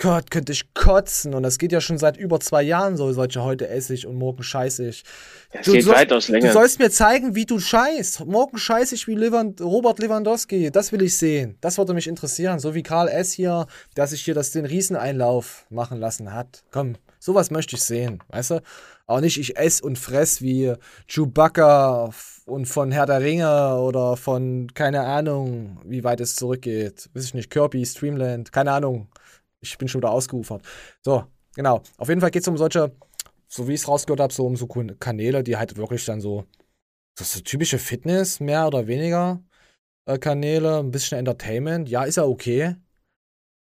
Gott, 0.00 0.30
könnte 0.30 0.52
ich 0.52 0.72
kotzen. 0.72 1.34
Und 1.34 1.42
das 1.42 1.58
geht 1.58 1.72
ja 1.72 1.80
schon 1.80 1.98
seit 1.98 2.16
über 2.16 2.40
zwei 2.40 2.62
Jahren 2.62 2.96
so, 2.96 3.12
solche 3.12 3.44
heute 3.44 3.68
esse 3.68 3.92
ich 3.92 4.06
und 4.06 4.16
morgen 4.16 4.42
scheiße 4.42 4.88
ich. 4.88 5.04
Das 5.52 5.66
geht 5.66 5.86
weitaus 5.86 6.28
länger. 6.28 6.48
Du 6.48 6.52
sollst 6.54 6.78
mir 6.78 6.90
zeigen, 6.90 7.34
wie 7.34 7.44
du 7.44 7.58
scheißt. 7.58 8.24
Morgen 8.24 8.56
scheiße 8.56 8.94
ich 8.94 9.06
wie 9.06 9.14
Lewand 9.14 9.60
Robert 9.60 9.98
Lewandowski. 9.98 10.70
Das 10.70 10.90
will 10.90 11.02
ich 11.02 11.18
sehen. 11.18 11.58
Das 11.60 11.76
würde 11.76 11.92
mich 11.92 12.08
interessieren. 12.08 12.58
So 12.58 12.74
wie 12.74 12.82
Karl 12.82 13.08
S. 13.08 13.32
hier, 13.32 13.66
der 13.96 14.06
sich 14.06 14.22
hier 14.22 14.34
das, 14.34 14.52
den 14.52 14.64
Rieseneinlauf 14.64 15.66
machen 15.68 16.00
lassen 16.00 16.32
hat. 16.32 16.64
Komm, 16.70 16.94
sowas 17.18 17.50
möchte 17.50 17.76
ich 17.76 17.82
sehen. 17.82 18.22
Weißt 18.28 18.52
du? 18.52 18.62
Auch 19.06 19.20
nicht, 19.20 19.38
ich 19.38 19.56
ess 19.58 19.80
und 19.80 19.98
fress 19.98 20.40
wie 20.40 20.72
Chewbacca 21.08 22.10
und 22.46 22.66
von 22.66 22.90
Herr 22.92 23.06
der 23.06 23.20
Ringe 23.20 23.80
oder 23.80 24.16
von, 24.16 24.72
keine 24.72 25.00
Ahnung, 25.00 25.80
wie 25.84 26.04
weit 26.04 26.20
es 26.20 26.36
zurückgeht. 26.36 27.10
Weiß 27.12 27.24
ich 27.24 27.34
nicht, 27.34 27.50
Kirby, 27.50 27.84
Streamland, 27.84 28.52
keine 28.52 28.72
Ahnung. 28.72 29.08
Ich 29.60 29.76
bin 29.78 29.88
schon 29.88 30.00
wieder 30.00 30.10
ausgeufert. 30.10 30.62
So, 31.02 31.24
genau. 31.54 31.82
Auf 31.96 32.08
jeden 32.08 32.20
Fall 32.20 32.30
geht 32.30 32.42
es 32.42 32.48
um 32.48 32.56
solche, 32.56 32.94
so 33.48 33.68
wie 33.68 33.74
ich 33.74 33.80
es 33.80 33.88
rausgehört 33.88 34.20
habe, 34.20 34.32
so 34.32 34.46
um 34.46 34.56
so 34.56 34.66
Kanäle, 34.66 35.42
die 35.42 35.56
halt 35.56 35.76
wirklich 35.76 36.04
dann 36.04 36.20
so, 36.20 36.44
das 37.16 37.28
ist 37.28 37.34
so 37.34 37.40
typische 37.40 37.78
Fitness, 37.78 38.40
mehr 38.40 38.66
oder 38.66 38.86
weniger 38.86 39.42
äh, 40.06 40.18
Kanäle, 40.18 40.78
ein 40.78 40.90
bisschen 40.90 41.18
Entertainment. 41.18 41.88
Ja, 41.88 42.04
ist 42.04 42.16
ja 42.16 42.24
okay. 42.24 42.76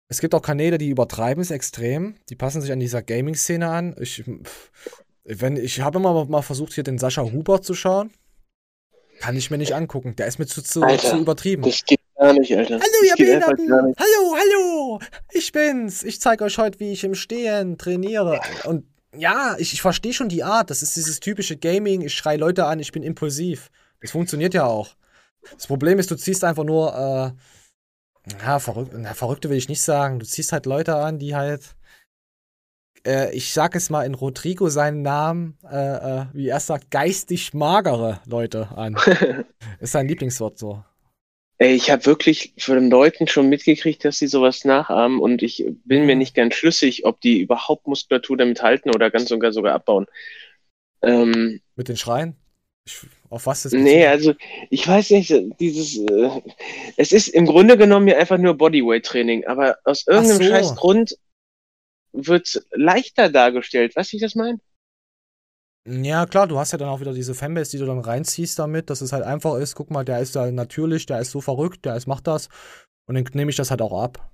Es 0.09 0.21
gibt 0.21 0.35
auch 0.35 0.43
Kanäle, 0.43 0.79
die 0.79 0.89
übertreiben 0.89 1.43
es 1.43 1.51
extrem. 1.51 2.17
Die 2.29 2.37
passen 2.37 2.61
sich 2.61 2.73
an 2.73 2.81
dieser 2.81 3.03
Gaming-Szene 3.03 3.69
an. 3.69 3.97
Ich, 3.99 4.25
wenn, 5.25 5.57
ich 5.57 5.81
habe 5.81 5.99
immer 5.99 6.25
mal 6.27 6.43
versucht, 6.43 6.75
hier 6.75 6.85
den 6.85 6.99
Sascha 6.99 7.23
Huber 7.23 7.63
zu 7.63 7.75
schauen. 7.75 8.13
Kann 9.19 9.37
ich 9.37 9.51
mir 9.51 9.59
nicht 9.59 9.75
angucken. 9.75 10.15
Der 10.17 10.27
ist 10.27 10.39
mir 10.39 10.47
zu, 10.47 10.63
zu, 10.63 10.83
Alter, 10.83 11.11
zu 11.11 11.19
übertrieben. 11.19 11.63
Das 11.63 11.83
gar 12.27 12.41
nicht, 12.41 12.57
Alter. 12.57 12.81
Hallo, 12.81 13.05
ihr 13.05 13.15
Behinderten! 13.17 13.95
Hallo, 13.99 14.37
hallo! 14.37 15.01
Ich 15.33 15.53
bin's. 15.53 16.03
Ich 16.03 16.21
zeige 16.21 16.45
euch 16.45 16.59
heute, 16.59 16.81
wie 16.81 16.93
ich 16.93 17.05
im 17.05 17.15
Stehen 17.15 17.79
trainiere. 17.79 18.41
Und 18.65 18.85
ja, 19.17 19.57
ich, 19.59 19.73
ich 19.73 19.83
verstehe 19.83 20.13
schon 20.13 20.29
die 20.29 20.43
Art. 20.43 20.71
Das 20.71 20.83
ist 20.83 20.97
dieses 20.97 21.21
typische 21.21 21.57
Gaming. 21.57 22.03
Ich 22.03 22.15
schrei 22.15 22.37
Leute 22.37 22.67
an, 22.67 22.81
ich 22.81 22.93
bin 22.93 23.03
impulsiv. 23.03 23.71
Das 24.01 24.11
funktioniert 24.11 24.55
ja 24.55 24.67
auch. 24.67 24.97
Das 25.55 25.67
Problem 25.67 25.99
ist, 25.99 26.11
du 26.11 26.17
ziehst 26.17 26.43
einfach 26.45 26.65
nur, 26.65 27.35
äh, 28.27 28.35
ja, 28.45 28.59
verrück, 28.59 28.91
na, 28.93 29.15
Verrückte 29.15 29.49
will 29.49 29.57
ich 29.57 29.69
nicht 29.69 29.83
sagen. 29.83 30.19
Du 30.19 30.27
ziehst 30.27 30.53
halt 30.53 30.67
Leute 30.67 30.97
an, 30.97 31.19
die 31.19 31.37
halt, 31.37 31.77
äh, 33.07 33.33
ich 33.35 33.53
sag 33.53 33.77
es 33.77 33.89
mal 33.89 34.05
in 34.05 34.15
Rodrigo 34.15 34.69
seinen 34.69 35.03
Namen, 35.03 35.57
äh, 35.71 35.77
äh, 35.77 36.27
wie 36.33 36.49
er 36.49 36.61
sagt, 36.61 36.91
geistig 36.91 37.55
magere 37.55 38.21
Leute 38.27 38.69
an. 38.75 38.97
ist 39.81 39.93
sein 39.93 40.09
Lieblingswort 40.09 40.59
so. 40.59 40.83
Ey, 41.59 41.75
ich 41.75 41.91
habe 41.91 42.05
wirklich 42.05 42.53
von 42.59 42.91
Leuten 42.91 43.29
schon 43.29 43.49
mitgekriegt, 43.49 44.05
dass 44.05 44.19
sie 44.19 44.27
sowas 44.27 44.65
nachahmen 44.65 45.21
und 45.21 45.43
ich 45.43 45.65
bin 45.85 46.01
Mhm. 46.01 46.07
mir 46.07 46.17
nicht 46.17 46.35
ganz 46.35 46.55
schlüssig, 46.55 47.07
ob 47.07 47.21
die 47.23 47.41
überhaupt 47.41 47.87
Muskulatur 47.87 48.37
damit 48.37 48.63
halten 48.63 48.91
oder 48.91 49.11
ganz 49.11 49.29
sogar 49.29 49.53
sogar 49.53 49.75
abbauen. 49.75 50.07
Ähm, 51.03 51.61
Mit 51.75 51.89
den 51.89 51.97
Schreien? 51.97 52.37
Ich, 52.87 52.99
auf 53.31 53.47
was 53.47 53.65
ist 53.65 53.73
nee, 53.73 54.07
also 54.07 54.35
ich 54.71 54.87
weiß 54.87 55.11
nicht, 55.11 55.35
dieses, 55.59 55.99
äh, 55.99 56.31
es 56.97 57.13
ist 57.13 57.29
im 57.29 57.47
Grunde 57.47 57.77
genommen 57.77 58.07
ja 58.07 58.17
einfach 58.17 58.39
nur 58.39 58.55
Bodyweight-Training, 58.55 59.47
aber 59.47 59.79
aus 59.85 60.07
irgendeinem 60.07 60.43
so. 60.43 60.49
scheiß 60.49 60.75
Grund 60.77 61.19
wird's 62.13 62.67
leichter 62.73 63.29
dargestellt. 63.29 63.97
Weißt 63.97 64.13
du, 64.13 64.13
wie 64.13 64.17
ich 64.19 64.23
das 64.23 64.35
meine? 64.35 64.61
Ja, 65.89 66.27
klar, 66.27 66.49
du 66.49 66.59
hast 66.59 66.73
ja 66.73 66.79
dann 66.79 66.89
auch 66.89 66.99
wieder 66.99 67.13
diese 67.13 67.35
Fanbase, 67.35 67.71
die 67.71 67.79
du 67.79 67.87
dann 67.87 68.01
reinziehst 68.01 68.59
damit, 68.59 68.91
dass 68.91 69.03
es 69.03 69.13
halt 69.13 69.23
einfach 69.23 69.55
ist, 69.55 69.77
guck 69.77 69.91
mal, 69.91 70.05
der 70.05 70.19
ist 70.19 70.35
da 70.35 70.51
natürlich, 70.51 71.07
der 71.07 71.21
ist 71.21 71.31
so 71.31 71.41
verrückt, 71.41 71.85
der 71.85 71.95
ist, 71.95 72.09
macht 72.09 72.27
das. 72.27 72.49
Und 73.09 73.15
dann 73.15 73.25
nehme 73.35 73.51
ich 73.51 73.57
das 73.57 73.71
halt 73.71 73.81
auch 73.81 74.03
ab. 74.03 74.33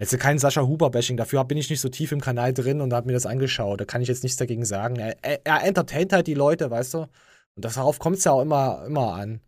Jetzt 0.00 0.16
kein 0.20 0.38
Sascha 0.38 0.62
Huber-Bashing, 0.62 1.16
dafür 1.16 1.44
bin 1.44 1.58
ich 1.58 1.68
nicht 1.68 1.80
so 1.80 1.88
tief 1.88 2.12
im 2.12 2.20
Kanal 2.20 2.54
drin 2.54 2.80
und 2.80 2.92
habe 2.92 3.08
mir 3.08 3.12
das 3.12 3.26
angeschaut. 3.26 3.80
Da 3.80 3.84
kann 3.86 4.02
ich 4.02 4.08
jetzt 4.08 4.22
nichts 4.22 4.38
dagegen 4.38 4.64
sagen. 4.64 4.96
Er, 4.96 5.16
er, 5.22 5.44
er 5.44 5.64
entertaint 5.64 6.12
halt 6.12 6.28
die 6.28 6.34
Leute, 6.34 6.70
weißt 6.70 6.94
du? 6.94 6.98
Und 7.56 7.64
darauf 7.64 7.98
kommt 7.98 8.18
es 8.18 8.24
ja 8.24 8.30
auch 8.30 8.42
immer, 8.42 8.84
immer 8.86 9.14
an. 9.14 9.40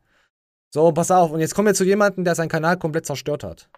So, 0.74 0.90
pass 0.90 1.12
auf, 1.12 1.30
und 1.30 1.38
jetzt 1.38 1.54
kommen 1.54 1.66
wir 1.66 1.74
zu 1.74 1.84
jemandem, 1.84 2.24
der 2.24 2.34
seinen 2.34 2.48
Kanal 2.48 2.76
komplett 2.76 3.06
zerstört 3.06 3.44
hat. 3.44 3.70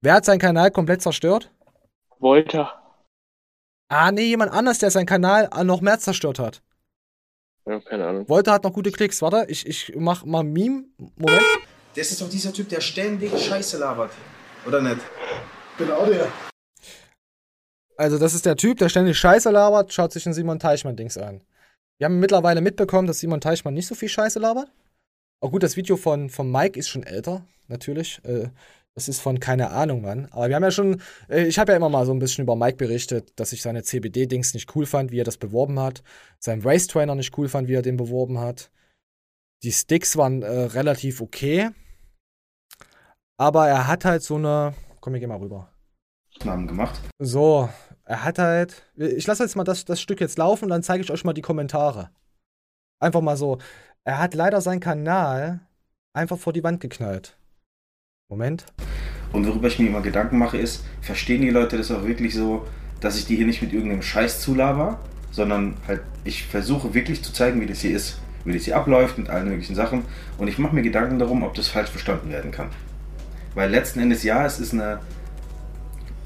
Wer 0.00 0.14
hat 0.14 0.24
seinen 0.24 0.38
Kanal 0.38 0.70
komplett 0.70 1.02
zerstört? 1.02 1.50
Wolter. 2.20 2.80
Ah, 3.88 4.12
nee, 4.12 4.26
jemand 4.26 4.52
anders, 4.52 4.78
der 4.78 4.92
seinen 4.92 5.06
Kanal 5.06 5.48
noch 5.64 5.80
mehr 5.80 5.98
zerstört 5.98 6.38
hat. 6.38 6.62
Ja, 7.68 7.80
keine 7.80 8.06
Ahnung. 8.06 8.28
Wolter 8.28 8.52
hat 8.52 8.64
noch 8.64 8.72
gute 8.72 8.90
Klicks. 8.90 9.20
Warte, 9.20 9.44
ich, 9.48 9.66
ich 9.66 9.92
mach 9.94 10.24
mal 10.24 10.40
ein 10.40 10.52
Meme. 10.52 10.84
Moment. 11.16 11.42
Das 11.94 12.10
ist 12.10 12.20
doch 12.22 12.30
dieser 12.30 12.52
Typ, 12.52 12.68
der 12.70 12.80
ständig 12.80 13.30
Scheiße 13.38 13.76
labert. 13.76 14.10
Oder 14.66 14.80
nicht? 14.80 15.00
Genau 15.76 16.06
der. 16.06 16.32
Also, 17.98 18.18
das 18.18 18.32
ist 18.32 18.46
der 18.46 18.56
Typ, 18.56 18.78
der 18.78 18.88
ständig 18.88 19.18
Scheiße 19.18 19.50
labert, 19.50 19.92
schaut 19.92 20.12
sich 20.12 20.24
ein 20.24 20.32
Simon 20.32 20.58
Teichmann-Dings 20.58 21.18
an. 21.18 21.42
Wir 21.98 22.06
haben 22.06 22.20
mittlerweile 22.20 22.60
mitbekommen, 22.62 23.06
dass 23.06 23.18
Simon 23.18 23.40
Teichmann 23.40 23.74
nicht 23.74 23.86
so 23.86 23.94
viel 23.94 24.08
Scheiße 24.08 24.38
labert. 24.38 24.70
Auch 25.40 25.50
gut, 25.50 25.62
das 25.62 25.76
Video 25.76 25.96
von, 25.96 26.30
von 26.30 26.50
Mike 26.50 26.78
ist 26.78 26.88
schon 26.88 27.02
älter, 27.02 27.44
natürlich. 27.66 28.20
Äh, 28.24 28.48
das 28.98 29.08
ist 29.08 29.20
von 29.20 29.38
keine 29.38 29.70
Ahnung, 29.70 30.02
Mann. 30.02 30.26
Aber 30.32 30.48
wir 30.48 30.56
haben 30.56 30.64
ja 30.64 30.72
schon, 30.72 31.00
äh, 31.28 31.44
ich 31.44 31.60
habe 31.60 31.70
ja 31.70 31.76
immer 31.76 31.88
mal 31.88 32.04
so 32.04 32.12
ein 32.12 32.18
bisschen 32.18 32.42
über 32.42 32.56
Mike 32.56 32.76
berichtet, 32.76 33.32
dass 33.36 33.52
ich 33.52 33.62
seine 33.62 33.84
CBD-Dings 33.84 34.54
nicht 34.54 34.74
cool 34.74 34.86
fand, 34.86 35.12
wie 35.12 35.20
er 35.20 35.24
das 35.24 35.36
beworben 35.36 35.78
hat. 35.78 36.02
Seinen 36.40 36.62
Race 36.62 36.88
Trainer 36.88 37.14
nicht 37.14 37.38
cool 37.38 37.48
fand, 37.48 37.68
wie 37.68 37.74
er 37.74 37.82
den 37.82 37.96
beworben 37.96 38.40
hat. 38.40 38.72
Die 39.62 39.70
Sticks 39.70 40.16
waren 40.16 40.42
äh, 40.42 40.48
relativ 40.48 41.20
okay. 41.20 41.70
Aber 43.36 43.68
er 43.68 43.86
hat 43.86 44.04
halt 44.04 44.24
so 44.24 44.34
eine. 44.34 44.74
Komm, 45.00 45.12
wir 45.12 45.20
gehen 45.20 45.28
mal 45.28 45.38
rüber. 45.38 45.72
Namen 46.42 46.66
gemacht. 46.66 47.00
So, 47.20 47.68
er 48.04 48.24
hat 48.24 48.40
halt. 48.40 48.82
Ich 48.96 49.28
lasse 49.28 49.44
jetzt 49.44 49.54
mal 49.54 49.62
das, 49.62 49.84
das 49.84 50.00
Stück 50.00 50.20
jetzt 50.20 50.38
laufen 50.38 50.64
und 50.64 50.70
dann 50.70 50.82
zeige 50.82 51.04
ich 51.04 51.12
euch 51.12 51.24
mal 51.24 51.34
die 51.34 51.42
Kommentare. 51.42 52.10
Einfach 53.00 53.20
mal 53.20 53.36
so. 53.36 53.58
Er 54.02 54.18
hat 54.18 54.34
leider 54.34 54.60
seinen 54.60 54.80
Kanal 54.80 55.60
einfach 56.12 56.38
vor 56.38 56.52
die 56.52 56.64
Wand 56.64 56.80
geknallt. 56.80 57.38
Moment. 58.30 58.66
Und 59.32 59.46
worüber 59.46 59.68
ich 59.68 59.78
mir 59.78 59.86
immer 59.86 60.02
Gedanken 60.02 60.36
mache, 60.36 60.58
ist, 60.58 60.84
verstehen 61.00 61.40
die 61.40 61.48
Leute 61.48 61.78
das 61.78 61.90
auch 61.90 62.06
wirklich 62.06 62.34
so, 62.34 62.66
dass 63.00 63.18
ich 63.18 63.24
die 63.24 63.36
hier 63.36 63.46
nicht 63.46 63.62
mit 63.62 63.72
irgendeinem 63.72 64.02
Scheiß 64.02 64.42
zulaber, 64.42 64.98
sondern 65.30 65.78
halt, 65.86 66.02
ich 66.24 66.46
versuche 66.46 66.92
wirklich 66.92 67.24
zu 67.24 67.32
zeigen, 67.32 67.58
wie 67.62 67.66
das 67.66 67.80
hier 67.80 67.96
ist, 67.96 68.20
wie 68.44 68.52
das 68.52 68.64
hier 68.64 68.76
abläuft 68.76 69.16
mit 69.16 69.30
allen 69.30 69.48
möglichen 69.48 69.74
Sachen. 69.74 70.02
Und 70.36 70.48
ich 70.48 70.58
mache 70.58 70.74
mir 70.74 70.82
Gedanken 70.82 71.18
darum, 71.18 71.42
ob 71.42 71.54
das 71.54 71.68
falsch 71.68 71.88
verstanden 71.88 72.30
werden 72.30 72.50
kann. 72.50 72.68
Weil 73.54 73.70
letzten 73.70 74.00
Endes, 74.00 74.22
ja, 74.24 74.44
es 74.44 74.60
ist 74.60 74.74
eine, 74.74 75.00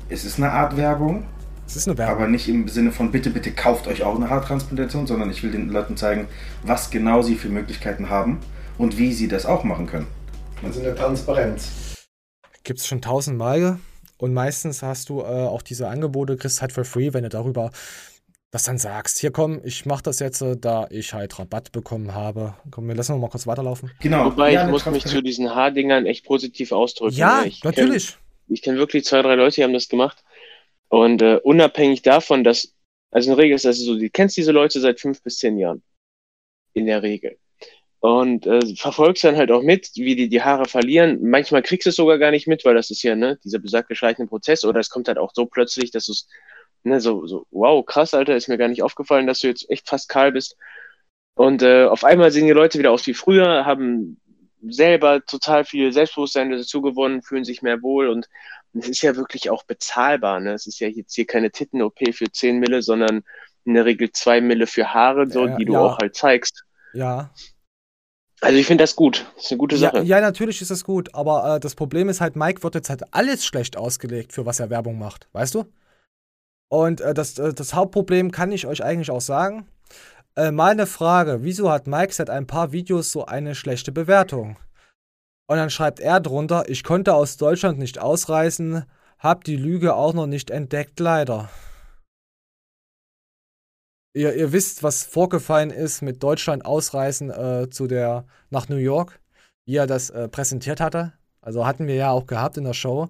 es 0.08 0.24
ist 0.24 0.38
eine 0.38 0.50
Art 0.50 0.76
Werbung. 0.76 1.24
Es 1.68 1.76
ist 1.76 1.86
eine 1.86 1.96
Werbung. 1.98 2.16
Aber 2.16 2.26
nicht 2.26 2.48
im 2.48 2.66
Sinne 2.66 2.90
von, 2.90 3.12
bitte, 3.12 3.30
bitte 3.30 3.52
kauft 3.52 3.86
euch 3.86 4.02
auch 4.02 4.16
eine 4.16 4.28
Haartransplantation, 4.28 5.06
sondern 5.06 5.30
ich 5.30 5.44
will 5.44 5.52
den 5.52 5.68
Leuten 5.68 5.96
zeigen, 5.96 6.26
was 6.64 6.90
genau 6.90 7.22
sie 7.22 7.36
für 7.36 7.48
Möglichkeiten 7.48 8.10
haben 8.10 8.40
und 8.76 8.98
wie 8.98 9.12
sie 9.12 9.28
das 9.28 9.46
auch 9.46 9.62
machen 9.62 9.86
können. 9.86 10.08
Also 10.64 10.80
eine 10.80 10.96
Transparenz. 10.96 11.91
Gibt 12.64 12.80
es 12.80 12.86
schon 12.86 13.02
tausendmal. 13.02 13.78
Und 14.18 14.34
meistens 14.34 14.82
hast 14.82 15.08
du 15.08 15.20
äh, 15.20 15.24
auch 15.24 15.62
diese 15.62 15.88
Angebote, 15.88 16.36
kriegst 16.36 16.60
halt 16.60 16.72
for 16.72 16.84
free, 16.84 17.12
wenn 17.12 17.24
du 17.24 17.28
darüber 17.28 17.72
das 18.52 18.64
dann 18.64 18.78
sagst. 18.78 19.18
Hier 19.18 19.32
komm, 19.32 19.60
ich 19.64 19.86
mach 19.86 20.02
das 20.02 20.20
jetzt, 20.20 20.42
äh, 20.42 20.56
da 20.56 20.86
ich 20.90 21.12
halt 21.14 21.38
Rabatt 21.38 21.72
bekommen 21.72 22.14
habe. 22.14 22.54
Komm, 22.70 22.86
wir 22.86 22.94
lassen 22.94 23.12
noch 23.12 23.18
mal 23.18 23.30
kurz 23.30 23.46
weiterlaufen. 23.46 23.90
Genau. 24.00 24.26
Wobei 24.26 24.52
Ja, 24.52 24.66
ich 24.66 24.70
muss 24.70 24.86
mich 24.86 25.04
zu 25.06 25.22
diesen 25.22 25.54
Haardingern 25.54 26.06
echt 26.06 26.24
positiv 26.24 26.70
ausdrücken. 26.70 27.16
Ja, 27.16 27.40
ne? 27.40 27.48
ich 27.48 27.64
natürlich. 27.64 28.10
Kenn, 28.10 28.54
ich 28.54 28.62
kenne 28.62 28.78
wirklich 28.78 29.04
zwei, 29.06 29.22
drei 29.22 29.34
Leute, 29.34 29.56
die 29.56 29.64
haben 29.64 29.72
das 29.72 29.88
gemacht. 29.88 30.22
Und 30.88 31.22
äh, 31.22 31.40
unabhängig 31.42 32.02
davon, 32.02 32.44
dass, 32.44 32.74
also 33.10 33.30
in 33.30 33.36
der 33.36 33.44
Regel 33.44 33.56
ist 33.56 33.64
das 33.64 33.78
so, 33.78 33.98
du 33.98 34.10
kennst 34.10 34.36
diese 34.36 34.52
Leute 34.52 34.78
seit 34.78 35.00
fünf 35.00 35.22
bis 35.22 35.38
zehn 35.38 35.56
Jahren. 35.56 35.82
In 36.74 36.86
der 36.86 37.02
Regel. 37.02 37.38
Und 38.02 38.48
äh, 38.48 38.74
verfolgst 38.74 39.22
dann 39.22 39.36
halt 39.36 39.52
auch 39.52 39.62
mit, 39.62 39.90
wie 39.94 40.16
die 40.16 40.28
die 40.28 40.42
Haare 40.42 40.64
verlieren. 40.64 41.20
Manchmal 41.22 41.62
kriegst 41.62 41.86
du 41.86 41.90
es 41.90 41.96
sogar 41.96 42.18
gar 42.18 42.32
nicht 42.32 42.48
mit, 42.48 42.64
weil 42.64 42.74
das 42.74 42.90
ist 42.90 43.04
ja, 43.04 43.14
ne, 43.14 43.38
dieser 43.44 43.60
besagte 43.60 43.94
schleichende 43.94 44.28
Prozess. 44.28 44.64
Oder 44.64 44.80
es 44.80 44.90
kommt 44.90 45.06
halt 45.06 45.18
auch 45.18 45.30
so 45.32 45.46
plötzlich, 45.46 45.92
dass 45.92 46.06
du 46.06 46.12
es, 46.12 46.26
ne, 46.82 47.00
so, 47.00 47.28
so, 47.28 47.46
wow, 47.52 47.86
krass, 47.86 48.12
Alter, 48.12 48.34
ist 48.34 48.48
mir 48.48 48.58
gar 48.58 48.66
nicht 48.66 48.82
aufgefallen, 48.82 49.28
dass 49.28 49.38
du 49.38 49.46
jetzt 49.46 49.70
echt 49.70 49.88
fast 49.88 50.08
kahl 50.08 50.32
bist. 50.32 50.56
Und 51.34 51.62
äh, 51.62 51.84
auf 51.84 52.02
einmal 52.02 52.32
sehen 52.32 52.48
die 52.48 52.52
Leute 52.52 52.80
wieder 52.80 52.90
aus 52.90 53.06
wie 53.06 53.14
früher, 53.14 53.64
haben 53.66 54.20
selber 54.68 55.24
total 55.24 55.64
viel 55.64 55.92
Selbstbewusstsein 55.92 56.50
dazu 56.50 56.82
gewonnen, 56.82 57.22
fühlen 57.22 57.44
sich 57.44 57.62
mehr 57.62 57.82
wohl 57.82 58.08
und 58.08 58.28
es 58.74 58.88
ist 58.88 59.02
ja 59.02 59.14
wirklich 59.14 59.48
auch 59.48 59.62
bezahlbar. 59.62 60.40
Ne? 60.40 60.54
Es 60.54 60.66
ist 60.66 60.80
ja 60.80 60.88
jetzt 60.88 61.14
hier 61.14 61.26
keine 61.26 61.52
Titten-OP 61.52 62.00
für 62.12 62.30
10 62.32 62.58
Mille, 62.58 62.82
sondern 62.82 63.22
in 63.64 63.74
der 63.74 63.84
Regel 63.84 64.10
zwei 64.10 64.40
Mille 64.40 64.66
für 64.66 64.92
Haare, 64.92 65.30
so, 65.30 65.46
Ja, 65.46 65.56
die 65.56 65.66
du 65.66 65.74
ja. 65.74 65.80
auch 65.80 65.98
halt 65.98 66.16
zeigst. 66.16 66.64
Ja. 66.94 67.32
Also 68.42 68.58
ich 68.58 68.66
finde 68.66 68.82
das 68.82 68.96
gut. 68.96 69.24
Das 69.36 69.44
ist 69.44 69.52
eine 69.52 69.58
gute 69.58 69.76
Sache. 69.76 69.98
Ja, 69.98 70.02
ja, 70.02 70.20
natürlich 70.20 70.60
ist 70.60 70.70
das 70.70 70.82
gut, 70.84 71.14
aber 71.14 71.56
äh, 71.56 71.60
das 71.60 71.76
Problem 71.76 72.08
ist 72.08 72.20
halt, 72.20 72.34
Mike 72.34 72.62
wird 72.64 72.74
jetzt 72.74 72.90
halt 72.90 73.02
alles 73.14 73.46
schlecht 73.46 73.76
ausgelegt, 73.76 74.32
für 74.32 74.44
was 74.44 74.58
er 74.58 74.68
Werbung 74.68 74.98
macht, 74.98 75.28
weißt 75.32 75.54
du? 75.54 75.64
Und 76.68 77.00
äh, 77.00 77.14
das, 77.14 77.38
äh, 77.38 77.54
das 77.54 77.72
Hauptproblem 77.72 78.32
kann 78.32 78.50
ich 78.50 78.66
euch 78.66 78.82
eigentlich 78.82 79.10
auch 79.12 79.20
sagen. 79.20 79.68
Äh, 80.34 80.50
mal 80.50 80.72
eine 80.72 80.86
Frage, 80.86 81.44
wieso 81.44 81.70
hat 81.70 81.86
Mike 81.86 82.12
seit 82.12 82.30
ein 82.30 82.46
paar 82.48 82.72
Videos 82.72 83.12
so 83.12 83.26
eine 83.26 83.54
schlechte 83.54 83.92
Bewertung? 83.92 84.56
Und 85.46 85.58
dann 85.58 85.70
schreibt 85.70 86.00
er 86.00 86.18
drunter, 86.18 86.68
ich 86.68 86.82
konnte 86.82 87.14
aus 87.14 87.36
Deutschland 87.36 87.78
nicht 87.78 88.00
ausreisen, 88.00 88.86
hab 89.18 89.44
die 89.44 89.56
Lüge 89.56 89.94
auch 89.94 90.14
noch 90.14 90.26
nicht 90.26 90.50
entdeckt, 90.50 90.98
leider. 90.98 91.48
Ihr, 94.14 94.34
ihr 94.34 94.52
wisst, 94.52 94.82
was 94.82 95.04
vorgefallen 95.04 95.70
ist 95.70 96.02
mit 96.02 96.22
Deutschland 96.22 96.66
ausreisen 96.66 97.30
äh, 97.30 97.70
zu 97.70 97.86
der 97.86 98.26
nach 98.50 98.68
New 98.68 98.76
York, 98.76 99.20
wie 99.66 99.76
er 99.76 99.86
das 99.86 100.10
äh, 100.10 100.28
präsentiert 100.28 100.80
hatte. 100.80 101.14
Also 101.40 101.66
hatten 101.66 101.86
wir 101.86 101.94
ja 101.94 102.10
auch 102.10 102.26
gehabt 102.26 102.56
in 102.56 102.64
der 102.64 102.74
Show. 102.74 103.08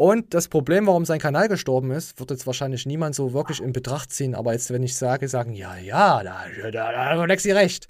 Und 0.00 0.32
das 0.32 0.46
Problem, 0.46 0.86
warum 0.86 1.04
sein 1.04 1.18
Kanal 1.18 1.48
gestorben 1.48 1.90
ist, 1.90 2.20
wird 2.20 2.30
jetzt 2.30 2.46
wahrscheinlich 2.46 2.86
niemand 2.86 3.16
so 3.16 3.32
wirklich 3.32 3.60
in 3.60 3.72
Betracht 3.72 4.12
ziehen. 4.12 4.36
Aber 4.36 4.52
jetzt, 4.52 4.70
wenn 4.70 4.84
ich 4.84 4.94
sage, 4.94 5.26
sagen, 5.26 5.54
ja, 5.54 5.76
ja, 5.76 6.22
da, 6.22 6.44
da, 6.62 6.70
da 6.70 7.18
hat 7.18 7.28
Lexi 7.28 7.50
recht. 7.50 7.88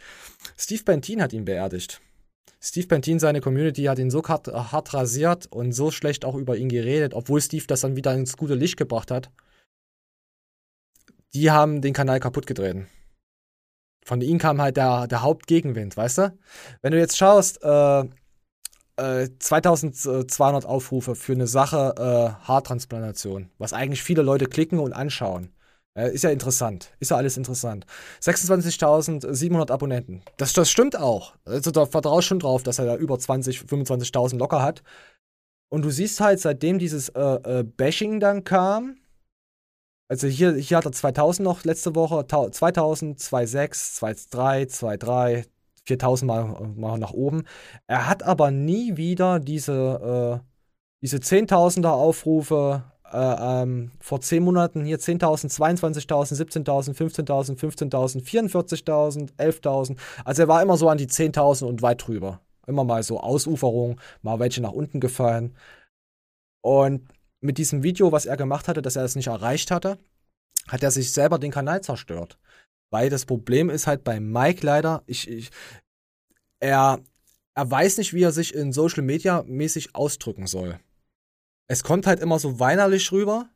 Steve 0.56 0.84
Bentin 0.84 1.20
hat 1.20 1.34
ihn 1.34 1.44
beerdigt. 1.44 2.00
Steve 2.60 2.86
Bentin, 2.86 3.18
seine 3.18 3.42
Community, 3.42 3.84
hat 3.84 3.98
ihn 3.98 4.10
so 4.10 4.22
hart, 4.22 4.48
hart 4.48 4.94
rasiert 4.94 5.46
und 5.50 5.72
so 5.72 5.90
schlecht 5.90 6.24
auch 6.24 6.34
über 6.34 6.56
ihn 6.56 6.70
geredet, 6.70 7.12
obwohl 7.12 7.42
Steve 7.42 7.66
das 7.66 7.82
dann 7.82 7.94
wieder 7.94 8.14
ins 8.14 8.38
gute 8.38 8.54
Licht 8.54 8.78
gebracht 8.78 9.10
hat. 9.10 9.30
Die 11.34 11.50
haben 11.50 11.82
den 11.82 11.92
Kanal 11.92 12.20
kaputt 12.20 12.46
getreten. 12.46 12.88
Von 14.04 14.20
ihnen 14.22 14.38
kam 14.38 14.60
halt 14.60 14.76
der, 14.76 15.06
der 15.06 15.22
Hauptgegenwind, 15.22 15.96
weißt 15.96 16.18
du? 16.18 16.38
Wenn 16.80 16.92
du 16.92 16.98
jetzt 16.98 17.18
schaust, 17.18 17.62
äh, 17.62 18.04
äh, 18.96 19.28
2200 19.38 20.64
Aufrufe 20.64 21.14
für 21.14 21.32
eine 21.32 21.46
Sache 21.46 21.94
äh, 21.96 22.46
Haartransplantation, 22.46 23.50
was 23.58 23.72
eigentlich 23.72 24.02
viele 24.02 24.22
Leute 24.22 24.46
klicken 24.46 24.78
und 24.78 24.92
anschauen. 24.92 25.52
Ist 25.94 26.22
ja 26.22 26.30
interessant. 26.30 26.92
Ist 27.00 27.10
ja 27.10 27.16
alles 27.16 27.36
interessant. 27.36 27.84
26.700 28.22 29.72
Abonnenten. 29.72 30.22
Das, 30.36 30.52
das 30.52 30.70
stimmt 30.70 30.96
auch. 30.96 31.34
Also 31.44 31.72
da 31.72 31.86
vertraue 31.86 32.20
ich 32.20 32.26
schon 32.26 32.38
drauf, 32.38 32.62
dass 32.62 32.78
er 32.78 32.86
da 32.86 32.94
über 32.94 33.18
20, 33.18 33.58
25.000 33.62 34.38
locker 34.38 34.62
hat. 34.62 34.84
Und 35.68 35.82
du 35.82 35.90
siehst 35.90 36.20
halt, 36.20 36.38
seitdem 36.38 36.78
dieses 36.78 37.08
äh, 37.08 37.20
äh, 37.20 37.64
Bashing 37.64 38.20
dann 38.20 38.44
kam, 38.44 38.98
also 40.08 40.26
hier, 40.26 40.54
hier 40.54 40.78
hat 40.78 40.86
er 40.86 40.92
2000 40.92 41.44
noch 41.44 41.64
letzte 41.64 41.94
Woche, 41.94 42.26
tau- 42.26 42.48
2000, 42.50 43.18
2,6, 43.20 43.98
2,3, 43.98 44.66
2,3, 44.68 45.44
4000 45.86 46.26
mal, 46.26 46.72
mal 46.76 46.98
nach 46.98 47.12
oben. 47.12 47.44
Er 47.86 48.08
hat 48.08 48.22
aber 48.22 48.50
nie 48.50 48.96
wieder 48.96 49.40
diese, 49.40 50.42
äh, 50.42 50.46
diese 51.02 51.18
10.000er 51.18 51.92
Aufrufe 51.92 52.84
äh, 53.12 53.62
ähm, 53.62 53.92
vor 54.00 54.20
10 54.20 54.42
Monaten 54.42 54.84
hier 54.84 54.98
10.000, 54.98 55.50
22.000, 55.50 56.34
17.000, 56.64 56.94
15.000, 56.94 57.58
15.000, 57.58 58.22
44.000, 58.22 59.32
11.000. 59.38 59.96
Also 60.24 60.42
er 60.42 60.48
war 60.48 60.62
immer 60.62 60.76
so 60.76 60.88
an 60.88 60.98
die 60.98 61.06
10.000 61.08 61.64
und 61.64 61.82
weit 61.82 62.06
drüber. 62.06 62.40
Immer 62.66 62.84
mal 62.84 63.02
so 63.02 63.20
Ausuferung, 63.20 63.98
mal 64.22 64.38
welche 64.40 64.60
nach 64.60 64.72
unten 64.72 65.00
gefallen. 65.00 65.54
Und 66.60 67.08
mit 67.40 67.58
diesem 67.58 67.82
Video, 67.82 68.12
was 68.12 68.26
er 68.26 68.36
gemacht 68.36 68.68
hatte, 68.68 68.82
dass 68.82 68.96
er 68.96 69.04
es 69.04 69.16
nicht 69.16 69.28
erreicht 69.28 69.70
hatte, 69.70 69.98
hat 70.66 70.82
er 70.82 70.90
sich 70.90 71.12
selber 71.12 71.38
den 71.38 71.52
Kanal 71.52 71.82
zerstört. 71.82 72.38
Weil 72.90 73.10
das 73.10 73.26
Problem 73.26 73.70
ist 73.70 73.86
halt 73.86 74.04
bei 74.04 74.20
Mike 74.20 74.64
leider, 74.64 75.02
ich, 75.06 75.28
ich, 75.28 75.50
er, 76.60 77.00
er 77.54 77.70
weiß 77.70 77.98
nicht, 77.98 78.14
wie 78.14 78.22
er 78.22 78.32
sich 78.32 78.54
in 78.54 78.72
Social 78.72 79.02
Media 79.02 79.44
mäßig 79.46 79.94
ausdrücken 79.94 80.46
soll. 80.46 80.78
Es 81.70 81.84
kommt 81.84 82.06
halt 82.06 82.20
immer 82.20 82.38
so 82.38 82.58
weinerlich 82.58 83.12
rüber, 83.12 83.50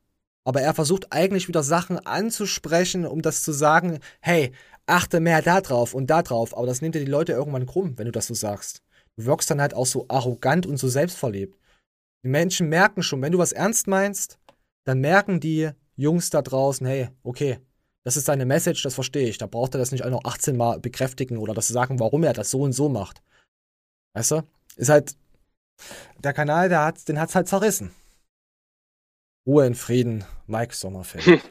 aber 0.44 0.60
er 0.60 0.74
versucht 0.74 1.12
eigentlich 1.12 1.48
wieder 1.48 1.62
Sachen 1.62 1.98
anzusprechen, 1.98 3.06
um 3.06 3.22
das 3.22 3.42
zu 3.42 3.52
sagen, 3.52 4.00
hey, 4.20 4.52
achte 4.86 5.20
mehr 5.20 5.40
da 5.40 5.60
drauf 5.60 5.94
und 5.94 6.08
da 6.08 6.22
drauf, 6.22 6.56
aber 6.56 6.66
das 6.66 6.82
nimmt 6.82 6.94
dir 6.94 7.04
die 7.04 7.10
Leute 7.10 7.32
irgendwann 7.32 7.66
krumm, 7.66 7.96
wenn 7.96 8.06
du 8.06 8.12
das 8.12 8.26
so 8.26 8.34
sagst. 8.34 8.82
Du 9.16 9.24
wirkst 9.24 9.50
dann 9.50 9.60
halt 9.60 9.74
auch 9.74 9.86
so 9.86 10.06
arrogant 10.08 10.66
und 10.66 10.78
so 10.78 10.88
selbstverliebt. 10.88 11.58
Die 12.24 12.28
Menschen 12.28 12.68
merken 12.68 13.02
schon, 13.02 13.20
wenn 13.22 13.32
du 13.32 13.38
was 13.38 13.52
ernst 13.52 13.86
meinst, 13.86 14.38
dann 14.84 15.00
merken 15.00 15.40
die 15.40 15.70
Jungs 15.96 16.30
da 16.30 16.42
draußen, 16.42 16.86
hey, 16.86 17.08
okay, 17.22 17.58
das 18.04 18.16
ist 18.16 18.26
seine 18.26 18.46
Message, 18.46 18.82
das 18.82 18.94
verstehe 18.94 19.28
ich. 19.28 19.38
Da 19.38 19.46
braucht 19.46 19.74
er 19.74 19.78
das 19.78 19.92
nicht 19.92 20.04
auch 20.04 20.10
noch 20.10 20.24
18 20.24 20.56
Mal 20.56 20.80
bekräftigen 20.80 21.38
oder 21.38 21.54
das 21.54 21.68
sagen, 21.68 22.00
warum 22.00 22.24
er 22.24 22.32
das 22.32 22.50
so 22.50 22.62
und 22.62 22.72
so 22.72 22.88
macht. 22.88 23.22
Weißt 24.14 24.32
du? 24.32 24.42
Ist 24.76 24.88
halt, 24.88 25.16
der 26.18 26.32
Kanal, 26.32 26.68
der 26.68 26.84
hat, 26.84 27.08
den 27.08 27.20
hat's 27.20 27.34
halt 27.34 27.48
zerrissen. 27.48 27.92
Ruhe 29.46 29.66
in 29.66 29.74
Frieden, 29.74 30.24
Mike 30.46 30.74
Sommerfeld. 30.74 31.42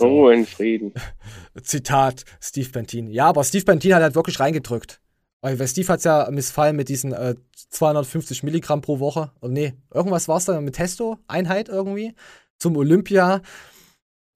Ruhe 0.00 0.34
in 0.34 0.46
Frieden. 0.46 0.94
Zitat 1.62 2.24
Steve 2.40 2.68
Bentin. 2.70 3.10
Ja, 3.10 3.26
aber 3.26 3.44
Steve 3.44 3.64
Bentin 3.64 3.94
hat 3.94 4.02
halt 4.02 4.14
wirklich 4.14 4.40
reingedrückt. 4.40 4.99
Weil 5.42 5.66
Steve 5.66 5.88
hat's 5.88 6.04
ja 6.04 6.28
missfallen 6.30 6.76
mit 6.76 6.88
diesen 6.88 7.12
äh, 7.12 7.34
250 7.70 8.42
Milligramm 8.42 8.82
pro 8.82 8.98
Woche. 8.98 9.32
Und 9.40 9.52
nee, 9.52 9.74
irgendwas 9.92 10.28
war's 10.28 10.44
da 10.44 10.60
mit 10.60 10.74
Testo, 10.74 11.18
Einheit 11.28 11.68
irgendwie, 11.68 12.14
zum 12.58 12.76
Olympia. 12.76 13.40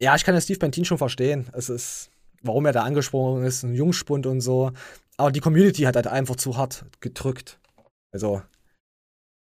Ja, 0.00 0.16
ich 0.16 0.24
kann 0.24 0.34
ja 0.34 0.40
Steve 0.40 0.58
Bentin 0.58 0.84
schon 0.84 0.98
verstehen. 0.98 1.48
Es 1.52 1.68
ist, 1.68 2.10
warum 2.42 2.64
er 2.66 2.72
da 2.72 2.82
angesprungen 2.82 3.44
ist, 3.44 3.62
ein 3.62 3.74
Jungspund 3.74 4.26
und 4.26 4.40
so. 4.40 4.72
Aber 5.16 5.30
die 5.30 5.40
Community 5.40 5.82
hat 5.82 5.96
halt 5.96 6.06
einfach 6.06 6.36
zu 6.36 6.56
hart 6.56 6.86
gedrückt. 7.00 7.58
Also, 8.12 8.42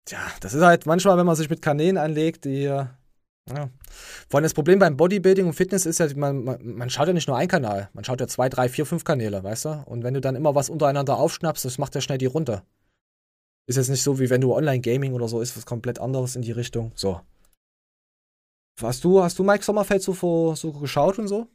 tja, 0.05 0.21
das 0.41 0.53
ist 0.53 0.63
halt 0.63 0.85
manchmal, 0.85 1.17
wenn 1.17 1.27
man 1.27 1.37
sich 1.37 1.51
mit 1.51 1.63
Kanälen 1.63 1.97
anlegt, 1.97 2.45
die, 2.45 2.67
ja. 3.55 3.71
Vor 4.29 4.39
allem 4.39 4.45
das 4.45 4.55
Problem 4.55 4.79
beim 4.79 4.97
Bodybuilding 4.97 5.47
und 5.47 5.53
Fitness 5.53 5.87
ist 5.87 6.01
ja, 6.01 6.07
man, 6.17 6.45
man, 6.45 6.59
man 6.63 6.91
schaut 6.91 7.07
ja 7.07 7.13
nicht 7.13 7.29
nur 7.29 7.37
einen 7.37 7.49
Kanal, 7.49 7.91
man 7.93 8.05
schaut 8.05 8.21
ja 8.21 8.27
zwei, 8.27 8.49
drei, 8.49 8.69
vier, 8.69 8.87
fünf 8.87 9.05
Kanäle, 9.05 9.43
weißt 9.43 9.65
du? 9.67 9.83
Und 9.87 10.05
wenn 10.05 10.15
du 10.15 10.21
dann 10.21 10.37
immer 10.37 10.55
was 10.55 10.71
untereinander 10.71 11.19
aufschnappst, 11.19 11.65
das 11.65 11.79
macht 11.79 11.95
ja 11.95 12.01
schnell 12.01 12.19
die 12.19 12.27
Runde. 12.27 12.63
Ist 13.67 13.77
jetzt 13.77 13.91
nicht 13.91 14.03
so, 14.03 14.19
wie 14.19 14.31
wenn 14.31 14.41
du 14.41 14.55
Online-Gaming 14.55 15.13
oder 15.13 15.29
so 15.29 15.41
ist, 15.41 15.57
was 15.57 15.67
komplett 15.67 15.99
anderes 15.99 16.37
in 16.37 16.43
die 16.43 16.53
Richtung. 16.53 16.93
So. 16.95 17.21
Hast 18.81 19.05
du, 19.05 19.23
hast 19.23 19.39
du 19.39 19.45
Mike 19.45 19.65
Sommerfeld 19.65 20.03
so, 20.03 20.15
vor, 20.15 20.57
so 20.57 20.73
geschaut 20.73 21.19
und 21.19 21.29
so? 21.29 21.49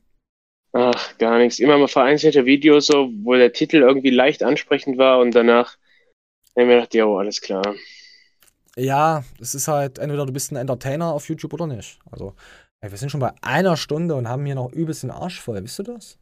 Ach, 0.73 1.17
gar 1.17 1.37
nichts. 1.37 1.59
Immer 1.59 1.77
mal 1.77 1.87
vereinzelte 1.87 2.45
Videos, 2.45 2.87
so, 2.87 3.09
wo 3.23 3.33
der 3.33 3.53
Titel 3.53 3.77
irgendwie 3.77 4.09
leicht 4.09 4.43
ansprechend 4.43 4.97
war 4.97 5.19
und 5.19 5.31
danach 5.31 5.77
hab 6.55 6.61
ich 6.61 6.67
mir 6.67 6.75
gedacht, 6.75 6.93
jo, 6.93 7.17
alles 7.17 7.41
klar. 7.41 7.75
Ja, 8.75 9.23
es 9.39 9.53
ist 9.53 9.67
halt, 9.67 9.99
entweder 9.99 10.25
du 10.25 10.33
bist 10.33 10.51
ein 10.51 10.55
Entertainer 10.55 11.13
auf 11.13 11.29
YouTube 11.29 11.53
oder 11.53 11.67
nicht. 11.67 11.99
Also, 12.11 12.35
ey, 12.81 12.89
wir 12.91 12.97
sind 12.97 13.09
schon 13.09 13.19
bei 13.19 13.33
einer 13.41 13.77
Stunde 13.77 14.15
und 14.15 14.27
haben 14.27 14.45
hier 14.45 14.55
noch 14.55 14.71
übelst 14.71 15.03
den 15.03 15.11
Arsch 15.11 15.39
voll, 15.39 15.63
wisst 15.63 15.79
ihr 15.79 15.83
das? 15.83 16.17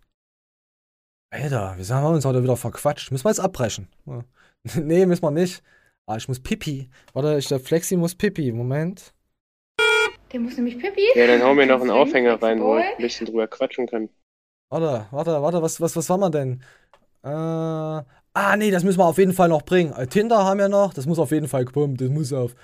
Alter, 1.34 1.76
wir 1.78 1.96
haben 1.96 2.14
uns 2.14 2.26
heute 2.26 2.44
wieder 2.44 2.58
verquatscht. 2.58 3.12
Müssen 3.12 3.24
wir 3.24 3.30
jetzt 3.30 3.40
abbrechen? 3.40 3.88
Ja. 4.06 4.26
nee, 4.82 5.06
müssen 5.06 5.24
wir 5.24 5.32
nicht. 5.32 5.64
Ah, 6.06 6.18
ich 6.18 6.28
muss 6.28 6.42
Pipi. 6.42 6.90
Warte, 7.14 7.38
ich, 7.38 7.48
der 7.48 7.62
Flexi 7.62 7.96
muss 7.96 8.16
Pipi. 8.16 8.52
Moment. 8.52 9.14
Der 10.34 10.40
muss 10.42 10.58
nämlich 10.58 10.78
Pippi. 10.78 11.08
Ja, 11.16 11.28
dann 11.28 11.42
hau 11.42 11.54
mir 11.54 11.66
noch 11.66 11.80
einen 11.80 11.90
Aufhänger 11.90 12.42
rein, 12.42 12.60
wo 12.60 12.78
ich 12.78 12.84
Boy. 12.84 12.94
ein 12.96 13.02
bisschen 13.02 13.28
drüber 13.28 13.48
quatschen 13.48 13.88
kann. 13.88 14.10
Warte, 14.70 15.08
warte, 15.12 15.42
warte, 15.42 15.62
was, 15.62 15.80
was, 15.80 15.96
was 15.96 16.10
war 16.10 16.18
man 16.18 16.32
denn? 16.32 16.64
Äh, 17.24 18.04
ah, 18.34 18.58
nee, 18.58 18.72
das 18.72 18.84
müssen 18.84 19.00
wir 19.00 19.06
auf 19.06 19.18
jeden 19.18 19.34
Fall 19.34 19.50
noch 19.50 19.64
bringen. 19.64 19.94
Äh, 19.94 20.08
Tinder 20.08 20.44
haben 20.44 20.60
wir 20.60 20.70
noch, 20.70 20.94
das 20.94 21.06
muss 21.06 21.20
auf 21.20 21.32
jeden 21.32 21.48
Fall 21.48 21.66
kommen, 21.66 21.98
das 21.98 22.10
muss 22.10 22.34
auf. 22.34 22.56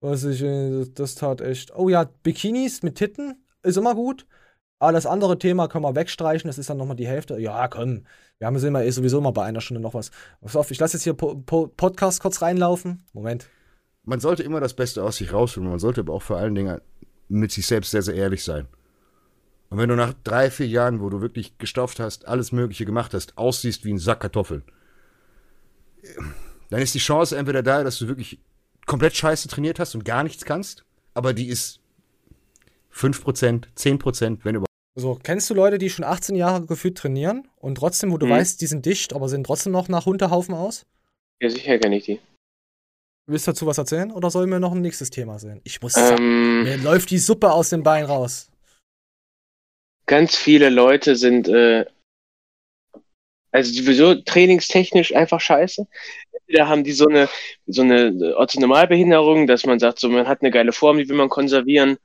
Was 0.00 0.24
ich, 0.24 0.42
äh, 0.42 0.84
das, 0.94 1.14
tat 1.14 1.40
echt. 1.40 1.74
Oh 1.74 1.88
ja, 1.88 2.04
Bikinis 2.22 2.82
mit 2.82 2.96
Titten 2.96 3.44
ist 3.62 3.76
immer 3.76 3.94
gut. 3.94 4.26
Aber 4.78 4.92
das 4.92 5.06
andere 5.06 5.38
Thema 5.38 5.68
können 5.68 5.84
wir 5.84 5.94
wegstreichen, 5.94 6.48
das 6.48 6.58
ist 6.58 6.68
dann 6.68 6.76
nochmal 6.76 6.96
die 6.96 7.06
Hälfte. 7.06 7.38
Ja, 7.38 7.66
komm, 7.68 8.04
wir 8.38 8.46
haben 8.46 8.56
es 8.56 8.62
immer 8.62 8.90
sowieso 8.92 9.22
mal 9.22 9.30
bei 9.30 9.44
einer 9.44 9.62
Stunde 9.62 9.80
noch 9.80 9.94
was. 9.94 10.10
Pass 10.42 10.54
auf, 10.54 10.70
ich 10.70 10.78
lasse 10.78 10.96
jetzt 10.96 11.04
hier 11.04 11.14
po 11.14 11.34
po 11.34 11.68
Podcast 11.68 12.20
kurz 12.20 12.42
reinlaufen. 12.42 13.02
Moment. 13.14 13.48
Man 14.04 14.20
sollte 14.20 14.42
immer 14.42 14.60
das 14.60 14.74
Beste 14.74 15.02
aus 15.02 15.16
sich 15.16 15.32
rausholen. 15.32 15.70
Man 15.70 15.78
sollte 15.78 16.02
aber 16.02 16.12
auch 16.12 16.22
vor 16.22 16.36
allen 16.36 16.54
Dingen 16.54 16.80
mit 17.28 17.52
sich 17.52 17.66
selbst 17.66 17.90
sehr, 17.90 18.02
sehr 18.02 18.14
ehrlich 18.14 18.44
sein. 18.44 18.68
Und 19.70 19.78
wenn 19.78 19.88
du 19.88 19.96
nach 19.96 20.12
drei, 20.22 20.50
vier 20.50 20.68
Jahren, 20.68 21.00
wo 21.00 21.08
du 21.08 21.20
wirklich 21.20 21.58
gestopft 21.58 21.98
hast, 21.98 22.28
alles 22.28 22.52
Mögliche 22.52 22.84
gemacht 22.84 23.14
hast, 23.14 23.36
aussiehst 23.36 23.84
wie 23.84 23.92
ein 23.92 23.98
Sack 23.98 24.20
Kartoffeln, 24.20 24.62
dann 26.70 26.80
ist 26.80 26.94
die 26.94 26.98
Chance 26.98 27.36
entweder 27.36 27.62
da, 27.62 27.84
dass 27.84 27.98
du 27.98 28.08
wirklich 28.08 28.38
komplett 28.86 29.16
scheiße 29.16 29.48
trainiert 29.48 29.78
hast 29.78 29.94
und 29.94 30.04
gar 30.04 30.22
nichts 30.22 30.44
kannst, 30.44 30.84
aber 31.14 31.32
die 31.32 31.48
ist 31.48 31.80
5%, 32.94 33.64
10%, 33.76 34.38
wenn 34.44 34.54
überhaupt. 34.56 34.66
So, 34.98 35.18
kennst 35.22 35.50
du 35.50 35.54
Leute, 35.54 35.76
die 35.78 35.90
schon 35.90 36.04
18 36.04 36.36
Jahre 36.36 36.64
gefühlt 36.64 36.96
trainieren 36.96 37.48
und 37.56 37.74
trotzdem, 37.76 38.12
wo 38.12 38.16
du 38.18 38.26
Mhm. 38.26 38.30
weißt, 38.30 38.60
die 38.60 38.66
sind 38.66 38.86
dicht, 38.86 39.12
aber 39.12 39.28
sehen 39.28 39.44
trotzdem 39.44 39.72
noch 39.72 39.88
nach 39.88 40.06
Hunderhaufen 40.06 40.54
aus? 40.54 40.86
Ja, 41.42 41.50
sicher 41.50 41.78
kenne 41.78 41.98
ich 41.98 42.04
die. 42.04 42.20
Willst 43.28 43.46
du 43.46 43.50
dazu 43.50 43.66
was 43.66 43.76
erzählen 43.76 44.10
oder 44.12 44.30
sollen 44.30 44.48
wir 44.50 44.60
noch 44.60 44.72
ein 44.72 44.80
nächstes 44.80 45.10
Thema 45.10 45.38
sehen? 45.38 45.60
Ich 45.64 45.82
muss 45.82 45.96
Ähm. 45.96 46.04
sagen, 46.06 46.62
mir 46.62 46.76
läuft 46.78 47.10
die 47.10 47.18
Suppe 47.18 47.52
aus 47.52 47.68
dem 47.70 47.82
Bein 47.82 48.04
raus. 48.04 48.48
ganz 50.06 50.36
viele 50.36 50.70
Leute 50.70 51.16
sind 51.16 51.48
äh, 51.48 51.84
also 53.56 53.72
sowieso 53.72 54.14
trainingstechnisch 54.16 55.14
einfach 55.14 55.40
scheiße. 55.40 55.86
Entweder 56.32 56.68
haben 56.68 56.84
die 56.84 56.92
so 56.92 57.06
eine 57.08 57.28
so 57.66 57.82
eine 57.82 58.34
Orthonormalbehinderung, 58.36 59.46
dass 59.46 59.64
man 59.64 59.78
sagt, 59.78 59.98
so 59.98 60.10
man 60.10 60.28
hat 60.28 60.42
eine 60.42 60.50
geile 60.50 60.72
Form, 60.72 60.98
die 60.98 61.08
will 61.08 61.16
man 61.16 61.30
konservieren. 61.30 61.96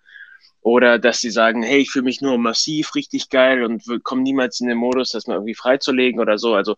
Oder 0.61 0.99
dass 0.99 1.19
sie 1.19 1.31
sagen, 1.31 1.63
hey, 1.63 1.79
ich 1.79 1.91
fühle 1.91 2.05
mich 2.05 2.21
nur 2.21 2.37
massiv 2.37 2.95
richtig 2.95 3.29
geil 3.29 3.63
und 3.63 3.83
komme 4.03 4.21
niemals 4.21 4.61
in 4.61 4.67
den 4.67 4.77
Modus, 4.77 5.09
das 5.09 5.27
mal 5.27 5.33
irgendwie 5.35 5.55
freizulegen 5.55 6.21
oder 6.21 6.37
so. 6.37 6.53
Also 6.53 6.75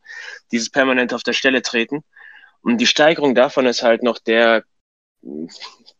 dieses 0.51 0.69
permanent 0.69 1.13
auf 1.13 1.23
der 1.23 1.33
Stelle 1.33 1.61
treten. 1.61 2.03
Und 2.61 2.79
die 2.79 2.87
Steigerung 2.87 3.35
davon 3.35 3.65
ist 3.67 3.83
halt 3.83 4.01
noch 4.01 4.19
der 4.19 4.63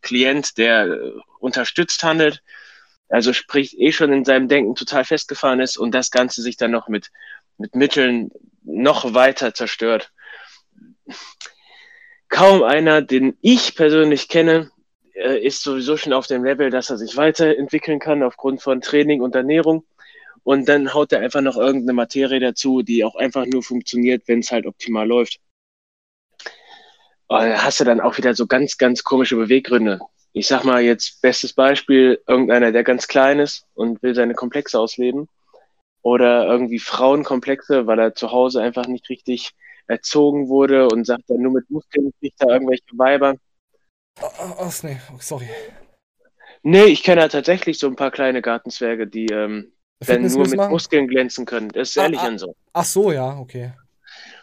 Klient, 0.01 0.57
der 0.57 0.97
unterstützt 1.39 2.03
handelt, 2.03 2.41
also 3.09 3.33
sprich 3.33 3.79
eh 3.79 3.91
schon 3.91 4.13
in 4.13 4.25
seinem 4.25 4.47
Denken 4.47 4.75
total 4.75 5.03
festgefahren 5.05 5.59
ist 5.59 5.77
und 5.77 5.91
das 5.93 6.09
Ganze 6.09 6.41
sich 6.41 6.57
dann 6.57 6.71
noch 6.71 6.87
mit, 6.87 7.11
mit 7.57 7.75
Mitteln 7.75 8.31
noch 8.63 9.13
weiter 9.13 9.53
zerstört. 9.53 10.11
Kaum 12.29 12.63
einer, 12.63 13.01
den 13.01 13.37
ich 13.41 13.75
persönlich 13.75 14.27
kenne, 14.27 14.71
äh, 15.13 15.37
ist 15.39 15.61
sowieso 15.61 15.97
schon 15.97 16.13
auf 16.13 16.27
dem 16.27 16.43
Level, 16.43 16.69
dass 16.69 16.89
er 16.89 16.97
sich 16.97 17.15
weiterentwickeln 17.15 17.99
kann 17.99 18.23
aufgrund 18.23 18.61
von 18.61 18.81
Training 18.81 19.21
und 19.21 19.35
Ernährung. 19.35 19.85
Und 20.43 20.67
dann 20.67 20.93
haut 20.93 21.13
er 21.13 21.21
einfach 21.21 21.41
noch 21.41 21.55
irgendeine 21.55 21.93
Materie 21.93 22.39
dazu, 22.39 22.81
die 22.81 23.05
auch 23.05 23.15
einfach 23.15 23.45
nur 23.45 23.63
funktioniert, 23.63 24.23
wenn 24.27 24.39
es 24.39 24.51
halt 24.51 24.65
optimal 24.65 25.07
läuft. 25.07 25.39
Und 27.27 27.39
da 27.39 27.63
hast 27.63 27.79
du 27.79 27.83
dann 27.83 28.01
auch 28.01 28.17
wieder 28.17 28.33
so 28.33 28.45
ganz, 28.47 28.77
ganz 28.77 29.03
komische 29.03 29.35
Beweggründe. 29.35 29.99
Ich 30.33 30.47
sag 30.47 30.63
mal 30.63 30.81
jetzt, 30.81 31.21
bestes 31.21 31.53
Beispiel, 31.53 32.21
irgendeiner, 32.27 32.71
der 32.71 32.83
ganz 32.83 33.07
klein 33.07 33.39
ist 33.39 33.65
und 33.75 34.01
will 34.03 34.15
seine 34.15 34.33
Komplexe 34.33 34.79
ausleben. 34.79 35.29
Oder 36.03 36.45
irgendwie 36.45 36.79
Frauenkomplexe, 36.79 37.87
weil 37.87 37.97
er 37.97 38.13
zu 38.13 38.31
Hause 38.31 38.61
einfach 38.61 38.85
nicht 38.87 39.09
richtig 39.09 39.53
erzogen 39.87 40.47
wurde 40.49 40.87
und 40.87 41.05
sagt 41.05 41.23
dann 41.29 41.41
nur 41.41 41.53
mit 41.53 41.69
Muskeln 41.69 42.13
kriegt 42.19 42.41
er 42.41 42.49
irgendwelche 42.49 42.83
Weiber. 42.93 43.35
Ach, 44.21 44.83
nee, 44.83 44.99
oh, 45.11 45.17
sorry. 45.19 45.49
Nee, 46.61 46.85
ich 46.85 47.03
kenne 47.03 47.21
ja 47.21 47.27
tatsächlich 47.27 47.79
so 47.79 47.87
ein 47.87 47.95
paar 47.95 48.11
kleine 48.11 48.41
Gartenzwerge, 48.41 49.07
die 49.07 49.25
ähm, 49.25 49.73
dann 49.99 50.25
nur 50.25 50.47
mit 50.47 50.55
machen? 50.55 50.71
Muskeln 50.71 51.07
glänzen 51.07 51.45
können. 51.45 51.69
Das 51.69 51.89
ist 51.89 51.97
Ah, 51.97 52.03
ehrlich 52.03 52.19
ah. 52.19 52.27
und 52.27 52.37
so. 52.37 52.55
Ach 52.73 52.85
so, 52.85 53.11
ja, 53.11 53.37
okay. 53.37 53.73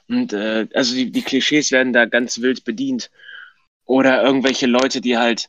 Und 0.08 0.32
äh, 0.32 0.66
also 0.74 0.94
die, 0.94 1.10
die 1.12 1.22
Klischees 1.22 1.70
werden 1.70 1.92
da 1.92 2.04
ganz 2.06 2.40
wild 2.40 2.64
bedient. 2.64 3.10
Oder 3.84 4.22
irgendwelche 4.22 4.66
Leute, 4.66 5.00
die 5.00 5.16
halt 5.16 5.48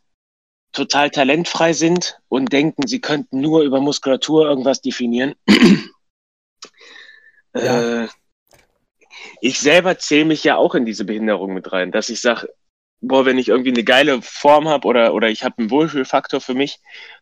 total 0.72 1.10
talentfrei 1.10 1.74
sind 1.74 2.20
und 2.30 2.54
denken, 2.54 2.88
sie 2.88 3.02
könnten 3.02 3.42
nur 3.42 3.64
über 3.64 3.82
Muskulatur 3.82 4.48
irgendwas 4.48 4.82
definieren. 4.82 5.36
Äh, 7.54 8.08
ich 9.42 9.60
selber 9.60 9.98
zähle 9.98 10.26
mich 10.26 10.44
ja 10.44 10.58
auch 10.58 10.76
in 10.76 10.86
diese 10.86 11.06
Behinderung 11.06 11.54
mit 11.54 11.72
rein, 11.72 11.92
dass 11.92 12.10
ich 12.10 12.22
sage, 12.22 12.48
boah, 13.02 13.26
wenn 13.26 13.38
ich 13.38 13.50
irgendwie 13.50 13.72
eine 13.72 13.84
geile 13.84 14.22
Form 14.22 14.68
habe 14.68 14.88
oder, 14.88 15.14
oder 15.14 15.30
ich 15.30 15.44
habe 15.44 15.58
einen 15.58 15.72
Wohlfühlfaktor 15.72 16.40
für 16.40 16.54
mich, 16.54 16.80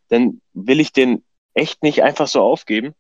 dann 0.10 0.42
will 0.54 0.80
ich 0.80 0.92
den 0.92 1.24
echt 1.54 1.84
nicht 1.84 2.04
einfach 2.04 2.28
so 2.28 2.42
aufgeben. 2.42 2.94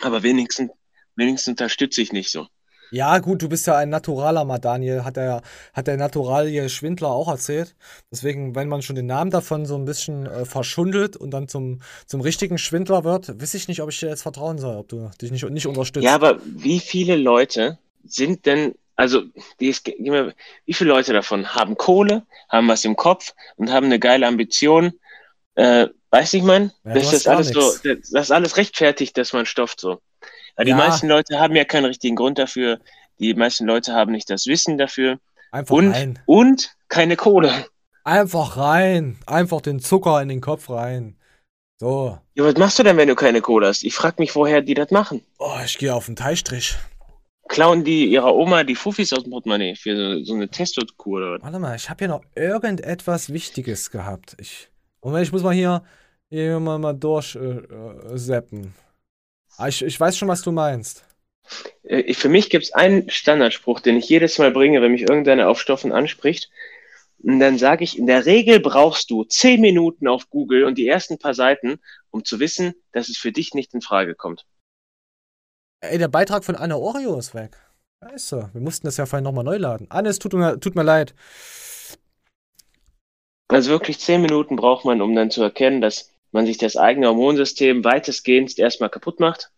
Aber 0.00 0.22
wenigstens, 0.22 0.72
wenigstens 1.14 1.52
unterstütze 1.52 2.02
ich 2.02 2.12
nicht 2.12 2.30
so. 2.30 2.48
Ja, 2.90 3.18
gut, 3.18 3.42
du 3.42 3.48
bist 3.48 3.66
ja 3.66 3.76
ein 3.76 3.88
Naturaler, 3.88 4.44
mal 4.44 4.58
Daniel, 4.58 5.04
hat 5.04 5.16
der, 5.16 5.42
hat 5.72 5.86
der 5.86 5.96
naturalie 5.96 6.68
Schwindler 6.68 7.08
auch 7.08 7.28
erzählt. 7.28 7.74
Deswegen, 8.10 8.54
wenn 8.54 8.68
man 8.68 8.82
schon 8.82 8.96
den 8.96 9.06
Namen 9.06 9.30
davon 9.30 9.66
so 9.66 9.76
ein 9.76 9.84
bisschen 9.84 10.26
äh, 10.26 10.44
verschundelt 10.44 11.16
und 11.16 11.30
dann 11.30 11.48
zum, 11.48 11.80
zum 12.06 12.20
richtigen 12.20 12.58
Schwindler 12.58 13.04
wird, 13.04 13.40
weiß 13.40 13.54
ich 13.54 13.68
nicht, 13.68 13.82
ob 13.82 13.90
ich 13.90 13.98
dir 14.00 14.08
jetzt 14.08 14.22
vertrauen 14.22 14.58
soll, 14.58 14.76
ob 14.76 14.88
du 14.88 15.10
dich 15.20 15.30
nicht, 15.30 15.48
nicht 15.50 15.66
unterstützt. 15.66 16.04
Ja, 16.04 16.14
aber 16.14 16.38
wie 16.44 16.80
viele 16.80 17.16
Leute 17.16 17.78
sind 18.04 18.46
denn, 18.46 18.74
also 18.96 19.22
wie 19.58 19.74
viele 20.72 20.90
Leute 20.90 21.12
davon 21.12 21.54
haben 21.54 21.76
Kohle, 21.76 22.22
haben 22.48 22.68
was 22.68 22.84
im 22.84 22.96
Kopf 22.96 23.34
und 23.56 23.72
haben 23.72 23.86
eine 23.86 23.98
geile 23.98 24.26
Ambition? 24.26 24.92
Äh, 25.54 25.88
weißt 26.10 26.32
du, 26.32 26.36
ich 26.38 26.42
mein? 26.42 26.72
Ja, 26.84 26.94
das 26.94 27.12
ist 27.12 27.28
alles 27.28 27.48
so, 27.48 27.60
das 27.60 28.10
das 28.10 28.26
ist 28.26 28.30
alles 28.30 28.56
rechtfertigt, 28.56 29.16
dass 29.18 29.32
man 29.32 29.46
stofft 29.46 29.80
so. 29.80 30.00
Die 30.62 30.68
Ja. 30.70 30.76
meisten 30.76 31.08
Leute 31.08 31.38
haben 31.40 31.56
ja 31.56 31.64
keinen 31.64 31.86
richtigen 31.86 32.16
Grund 32.16 32.38
dafür. 32.38 32.78
Die 33.18 33.34
meisten 33.34 33.66
Leute 33.66 33.92
haben 33.92 34.12
nicht 34.12 34.30
das 34.30 34.46
Wissen 34.46 34.78
dafür. 34.78 35.18
Einfach 35.50 35.74
und, 35.74 35.92
rein. 35.92 36.18
und 36.26 36.74
keine 36.88 37.16
Kohle. 37.16 37.66
Einfach 38.04 38.56
rein. 38.56 39.18
Einfach 39.26 39.60
den 39.60 39.80
Zucker 39.80 40.20
in 40.20 40.28
den 40.28 40.40
Kopf 40.40 40.68
rein. 40.70 41.16
So. 41.80 42.18
Ja, 42.34 42.44
was 42.44 42.56
machst 42.56 42.78
du 42.78 42.82
denn, 42.82 42.96
wenn 42.96 43.08
du 43.08 43.14
keine 43.14 43.40
Kohle 43.40 43.66
hast? 43.68 43.82
Ich 43.82 43.94
frage 43.94 44.16
mich, 44.18 44.34
woher 44.36 44.62
die 44.62 44.74
das 44.74 44.90
machen. 44.90 45.22
Oh, 45.38 45.56
ich 45.64 45.78
gehe 45.78 45.94
auf 45.94 46.06
den 46.06 46.16
Teilstrich. 46.16 46.76
Klauen 47.48 47.84
die 47.84 48.06
ihrer 48.06 48.34
Oma 48.34 48.64
die 48.64 48.74
Fuffis 48.74 49.12
aus 49.12 49.22
dem 49.24 49.32
Portemonnaie 49.32 49.74
für 49.76 49.96
so, 49.96 50.24
so 50.24 50.34
eine 50.34 50.48
Testokur 50.48 51.18
oder 51.18 51.32
was? 51.34 51.42
Warte 51.42 51.58
mal, 51.58 51.76
ich 51.76 51.90
habe 51.90 51.98
hier 51.98 52.08
noch 52.08 52.22
irgendetwas 52.34 53.32
Wichtiges 53.32 53.90
gehabt. 53.90 54.34
Ich, 54.40 54.68
Moment, 55.02 55.26
ich 55.26 55.32
muss 55.32 55.42
mal 55.42 55.52
hier, 55.54 55.82
hier 56.30 56.58
mal, 56.58 56.78
mal 56.78 56.94
durchseppen. 56.94 58.14
Äh, 58.14 58.18
seppen. 58.18 58.74
Ah, 59.56 59.68
ich, 59.68 59.82
ich 59.82 59.98
weiß 59.98 60.16
schon, 60.16 60.28
was 60.28 60.42
du 60.42 60.52
meinst. 60.52 61.04
Äh, 61.82 62.14
Für 62.14 62.28
mich 62.28 62.50
gibt 62.50 62.64
es 62.64 62.72
einen 62.72 63.08
Standardspruch, 63.10 63.80
den 63.80 63.96
ich 63.96 64.08
jedes 64.08 64.38
Mal 64.38 64.50
bringe, 64.50 64.82
wenn 64.82 64.92
mich 64.92 65.02
irgendeiner 65.02 65.48
auf 65.48 65.60
Stoffen 65.60 65.92
anspricht. 65.92 66.50
Und 67.22 67.40
dann 67.40 67.58
sage 67.58 67.84
ich, 67.84 67.98
in 67.98 68.06
der 68.06 68.26
Regel 68.26 68.60
brauchst 68.60 69.10
du 69.10 69.24
zehn 69.24 69.60
Minuten 69.60 70.08
auf 70.08 70.28
Google 70.28 70.64
und 70.64 70.76
die 70.76 70.86
ersten 70.86 71.18
paar 71.18 71.34
Seiten, 71.34 71.80
um 72.10 72.24
zu 72.24 72.38
wissen, 72.40 72.74
dass 72.92 73.08
es 73.08 73.16
für 73.16 73.32
dich 73.32 73.54
nicht 73.54 73.72
in 73.74 73.80
Frage 73.80 74.14
kommt. 74.14 74.44
Ey, 75.80 75.98
der 75.98 76.08
Beitrag 76.08 76.44
von 76.44 76.56
Anne 76.56 76.76
Oreo 76.76 77.18
ist 77.18 77.34
weg. 77.34 77.56
Scheiße, 78.02 78.50
wir 78.52 78.60
mussten 78.60 78.86
das 78.86 78.98
ja 78.98 79.06
vorhin 79.06 79.24
nochmal 79.24 79.44
neu 79.44 79.56
laden. 79.56 79.86
Anne, 79.90 80.10
es 80.10 80.18
tut 80.18 80.34
mir, 80.34 80.60
tut 80.60 80.74
mir 80.74 80.82
leid. 80.82 81.14
Also 83.48 83.70
wirklich 83.70 84.00
zehn 84.00 84.22
Minuten 84.22 84.56
braucht 84.56 84.84
man, 84.84 85.00
um 85.00 85.14
dann 85.14 85.30
zu 85.30 85.42
erkennen, 85.42 85.80
dass 85.80 86.13
man 86.34 86.46
sich 86.46 86.58
das 86.58 86.76
eigene 86.76 87.08
Hormonsystem 87.08 87.84
weitestgehend 87.84 88.58
erstmal 88.58 88.90
kaputt 88.90 89.20
macht. 89.20 89.50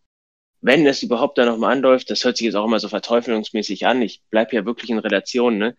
Wenn 0.60 0.86
es 0.86 1.02
überhaupt 1.02 1.38
da 1.38 1.46
nochmal 1.46 1.72
anläuft, 1.72 2.10
das 2.10 2.24
hört 2.24 2.36
sich 2.36 2.44
jetzt 2.44 2.54
auch 2.54 2.66
immer 2.66 2.78
so 2.78 2.88
verteufelungsmäßig 2.88 3.86
an. 3.86 4.02
Ich 4.02 4.22
bleibe 4.30 4.54
ja 4.54 4.64
wirklich 4.64 4.90
in 4.90 4.98
Relation, 4.98 5.58
ne? 5.58 5.76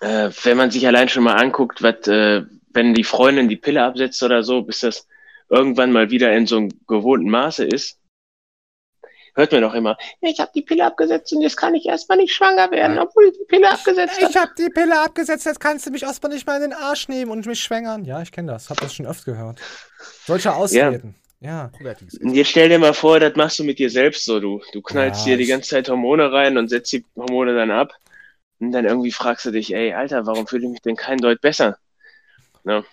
Äh, 0.00 0.30
wenn 0.42 0.56
man 0.56 0.70
sich 0.70 0.86
allein 0.86 1.08
schon 1.08 1.24
mal 1.24 1.36
anguckt, 1.36 1.82
was, 1.82 2.06
äh, 2.08 2.44
wenn 2.72 2.94
die 2.94 3.04
Freundin 3.04 3.48
die 3.48 3.56
Pille 3.56 3.82
absetzt 3.82 4.22
oder 4.22 4.42
so, 4.42 4.62
bis 4.62 4.80
das 4.80 5.06
irgendwann 5.48 5.92
mal 5.92 6.10
wieder 6.10 6.34
in 6.34 6.46
so 6.46 6.56
einem 6.56 6.70
gewohnten 6.86 7.30
Maße 7.30 7.64
ist, 7.64 7.98
hört 9.36 9.52
man 9.52 9.62
doch 9.62 9.74
immer, 9.74 9.96
ich 10.20 10.40
habe 10.40 10.50
die 10.54 10.62
Pille 10.62 10.84
abgesetzt 10.84 11.32
und 11.32 11.42
jetzt 11.42 11.56
kann 11.56 11.74
ich 11.74 11.86
erstmal 11.86 12.18
nicht 12.18 12.34
schwanger 12.34 12.70
werden, 12.70 12.98
obwohl 12.98 13.28
ich 13.28 13.38
die 13.38 13.44
Pille 13.44 13.70
abgesetzt 13.70 14.20
habe. 14.20 14.30
Ich 14.30 14.36
habe 14.36 14.50
die 14.58 14.68
Pille 14.70 15.00
abgesetzt, 15.00 15.46
jetzt 15.46 15.60
kannst 15.60 15.86
du 15.86 15.90
mich 15.90 16.02
erstmal 16.02 16.32
nicht 16.32 16.46
mal 16.46 16.56
in 16.56 16.70
den 16.70 16.72
Arsch 16.72 17.08
nehmen 17.08 17.30
und 17.30 17.46
mich 17.46 17.60
schwängern. 17.62 18.04
Ja, 18.04 18.20
ich 18.22 18.32
kenne 18.32 18.52
das, 18.52 18.70
hab 18.70 18.80
das 18.80 18.94
schon 18.94 19.06
öfter 19.06 19.32
gehört. 19.32 19.60
Solche 20.24 20.54
Ausreden. 20.54 21.14
Ja. 21.40 21.70
Und 22.20 22.34
jetzt 22.34 22.50
stell 22.50 22.70
dir 22.70 22.78
mal 22.78 22.94
vor, 22.94 23.20
das 23.20 23.36
machst 23.36 23.58
du 23.58 23.64
mit 23.64 23.78
dir 23.78 23.90
selbst 23.90 24.24
so. 24.24 24.40
Du, 24.40 24.62
du 24.72 24.80
knallst 24.80 25.26
Ja, 25.26 25.32
dir 25.32 25.36
die 25.36 25.46
ganze 25.46 25.70
Zeit 25.70 25.88
Hormone 25.88 26.32
rein 26.32 26.56
und 26.56 26.68
setzt 26.68 26.92
die 26.92 27.04
Hormone 27.14 27.54
dann 27.54 27.70
ab. 27.70 27.92
Und 28.58 28.72
dann 28.72 28.86
irgendwie 28.86 29.12
fragst 29.12 29.44
du 29.44 29.50
dich, 29.50 29.74
ey, 29.74 29.92
Alter, 29.92 30.26
warum 30.26 30.46
fühle 30.46 30.64
ich 30.64 30.70
mich 30.70 30.80
denn 30.80 30.96
kein 30.96 31.18
Deut 31.18 31.42
besser? 31.42 31.76
Ne? 32.64 32.84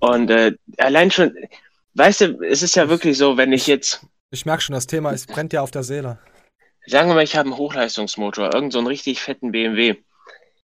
Und 0.00 0.30
äh, 0.30 0.52
allein 0.78 1.10
schon, 1.10 1.34
weißt 1.94 2.20
du, 2.22 2.42
es 2.42 2.62
ist 2.62 2.74
ja 2.74 2.88
wirklich 2.88 3.16
so, 3.16 3.36
wenn 3.36 3.52
ich 3.52 3.66
jetzt, 3.66 4.04
Ich 4.30 4.46
merke 4.46 4.62
schon, 4.62 4.74
das 4.74 4.86
Thema 4.86 5.10
ist, 5.10 5.26
brennt 5.26 5.52
dir 5.52 5.62
auf 5.62 5.72
der 5.72 5.82
Seele. 5.82 6.18
sagen 6.86 7.08
wir 7.08 7.14
mal, 7.14 7.24
ich 7.24 7.36
habe 7.36 7.48
einen 7.48 7.58
Hochleistungsmotor, 7.58 8.54
irgend 8.54 8.72
so 8.72 8.78
einen 8.78 8.86
richtig 8.86 9.20
fetten 9.20 9.50
BMW. 9.50 9.96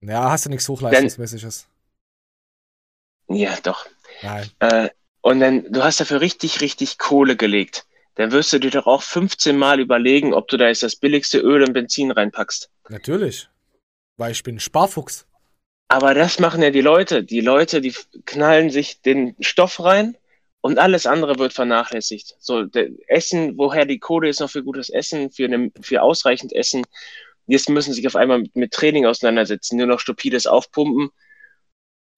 Ja, 0.02 0.30
hast 0.30 0.46
du 0.46 0.50
nichts 0.52 0.70
Hochleistungsmäßiges? 0.70 1.68
Ja, 3.28 3.58
doch. 3.64 3.88
Nein. 4.22 4.50
Äh, 4.60 4.90
und 5.22 5.40
dann, 5.40 5.72
du 5.72 5.84
hast 5.84 6.00
dafür 6.00 6.22
richtig, 6.22 6.62
richtig 6.62 7.00
Kohle 7.00 7.36
gelegt. 7.36 7.88
Dann 8.14 8.32
wirst 8.32 8.54
du 8.54 8.60
dir 8.60 8.70
doch 8.70 8.86
auch 8.86 9.02
15 9.02 9.58
Mal 9.58 9.80
überlegen, 9.80 10.36
ob 10.36 10.48
du 10.48 10.58
da 10.58 10.68
jetzt 10.68 10.84
das 10.84 10.96
billigste 10.96 11.40
Öl 11.40 11.64
und 11.64 11.74
Benzin 11.74 12.12
reinpackst. 12.12 12.70
Natürlich. 12.90 13.50
Weil 14.18 14.32
ich 14.32 14.44
bin 14.44 14.58
ein 14.58 14.60
Sparfuchs. 14.60 15.26
Aber 15.88 16.14
das 16.14 16.40
machen 16.40 16.62
ja 16.62 16.70
die 16.70 16.82
Leute. 16.82 17.24
Die 17.24 17.42
Leute, 17.42 17.82
die 17.82 17.96
knallen 18.26 18.70
sich 18.70 19.02
den 19.02 19.36
Stoff 19.40 19.84
rein 19.84 20.16
und 20.66 20.80
alles 20.80 21.06
andere 21.06 21.38
wird 21.38 21.54
vernachlässigt. 21.54 22.38
So, 22.40 22.66
Essen, 23.06 23.56
woher 23.56 23.86
die 23.86 24.00
Kohle 24.00 24.30
ist 24.30 24.40
noch 24.40 24.50
für 24.50 24.64
gutes 24.64 24.90
Essen, 24.90 25.30
für, 25.30 25.46
eine, 25.46 25.72
für 25.80 26.02
ausreichend 26.02 26.54
Essen. 26.54 26.82
Jetzt 27.46 27.70
müssen 27.70 27.94
sie 27.94 27.98
sich 27.98 28.08
auf 28.08 28.16
einmal 28.16 28.40
mit, 28.40 28.56
mit 28.56 28.72
Training 28.72 29.06
auseinandersetzen, 29.06 29.78
nur 29.78 29.86
noch 29.86 30.00
stupides 30.00 30.48
Aufpumpen. 30.48 31.12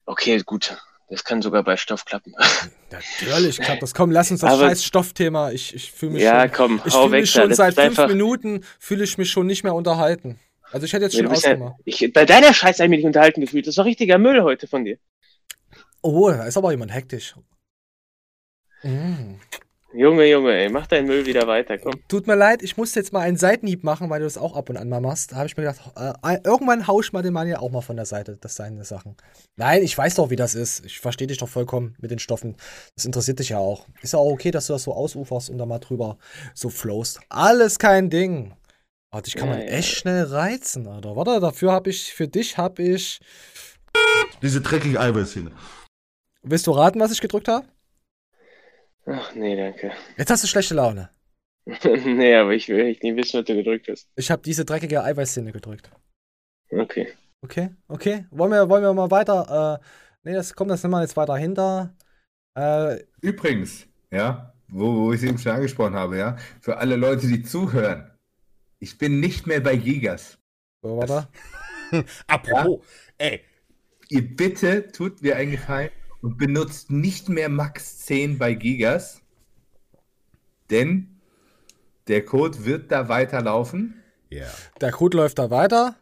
Okay, 0.06 0.41
gut. 0.45 0.78
Das 1.10 1.26
kann 1.26 1.41
sogar 1.41 1.62
bei 1.62 1.76
Stoff 1.76 2.06
klappen. 2.06 2.36
Natürlich, 2.89 3.58
klappt 3.58 3.82
das. 3.82 3.93
Komm, 3.93 4.12
lass 4.12 4.32
uns 4.32 4.39
das 4.39 4.54
Aber- 4.54 4.70
scheiß 4.70 4.86
Stoffthema. 4.86 5.52
Ich, 5.52 5.76
ich 5.76 5.91
fühle 5.91 6.14
mich 6.14 6.24
Ja, 6.24 6.43
schon, 6.43 6.52
komm, 6.54 6.82
ich 6.86 6.93
fühl 6.93 7.12
weg 7.12 7.22
mich 7.24 7.32
schon 7.32 7.54
seit 7.54 7.74
fünf 7.74 7.98
Minuten 8.08 8.64
fühle 8.80 9.04
ich 9.04 9.18
mich 9.18 9.30
schon 9.30 9.45
nicht 9.45 9.66
mehr 9.66 9.76
unterhalten. 9.76 10.39
Also 10.72 10.86
ich 10.86 10.93
hätte 10.93 11.04
jetzt 11.04 11.18
schon 11.18 11.28
bist 11.28 11.43
ja, 11.43 11.52
ausgemacht. 11.52 11.82
ich, 11.84 12.14
bei 12.14 12.24
deiner 12.24 12.54
Scheiße 12.54 12.82
habe 12.82 12.86
ich 12.86 12.91
mich 12.91 12.98
nicht 13.00 13.08
unterhalten 13.08 13.41
gefühlt. 13.41 13.68
Das 13.68 13.76
war 13.76 13.84
richtiger 13.84 14.18
Müll 14.18 14.41
heute 14.41 14.68
von 14.68 14.86
dir. 14.86 14.98
Oh, 16.02 16.30
da 16.32 16.45
ist 16.45 16.56
aber 16.56 16.72
jemand 16.72 16.93
hektisch. 16.93 17.36
Mm. 18.84 19.36
Junge, 19.93 20.25
Junge, 20.25 20.53
ey, 20.53 20.69
mach 20.69 20.86
deinen 20.86 21.07
Müll 21.07 21.25
wieder 21.25 21.47
weiter, 21.47 21.78
komm. 21.78 21.93
Tut 22.09 22.28
mir 22.28 22.36
leid, 22.36 22.61
ich 22.61 22.75
musste 22.75 22.99
jetzt 22.99 23.13
mal 23.13 23.21
einen 23.21 23.38
Seitenhieb 23.38 23.86
machen, 23.86 24.09
weil 24.09 24.19
du 24.19 24.25
das 24.25 24.38
auch 24.38 24.55
ab 24.55 24.69
und 24.69 24.75
an 24.75 24.89
mal 24.89 24.99
machst. 24.99 25.32
Da 25.32 25.38
habe 25.38 25.47
ich 25.47 25.55
mir 25.55 25.63
gedacht, 25.63 25.80
äh, 25.95 26.38
irgendwann 26.43 26.88
hau 26.88 26.99
ich 26.99 27.13
mal 27.13 27.23
den 27.23 27.32
Mann 27.34 27.47
ja 27.47 27.59
auch 27.59 27.71
mal 27.71 27.82
von 27.82 27.95
der 27.95 28.05
Seite, 28.05 28.38
das 28.39 28.55
seine 28.57 28.84
Sachen. 28.84 29.15
Nein, 29.55 29.82
ich 29.84 29.97
weiß 29.97 30.15
doch, 30.15 30.30
wie 30.30 30.36
das 30.36 30.55
ist. 30.55 30.86
Ich 30.86 30.99
verstehe 30.99 31.28
dich 31.28 31.38
doch 31.38 31.47
vollkommen 31.47 31.95
mit 31.99 32.11
den 32.11 32.19
Stoffen. 32.19 32.57
Das 32.95 33.05
interessiert 33.05 33.39
dich 33.39 33.49
ja 33.49 33.59
auch. 33.59 33.88
Ist 34.01 34.11
ja 34.13 34.19
auch 34.19 34.30
okay, 34.30 34.51
dass 34.51 34.67
du 34.67 34.73
das 34.73 34.84
so 34.84 34.93
ausuferst 34.93 35.49
und 35.49 35.57
da 35.57 35.65
mal 35.65 35.80
drüber 35.80 36.17
so 36.53 36.69
flowst. 36.69 37.21
Alles 37.30 37.80
kein 37.80 38.09
Ding. 38.09 38.53
Aber 39.09 39.21
dich 39.21 39.36
kann 39.36 39.47
man 39.47 39.59
Ja, 39.59 39.65
ja. 39.65 39.71
echt 39.71 39.95
schnell 39.95 40.25
reizen, 40.25 40.86
Alter. 40.88 41.15
Warte, 41.15 41.39
dafür 41.39 41.71
habe 41.71 41.89
ich, 41.89 42.13
für 42.13 42.28
dich 42.28 42.57
habe 42.57 42.84
ich. 42.84 43.19
Diese 44.41 44.59
dreckige 44.59 44.99
Eiweißszene. 44.99 45.51
Willst 46.43 46.67
du 46.67 46.71
raten, 46.71 46.99
was 46.99 47.11
ich 47.11 47.21
gedrückt 47.21 47.47
habe? 47.47 47.65
Ach, 49.10 49.34
nee, 49.36 49.55
danke. 49.55 49.91
Jetzt 50.18 50.30
hast 50.30 50.43
du 50.43 50.47
schlechte 50.47 50.74
Laune. 50.74 51.10
nee, 51.66 52.36
aber 52.36 52.53
ich 52.53 52.68
will 52.68 52.80
echt 52.86 53.03
nicht 53.03 53.16
wissen, 53.16 53.39
was 53.39 53.45
du 53.45 53.55
gedrückt 53.55 53.88
hast. 53.89 54.10
Ich 54.16 54.30
habe 54.30 54.41
diese 54.41 54.66
dreckige 54.66 55.03
Eiweißszene 55.03 55.51
gedrückt. 55.51 55.89
Okay. 56.70 57.08
Okay, 57.41 57.70
okay. 57.88 58.26
Wollen 58.32 58.51
wir, 58.51 58.68
wollen 58.68 58.84
wir 58.84 58.93
mal 58.93 59.12
weiter? 59.12 59.80
Äh, 59.82 59.86
nee, 60.24 60.34
das 60.34 60.53
kommt 60.53 60.72
das 60.72 60.84
immer 60.84 61.01
jetzt 61.01 61.16
weiter 61.16 61.38
hinter. 61.38 61.95
Äh, 62.58 63.03
Übrigens, 63.22 63.88
ja, 64.12 64.53
wo, 64.68 64.93
wo 64.93 65.14
ich 65.14 65.22
es 65.22 65.30
eben 65.30 65.38
schon 65.38 65.53
angesprochen 65.53 65.95
habe, 65.95 66.18
ja, 66.18 66.36
für 66.60 66.78
alle 66.78 66.95
Leute, 66.97 67.28
die 67.28 67.43
zuhören, 67.43 68.12
ich 68.80 68.97
bin 68.97 69.20
nicht 69.20 69.47
mehr 69.47 69.62
bei 69.62 69.78
Gigas. 69.78 70.38
So, 70.82 70.97
warte. 70.97 71.28
Apropos, 72.28 72.86
ey, 73.18 73.41
ihr 74.10 74.36
bitte 74.36 74.91
tut 74.91 75.22
mir 75.22 75.38
einen 75.38 75.51
Gefallen 75.51 75.91
und 76.22 76.38
benutzt 76.38 76.91
nicht 76.91 77.30
mehr 77.30 77.49
Max 77.49 77.99
10 77.99 78.38
bei 78.38 78.53
Gigas, 78.53 79.22
denn 80.70 81.20
der 82.07 82.26
Code 82.26 82.65
wird 82.65 82.91
da 82.91 83.09
weiterlaufen. 83.09 84.01
Ja. 84.30 84.47
Der 84.82 84.91
Code 84.91 85.18
läuft 85.18 85.39
da 85.39 85.49
weiter, 85.49 85.95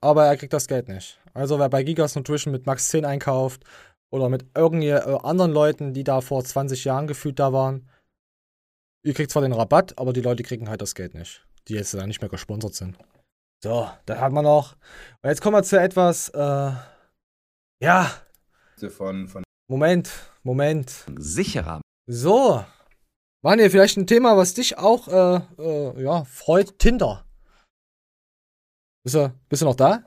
aber 0.00 0.26
er 0.26 0.36
kriegt 0.36 0.52
das 0.52 0.68
Geld 0.68 0.88
nicht. 0.88 1.18
Also 1.34 1.58
wer 1.58 1.68
bei 1.68 1.82
Gigas 1.82 2.14
Nutrition 2.14 2.52
mit 2.52 2.66
Max 2.66 2.88
10 2.88 3.04
einkauft 3.04 3.64
oder 4.10 4.28
mit 4.28 4.44
irgendwie 4.54 4.88
äh, 4.88 5.18
anderen 5.22 5.52
Leuten, 5.52 5.94
die 5.94 6.04
da 6.04 6.20
vor 6.20 6.44
20 6.44 6.84
Jahren 6.84 7.06
gefühlt 7.06 7.38
da 7.38 7.52
waren, 7.52 7.88
ihr 9.04 9.14
kriegt 9.14 9.30
zwar 9.30 9.42
den 9.42 9.52
Rabatt, 9.52 9.98
aber 9.98 10.12
die 10.12 10.20
Leute 10.20 10.42
kriegen 10.42 10.68
halt 10.68 10.82
das 10.82 10.94
Geld 10.94 11.14
nicht, 11.14 11.46
die 11.68 11.74
jetzt 11.74 11.94
da 11.94 12.06
nicht 12.06 12.20
mehr 12.20 12.30
gesponsert 12.30 12.74
sind. 12.74 12.98
So, 13.62 13.88
dann 14.06 14.20
hat 14.20 14.32
man 14.32 14.44
noch. 14.44 14.76
Und 15.22 15.30
jetzt 15.30 15.40
kommen 15.40 15.56
wir 15.56 15.62
zu 15.62 15.80
etwas, 15.80 16.28
äh, 16.30 16.72
ja, 17.80 18.10
Von, 18.90 19.28
von 19.28 19.41
Moment, 19.68 20.10
Moment. 20.42 20.90
Sicherer. 21.18 21.80
So. 22.06 22.64
Manuel, 23.42 23.70
vielleicht 23.70 23.96
ein 23.96 24.06
Thema, 24.06 24.36
was 24.36 24.54
dich 24.54 24.78
auch, 24.78 25.08
äh, 25.08 25.40
äh, 25.58 26.02
ja, 26.02 26.24
freut. 26.24 26.78
Tinder. 26.78 27.24
Bist 29.04 29.16
du, 29.16 29.32
bist 29.48 29.62
du 29.62 29.66
noch 29.66 29.74
da? 29.74 30.04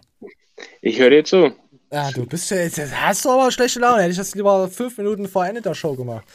Ich 0.81 0.99
höre 0.99 1.09
dir 1.09 1.23
zu. 1.25 1.51
Ja, 1.91 2.11
du 2.11 2.25
bist 2.25 2.49
ja 2.49 2.57
jetzt, 2.57 2.79
hast 2.79 3.25
du 3.25 3.29
aber 3.29 3.51
schlechte 3.51 3.79
Laune. 3.79 4.01
Hätte 4.01 4.11
ich 4.11 4.17
das 4.17 4.35
lieber 4.35 4.67
fünf 4.69 4.97
Minuten 4.97 5.27
vor 5.27 5.45
Ende 5.45 5.61
der 5.61 5.73
Show 5.75 5.95
gemacht. 5.95 6.25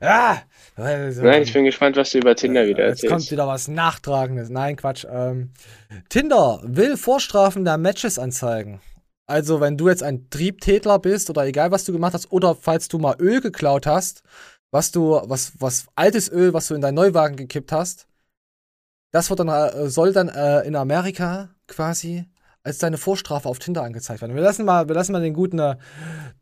Ja. 0.00 0.42
Nein, 0.76 1.42
ich 1.42 1.52
bin 1.52 1.64
gespannt, 1.64 1.96
was 1.96 2.10
du 2.10 2.18
über 2.18 2.36
Tinder 2.36 2.66
wieder 2.66 2.86
Jetzt 2.86 3.00
kommt 3.00 3.12
erzählst. 3.12 3.32
wieder 3.32 3.46
was 3.48 3.66
Nachtragendes. 3.68 4.48
Nein, 4.48 4.76
Quatsch. 4.76 5.04
Ähm, 5.10 5.52
Tinder 6.08 6.60
will 6.62 6.96
Vorstrafen 6.96 7.64
der 7.64 7.78
Matches 7.78 8.18
anzeigen. 8.18 8.80
Also, 9.28 9.60
wenn 9.60 9.76
du 9.76 9.88
jetzt 9.88 10.02
ein 10.02 10.30
Triebtätler 10.30 10.98
bist 10.98 11.28
oder 11.28 11.44
egal, 11.46 11.70
was 11.70 11.84
du 11.84 11.92
gemacht 11.92 12.14
hast, 12.14 12.32
oder 12.32 12.54
falls 12.54 12.88
du 12.88 12.98
mal 12.98 13.14
Öl 13.20 13.42
geklaut 13.42 13.86
hast, 13.86 14.22
was 14.70 14.90
du, 14.90 15.20
was, 15.24 15.52
was 15.60 15.86
altes 15.96 16.32
Öl, 16.32 16.54
was 16.54 16.68
du 16.68 16.74
in 16.74 16.80
deinen 16.80 16.94
Neuwagen 16.94 17.36
gekippt 17.36 17.70
hast, 17.70 18.06
das 19.12 19.28
wird 19.28 19.40
dann, 19.40 19.48
äh, 19.48 19.90
soll 19.90 20.14
dann 20.14 20.28
äh, 20.28 20.62
in 20.62 20.74
Amerika 20.76 21.50
quasi 21.66 22.24
als 22.62 22.78
deine 22.78 22.96
Vorstrafe 22.96 23.48
auf 23.50 23.58
Tinder 23.58 23.82
angezeigt 23.82 24.22
werden. 24.22 24.34
Wir 24.34 24.42
lassen 24.42 24.64
mal, 24.64 24.88
wir 24.88 24.94
lassen 24.94 25.12
mal 25.12 25.20
den 25.20 25.34
guten, 25.34 25.58
äh, 25.58 25.76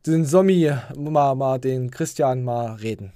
den 0.07 0.25
Sommi, 0.25 0.73
mal, 0.97 1.35
mal 1.35 1.59
den 1.59 1.91
Christian 1.91 2.45
mal 2.45 2.75
reden. 2.75 3.13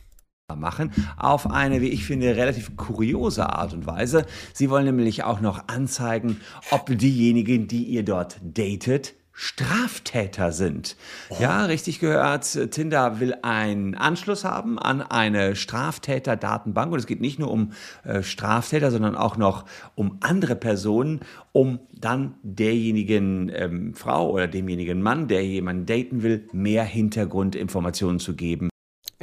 machen 0.57 0.91
auf 1.17 1.49
eine, 1.49 1.81
wie 1.81 1.91
ich 1.91 2.05
finde, 2.05 2.35
relativ 2.35 2.77
kuriose 2.77 3.49
Art 3.49 3.73
und 3.73 3.87
Weise. 3.87 4.27
Sie 4.53 4.69
wollen 4.69 4.85
nämlich 4.85 5.23
auch 5.23 5.41
noch 5.41 5.69
anzeigen, 5.69 6.41
ob 6.73 6.87
diejenigen, 6.87 7.69
die 7.69 7.85
ihr 7.85 8.05
dort 8.05 8.41
datet, 8.43 9.15
Straftäter 9.43 10.53
sind. 10.53 10.99
Ja, 11.39 11.65
richtig 11.65 11.99
gehört. 11.99 12.45
Tinder 12.73 13.21
will 13.21 13.35
einen 13.41 13.95
Anschluss 13.95 14.45
haben 14.45 14.79
an 14.79 15.01
eine 15.01 15.57
Straftäter-Datenbank. 15.57 16.93
Und 16.93 16.99
es 16.99 17.07
geht 17.07 17.23
nicht 17.23 17.39
nur 17.39 17.51
um 17.51 17.73
äh, 18.05 18.23
Straftäter, 18.23 18.91
sondern 18.91 19.17
auch 19.17 19.39
noch 19.39 19.65
um 19.95 20.19
andere 20.21 20.57
Personen, 20.57 21.21
um 21.53 21.81
dann 21.91 22.35
derjenigen 22.43 23.51
ähm, 23.55 23.95
Frau 23.95 24.31
oder 24.31 24.47
demjenigen 24.47 25.01
Mann, 25.01 25.27
der 25.27 25.43
jemanden 25.43 25.87
daten 25.87 26.23
will, 26.23 26.47
mehr 26.53 26.85
Hintergrundinformationen 26.85 28.21
zu 28.21 28.37
geben. 28.37 28.69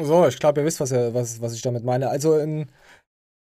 So, 0.01 0.27
ich 0.27 0.39
glaube, 0.39 0.61
ihr 0.61 0.65
wisst, 0.65 0.79
was, 0.79 0.91
was, 0.93 1.41
was 1.41 1.53
ich 1.53 1.61
damit 1.61 1.83
meine. 1.83 2.09
Also 2.09 2.39
in 2.39 2.71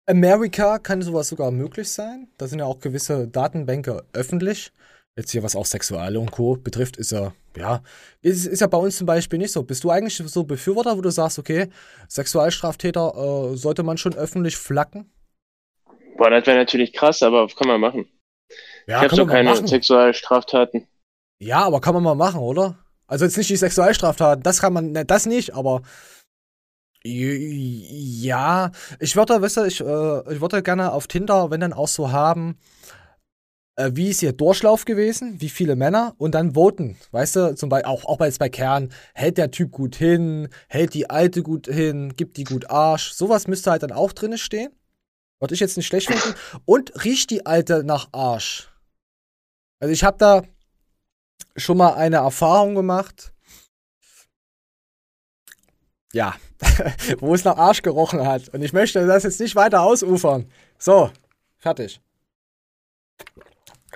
Amerika 0.08 0.80
kann 0.80 1.00
sowas 1.00 1.28
sogar 1.28 1.52
möglich 1.52 1.88
sein. 1.90 2.26
Da 2.38 2.48
sind 2.48 2.58
ja 2.58 2.64
auch 2.64 2.80
gewisse 2.80 3.28
Datenbänke 3.28 4.02
öffentlich. 4.12 4.72
Jetzt 5.18 5.30
hier, 5.30 5.42
was 5.42 5.56
auch 5.56 5.64
Sexuelle 5.64 6.20
und 6.20 6.30
Co. 6.30 6.56
betrifft, 6.56 6.98
ist 6.98 7.10
ja, 7.10 7.32
ja, 7.56 7.82
ist, 8.20 8.46
ist 8.46 8.60
ja 8.60 8.66
bei 8.66 8.76
uns 8.76 8.98
zum 8.98 9.06
Beispiel 9.06 9.38
nicht 9.38 9.50
so. 9.50 9.62
Bist 9.62 9.82
du 9.82 9.90
eigentlich 9.90 10.16
so 10.16 10.44
Befürworter, 10.44 10.96
wo 10.96 11.00
du 11.00 11.10
sagst, 11.10 11.38
okay, 11.38 11.70
Sexualstraftäter 12.06 13.14
äh, 13.52 13.56
sollte 13.56 13.82
man 13.82 13.96
schon 13.96 14.14
öffentlich 14.14 14.58
flacken? 14.58 15.10
Boah, 16.18 16.28
das 16.28 16.46
wäre 16.46 16.58
natürlich 16.58 16.92
krass, 16.92 17.22
aber 17.22 17.46
kann 17.48 17.68
man 17.68 17.80
machen. 17.80 18.06
Ja, 18.86 18.98
ich 18.98 19.04
habe 19.04 19.16
so 19.16 19.26
keine 19.26 19.50
machen. 19.50 19.66
Sexualstraftaten. 19.66 20.86
Ja, 21.38 21.64
aber 21.64 21.80
kann 21.80 21.94
man 21.94 22.02
mal 22.02 22.14
machen, 22.14 22.40
oder? 22.40 22.78
Also 23.06 23.24
jetzt 23.24 23.38
nicht 23.38 23.48
die 23.48 23.56
Sexualstraftaten, 23.56 24.42
das 24.42 24.60
kann 24.60 24.72
man, 24.72 24.92
ne, 24.92 25.06
das 25.06 25.24
nicht, 25.26 25.54
aber 25.54 25.82
ja, 27.04 28.72
ich 28.98 29.14
würde, 29.14 29.40
weißt 29.40 29.58
du, 29.58 29.64
ich, 29.64 29.80
äh, 29.80 30.34
ich 30.34 30.40
würde 30.40 30.62
gerne 30.62 30.92
auf 30.92 31.06
Tinder, 31.06 31.50
wenn 31.50 31.60
dann 31.60 31.72
auch 31.72 31.88
so 31.88 32.10
haben, 32.10 32.58
äh, 33.77 33.91
wie 33.95 34.09
ist 34.09 34.22
ihr 34.22 34.33
Durchlauf 34.33 34.85
gewesen, 34.85 35.41
wie 35.41 35.49
viele 35.49 35.77
Männer 35.77 36.14
und 36.18 36.35
dann 36.35 36.55
voten, 36.55 36.97
weißt 37.12 37.37
du, 37.37 37.55
zum 37.55 37.68
Beispiel 37.68 37.91
auch, 37.91 38.05
auch 38.05 38.20
jetzt 38.20 38.39
bei 38.39 38.49
Kern, 38.49 38.91
hält 39.14 39.39
der 39.39 39.51
Typ 39.51 39.70
gut 39.70 39.97
hin, 39.97 40.49
hält 40.68 40.95
die 40.95 41.09
Alte 41.09 41.43
gut 41.43 41.66
hin, 41.66 42.14
gibt 42.16 42.37
die 42.37 42.45
gut 42.45 42.70
Arsch, 42.70 43.12
sowas 43.12 43.47
müsste 43.47 43.70
halt 43.70 43.83
dann 43.83 43.93
auch 43.93 44.12
drinne 44.12 44.39
stehen. 44.39 44.72
Würde 45.39 45.53
ich 45.53 45.61
jetzt 45.61 45.77
nicht 45.77 45.87
schlecht 45.87 46.09
finden. 46.09 46.35
Und 46.64 47.05
riecht 47.05 47.31
die 47.31 47.45
Alte 47.45 47.85
nach 47.85 48.09
Arsch? 48.12 48.72
Also 49.79 49.93
ich 49.93 50.03
habe 50.03 50.16
da 50.16 50.43
schon 51.57 51.77
mal 51.77 51.93
eine 51.93 52.16
Erfahrung 52.16 52.74
gemacht. 52.74 53.35
Ja, 56.14 56.35
wo 57.18 57.35
es 57.35 57.45
nach 57.45 57.59
Arsch 57.59 57.83
gerochen 57.83 58.27
hat. 58.27 58.49
Und 58.49 58.62
ich 58.62 58.72
möchte 58.72 59.07
das 59.07 59.24
jetzt 59.24 59.41
nicht 59.41 59.57
weiter 59.57 59.83
ausufern. 59.83 60.51
So, 60.79 61.11
fertig. 61.59 62.01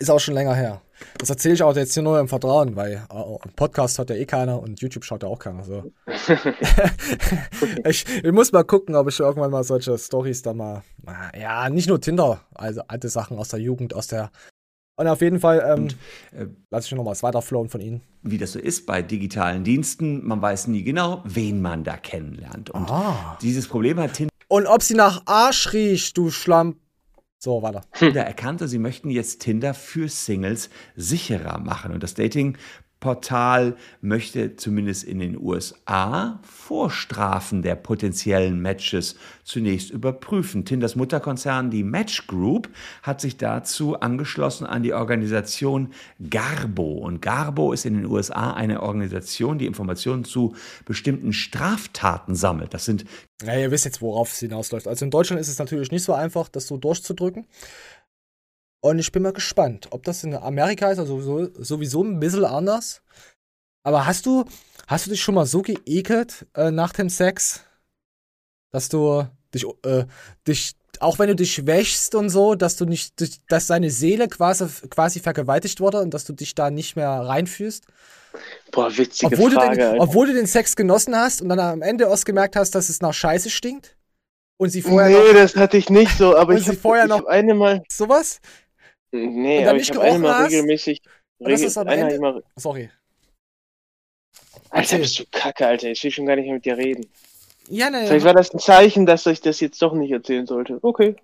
Ist 0.00 0.10
auch 0.10 0.18
schon 0.18 0.34
länger 0.34 0.54
her. 0.54 0.80
Das 1.18 1.30
erzähle 1.30 1.54
ich 1.54 1.62
auch 1.62 1.76
jetzt 1.76 1.94
hier 1.94 2.02
nur 2.02 2.18
im 2.18 2.28
Vertrauen, 2.28 2.74
weil 2.76 2.92
äh, 3.10 3.48
Podcast 3.54 3.98
hört 3.98 4.10
ja 4.10 4.16
eh 4.16 4.26
keiner 4.26 4.60
und 4.60 4.80
YouTube 4.80 5.04
schaut 5.04 5.22
ja 5.22 5.28
auch 5.28 5.38
keiner. 5.38 5.62
So. 5.64 5.92
ich, 7.84 8.06
ich 8.24 8.32
muss 8.32 8.52
mal 8.52 8.64
gucken, 8.64 8.94
ob 8.94 9.08
ich 9.08 9.20
irgendwann 9.20 9.50
mal 9.50 9.64
solche 9.64 9.96
Stories 9.98 10.42
da 10.42 10.52
mal. 10.54 10.82
Ja, 11.38 11.68
nicht 11.68 11.88
nur 11.88 12.00
Tinder, 12.00 12.40
also 12.54 12.82
alte 12.88 13.08
Sachen 13.08 13.38
aus 13.38 13.48
der 13.48 13.60
Jugend, 13.60 13.94
aus 13.94 14.06
der. 14.08 14.30
Und 14.96 15.06
auf 15.08 15.20
jeden 15.22 15.40
Fall 15.40 15.62
ähm, 15.66 16.48
lasse 16.70 16.86
ich 16.88 16.92
noch 16.92 17.04
mal 17.04 17.10
was 17.12 17.22
weiterflowen 17.22 17.70
von 17.70 17.80
Ihnen. 17.80 18.02
wie 18.22 18.36
das 18.36 18.52
so 18.52 18.58
ist 18.58 18.84
bei 18.84 19.00
digitalen 19.00 19.64
Diensten, 19.64 20.26
man 20.26 20.42
weiß 20.42 20.66
nie 20.66 20.82
genau, 20.82 21.22
wen 21.24 21.62
man 21.62 21.84
da 21.84 21.96
kennenlernt. 21.96 22.68
Und 22.70 22.90
Ah. 22.90 23.38
dieses 23.40 23.66
Problem 23.66 23.98
hat 23.98 24.12
Tinder 24.14 24.30
Und 24.48 24.66
ob 24.66 24.82
sie 24.82 24.94
nach 24.94 25.22
Arsch 25.26 25.72
riecht, 25.72 26.16
du 26.18 26.30
Schlamm. 26.30 26.76
So, 27.42 27.62
weiter. 27.62 27.80
erkannt 28.26 28.60
und 28.60 28.68
sie 28.68 28.78
möchten 28.78 29.08
jetzt 29.08 29.40
Tinder 29.40 29.72
für 29.72 30.08
Singles 30.10 30.68
sicherer 30.94 31.58
machen. 31.58 31.92
Und 31.92 32.02
das 32.02 32.12
Datingportal 33.00 33.76
möchte 34.02 34.56
zumindest 34.56 35.04
in 35.04 35.18
den 35.18 35.38
USA 35.40 36.38
Vorstrafen 36.42 37.62
der 37.62 37.74
potenziellen 37.74 38.60
Matches 38.60 39.16
zunächst 39.42 39.90
überprüfen. 39.90 40.64
Tinders 40.64 40.96
Mutterkonzern, 40.96 41.70
die 41.70 41.82
Match 41.82 42.26
Group, 42.26 42.68
hat 43.02 43.20
sich 43.20 43.36
dazu 43.36 43.98
angeschlossen 43.98 44.66
an 44.66 44.82
die 44.82 44.92
Organisation 44.92 45.92
Garbo. 46.28 46.98
Und 46.98 47.22
Garbo 47.22 47.72
ist 47.72 47.86
in 47.86 47.94
den 47.94 48.06
USA 48.06 48.52
eine 48.52 48.82
Organisation, 48.82 49.58
die 49.58 49.66
Informationen 49.66 50.24
zu 50.24 50.54
bestimmten 50.84 51.32
Straftaten 51.32 52.34
sammelt. 52.34 52.74
Das 52.74 52.84
sind 52.84 53.04
Ja, 53.42 53.56
ihr 53.56 53.70
wisst 53.70 53.86
jetzt, 53.86 54.02
worauf 54.02 54.32
es 54.32 54.38
hinausläuft. 54.40 54.86
Also 54.86 55.04
in 55.06 55.10
Deutschland 55.10 55.40
ist 55.40 55.48
es 55.48 55.58
natürlich 55.58 55.90
nicht 55.90 56.04
so 56.04 56.12
einfach, 56.12 56.48
das 56.48 56.66
so 56.66 56.76
durchzudrücken. 56.76 57.46
Und 58.82 58.98
ich 58.98 59.12
bin 59.12 59.22
mal 59.22 59.32
gespannt, 59.32 59.88
ob 59.90 60.04
das 60.04 60.24
in 60.24 60.34
Amerika 60.34 60.90
ist, 60.90 60.98
also 60.98 61.20
sowieso, 61.20 61.62
sowieso 61.62 62.02
ein 62.02 62.18
bisschen 62.20 62.44
anders. 62.44 63.02
Aber 63.82 64.06
hast 64.06 64.26
du, 64.26 64.44
hast 64.86 65.06
du 65.06 65.10
dich 65.10 65.20
schon 65.22 65.34
mal 65.34 65.46
so 65.46 65.62
geekelt 65.62 66.46
äh, 66.54 66.70
nach 66.70 66.92
dem 66.92 67.08
Sex, 67.10 67.62
dass 68.72 68.88
du 68.88 69.26
Dich, 69.52 69.66
äh, 69.84 70.04
dich, 70.46 70.74
auch 71.00 71.18
wenn 71.18 71.26
du 71.26 71.34
dich 71.34 71.52
schwächst 71.54 72.14
und 72.14 72.28
so, 72.30 72.54
dass 72.54 72.76
du 72.76 72.84
nicht, 72.84 73.14
dass 73.50 73.66
deine 73.66 73.90
Seele 73.90 74.28
quasi, 74.28 74.64
quasi 74.90 75.18
vergewaltigt 75.18 75.80
wurde 75.80 76.00
und 76.02 76.14
dass 76.14 76.24
du 76.24 76.32
dich 76.32 76.54
da 76.54 76.70
nicht 76.70 76.94
mehr 76.94 77.08
reinfühlst. 77.10 77.84
Boah, 78.70 78.96
witzige 78.96 79.26
Obwohl, 79.34 79.50
Frage. 79.50 79.76
du 79.76 79.90
den, 79.90 80.00
obwohl 80.00 80.28
du 80.28 80.34
den 80.34 80.46
Sex 80.46 80.76
genossen 80.76 81.16
hast 81.16 81.42
und 81.42 81.48
dann 81.48 81.58
am 81.58 81.82
Ende 81.82 82.04
erst 82.04 82.26
gemerkt 82.26 82.54
hast, 82.54 82.76
dass 82.76 82.88
es 82.88 83.00
nach 83.00 83.12
Scheiße 83.12 83.50
stinkt. 83.50 83.96
Und 84.56 84.68
sie 84.70 84.82
vorher 84.82 85.08
nee, 85.08 85.32
noch, 85.32 85.34
das 85.34 85.56
hatte 85.56 85.78
ich 85.78 85.90
nicht 85.90 86.16
so, 86.16 86.36
aber 86.36 86.54
ich 86.54 86.62
sie 86.62 86.70
habe 86.70 86.78
vorher 86.78 87.08
noch- 87.08 87.18
hab 87.18 87.26
eine 87.26 87.54
Mal. 87.54 87.82
sowas? 87.90 88.38
Nee, 89.12 89.60
dann 89.60 89.68
aber 89.70 89.78
ich 89.78 89.90
habe 89.90 90.00
eine 90.00 90.08
gerochen 90.10 90.22
Mal 90.22 90.34
hast? 90.44 90.52
regelmäßig. 90.52 91.02
Und 91.38 91.50
das 91.50 91.58
regel- 91.58 91.66
ist 91.68 91.78
am 91.78 91.88
hab 91.88 91.96
Ende- 91.96 92.14
ich 92.14 92.20
mal, 92.20 92.42
Sorry. 92.56 92.90
Alter, 94.70 94.98
bist 94.98 95.18
du 95.18 95.24
kacke, 95.30 95.66
Alter. 95.66 95.88
Ich 95.88 96.02
will 96.04 96.10
schon 96.10 96.26
gar 96.26 96.36
nicht 96.36 96.44
mehr 96.46 96.54
mit 96.54 96.64
dir 96.64 96.76
reden. 96.76 97.06
Ja, 97.68 97.90
ne, 97.90 98.06
Vielleicht 98.06 98.24
war 98.24 98.34
das 98.34 98.52
ein 98.54 98.58
Zeichen, 98.60 99.06
dass 99.06 99.26
ich 99.26 99.40
das 99.40 99.60
jetzt 99.60 99.80
doch 99.82 99.94
nicht 99.94 100.10
erzählen 100.12 100.46
sollte. 100.46 100.78
Okay. 100.82 101.16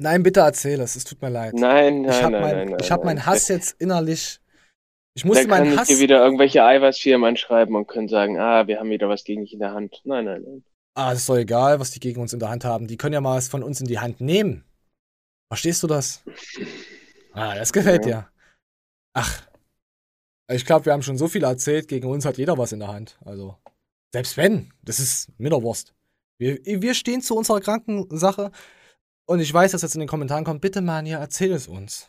Nein, 0.00 0.22
bitte 0.22 0.40
erzähl 0.40 0.80
es. 0.80 0.94
Es 0.96 1.04
tut 1.04 1.20
mir 1.22 1.28
leid. 1.30 1.54
Nein, 1.54 2.02
nein, 2.02 2.10
ich 2.10 2.22
habe 2.22 2.32
nein, 2.32 2.42
mein, 2.42 2.56
nein, 2.56 2.68
nein, 2.68 2.78
ich 2.80 2.90
hab 2.90 3.00
nein. 3.00 3.06
meinen 3.16 3.26
Hass 3.26 3.48
jetzt 3.48 3.80
innerlich. 3.80 4.38
Ich 5.14 5.22
Da 5.22 5.28
musste 5.28 5.48
kann 5.48 5.50
meinen 5.64 5.72
ich 5.72 5.78
Hass. 5.78 5.88
dir 5.88 5.98
wieder 5.98 6.22
irgendwelche 6.24 6.62
Eiweißfirmen 6.64 7.28
anschreiben 7.28 7.74
und 7.74 7.88
können 7.88 8.08
sagen, 8.08 8.38
ah, 8.38 8.66
wir 8.68 8.78
haben 8.78 8.90
wieder 8.90 9.08
was 9.08 9.24
gegen 9.24 9.42
dich 9.42 9.52
in 9.54 9.58
der 9.58 9.72
Hand. 9.72 10.00
Nein, 10.04 10.24
nein, 10.24 10.42
nein. 10.46 10.64
Ah, 10.94 11.10
das 11.10 11.20
ist 11.20 11.28
doch 11.28 11.36
egal, 11.36 11.80
was 11.80 11.90
die 11.90 12.00
gegen 12.00 12.20
uns 12.20 12.32
in 12.32 12.38
der 12.38 12.48
Hand 12.48 12.64
haben. 12.64 12.86
Die 12.86 12.96
können 12.96 13.14
ja 13.14 13.20
mal 13.20 13.36
was 13.36 13.48
von 13.48 13.62
uns 13.64 13.80
in 13.80 13.86
die 13.88 13.98
Hand 13.98 14.20
nehmen. 14.20 14.64
Verstehst 15.52 15.82
du 15.82 15.86
das? 15.88 16.22
Ah, 17.38 17.54
das 17.54 17.72
gefällt 17.72 18.04
Ja. 18.06 18.20
dir. 18.22 18.28
Ach. 19.14 19.42
Ich 20.50 20.64
glaube, 20.64 20.86
wir 20.86 20.92
haben 20.92 21.02
schon 21.02 21.18
so 21.18 21.28
viel 21.28 21.44
erzählt. 21.44 21.88
Gegen 21.88 22.08
uns 22.08 22.24
hat 22.24 22.38
jeder 22.38 22.56
was 22.58 22.72
in 22.72 22.80
der 22.80 22.88
Hand. 22.88 23.18
Also, 23.24 23.56
selbst 24.12 24.36
wenn, 24.36 24.72
das 24.82 24.98
ist 24.98 25.28
Mitterwurst. 25.38 25.94
Wir, 26.38 26.58
wir 26.64 26.94
stehen 26.94 27.20
zu 27.20 27.36
unserer 27.36 27.60
kranken 27.60 28.06
Sache. 28.16 28.50
Und 29.26 29.40
ich 29.40 29.52
weiß, 29.52 29.72
dass 29.72 29.82
jetzt 29.82 29.94
in 29.94 30.00
den 30.00 30.08
Kommentaren 30.08 30.44
kommt, 30.44 30.62
bitte, 30.62 30.80
Manja, 30.80 31.18
erzähl 31.18 31.52
es 31.52 31.68
uns. 31.68 32.08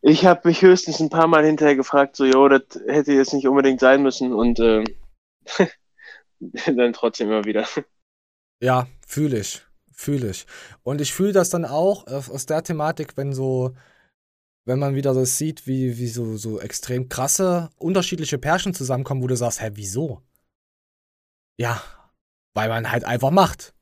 Ich 0.00 0.26
habe 0.26 0.48
mich 0.48 0.62
höchstens 0.62 0.98
ein 0.98 1.10
paar 1.10 1.28
Mal 1.28 1.44
hinterher 1.44 1.76
gefragt, 1.76 2.16
so, 2.16 2.24
jo, 2.24 2.48
das 2.48 2.62
hätte 2.88 3.12
jetzt 3.12 3.32
nicht 3.32 3.46
unbedingt 3.46 3.78
sein 3.78 4.02
müssen 4.02 4.32
und 4.32 4.58
ähm, 4.58 4.84
dann 6.40 6.92
trotzdem 6.92 7.28
immer 7.28 7.44
wieder. 7.44 7.68
Ja, 8.60 8.88
fühle 9.06 9.38
ich. 9.38 9.62
Fühle 10.02 10.30
ich. 10.30 10.46
Und 10.82 11.00
ich 11.00 11.12
fühle 11.14 11.32
das 11.32 11.50
dann 11.50 11.64
auch 11.64 12.08
aus 12.08 12.28
aus 12.28 12.44
der 12.46 12.64
Thematik, 12.64 13.16
wenn 13.16 13.32
so, 13.32 13.72
wenn 14.64 14.80
man 14.80 14.96
wieder 14.96 15.14
das 15.14 15.38
sieht, 15.38 15.68
wie, 15.68 15.96
wie 15.96 16.08
so, 16.08 16.36
so 16.36 16.60
extrem 16.60 17.08
krasse, 17.08 17.70
unterschiedliche 17.76 18.38
Pärchen 18.38 18.74
zusammenkommen, 18.74 19.22
wo 19.22 19.28
du 19.28 19.36
sagst, 19.36 19.62
hä, 19.62 19.70
wieso? 19.74 20.20
Ja, 21.56 21.80
weil 22.54 22.68
man 22.68 22.90
halt 22.90 23.04
einfach 23.04 23.30
macht. 23.30 23.74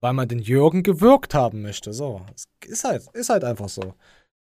Weil 0.00 0.14
man 0.14 0.28
den 0.28 0.38
Jürgen 0.38 0.82
gewirkt 0.82 1.34
haben 1.34 1.60
möchte. 1.62 1.92
So. 1.92 2.24
Ist 2.64 2.84
halt, 2.84 3.06
ist 3.12 3.28
halt 3.28 3.44
einfach 3.44 3.68
so. 3.68 3.94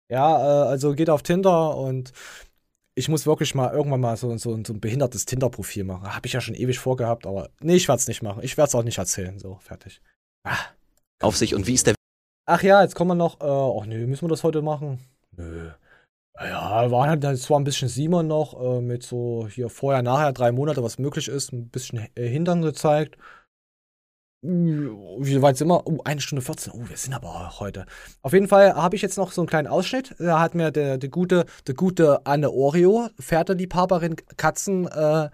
Ja, 0.08 0.64
äh, 0.64 0.68
also 0.68 0.94
geht 0.94 1.10
auf 1.10 1.22
Tinder 1.22 1.76
und 1.76 2.12
ich 2.94 3.08
muss 3.08 3.26
wirklich 3.26 3.54
mal 3.54 3.72
irgendwann 3.72 4.00
mal 4.00 4.16
so, 4.16 4.36
so, 4.36 4.62
so 4.64 4.72
ein 4.72 4.80
behindertes 4.80 5.24
Tinder-Profil 5.24 5.84
machen. 5.84 6.14
Habe 6.14 6.26
ich 6.26 6.34
ja 6.34 6.40
schon 6.40 6.54
ewig 6.54 6.78
vorgehabt, 6.78 7.26
aber 7.26 7.50
nee, 7.60 7.76
ich 7.76 7.88
werde 7.88 8.00
es 8.00 8.08
nicht 8.08 8.22
machen. 8.22 8.42
Ich 8.42 8.56
werde 8.56 8.68
es 8.68 8.74
auch 8.74 8.82
nicht 8.82 8.98
erzählen. 8.98 9.38
So, 9.38 9.56
fertig. 9.56 10.00
Auf 11.20 11.36
sich 11.36 11.54
und 11.54 11.66
wie 11.66 11.74
ist 11.74 11.86
der 11.86 11.94
Ach 12.46 12.62
ja, 12.62 12.82
jetzt 12.82 12.96
kommen 12.96 13.10
wir 13.10 13.14
noch. 13.14 13.40
Äh, 13.40 13.80
ach 13.80 13.86
nee, 13.86 14.04
müssen 14.06 14.24
wir 14.24 14.28
das 14.28 14.42
heute 14.42 14.62
machen? 14.62 14.98
Nö. 15.36 15.70
Ja, 16.40 16.90
waren 16.90 17.22
halt 17.22 17.38
zwar 17.38 17.60
ein 17.60 17.64
bisschen 17.64 17.88
Simon 17.88 18.26
noch 18.26 18.60
äh, 18.60 18.80
mit 18.80 19.02
so 19.04 19.46
hier 19.48 19.68
vorher, 19.68 20.02
nachher, 20.02 20.32
drei 20.32 20.50
Monate, 20.50 20.82
was 20.82 20.98
möglich 20.98 21.28
ist, 21.28 21.52
ein 21.52 21.68
bisschen 21.68 22.08
äh, 22.16 22.26
Hintern 22.26 22.62
gezeigt. 22.62 23.16
Wie 24.44 25.40
weit 25.40 25.56
sind 25.56 25.68
wir? 25.68 25.86
Oh, 25.86 26.00
eine 26.04 26.20
Stunde 26.20 26.42
14. 26.42 26.72
Oh, 26.72 26.88
wir 26.88 26.96
sind 26.96 27.14
aber 27.14 27.60
heute. 27.60 27.86
Auf 28.22 28.32
jeden 28.32 28.48
Fall 28.48 28.74
habe 28.74 28.96
ich 28.96 29.02
jetzt 29.02 29.16
noch 29.16 29.30
so 29.30 29.40
einen 29.40 29.48
kleinen 29.48 29.68
Ausschnitt. 29.68 30.16
Da 30.18 30.40
hat 30.40 30.56
mir 30.56 30.72
der, 30.72 30.98
der 30.98 31.10
gute, 31.10 31.46
der 31.68 31.74
gute 31.76 32.26
Anne 32.26 32.50
Oreo, 32.50 33.08
Pferdeliebhaberin, 33.20 34.16
Katzen, 34.36 34.88
äh, 34.88 35.30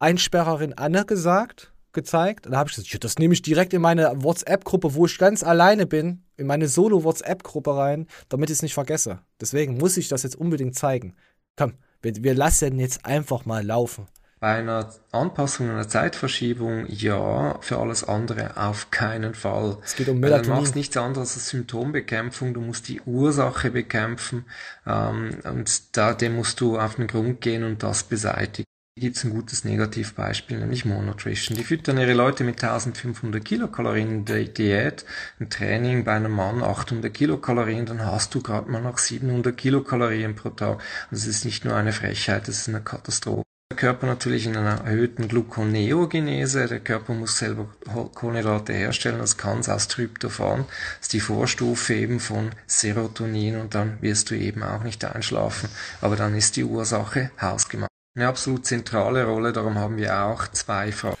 Einsperrerin 0.00 0.74
Anne 0.74 1.06
gesagt, 1.06 1.71
gezeigt. 1.92 2.46
Und 2.46 2.52
da 2.52 2.58
habe 2.58 2.70
ich 2.70 2.76
gesagt, 2.76 3.04
das 3.04 3.18
nehme 3.18 3.34
ich 3.34 3.42
direkt 3.42 3.72
in 3.74 3.82
meine 3.82 4.10
WhatsApp-Gruppe, 4.22 4.94
wo 4.94 5.06
ich 5.06 5.18
ganz 5.18 5.42
alleine 5.42 5.86
bin, 5.86 6.24
in 6.36 6.46
meine 6.46 6.68
Solo-WhatsApp-Gruppe 6.68 7.76
rein, 7.76 8.06
damit 8.28 8.50
ich 8.50 8.56
es 8.56 8.62
nicht 8.62 8.74
vergesse. 8.74 9.20
Deswegen 9.40 9.78
muss 9.78 9.96
ich 9.96 10.08
das 10.08 10.22
jetzt 10.22 10.36
unbedingt 10.36 10.74
zeigen. 10.74 11.14
Komm, 11.56 11.74
wir, 12.00 12.14
wir 12.16 12.34
lassen 12.34 12.78
jetzt 12.78 13.04
einfach 13.04 13.44
mal 13.44 13.64
laufen. 13.64 14.06
Bei 14.40 14.56
einer 14.56 14.92
Anpassung, 15.12 15.70
einer 15.70 15.86
Zeitverschiebung, 15.86 16.86
ja. 16.88 17.60
Für 17.60 17.78
alles 17.78 18.02
andere 18.02 18.56
auf 18.56 18.90
keinen 18.90 19.34
Fall. 19.34 19.78
Es 19.84 19.94
geht 19.94 20.08
um 20.08 20.20
Weil 20.20 20.30
dann 20.30 20.40
Melatonin. 20.40 20.58
machst 20.58 20.74
nichts 20.74 20.96
anderes 20.96 21.34
als 21.34 21.50
Symptombekämpfung. 21.50 22.52
Du 22.52 22.60
musst 22.60 22.88
die 22.88 23.00
Ursache 23.02 23.70
bekämpfen 23.70 24.44
ähm, 24.84 25.38
und 25.44 25.96
da 25.96 26.12
dem 26.12 26.34
musst 26.34 26.60
du 26.60 26.76
auf 26.76 26.96
den 26.96 27.06
Grund 27.06 27.40
gehen 27.40 27.62
und 27.62 27.84
das 27.84 28.02
beseitigen. 28.02 28.66
Hier 28.94 29.08
gibt 29.08 29.16
es 29.16 29.24
ein 29.24 29.30
gutes 29.30 29.64
Negativbeispiel, 29.64 30.58
nämlich 30.58 30.84
Monotrition. 30.84 31.56
Die 31.56 31.64
füttern 31.64 31.96
ihre 31.96 32.12
Leute 32.12 32.44
mit 32.44 32.62
1500 32.62 33.42
Kilokalorien 33.42 34.26
Di- 34.26 34.52
Diät, 34.52 35.06
ein 35.40 35.48
Training 35.48 36.04
bei 36.04 36.12
einem 36.12 36.32
Mann 36.32 36.62
800 36.62 37.12
Kilokalorien, 37.12 37.86
dann 37.86 38.04
hast 38.04 38.34
du 38.34 38.42
gerade 38.42 38.70
mal 38.70 38.82
noch 38.82 38.98
700 38.98 39.56
Kilokalorien 39.56 40.34
pro 40.34 40.50
Tag. 40.50 40.74
Und 40.74 40.82
das 41.12 41.26
ist 41.26 41.46
nicht 41.46 41.64
nur 41.64 41.74
eine 41.74 41.92
Frechheit, 41.92 42.48
das 42.48 42.58
ist 42.58 42.68
eine 42.68 42.82
Katastrophe. 42.82 43.44
Der 43.70 43.78
Körper 43.78 44.06
natürlich 44.06 44.44
in 44.44 44.58
einer 44.58 44.84
erhöhten 44.84 45.26
Gluconeogenese. 45.26 46.66
Der 46.66 46.80
Körper 46.80 47.14
muss 47.14 47.38
selber 47.38 47.74
Kohlenhydrate 48.14 48.74
herstellen. 48.74 49.18
Das 49.20 49.38
kann 49.38 49.60
es 49.60 49.70
aus 49.70 49.88
Tryptophan. 49.88 50.66
Das 50.68 51.06
ist 51.06 51.12
die 51.14 51.20
Vorstufe 51.20 51.94
eben 51.94 52.20
von 52.20 52.50
Serotonin 52.66 53.56
und 53.56 53.74
dann 53.74 53.96
wirst 54.02 54.30
du 54.30 54.34
eben 54.36 54.62
auch 54.62 54.84
nicht 54.84 55.02
einschlafen. 55.06 55.70
Aber 56.02 56.16
dann 56.16 56.36
ist 56.36 56.56
die 56.56 56.64
Ursache 56.64 57.30
hausgemacht. 57.40 57.88
Eine 58.14 58.28
absolut 58.28 58.66
zentrale 58.66 59.24
Rolle, 59.24 59.52
darum 59.52 59.76
haben 59.76 59.96
wir 59.96 60.16
auch 60.16 60.48
zwei 60.48 60.92
Fragen. 60.92 61.16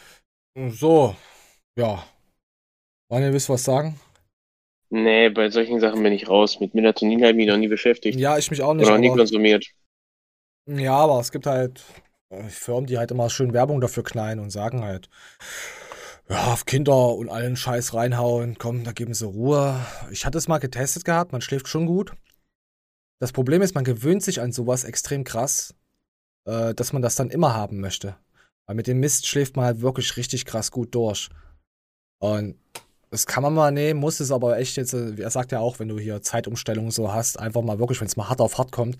So, 0.70 1.16
ja. 1.76 2.04
Wollen 3.08 3.22
ihr 3.24 3.32
wisst 3.32 3.48
was 3.48 3.64
sagen? 3.64 3.98
Nee, 4.90 5.30
bei 5.30 5.48
solchen 5.48 5.80
Sachen 5.80 6.02
bin 6.02 6.12
ich 6.12 6.28
raus. 6.28 6.60
Mit 6.60 6.74
Melatonin 6.74 7.20
habe 7.20 7.30
ich 7.30 7.36
mich 7.36 7.46
noch 7.46 7.56
nie 7.56 7.68
beschäftigt. 7.68 8.18
Ja, 8.18 8.36
ich 8.36 8.50
mich 8.50 8.62
auch 8.62 8.74
nicht. 8.74 8.84
Oder 8.86 8.96
noch 8.96 9.00
nie 9.00 9.08
konsumiert. 9.08 9.66
Ja, 10.66 10.96
aber 10.96 11.18
es 11.18 11.32
gibt 11.32 11.46
halt 11.46 11.82
äh, 12.28 12.42
Firmen, 12.44 12.86
die 12.86 12.98
halt 12.98 13.10
immer 13.10 13.30
schön 13.30 13.54
Werbung 13.54 13.80
dafür 13.80 14.04
knallen 14.04 14.38
und 14.38 14.50
sagen 14.50 14.84
halt, 14.84 15.08
ja, 16.28 16.52
auf 16.52 16.66
Kinder 16.66 17.14
und 17.14 17.30
allen 17.30 17.56
Scheiß 17.56 17.94
reinhauen, 17.94 18.56
komm, 18.58 18.84
da 18.84 18.92
geben 18.92 19.14
sie 19.14 19.26
Ruhe. 19.26 19.80
Ich 20.10 20.26
hatte 20.26 20.38
es 20.38 20.46
mal 20.46 20.58
getestet 20.58 21.04
gehabt, 21.04 21.32
man 21.32 21.40
schläft 21.40 21.68
schon 21.68 21.86
gut. 21.86 22.12
Das 23.18 23.32
Problem 23.32 23.62
ist, 23.62 23.74
man 23.74 23.84
gewöhnt 23.84 24.22
sich 24.22 24.40
an 24.40 24.52
sowas 24.52 24.84
extrem 24.84 25.24
krass, 25.24 25.74
äh, 26.46 26.74
dass 26.74 26.92
man 26.92 27.02
das 27.02 27.14
dann 27.14 27.30
immer 27.30 27.54
haben 27.54 27.80
möchte. 27.80 28.16
Weil 28.66 28.76
mit 28.76 28.86
dem 28.86 29.00
Mist 29.00 29.26
schläft 29.26 29.56
man 29.56 29.64
halt 29.64 29.80
wirklich 29.80 30.16
richtig 30.16 30.44
krass 30.44 30.70
gut 30.70 30.94
durch. 30.94 31.28
Und 32.20 32.56
das 33.10 33.26
kann 33.26 33.42
man 33.42 33.52
mal 33.52 33.72
nehmen, 33.72 34.00
muss 34.00 34.20
es 34.20 34.32
aber 34.32 34.58
echt 34.58 34.76
jetzt, 34.76 34.94
äh, 34.94 35.14
er 35.20 35.30
sagt 35.30 35.52
ja 35.52 35.60
auch, 35.60 35.78
wenn 35.78 35.88
du 35.88 35.98
hier 35.98 36.22
Zeitumstellungen 36.22 36.90
so 36.90 37.12
hast, 37.12 37.38
einfach 37.38 37.62
mal 37.62 37.78
wirklich, 37.78 38.00
wenn 38.00 38.06
es 38.06 38.16
mal 38.16 38.28
hart 38.28 38.40
auf 38.40 38.58
hart 38.58 38.72
kommt. 38.72 38.96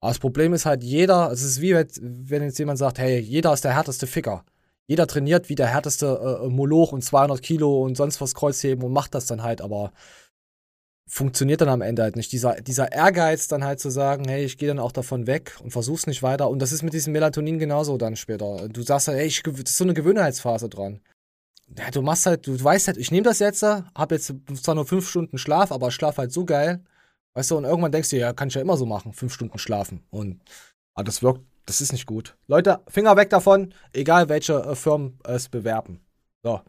Aber 0.00 0.10
das 0.10 0.18
Problem 0.18 0.52
ist 0.52 0.66
halt, 0.66 0.84
jeder, 0.84 1.30
es 1.32 1.42
ist 1.42 1.60
wie 1.60 1.74
wenn- 1.74 2.42
jetzt 2.42 2.58
jemand 2.58 2.78
sagt, 2.78 2.98
hey, 2.98 3.18
jeder 3.18 3.52
ist 3.54 3.64
der 3.64 3.74
härteste 3.74 4.06
Ficker. 4.06 4.44
Jeder 4.88 5.06
trainiert 5.06 5.48
wie 5.48 5.54
der 5.54 5.66
härteste 5.68 6.40
äh, 6.44 6.48
Moloch 6.48 6.92
und 6.92 7.02
200 7.02 7.42
Kilo 7.42 7.82
und 7.82 7.96
sonst 7.96 8.20
was 8.20 8.34
Kreuzheben 8.34 8.84
und 8.84 8.92
macht 8.92 9.14
das 9.14 9.26
dann 9.26 9.42
halt, 9.42 9.60
aber 9.60 9.92
funktioniert 11.08 11.60
dann 11.60 11.68
am 11.68 11.82
Ende 11.82 12.02
halt 12.02 12.16
nicht. 12.16 12.32
Dieser, 12.32 12.60
dieser 12.60 12.92
Ehrgeiz 12.92 13.48
dann 13.48 13.64
halt 13.64 13.80
zu 13.80 13.90
sagen, 13.90 14.26
hey, 14.28 14.44
ich 14.44 14.58
gehe 14.58 14.68
dann 14.68 14.78
auch 14.78 14.92
davon 14.92 15.26
weg 15.26 15.56
und 15.62 15.70
versuch's 15.70 16.06
nicht 16.06 16.22
weiter. 16.22 16.50
Und 16.50 16.60
das 16.60 16.72
ist 16.72 16.82
mit 16.82 16.92
diesem 16.92 17.12
Melatonin 17.12 17.58
genauso 17.58 17.96
dann 17.96 18.16
später. 18.16 18.68
Du 18.68 18.82
sagst 18.82 19.08
halt, 19.08 19.18
hey, 19.18 19.26
ich, 19.26 19.42
das 19.42 19.60
ist 19.60 19.76
so 19.76 19.84
eine 19.84 19.94
Gewöhnheitsphase 19.94 20.68
dran. 20.68 21.00
Ja, 21.76 21.90
du 21.90 22.02
machst 22.02 22.26
halt, 22.26 22.46
du 22.46 22.62
weißt 22.62 22.88
halt, 22.88 22.96
ich 22.96 23.10
nehme 23.10 23.24
das 23.24 23.38
jetzt, 23.38 23.62
hab 23.62 24.10
jetzt 24.10 24.32
zwar 24.62 24.74
nur 24.74 24.86
fünf 24.86 25.08
Stunden 25.08 25.38
Schlaf, 25.38 25.72
aber 25.72 25.90
schlaf 25.90 26.18
halt 26.18 26.32
so 26.32 26.44
geil. 26.44 26.84
Weißt 27.34 27.50
du, 27.50 27.56
und 27.56 27.64
irgendwann 27.64 27.92
denkst 27.92 28.10
du, 28.10 28.16
ja, 28.16 28.32
kann 28.32 28.48
ich 28.48 28.54
ja 28.54 28.60
immer 28.60 28.76
so 28.76 28.86
machen, 28.86 29.12
fünf 29.12 29.32
Stunden 29.32 29.58
schlafen. 29.58 30.02
Und 30.10 30.40
aber 30.94 31.04
das 31.04 31.22
wirkt, 31.22 31.42
das 31.66 31.80
ist 31.80 31.92
nicht 31.92 32.06
gut. 32.06 32.36
Leute, 32.46 32.80
Finger 32.88 33.16
weg 33.16 33.30
davon, 33.30 33.74
egal 33.92 34.28
welche 34.28 34.54
äh, 34.54 34.74
Firmen 34.74 35.18
es 35.24 35.48
bewerben. 35.48 36.00
So. 36.42 36.62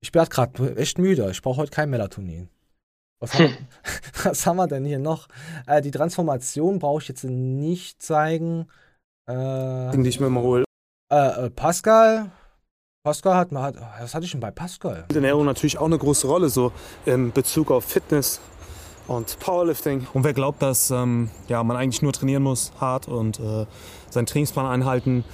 Ich 0.00 0.12
bin 0.12 0.20
halt 0.20 0.30
gerade 0.30 0.76
echt 0.76 0.98
müde. 0.98 1.30
Ich 1.30 1.40
brauche 1.40 1.58
heute 1.58 1.70
kein 1.70 1.88
Melatonin. 1.88 2.48
Was 3.22 3.34
haben, 3.34 3.44
wir, 3.44 3.56
was 4.24 4.46
haben 4.46 4.56
wir 4.56 4.66
denn 4.66 4.84
hier 4.84 4.98
noch? 4.98 5.28
Äh, 5.68 5.80
die 5.80 5.92
Transformation 5.92 6.80
brauche 6.80 7.00
ich 7.00 7.08
jetzt 7.08 7.22
nicht 7.22 8.02
zeigen. 8.02 8.66
Äh, 9.26 9.96
die 9.96 10.08
ich 10.08 10.18
mir 10.18 10.28
mal 10.28 10.42
hole. 10.42 10.64
äh, 11.12 11.46
äh, 11.46 11.50
Pascal. 11.50 12.32
Pascal 13.04 13.36
hat 13.36 13.52
mal. 13.52 13.62
Hat, 13.62 13.76
was 14.00 14.14
hatte 14.14 14.24
ich 14.24 14.32
denn 14.32 14.40
bei 14.40 14.50
Pascal? 14.50 15.04
Ernährung 15.14 15.44
natürlich 15.44 15.78
auch 15.78 15.86
eine 15.86 15.98
große 15.98 16.26
Rolle, 16.26 16.48
so 16.48 16.72
in 17.06 17.30
Bezug 17.30 17.70
auf 17.70 17.84
Fitness 17.84 18.40
und 19.06 19.38
Powerlifting. 19.38 20.08
Und 20.12 20.24
wer 20.24 20.32
glaubt, 20.32 20.60
dass 20.60 20.90
ähm, 20.90 21.30
ja, 21.46 21.62
man 21.62 21.76
eigentlich 21.76 22.02
nur 22.02 22.12
trainieren 22.12 22.42
muss, 22.42 22.72
hart 22.80 23.06
und 23.06 23.38
äh, 23.38 23.66
seinen 24.10 24.26
Trainingsplan 24.26 24.66
einhalten, 24.66 25.24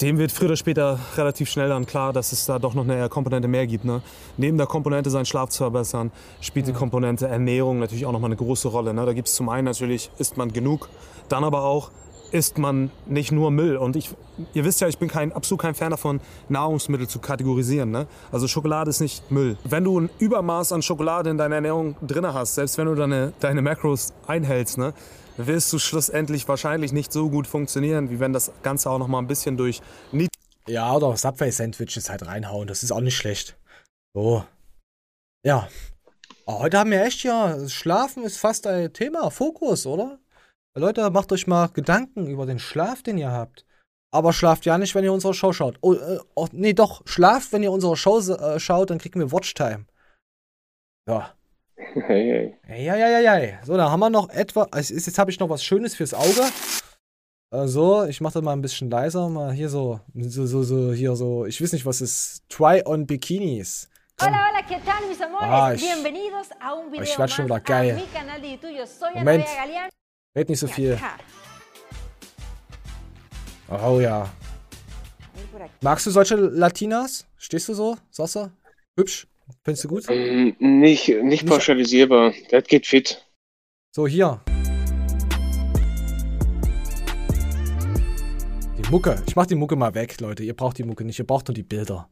dem 0.00 0.18
wird 0.18 0.32
früher 0.32 0.48
oder 0.48 0.56
später 0.56 0.98
relativ 1.16 1.48
schnell 1.48 1.68
dann 1.68 1.86
klar, 1.86 2.12
dass 2.12 2.32
es 2.32 2.44
da 2.46 2.58
doch 2.58 2.74
noch 2.74 2.84
eine 2.84 3.08
Komponente 3.08 3.48
mehr 3.48 3.66
gibt. 3.66 3.84
Ne? 3.84 4.02
Neben 4.36 4.58
der 4.58 4.66
Komponente, 4.66 5.10
seinen 5.10 5.26
Schlaf 5.26 5.50
zu 5.50 5.58
verbessern, 5.58 6.10
spielt 6.40 6.66
die 6.66 6.72
Komponente 6.72 7.26
Ernährung 7.26 7.78
natürlich 7.78 8.04
auch 8.06 8.12
nochmal 8.12 8.28
eine 8.28 8.36
große 8.36 8.68
Rolle. 8.68 8.92
Ne? 8.92 9.06
Da 9.06 9.12
gibt 9.12 9.28
es 9.28 9.34
zum 9.34 9.48
einen 9.48 9.64
natürlich, 9.64 10.10
isst 10.18 10.36
man 10.36 10.52
genug, 10.52 10.88
dann 11.28 11.44
aber 11.44 11.64
auch, 11.64 11.90
isst 12.32 12.58
man 12.58 12.90
nicht 13.06 13.32
nur 13.32 13.50
Müll. 13.50 13.76
Und 13.76 13.96
ich, 13.96 14.10
ihr 14.52 14.64
wisst 14.64 14.80
ja, 14.80 14.88
ich 14.88 14.98
bin 14.98 15.08
kein, 15.08 15.32
absolut 15.32 15.62
kein 15.62 15.74
Fan 15.74 15.90
davon, 15.90 16.20
Nahrungsmittel 16.48 17.08
zu 17.08 17.18
kategorisieren. 17.18 17.90
Ne? 17.90 18.06
Also 18.32 18.48
Schokolade 18.48 18.90
ist 18.90 19.00
nicht 19.00 19.30
Müll. 19.30 19.56
Wenn 19.64 19.84
du 19.84 20.00
ein 20.00 20.10
Übermaß 20.18 20.72
an 20.72 20.82
Schokolade 20.82 21.30
in 21.30 21.38
deiner 21.38 21.54
Ernährung 21.56 21.96
drin 22.02 22.26
hast, 22.26 22.56
selbst 22.56 22.76
wenn 22.76 22.86
du 22.86 22.94
deine, 22.94 23.32
deine 23.40 23.62
Macros 23.62 24.12
einhältst, 24.26 24.76
ne, 24.76 24.92
wirst 25.36 25.72
du 25.72 25.78
schlussendlich 25.78 26.48
wahrscheinlich 26.48 26.92
nicht 26.92 27.12
so 27.12 27.30
gut 27.30 27.46
funktionieren, 27.46 28.10
wie 28.10 28.20
wenn 28.20 28.32
das 28.32 28.52
Ganze 28.62 28.90
auch 28.90 28.98
noch 28.98 29.08
mal 29.08 29.18
ein 29.18 29.26
bisschen 29.26 29.56
durch 29.56 29.82
Nied 30.12 30.30
Ja, 30.66 30.94
oder 30.94 31.16
Subway-Sandwiches 31.16 32.10
halt 32.10 32.26
reinhauen. 32.26 32.68
Das 32.68 32.82
ist 32.82 32.92
auch 32.92 33.00
nicht 33.00 33.16
schlecht. 33.16 33.56
So. 34.14 34.44
Ja. 35.44 35.68
Aber 36.46 36.60
heute 36.60 36.78
haben 36.78 36.90
wir 36.90 37.04
echt 37.04 37.22
ja, 37.24 37.68
Schlafen 37.68 38.24
ist 38.24 38.38
fast 38.38 38.66
ein 38.66 38.92
Thema, 38.92 39.30
Fokus, 39.30 39.84
oder? 39.86 40.18
Leute, 40.76 41.10
macht 41.10 41.32
euch 41.32 41.46
mal 41.46 41.68
Gedanken 41.68 42.26
über 42.26 42.46
den 42.46 42.58
Schlaf, 42.58 43.02
den 43.02 43.18
ihr 43.18 43.30
habt. 43.30 43.64
Aber 44.12 44.32
schlaft 44.32 44.64
ja 44.66 44.78
nicht, 44.78 44.94
wenn 44.94 45.04
ihr 45.04 45.12
unsere 45.12 45.34
Show 45.34 45.52
schaut. 45.52 45.78
Oh, 45.80 45.94
äh, 45.94 46.20
oh, 46.34 46.48
nee, 46.52 46.72
doch, 46.72 47.02
schlaft, 47.06 47.52
wenn 47.52 47.62
ihr 47.62 47.72
unsere 47.72 47.96
Show 47.96 48.18
äh, 48.20 48.60
schaut, 48.60 48.90
dann 48.90 48.98
kriegen 48.98 49.20
wir 49.20 49.32
Watchtime. 49.32 49.86
Ja. 51.08 51.35
Hey, 52.06 52.54
hey. 52.66 52.84
Ja, 52.84 52.96
ja, 52.96 53.08
ja, 53.20 53.38
ja. 53.38 53.64
So, 53.64 53.76
da 53.76 53.90
haben 53.90 54.00
wir 54.00 54.10
noch 54.10 54.30
etwa. 54.30 54.66
Also 54.70 54.94
ist, 54.94 55.06
jetzt 55.06 55.18
habe 55.18 55.30
ich 55.30 55.38
noch 55.38 55.48
was 55.50 55.62
Schönes 55.62 55.94
fürs 55.94 56.14
Auge. 56.14 56.42
So, 57.66 58.04
ich 58.04 58.20
mache 58.20 58.34
das 58.34 58.42
mal 58.42 58.52
ein 58.52 58.62
bisschen 58.62 58.90
leiser. 58.90 59.28
Mal 59.28 59.52
hier 59.52 59.68
so, 59.68 60.00
so, 60.14 60.46
so, 60.46 60.62
so, 60.62 60.92
hier 60.92 61.14
so. 61.16 61.46
Ich 61.46 61.60
weiß 61.62 61.72
nicht, 61.72 61.86
was 61.86 62.00
ist. 62.00 62.42
Try-on 62.48 63.06
Bikinis. 63.06 63.88
Hola, 64.20 64.32
hola, 64.48 64.60
¿qué 64.66 64.80
tal 64.84 65.06
mis 65.08 65.20
amores? 65.20 65.42
Ah, 65.48 65.72
ich- 65.74 65.82
Bienvenidos 65.82 66.48
a 66.60 66.72
un 66.74 66.90
video 66.90 67.02
ich 67.04 67.18
werd 67.18 67.30
schon 67.30 67.44
wieder 67.44 67.60
geil. 67.60 68.02
Moment. 69.14 69.44
Red 70.34 70.48
nicht 70.48 70.58
so 70.58 70.66
viel. 70.66 70.98
Oh 73.68 74.00
ja. 74.00 74.28
Magst 75.82 76.06
du 76.06 76.10
solche 76.10 76.36
Latinas? 76.36 77.26
Stehst 77.36 77.68
du 77.68 77.74
so? 77.74 77.96
Sagst 78.10 78.36
du? 78.36 78.50
Hübsch? 78.96 79.26
Findest 79.64 79.84
du 79.84 79.88
gut? 79.88 80.04
Ähm, 80.08 80.56
nicht, 80.58 81.08
nicht 81.08 81.46
pauschalisierbar. 81.46 82.34
Das 82.50 82.64
geht 82.64 82.86
fit. 82.86 83.24
So, 83.94 84.06
hier. 84.06 84.42
Die 88.76 88.90
Mucke. 88.90 89.22
Ich 89.26 89.36
mach 89.36 89.46
die 89.46 89.54
Mucke 89.54 89.76
mal 89.76 89.94
weg, 89.94 90.20
Leute. 90.20 90.42
Ihr 90.42 90.54
braucht 90.54 90.78
die 90.78 90.84
Mucke 90.84 91.04
nicht. 91.04 91.18
Ihr 91.18 91.26
braucht 91.26 91.48
nur 91.48 91.54
die 91.54 91.62
Bilder. 91.62 92.10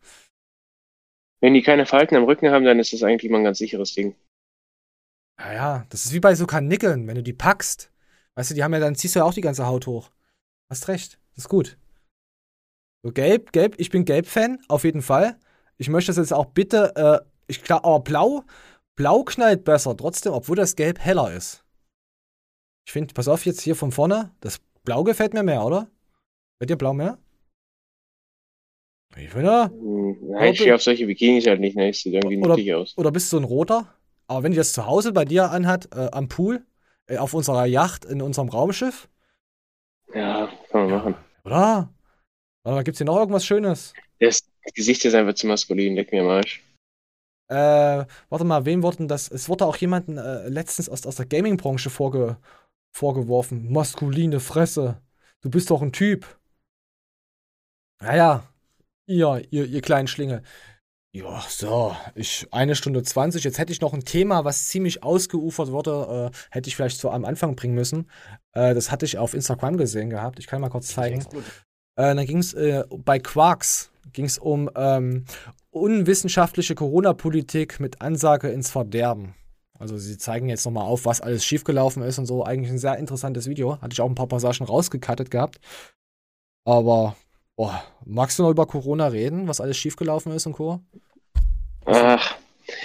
Wenn 1.40 1.54
die 1.54 1.62
keine 1.62 1.86
Falten 1.86 2.16
am 2.16 2.24
Rücken 2.24 2.50
haben, 2.50 2.64
dann 2.64 2.78
ist 2.78 2.92
das 2.92 3.02
eigentlich 3.02 3.30
mal 3.30 3.38
ein 3.38 3.44
ganz 3.44 3.58
sicheres 3.58 3.94
Ding. 3.94 4.14
Ja, 5.38 5.52
ja. 5.52 5.86
Das 5.90 6.04
ist 6.04 6.12
wie 6.12 6.20
bei 6.20 6.34
so 6.34 6.46
Karnickeln, 6.46 7.06
wenn 7.06 7.16
du 7.16 7.22
die 7.22 7.32
packst. 7.32 7.92
Weißt 8.36 8.50
du, 8.50 8.54
die 8.54 8.64
haben 8.64 8.72
ja, 8.72 8.80
dann 8.80 8.94
ziehst 8.94 9.14
du 9.14 9.20
ja 9.20 9.24
auch 9.24 9.34
die 9.34 9.40
ganze 9.40 9.66
Haut 9.66 9.86
hoch. 9.86 10.10
Hast 10.70 10.88
recht. 10.88 11.20
Das 11.34 11.44
ist 11.44 11.48
gut. 11.48 11.76
So, 13.02 13.12
gelb, 13.12 13.52
gelb. 13.52 13.74
Ich 13.78 13.90
bin 13.90 14.04
Gelb-Fan, 14.04 14.64
auf 14.68 14.84
jeden 14.84 15.02
Fall. 15.02 15.38
Ich 15.76 15.88
möchte 15.88 16.10
das 16.10 16.16
jetzt 16.16 16.32
auch 16.32 16.46
bitte, 16.46 16.94
äh, 16.96 17.28
ich 17.46 17.62
klar, 17.62 17.84
aber 17.84 18.00
blau, 18.00 18.44
blau 18.96 19.24
knallt 19.24 19.64
besser 19.64 19.96
trotzdem, 19.96 20.32
obwohl 20.32 20.56
das 20.56 20.76
Gelb 20.76 20.98
heller 20.98 21.32
ist. 21.34 21.64
Ich 22.86 22.92
finde, 22.92 23.14
pass 23.14 23.28
auf 23.28 23.44
jetzt 23.46 23.60
hier 23.62 23.76
von 23.76 23.92
vorne, 23.92 24.30
das 24.40 24.60
Blau 24.84 25.02
gefällt 25.04 25.32
mir 25.32 25.42
mehr, 25.42 25.64
oder? 25.64 25.88
Gefällt 26.58 26.70
dir 26.70 26.76
Blau 26.76 26.92
mehr? 26.92 27.18
Ich 29.16 29.30
finde, 29.30 29.70
Hm, 29.70 30.30
Ja, 30.30 30.44
ich 30.46 30.58
stehe 30.60 30.74
auf 30.74 30.82
solche 30.82 31.06
Bikinis 31.06 31.46
halt 31.46 31.60
nicht, 31.60 31.76
ne? 31.76 31.92
Sieht 31.92 32.14
irgendwie 32.14 32.38
oder, 32.38 32.48
nuttig 32.48 32.74
aus. 32.74 32.96
oder 32.98 33.10
bist 33.12 33.32
du 33.32 33.38
ein 33.38 33.44
roter? 33.44 33.94
Aber 34.26 34.42
wenn 34.42 34.52
die 34.52 34.58
das 34.58 34.72
zu 34.72 34.86
Hause 34.86 35.12
bei 35.12 35.24
dir 35.24 35.50
anhat, 35.50 35.88
äh, 35.94 36.08
am 36.12 36.28
Pool, 36.28 36.66
äh, 37.06 37.18
auf 37.18 37.34
unserer 37.34 37.66
Yacht, 37.66 38.04
in 38.04 38.20
unserem 38.22 38.48
Raumschiff, 38.48 39.08
Ja, 40.14 40.48
kann 40.70 40.88
man 40.88 40.90
machen. 40.90 41.14
oder? 41.44 41.92
Oder 42.64 42.82
gibt's 42.84 42.98
hier 42.98 43.06
noch 43.06 43.18
irgendwas 43.18 43.44
Schönes? 43.46 43.92
Das 44.20 44.42
Gesicht 44.72 45.04
ist 45.04 45.14
einfach 45.14 45.34
zu 45.34 45.46
maskulin, 45.46 45.94
leck 45.94 46.12
mir 46.12 46.22
am 46.22 46.28
Arsch. 46.28 46.62
Äh, 47.48 48.06
warte 48.30 48.44
mal, 48.44 48.64
wem 48.64 48.82
wurde 48.82 48.98
denn 48.98 49.08
das? 49.08 49.30
Es 49.30 49.48
wurde 49.48 49.66
auch 49.66 49.76
jemanden 49.76 50.16
äh, 50.16 50.48
letztens 50.48 50.88
aus, 50.88 51.06
aus 51.06 51.16
der 51.16 51.26
Gaming-Branche 51.26 51.90
vorge, 51.90 52.38
vorgeworfen. 52.92 53.70
Maskuline 53.70 54.40
Fresse. 54.40 55.02
Du 55.42 55.50
bist 55.50 55.70
doch 55.70 55.82
ein 55.82 55.92
Typ. 55.92 56.38
Naja, 58.00 58.48
ihr, 59.06 59.46
ihr, 59.50 59.66
ihr 59.66 59.82
kleinen 59.82 60.08
Schlinge. 60.08 60.42
Ja, 61.14 61.44
so, 61.48 61.94
ich, 62.16 62.48
eine 62.50 62.74
Stunde 62.74 63.02
20. 63.02 63.44
Jetzt 63.44 63.58
hätte 63.58 63.72
ich 63.72 63.80
noch 63.80 63.92
ein 63.92 64.04
Thema, 64.04 64.44
was 64.44 64.66
ziemlich 64.66 65.04
ausgeufert 65.04 65.70
wurde. 65.70 66.32
Äh, 66.32 66.36
hätte 66.50 66.68
ich 66.68 66.74
vielleicht 66.74 66.98
so 66.98 67.10
am 67.10 67.24
Anfang 67.24 67.54
bringen 67.54 67.74
müssen. 67.74 68.10
Äh, 68.52 68.74
das 68.74 68.90
hatte 68.90 69.04
ich 69.04 69.18
auf 69.18 69.34
Instagram 69.34 69.76
gesehen 69.76 70.10
gehabt. 70.10 70.40
Ich 70.40 70.48
kann 70.48 70.60
mal 70.60 70.70
kurz 70.70 70.88
zeigen. 70.88 71.24
Äh, 71.96 72.14
dann 72.14 72.26
ging 72.26 72.38
es 72.38 72.54
äh, 72.54 72.84
bei 72.90 73.18
Quarks 73.18 73.90
ging 74.12 74.24
es 74.24 74.38
um 74.38 74.70
ähm, 74.76 75.24
unwissenschaftliche 75.70 76.74
Corona-Politik 76.74 77.80
mit 77.80 78.00
Ansage 78.00 78.48
ins 78.48 78.70
Verderben. 78.70 79.34
Also 79.78 79.98
sie 79.98 80.16
zeigen 80.16 80.48
jetzt 80.48 80.64
nochmal 80.64 80.86
auf, 80.86 81.04
was 81.04 81.20
alles 81.20 81.44
schiefgelaufen 81.44 82.02
ist 82.02 82.18
und 82.18 82.26
so. 82.26 82.44
Eigentlich 82.44 82.70
ein 82.70 82.78
sehr 82.78 82.96
interessantes 82.96 83.48
Video. 83.48 83.80
Hatte 83.80 83.92
ich 83.92 84.00
auch 84.00 84.08
ein 84.08 84.14
paar 84.14 84.28
Passagen 84.28 84.64
rausgecuttet 84.64 85.30
gehabt. 85.30 85.58
Aber, 86.64 87.16
boah, 87.56 87.82
magst 88.04 88.38
du 88.38 88.44
noch 88.44 88.50
über 88.50 88.66
Corona 88.66 89.08
reden, 89.08 89.48
was 89.48 89.60
alles 89.60 89.76
schiefgelaufen 89.76 90.32
ist 90.32 90.46
und 90.46 90.52
Co.? 90.52 90.80
Ach, 91.86 92.36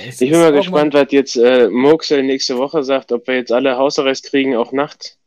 Es 0.06 0.20
ich 0.20 0.32
bin 0.32 0.40
mal 0.40 0.52
gespannt, 0.52 0.94
was 0.94 1.12
jetzt 1.12 1.38
äh, 1.38 1.70
Murksel 1.70 2.24
nächste 2.24 2.58
Woche 2.58 2.84
sagt, 2.84 3.12
ob 3.12 3.28
wir 3.28 3.36
jetzt 3.36 3.52
alle 3.52 3.78
Hausarrest 3.78 4.26
kriegen, 4.26 4.58
auch 4.58 4.72
nachts. 4.72 5.18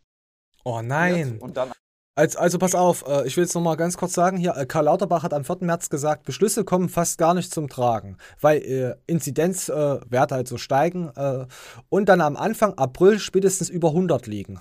Oh 0.65 0.83
nein. 0.83 1.39
Und 1.41 1.57
dann 1.57 1.73
Also, 2.15 2.39
also 2.39 2.59
pass 2.59 2.75
auf, 2.75 3.07
äh, 3.07 3.27
ich 3.27 3.37
will 3.37 3.45
jetzt 3.45 3.55
noch 3.55 3.63
mal 3.63 3.77
ganz 3.77 3.97
kurz 3.97 4.13
sagen, 4.13 4.37
hier, 4.37 4.55
äh, 4.55 4.67
Karl 4.67 4.85
Lauterbach 4.85 5.23
hat 5.23 5.33
am 5.33 5.45
4. 5.45 5.59
März 5.61 5.89
gesagt, 5.89 6.25
Beschlüsse 6.25 6.63
kommen 6.63 6.91
fast 6.91 7.17
gar 7.17 7.33
nicht 7.33 7.53
zum 7.55 7.69
Tragen, 7.69 8.19
weil 8.41 8.59
äh, 8.59 8.95
Inzidenzwerte 9.07 10.05
Werte 10.11 10.35
halt 10.35 10.49
so 10.49 10.59
steigen 10.59 11.11
äh, 11.17 11.47
und 11.89 12.11
dann 12.11 12.21
am 12.21 12.37
Anfang 12.37 12.75
April 12.75 13.19
spätestens 13.19 13.71
über 13.71 13.89
100 13.89 14.27
liegen. 14.27 14.61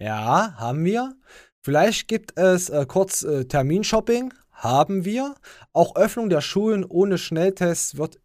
Ja, 0.00 0.54
haben 0.56 0.84
wir. 0.84 1.14
Vielleicht 1.60 2.08
gibt 2.08 2.36
es 2.36 2.68
äh, 2.68 2.84
kurz 2.86 3.22
äh, 3.22 3.44
Terminshopping, 3.44 4.34
haben 4.50 5.04
wir. 5.04 5.36
Auch 5.72 5.94
Öffnung 5.94 6.28
der 6.30 6.40
Schulen 6.40 6.84
ohne 6.84 7.16
Schnelltests 7.16 7.96
wird 7.96 8.18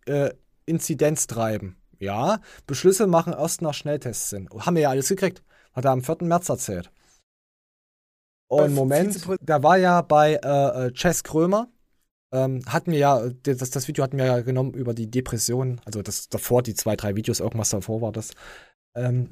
Inzidenz 0.65 1.27
treiben. 1.27 1.77
Ja, 1.99 2.39
Beschlüsse 2.65 3.05
machen 3.05 3.33
erst 3.33 3.61
nach 3.61 3.75
Schnelltests 3.75 4.31
Sinn. 4.31 4.49
Haben 4.57 4.75
wir 4.75 4.83
ja 4.83 4.89
alles 4.89 5.09
gekriegt. 5.09 5.43
Hat 5.73 5.85
er 5.85 5.91
am 5.91 6.01
4. 6.01 6.17
März 6.21 6.49
erzählt. 6.49 6.89
Und 8.61 8.73
Moment, 8.73 9.27
da 9.41 9.63
war 9.63 9.77
ja 9.77 10.01
bei 10.01 10.35
äh, 10.35 10.87
äh, 10.87 10.91
Chess 10.91 11.23
Krömer, 11.23 11.69
ähm, 12.33 12.61
hatten 12.67 12.91
wir 12.91 12.99
ja, 12.99 13.29
das, 13.43 13.69
das 13.69 13.87
Video 13.87 14.03
hatten 14.03 14.17
wir 14.17 14.25
ja 14.25 14.41
genommen 14.41 14.73
über 14.73 14.93
die 14.93 15.09
Depression, 15.09 15.79
also 15.85 16.01
das 16.01 16.29
davor, 16.29 16.63
die 16.63 16.73
zwei, 16.73 16.95
drei 16.95 17.15
Videos, 17.15 17.39
irgendwas 17.39 17.69
davor 17.69 18.01
war 18.01 18.11
das. 18.11 18.31
Ähm, 18.95 19.29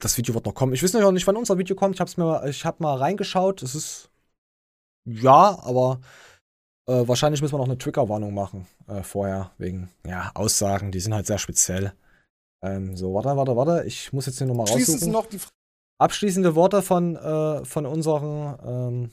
das 0.00 0.16
Video 0.16 0.34
wird 0.34 0.46
noch 0.46 0.54
kommen. 0.54 0.72
Ich 0.72 0.82
weiß 0.82 0.92
noch 0.92 1.12
nicht, 1.12 1.26
wann 1.26 1.36
unser 1.36 1.58
Video 1.58 1.74
kommt. 1.74 1.96
Ich 1.96 2.00
hab's 2.00 2.16
mir 2.16 2.24
mal, 2.24 2.48
ich 2.48 2.64
hab 2.64 2.80
mal 2.80 2.96
reingeschaut. 2.96 3.62
Es 3.62 3.74
ist 3.74 4.10
ja, 5.04 5.58
aber 5.62 6.00
äh, 6.86 7.06
wahrscheinlich 7.06 7.42
müssen 7.42 7.54
wir 7.54 7.58
noch 7.58 7.66
eine 7.66 7.78
Triggerwarnung 7.78 8.32
machen 8.32 8.66
äh, 8.86 9.02
vorher, 9.02 9.50
wegen 9.58 9.90
ja, 10.06 10.30
Aussagen, 10.34 10.92
die 10.92 11.00
sind 11.00 11.14
halt 11.14 11.26
sehr 11.26 11.38
speziell. 11.38 11.92
Ähm, 12.62 12.96
so, 12.96 13.12
warte, 13.14 13.36
warte, 13.36 13.56
warte. 13.56 13.84
Ich 13.86 14.12
muss 14.12 14.26
jetzt 14.26 14.38
hier 14.38 14.46
nochmal 14.46 14.66
raussuchen. 14.68 15.10
noch 15.10 15.26
die 15.26 15.40
Abschließende 16.02 16.56
Worte 16.56 16.82
von, 16.82 17.14
äh, 17.14 17.64
von 17.64 17.86
unserem 17.86 18.56
ähm, 18.66 19.10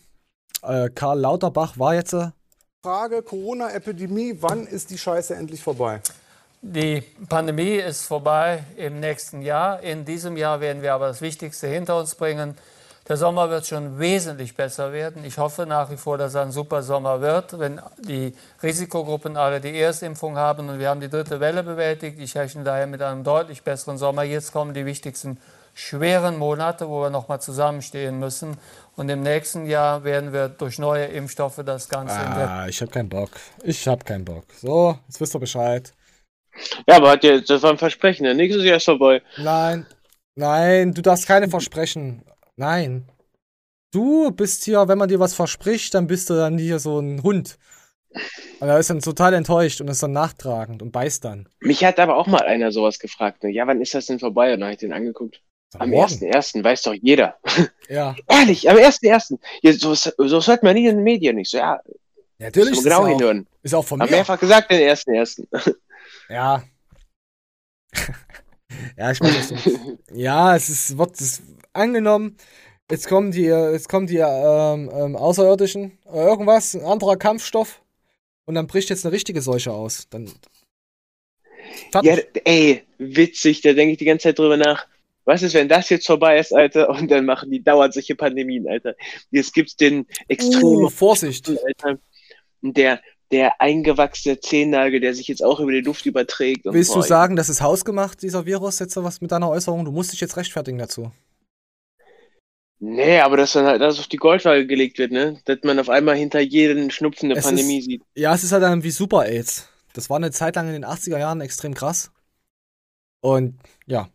äh, 0.63 0.89
Karl 0.89 1.19
Lauterbach 1.19 1.77
war 1.77 1.93
jetzt. 1.93 2.13
Äh, 2.13 2.31
Frage 2.81 3.21
Corona-Epidemie, 3.21 4.37
wann 4.39 4.65
ist 4.65 4.89
die 4.89 4.97
Scheiße 4.97 5.35
endlich 5.35 5.61
vorbei? 5.61 6.01
Die 6.63 7.03
Pandemie 7.29 7.75
ist 7.75 8.07
vorbei 8.07 8.63
im 8.75 8.99
nächsten 8.99 9.43
Jahr. 9.43 9.81
In 9.81 10.03
diesem 10.03 10.35
Jahr 10.35 10.61
werden 10.61 10.81
wir 10.81 10.95
aber 10.95 11.09
das 11.09 11.21
Wichtigste 11.21 11.67
hinter 11.67 11.99
uns 11.99 12.15
bringen. 12.15 12.57
Der 13.07 13.17
Sommer 13.17 13.51
wird 13.51 13.67
schon 13.67 13.99
wesentlich 13.99 14.55
besser 14.55 14.91
werden. 14.91 15.23
Ich 15.25 15.37
hoffe 15.37 15.67
nach 15.67 15.91
wie 15.91 15.97
vor, 15.97 16.17
dass 16.17 16.33
er 16.33 16.41
ein 16.41 16.51
super 16.51 16.81
Sommer 16.81 17.21
wird, 17.21 17.59
wenn 17.59 17.79
die 17.99 18.33
Risikogruppen 18.63 19.37
alle 19.37 19.61
die 19.61 19.79
Erstimpfung 19.79 20.37
haben 20.37 20.69
und 20.69 20.79
wir 20.79 20.89
haben 20.89 21.01
die 21.01 21.09
dritte 21.09 21.39
Welle 21.39 21.61
bewältigt. 21.61 22.19
Ich 22.19 22.35
rechne 22.35 22.63
daher 22.63 22.87
mit 22.87 23.03
einem 23.03 23.23
deutlich 23.23 23.61
besseren 23.61 23.99
Sommer. 23.99 24.23
Jetzt 24.23 24.51
kommen 24.51 24.73
die 24.73 24.87
wichtigsten 24.87 25.37
schweren 25.79 26.37
Monate, 26.37 26.89
wo 26.89 27.01
wir 27.01 27.09
nochmal 27.09 27.41
zusammenstehen 27.41 28.19
müssen. 28.19 28.57
Und 28.95 29.09
im 29.09 29.21
nächsten 29.21 29.65
Jahr 29.65 30.03
werden 30.03 30.33
wir 30.33 30.49
durch 30.49 30.77
neue 30.77 31.05
Impfstoffe 31.05 31.61
das 31.65 31.87
Ganze 31.87 32.15
der 32.15 32.49
ah, 32.49 32.67
ich 32.67 32.81
hab 32.81 32.91
keinen 32.91 33.07
Bock. 33.07 33.31
Ich 33.63 33.87
hab 33.87 34.05
keinen 34.05 34.25
Bock. 34.25 34.43
So, 34.57 34.97
jetzt 35.07 35.21
wisst 35.21 35.35
ihr 35.35 35.39
Bescheid. 35.39 35.93
Ja, 36.87 36.97
aber 36.97 37.15
das 37.15 37.63
war 37.63 37.71
ein 37.71 37.77
Versprechen, 37.77 38.23
ne? 38.23 38.35
nächstes 38.35 38.65
Jahr 38.65 38.77
ist 38.77 38.85
vorbei. 38.85 39.21
Nein, 39.37 39.85
nein, 40.35 40.93
du 40.93 41.01
darfst 41.01 41.25
keine 41.25 41.47
Versprechen. 41.47 42.23
Nein. 42.57 43.07
Du 43.91 44.31
bist 44.31 44.65
hier, 44.65 44.87
wenn 44.87 44.97
man 44.97 45.09
dir 45.09 45.19
was 45.19 45.33
verspricht, 45.33 45.93
dann 45.93 46.07
bist 46.07 46.29
du 46.29 46.33
dann 46.33 46.57
hier 46.57 46.79
so 46.79 46.99
ein 46.99 47.23
Hund. 47.23 47.57
Und 48.59 48.67
er 48.67 48.79
ist 48.79 48.89
dann 48.89 48.99
total 48.99 49.33
enttäuscht 49.33 49.79
und 49.79 49.87
ist 49.87 50.03
dann 50.03 50.11
nachtragend 50.11 50.81
und 50.81 50.91
beißt 50.91 51.23
dann. 51.23 51.47
Mich 51.61 51.85
hat 51.85 51.99
aber 51.99 52.17
auch 52.17 52.27
mal 52.27 52.41
einer 52.41 52.71
sowas 52.71 52.99
gefragt. 52.99 53.43
Ne? 53.43 53.51
Ja, 53.51 53.65
wann 53.65 53.81
ist 53.81 53.93
das 53.93 54.07
denn 54.07 54.19
vorbei? 54.19 54.53
Und 54.53 54.59
dann 54.59 54.67
habe 54.67 54.73
ich 54.73 54.79
den 54.79 54.93
angeguckt. 54.93 55.41
Am 55.77 55.89
morgen. 55.91 56.13
1.1. 56.13 56.63
weiß 56.63 56.83
doch 56.83 56.93
jeder. 56.93 57.37
Ja. 57.89 58.15
Ehrlich, 58.27 58.69
am 58.69 58.77
1.1. 58.77 59.39
Ja, 59.63 59.73
so, 59.73 59.95
so 59.95 60.45
hört 60.45 60.61
man 60.61 60.75
nie 60.75 60.85
in 60.85 60.97
den 60.97 61.03
Medien 61.03 61.37
nicht. 61.37 61.49
So, 61.49 61.57
ja, 61.57 61.81
Natürlich 62.37 62.69
muss 62.69 62.77
ist 62.79 62.83
genau 62.83 63.07
es 63.07 63.23
auch-. 63.23 63.45
Ist 63.63 63.73
auch 63.73 63.83
von 63.83 63.99
Haben 63.99 64.11
mir. 64.11 64.17
mehrfach 64.17 64.39
gesagt, 64.39 64.69
den 64.69 64.81
1.1. 64.87 65.47
Ja. 66.29 66.63
ja, 68.95 69.11
ich 69.11 69.19
nicht. 69.19 69.53
Ja, 70.13 70.55
es 70.55 70.69
ist, 70.69 70.99
wird 70.99 71.19
es 71.19 71.41
angenommen. 71.73 72.37
Jetzt 72.91 73.07
kommen 73.07 73.31
die, 73.31 73.45
jetzt 73.45 73.89
kommen 73.89 74.05
die 74.05 74.17
ähm, 74.17 74.91
ähm, 74.93 75.15
Außerirdischen, 75.15 75.97
äh, 76.05 76.23
irgendwas, 76.23 76.75
ein 76.75 76.83
anderer 76.83 77.17
Kampfstoff. 77.17 77.81
Und 78.45 78.55
dann 78.55 78.67
bricht 78.67 78.89
jetzt 78.89 79.05
eine 79.05 79.11
richtige 79.13 79.41
Seuche 79.41 79.71
aus. 79.71 80.07
Dann. 80.09 80.31
Ja, 82.03 82.17
ey, 82.45 82.83
witzig, 82.97 83.61
da 83.61 83.73
denke 83.73 83.93
ich 83.93 83.97
die 83.97 84.05
ganze 84.05 84.29
Zeit 84.29 84.39
drüber 84.39 84.57
nach. 84.57 84.87
Was 85.29 85.43
ist, 85.43 85.53
wenn 85.53 85.69
das 85.69 85.89
jetzt 85.89 86.07
vorbei 86.07 86.39
ist, 86.39 86.51
Alter, 86.53 86.89
und 86.89 87.11
dann 87.11 87.23
machen 87.23 87.51
die 87.51 87.61
dauernd 87.61 87.93
solche 87.93 88.15
Pandemien, 88.15 88.67
Alter. 88.67 88.95
Jetzt 89.29 89.53
gibt's 89.53 89.75
den 89.75 90.07
extremen 90.27 90.85
Uh, 90.85 90.89
Vorsicht. 90.89 91.47
Alter. 91.47 91.99
Und 92.63 92.75
Der, 92.75 92.99
der 93.31 93.61
eingewachsene 93.61 94.39
Zehennagel, 94.39 94.99
der 94.99 95.13
sich 95.13 95.27
jetzt 95.27 95.43
auch 95.43 95.59
über 95.59 95.71
die 95.71 95.81
Luft 95.81 96.07
überträgt. 96.07 96.65
Willst 96.65 96.95
du 96.95 97.03
sagen, 97.03 97.35
das 97.35 97.47
ist 97.47 97.61
hausgemacht, 97.61 98.23
dieser 98.23 98.47
Virus, 98.47 98.79
jetzt 98.79 98.95
was 98.97 99.21
mit 99.21 99.31
deiner 99.31 99.49
Äußerung? 99.51 99.85
Du 99.85 99.91
musst 99.91 100.11
dich 100.11 100.19
jetzt 100.19 100.35
rechtfertigen 100.35 100.79
dazu. 100.79 101.11
Nee, 102.79 103.19
aber 103.19 103.37
dass 103.37 103.53
dann 103.53 103.65
halt 103.65 103.81
alles 103.83 103.99
auf 103.99 104.07
die 104.07 104.17
Goldwaage 104.17 104.65
gelegt 104.65 104.97
wird, 104.97 105.11
ne? 105.11 105.39
Dass 105.45 105.59
man 105.63 105.77
auf 105.79 105.89
einmal 105.89 106.15
hinter 106.15 106.39
jedem 106.39 106.89
Schnupfen 106.89 107.29
eine 107.29 107.37
Es 107.37 107.45
Pandemie 107.45 107.79
ist, 107.79 107.85
sieht. 107.85 108.01
Ja, 108.15 108.33
es 108.33 108.43
ist 108.43 108.51
halt 108.51 108.63
dann 108.63 108.83
wie 108.83 108.89
Super 108.89 109.25
AIDS. 109.27 109.69
Das 109.93 110.09
war 110.09 110.17
eine 110.17 110.31
Zeit 110.31 110.55
lang 110.55 110.67
in 110.67 110.73
den 110.73 110.85
80er 110.85 111.19
Jahren 111.19 111.41
extrem 111.41 111.75
krass. 111.75 112.11
Und 113.21 113.59
ja, 113.85 114.09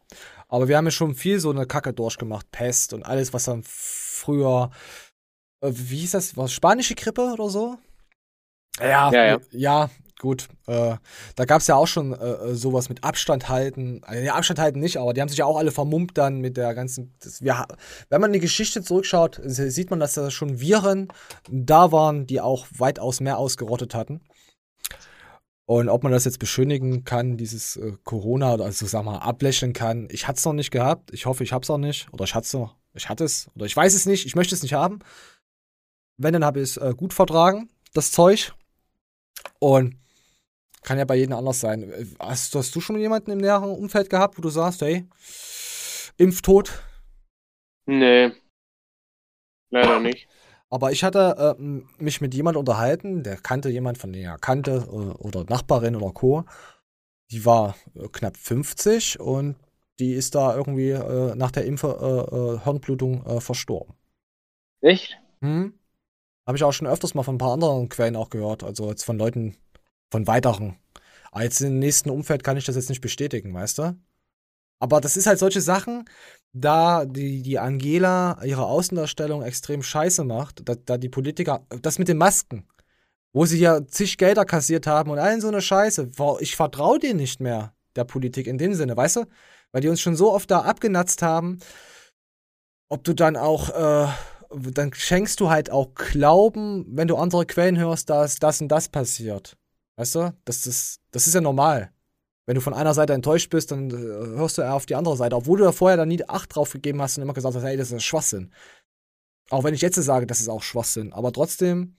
aber 0.55 0.69
wir 0.69 0.77
haben 0.77 0.85
ja 0.85 0.93
schon 0.93 1.17
viel 1.17 1.41
so 1.41 1.51
eine 1.51 1.67
Kacke 1.67 1.93
durchgemacht. 1.93 2.49
Pest 2.53 2.93
und 2.93 3.05
alles, 3.05 3.33
was 3.33 3.43
dann 3.43 3.65
früher, 3.65 4.71
äh, 5.61 5.71
wie 5.73 5.97
hieß 5.97 6.13
das, 6.13 6.37
war 6.37 6.47
spanische 6.47 6.95
Grippe 6.95 7.33
oder 7.33 7.49
so? 7.49 7.77
Ja, 8.79 9.11
Ja, 9.13 9.25
ja. 9.25 9.39
ja, 9.51 9.91
gut. 10.21 10.47
Äh, 10.69 10.95
da 11.35 11.45
gab 11.45 11.61
es 11.61 11.67
ja 11.67 11.75
auch 11.75 11.89
schon 11.89 12.13
äh, 12.13 12.25
äh, 12.25 12.55
sowas 12.55 12.89
mit 12.89 13.03
Abstand 13.03 13.49
halten. 13.49 14.03
Also, 14.05 14.23
ja, 14.23 14.37
Abstand 14.37 14.61
halten 14.61 14.79
nicht, 14.79 14.97
aber 14.97 15.13
die 15.13 15.21
haben 15.21 15.29
sich 15.29 15.39
ja 15.39 15.45
auch 15.45 15.59
alle 15.59 15.73
vermummt 15.73 16.17
dann 16.17 16.41
mit 16.41 16.57
der 16.57 16.73
ganzen. 16.75 17.13
Das, 17.19 17.43
wir, 17.43 17.67
wenn 18.11 18.21
man 18.21 18.31
in 18.31 18.35
die 18.35 18.47
Geschichte 18.47 18.81
zurückschaut, 18.81 19.41
sieht 19.43 19.91
man, 19.91 19.99
dass 19.99 20.15
da 20.15 20.31
schon 20.31 20.61
Viren 20.61 21.09
da 21.51 21.91
waren, 21.91 22.29
die 22.29 22.41
auch 22.41 22.69
weitaus 22.79 23.19
mehr 23.19 23.39
ausgerottet 23.39 23.97
hatten. 23.97 24.21
Und 25.67 25.89
ob 25.89 26.03
man 26.03 26.13
das 26.13 26.27
jetzt 26.27 26.39
beschönigen 26.39 27.05
kann, 27.05 27.37
dieses 27.37 27.77
äh, 27.77 27.93
Corona, 28.05 28.55
oder 28.55 28.67
also 28.67 28.87
sag 28.87 29.05
mal, 29.05 29.19
ablächeln 29.19 29.73
kann, 29.73 30.09
ich 30.11 30.29
hatte 30.29 30.39
es 30.39 30.45
noch 30.45 30.53
nicht 30.53 30.71
gehabt. 30.71 31.13
Ich 31.13 31.25
hoffe, 31.27 31.43
ich 31.43 31.53
habe 31.53 31.63
es 31.63 31.71
auch 31.71 31.79
nicht. 31.79 32.13
Oder 32.13 32.25
ich 32.25 32.35
hatte 32.35 32.45
es 32.45 32.53
noch. 32.53 32.77
Ich 32.93 33.09
hatte 33.09 33.25
es. 33.25 33.49
Oder 33.55 33.65
ich 33.65 33.75
weiß 33.75 33.95
es 33.95 34.05
nicht. 34.05 34.27
Ich 34.27 34.37
möchte 34.37 34.55
es 34.55 34.63
nicht 34.63 34.75
haben. 34.75 34.99
Wenn, 36.19 36.35
dann 36.35 36.45
habe 36.45 36.61
ich 36.61 36.71
es 36.71 36.77
äh, 36.77 36.93
gut 36.97 37.15
vertragen, 37.15 37.71
das 37.95 38.13
Zeug. 38.13 38.53
Und 39.59 39.97
kann 40.83 40.99
ja 40.99 41.07
bei 41.07 41.17
jedem 41.17 41.35
anders 41.35 41.61
sein. 41.61 41.91
Äh, 41.91 42.07
Hast, 42.21 42.55
hast 42.55 42.77
du 42.77 42.81
schon 42.81 42.99
jemanden 42.99 43.31
im 43.31 43.39
näheren 43.39 43.71
Umfeld 43.71 44.11
gehabt, 44.11 44.37
wo 44.37 44.43
du 44.43 44.51
sagst, 44.51 44.83
hey, 44.83 45.09
Impftod? 46.19 46.71
Nee. 47.87 48.33
Leider 49.71 49.99
nicht. 50.01 50.29
Aber 50.75 50.91
ich 50.91 51.05
hatte 51.05 51.57
äh, 51.57 51.63
mich 52.03 52.21
mit 52.21 52.35
jemandem 52.35 52.59
unterhalten, 52.59 53.23
der 53.23 53.37
kannte 53.37 53.69
jemand, 53.69 53.97
von 53.97 54.13
dem 54.13 54.25
er 54.25 54.39
kannte, 54.39 54.89
äh, 54.89 55.23
oder 55.23 55.45
Nachbarin 55.45 55.95
oder 55.95 56.13
Co. 56.13 56.47
Die 57.31 57.45
war 57.45 57.77
äh, 57.95 58.09
knapp 58.09 58.37
50 58.37 59.21
und 59.21 59.55
die 60.01 60.15
ist 60.15 60.35
da 60.35 60.57
irgendwie 60.57 60.91
äh, 60.91 61.37
nach 61.37 61.53
der 61.53 61.65
Impfe 61.65 61.97
äh, 62.01 62.37
äh, 62.37 62.65
Hirnblutung 62.65 63.25
äh, 63.25 63.41
verstorben. 63.41 63.95
Echt? 64.81 65.17
Hm? 65.43 65.75
Habe 66.45 66.59
ich 66.59 66.65
auch 66.65 66.73
schon 66.73 66.89
öfters 66.89 67.15
mal 67.15 67.23
von 67.23 67.37
ein 67.37 67.39
paar 67.39 67.53
anderen 67.53 67.89
Quellen 67.89 68.17
auch 68.17 68.31
gehört, 68.31 68.65
also 68.65 68.89
jetzt 68.91 69.05
von 69.05 69.17
Leuten, 69.17 69.57
von 70.11 70.27
weiteren. 70.27 70.77
Jetzt 71.39 71.61
im 71.61 71.79
nächsten 71.79 72.11
Umfeld 72.11 72.43
kann 72.43 72.57
ich 72.57 72.65
das 72.65 72.75
jetzt 72.75 72.89
nicht 72.89 73.01
bestätigen, 73.01 73.55
weißt 73.55 73.79
du? 73.79 73.97
Aber 74.81 75.01
das 75.01 75.17
ist 75.17 75.27
halt 75.27 75.39
solche 75.39 75.61
Sachen, 75.61 76.05
da 76.53 77.05
die, 77.05 77.43
die 77.43 77.59
Angela 77.59 78.43
ihre 78.45 78.67
Außendarstellung 78.67 79.43
extrem 79.43 79.83
scheiße 79.83 80.25
macht, 80.25 80.69
da, 80.69 80.75
da 80.75 80.99
die 80.99 81.09
Politiker, 81.09 81.67
das 81.83 81.99
mit 81.99 82.09
den 82.09 82.19
Masken, 82.19 82.69
wo 83.33 83.45
sie 83.45 83.59
ja 83.59 83.87
zig 83.87 84.17
Gelder 84.19 84.45
kassiert 84.45 84.87
haben 84.87 85.11
und 85.11 85.19
allen 85.19 85.41
so 85.41 85.49
eine 85.49 85.61
Scheiße. 85.61 86.11
Ich 86.41 86.57
vertraue 86.57 86.99
dir 86.99 87.15
nicht 87.15 87.41
mehr, 87.41 87.75
der 87.97 88.05
Politik 88.05 88.47
in 88.47 88.59
dem 88.59 88.75
Sinne, 88.75 88.97
weißt 88.97 89.17
du? 89.17 89.25
Weil 89.73 89.81
die 89.81 89.89
uns 89.89 90.01
schon 90.01 90.17
so 90.17 90.33
oft 90.33 90.51
da 90.51 90.61
abgenatzt 90.61 91.23
haben, 91.23 91.59
ob 92.89 93.03
du 93.05 93.13
dann 93.13 93.37
auch, 93.37 93.71
äh, 93.71 94.09
dann 94.51 94.95
schenkst 94.95 95.41
du 95.41 95.51
halt 95.51 95.71
auch 95.71 95.95
Glauben, 95.95 96.87
wenn 96.89 97.09
du 97.09 97.17
andere 97.17 97.47
Quellen 97.47 97.79
hörst, 97.79 98.11
dass 98.11 98.37
das 98.37 98.61
und 98.61 98.69
das 98.69 98.89
passiert. 98.89 99.57
Weißt 99.97 100.15
du? 100.15 100.35
Das 100.45 100.67
ist, 100.67 101.01
das 101.11 101.27
ist 101.27 101.35
ja 101.35 101.41
normal. 101.41 101.94
Wenn 102.47 102.57
du 102.57 102.61
von 102.61 102.75
einer 102.75 102.95
Seite 102.95 103.15
enttäuscht 103.15 103.51
bist, 103.51 103.71
dann 103.71 103.91
äh, 103.91 103.95
hörst 103.95 104.59
du 104.59 104.63
eher 104.63 104.75
auf 104.75 104.87
die 104.87 104.95
andere 104.95 105.17
Seite, 105.17 105.37
obwohl 105.37 105.59
du 105.59 105.65
da 105.65 105.73
vorher 105.73 105.97
dann 105.97 106.09
nie 106.09 106.23
Acht 106.29 106.55
drauf 106.55 106.73
gegeben 106.73 107.01
hast 107.01 107.17
und 107.17 107.23
immer 107.23 107.33
gesagt 107.33 107.55
hast, 107.55 107.63
hey, 107.65 107.77
das 107.77 107.91
ist 107.91 108.05
Schwachsinn. 108.05 108.53
Auch 109.51 109.65
wenn 109.65 109.75
ich 109.75 109.81
jetzt 109.81 109.97
sage, 109.97 110.27
das 110.27 110.41
ist 110.41 110.49
auch 110.49 110.63
Schwachsinn. 110.63 111.13
Aber 111.13 111.33
trotzdem 111.33 111.97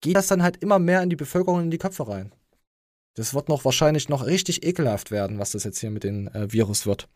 geht 0.00 0.16
das 0.16 0.26
dann 0.26 0.42
halt 0.42 0.58
immer 0.62 0.78
mehr 0.78 1.02
in 1.02 1.10
die 1.10 1.16
Bevölkerung 1.16 1.60
in 1.60 1.70
die 1.70 1.78
Köpfe 1.78 2.08
rein. 2.08 2.32
Das 3.14 3.32
wird 3.32 3.48
noch 3.48 3.64
wahrscheinlich 3.64 4.08
noch 4.08 4.26
richtig 4.26 4.64
ekelhaft 4.64 5.10
werden, 5.10 5.38
was 5.38 5.52
das 5.52 5.64
jetzt 5.64 5.78
hier 5.78 5.90
mit 5.90 6.04
dem 6.04 6.28
äh, 6.28 6.52
Virus 6.52 6.86
wird. 6.86 7.08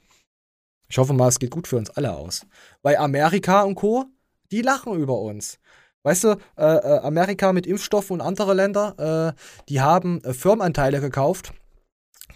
Ich 0.89 0.98
hoffe 0.98 1.12
mal, 1.12 1.28
es 1.28 1.39
geht 1.39 1.51
gut 1.51 1.66
für 1.68 1.76
uns 1.76 1.90
alle 1.90 2.14
aus. 2.14 2.47
Weil 2.82 2.97
Amerika 2.97 3.62
und 3.62 3.74
Co., 3.74 4.06
die 4.51 4.62
lachen 4.62 4.94
über 4.94 5.20
uns. 5.20 5.59
Weißt 6.02 6.24
du, 6.24 6.28
äh, 6.56 6.64
äh, 6.64 6.98
Amerika 7.01 7.52
mit 7.52 7.66
Impfstoffen 7.66 8.14
und 8.14 8.20
andere 8.20 8.55
Länder, 8.55 9.35
äh, 9.36 9.64
die 9.68 9.80
haben 9.80 10.22
äh, 10.24 10.32
Firmenanteile 10.32 11.01
gekauft, 11.01 11.52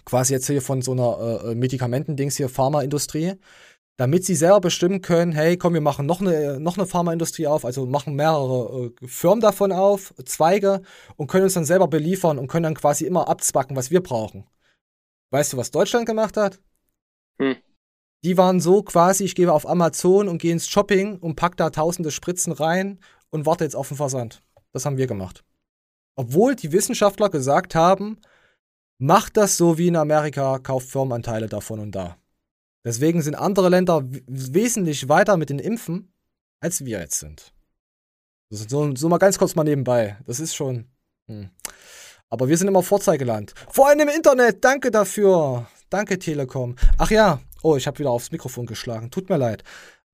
quasi 0.05 0.33
jetzt 0.33 0.47
hier 0.47 0.61
von 0.61 0.81
so 0.81 0.91
einer 0.91 1.43
äh, 1.45 1.55
Medikamenten-Dings 1.55 2.37
hier, 2.37 2.49
Pharmaindustrie, 2.49 3.33
damit 3.97 4.25
sie 4.25 4.35
selber 4.35 4.61
bestimmen 4.61 5.01
können, 5.01 5.31
hey, 5.31 5.57
komm, 5.57 5.73
wir 5.73 5.81
machen 5.81 6.05
noch 6.05 6.19
eine, 6.19 6.59
noch 6.59 6.77
eine 6.77 6.87
Pharmaindustrie 6.87 7.47
auf, 7.47 7.63
also 7.63 7.85
machen 7.85 8.15
mehrere 8.15 8.91
äh, 9.01 9.07
Firmen 9.07 9.41
davon 9.41 9.71
auf, 9.71 10.13
Zweige, 10.25 10.81
und 11.15 11.27
können 11.27 11.43
uns 11.43 11.53
dann 11.53 11.65
selber 11.65 11.87
beliefern 11.87 12.39
und 12.39 12.47
können 12.47 12.63
dann 12.63 12.75
quasi 12.75 13.05
immer 13.05 13.27
abzwacken, 13.27 13.75
was 13.75 13.91
wir 13.91 14.01
brauchen. 14.01 14.45
Weißt 15.31 15.53
du, 15.53 15.57
was 15.57 15.71
Deutschland 15.71 16.05
gemacht 16.05 16.37
hat? 16.37 16.59
Hm. 17.39 17.55
Die 18.23 18.37
waren 18.37 18.61
so 18.61 18.83
quasi, 18.83 19.25
ich 19.25 19.35
gehe 19.35 19.51
auf 19.51 19.67
Amazon 19.67 20.27
und 20.27 20.41
gehe 20.41 20.53
ins 20.53 20.67
Shopping 20.67 21.17
und 21.17 21.35
pack 21.35 21.57
da 21.57 21.69
tausende 21.69 22.09
Spritzen 22.09 22.53
rein 22.53 22.99
und 23.29 23.45
warte 23.45 23.63
jetzt 23.63 23.75
auf 23.75 23.89
den 23.89 23.97
Versand. 23.97 24.41
Das 24.71 24.85
haben 24.85 24.97
wir 24.97 25.07
gemacht. 25.07 25.43
Obwohl 26.15 26.55
die 26.55 26.71
Wissenschaftler 26.71 27.29
gesagt 27.29 27.75
haben, 27.75 28.19
macht 29.03 29.35
das 29.35 29.57
so 29.57 29.77
wie 29.77 29.87
in 29.87 29.97
Amerika, 29.97 30.59
kauft 30.59 30.89
Firmenanteile 30.89 31.47
davon 31.47 31.79
und 31.81 31.91
da. 31.91 32.15
Deswegen 32.85 33.21
sind 33.21 33.35
andere 33.35 33.67
Länder 33.67 34.01
wesentlich 34.27 35.09
weiter 35.09 35.35
mit 35.35 35.49
den 35.49 35.59
Impfen, 35.59 36.13
als 36.61 36.85
wir 36.85 36.99
jetzt 36.99 37.19
sind. 37.19 37.53
So, 38.49 38.95
so 38.95 39.09
mal 39.09 39.17
ganz 39.17 39.37
kurz 39.37 39.55
mal 39.55 39.63
nebenbei. 39.63 40.17
Das 40.25 40.39
ist 40.39 40.55
schon. 40.55 40.85
Hm. 41.27 41.49
Aber 42.29 42.47
wir 42.47 42.57
sind 42.57 42.67
immer 42.69 42.81
Vorzeigeland. 42.81 43.53
Vor 43.69 43.89
allem 43.89 43.99
im 43.99 44.09
Internet. 44.09 44.63
Danke 44.63 44.89
dafür. 44.89 45.67
Danke, 45.89 46.17
Telekom. 46.17 46.75
Ach 46.97 47.11
ja. 47.11 47.41
Oh, 47.61 47.75
ich 47.75 47.87
habe 47.87 47.99
wieder 47.99 48.11
aufs 48.11 48.31
Mikrofon 48.31 48.65
geschlagen. 48.65 49.11
Tut 49.11 49.29
mir 49.29 49.37
leid. 49.37 49.63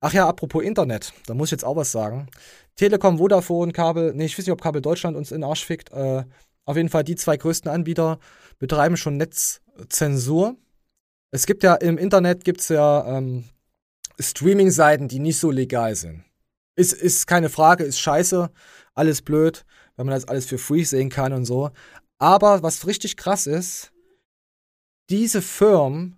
Ach 0.00 0.12
ja, 0.12 0.28
apropos 0.28 0.64
Internet. 0.64 1.12
Da 1.26 1.34
muss 1.34 1.48
ich 1.48 1.52
jetzt 1.52 1.64
auch 1.64 1.76
was 1.76 1.92
sagen. 1.92 2.28
Telekom, 2.76 3.18
Vodafone, 3.18 3.72
Kabel. 3.72 4.14
Nee, 4.14 4.26
ich 4.26 4.38
weiß 4.38 4.46
nicht, 4.46 4.52
ob 4.52 4.62
Kabel 4.62 4.82
Deutschland 4.82 5.16
uns 5.16 5.30
in 5.30 5.42
den 5.42 5.48
Arsch 5.48 5.64
fickt. 5.64 5.92
Äh, 5.92 6.24
auf 6.64 6.76
jeden 6.76 6.88
Fall 6.88 7.04
die 7.04 7.16
zwei 7.16 7.36
größten 7.36 7.70
Anbieter 7.70 8.18
betreiben 8.60 8.96
schon 8.96 9.16
Netzzensur. 9.16 10.56
Es 11.32 11.46
gibt 11.46 11.64
ja 11.64 11.74
im 11.74 11.98
Internet 11.98 12.44
gibt's 12.44 12.68
ja 12.68 13.18
ähm, 13.18 13.44
Streaming-Seiten, 14.20 15.08
die 15.08 15.18
nicht 15.18 15.38
so 15.38 15.50
legal 15.50 15.96
sind. 15.96 16.24
Ist, 16.76 16.92
ist 16.92 17.26
keine 17.26 17.48
Frage, 17.48 17.84
ist 17.84 17.98
scheiße, 17.98 18.50
alles 18.94 19.22
blöd, 19.22 19.64
wenn 19.96 20.06
man 20.06 20.14
das 20.14 20.28
alles 20.28 20.46
für 20.46 20.58
free 20.58 20.84
sehen 20.84 21.08
kann 21.08 21.32
und 21.32 21.44
so. 21.44 21.70
Aber 22.18 22.62
was 22.62 22.86
richtig 22.86 23.16
krass 23.16 23.46
ist, 23.46 23.92
diese 25.08 25.42
Firmen 25.42 26.16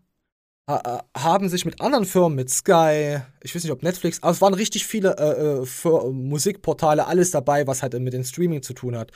ha- 0.68 1.04
haben 1.16 1.48
sich 1.48 1.64
mit 1.64 1.80
anderen 1.80 2.04
Firmen, 2.04 2.36
mit 2.36 2.50
Sky, 2.50 3.20
ich 3.42 3.54
weiß 3.54 3.62
nicht, 3.62 3.72
ob 3.72 3.82
Netflix, 3.82 4.22
aber 4.22 4.32
es 4.32 4.40
waren 4.40 4.54
richtig 4.54 4.86
viele 4.86 5.16
äh, 5.16 5.62
äh, 5.62 6.10
Musikportale, 6.10 7.06
alles 7.06 7.30
dabei, 7.30 7.66
was 7.66 7.82
halt 7.82 7.98
mit 7.98 8.12
dem 8.12 8.24
Streaming 8.24 8.62
zu 8.62 8.74
tun 8.74 8.96
hat, 8.96 9.12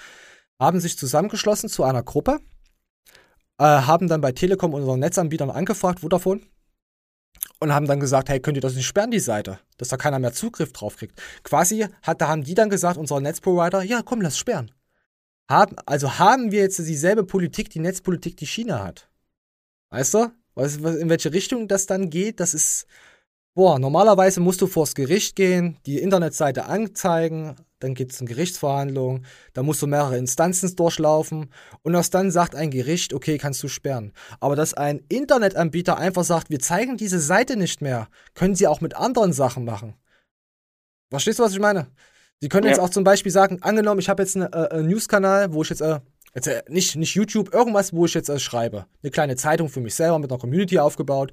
haben 0.60 0.80
sich 0.80 0.96
zusammengeschlossen 0.96 1.68
zu 1.68 1.84
einer 1.84 2.02
Gruppe, 2.02 2.40
äh, 3.58 3.64
haben 3.64 4.08
dann 4.08 4.20
bei 4.20 4.32
Telekom 4.32 4.74
unseren 4.74 5.00
Netzanbietern 5.00 5.50
angefragt, 5.50 6.00
Vodafone, 6.00 6.40
und 7.60 7.72
haben 7.72 7.86
dann 7.86 8.00
gesagt, 8.00 8.28
hey, 8.28 8.40
könnt 8.40 8.56
ihr 8.56 8.60
das 8.60 8.74
nicht 8.74 8.86
sperren, 8.86 9.10
die 9.10 9.20
Seite, 9.20 9.58
dass 9.78 9.88
da 9.88 9.96
keiner 9.96 10.18
mehr 10.18 10.32
Zugriff 10.32 10.72
drauf 10.72 10.96
kriegt. 10.96 11.20
Quasi 11.42 11.86
hat, 12.02 12.20
da 12.20 12.28
haben 12.28 12.44
die 12.44 12.54
dann 12.54 12.70
gesagt, 12.70 12.98
unser 12.98 13.20
Netzprovider, 13.20 13.82
ja, 13.82 14.02
komm, 14.02 14.20
lass 14.20 14.38
sperren. 14.38 14.70
Haben, 15.48 15.76
also 15.86 16.18
haben 16.18 16.50
wir 16.50 16.60
jetzt 16.60 16.78
dieselbe 16.78 17.24
Politik, 17.24 17.70
die 17.70 17.78
Netzpolitik, 17.78 18.36
die 18.36 18.46
China 18.46 18.84
hat. 18.84 19.08
Weißt 19.90 20.14
du? 20.14 20.32
Was, 20.54 20.82
was, 20.82 20.96
in 20.96 21.08
welche 21.08 21.32
Richtung 21.32 21.68
das 21.68 21.86
dann 21.86 22.10
geht, 22.10 22.40
das 22.40 22.54
ist. 22.54 22.86
Boah, 23.56 23.78
normalerweise 23.78 24.40
musst 24.40 24.60
du 24.60 24.66
vors 24.66 24.94
Gericht 24.94 25.34
gehen, 25.34 25.78
die 25.86 25.96
Internetseite 26.00 26.66
anzeigen, 26.66 27.56
dann 27.78 27.94
gibt 27.94 28.12
es 28.12 28.20
eine 28.20 28.28
Gerichtsverhandlung, 28.28 29.24
da 29.54 29.62
musst 29.62 29.80
du 29.80 29.86
mehrere 29.86 30.18
Instanzen 30.18 30.76
durchlaufen 30.76 31.50
und 31.80 31.94
erst 31.94 32.12
dann 32.12 32.30
sagt 32.30 32.54
ein 32.54 32.70
Gericht, 32.70 33.14
okay, 33.14 33.38
kannst 33.38 33.62
du 33.62 33.68
sperren. 33.68 34.12
Aber 34.40 34.56
dass 34.56 34.74
ein 34.74 35.00
Internetanbieter 35.08 35.96
einfach 35.96 36.24
sagt, 36.24 36.50
wir 36.50 36.58
zeigen 36.58 36.98
diese 36.98 37.18
Seite 37.18 37.56
nicht 37.56 37.80
mehr, 37.80 38.08
können 38.34 38.54
sie 38.54 38.66
auch 38.66 38.82
mit 38.82 38.94
anderen 38.94 39.32
Sachen 39.32 39.64
machen. 39.64 39.94
Verstehst 41.08 41.38
du, 41.38 41.42
was 41.42 41.54
ich 41.54 41.58
meine? 41.58 41.86
Sie 42.42 42.50
können 42.50 42.66
jetzt 42.66 42.76
Ja. 42.76 42.82
auch 42.84 42.90
zum 42.90 43.04
Beispiel 43.04 43.32
sagen, 43.32 43.62
angenommen, 43.62 44.00
ich 44.00 44.10
habe 44.10 44.22
jetzt 44.22 44.36
einen 44.36 44.52
äh, 44.52 44.64
äh, 44.66 44.82
News-Kanal, 44.82 45.54
wo 45.54 45.62
ich 45.62 45.70
jetzt, 45.70 45.80
äh, 45.80 46.00
jetzt 46.34 46.46
äh, 46.46 46.62
nicht, 46.68 46.94
nicht 46.96 47.14
YouTube, 47.14 47.54
irgendwas, 47.54 47.94
wo 47.94 48.04
ich 48.04 48.12
jetzt 48.12 48.28
äh, 48.28 48.38
schreibe. 48.38 48.84
Eine 49.02 49.10
kleine 49.10 49.36
Zeitung 49.36 49.70
für 49.70 49.80
mich 49.80 49.94
selber 49.94 50.18
mit 50.18 50.30
einer 50.30 50.38
Community 50.38 50.78
aufgebaut, 50.78 51.32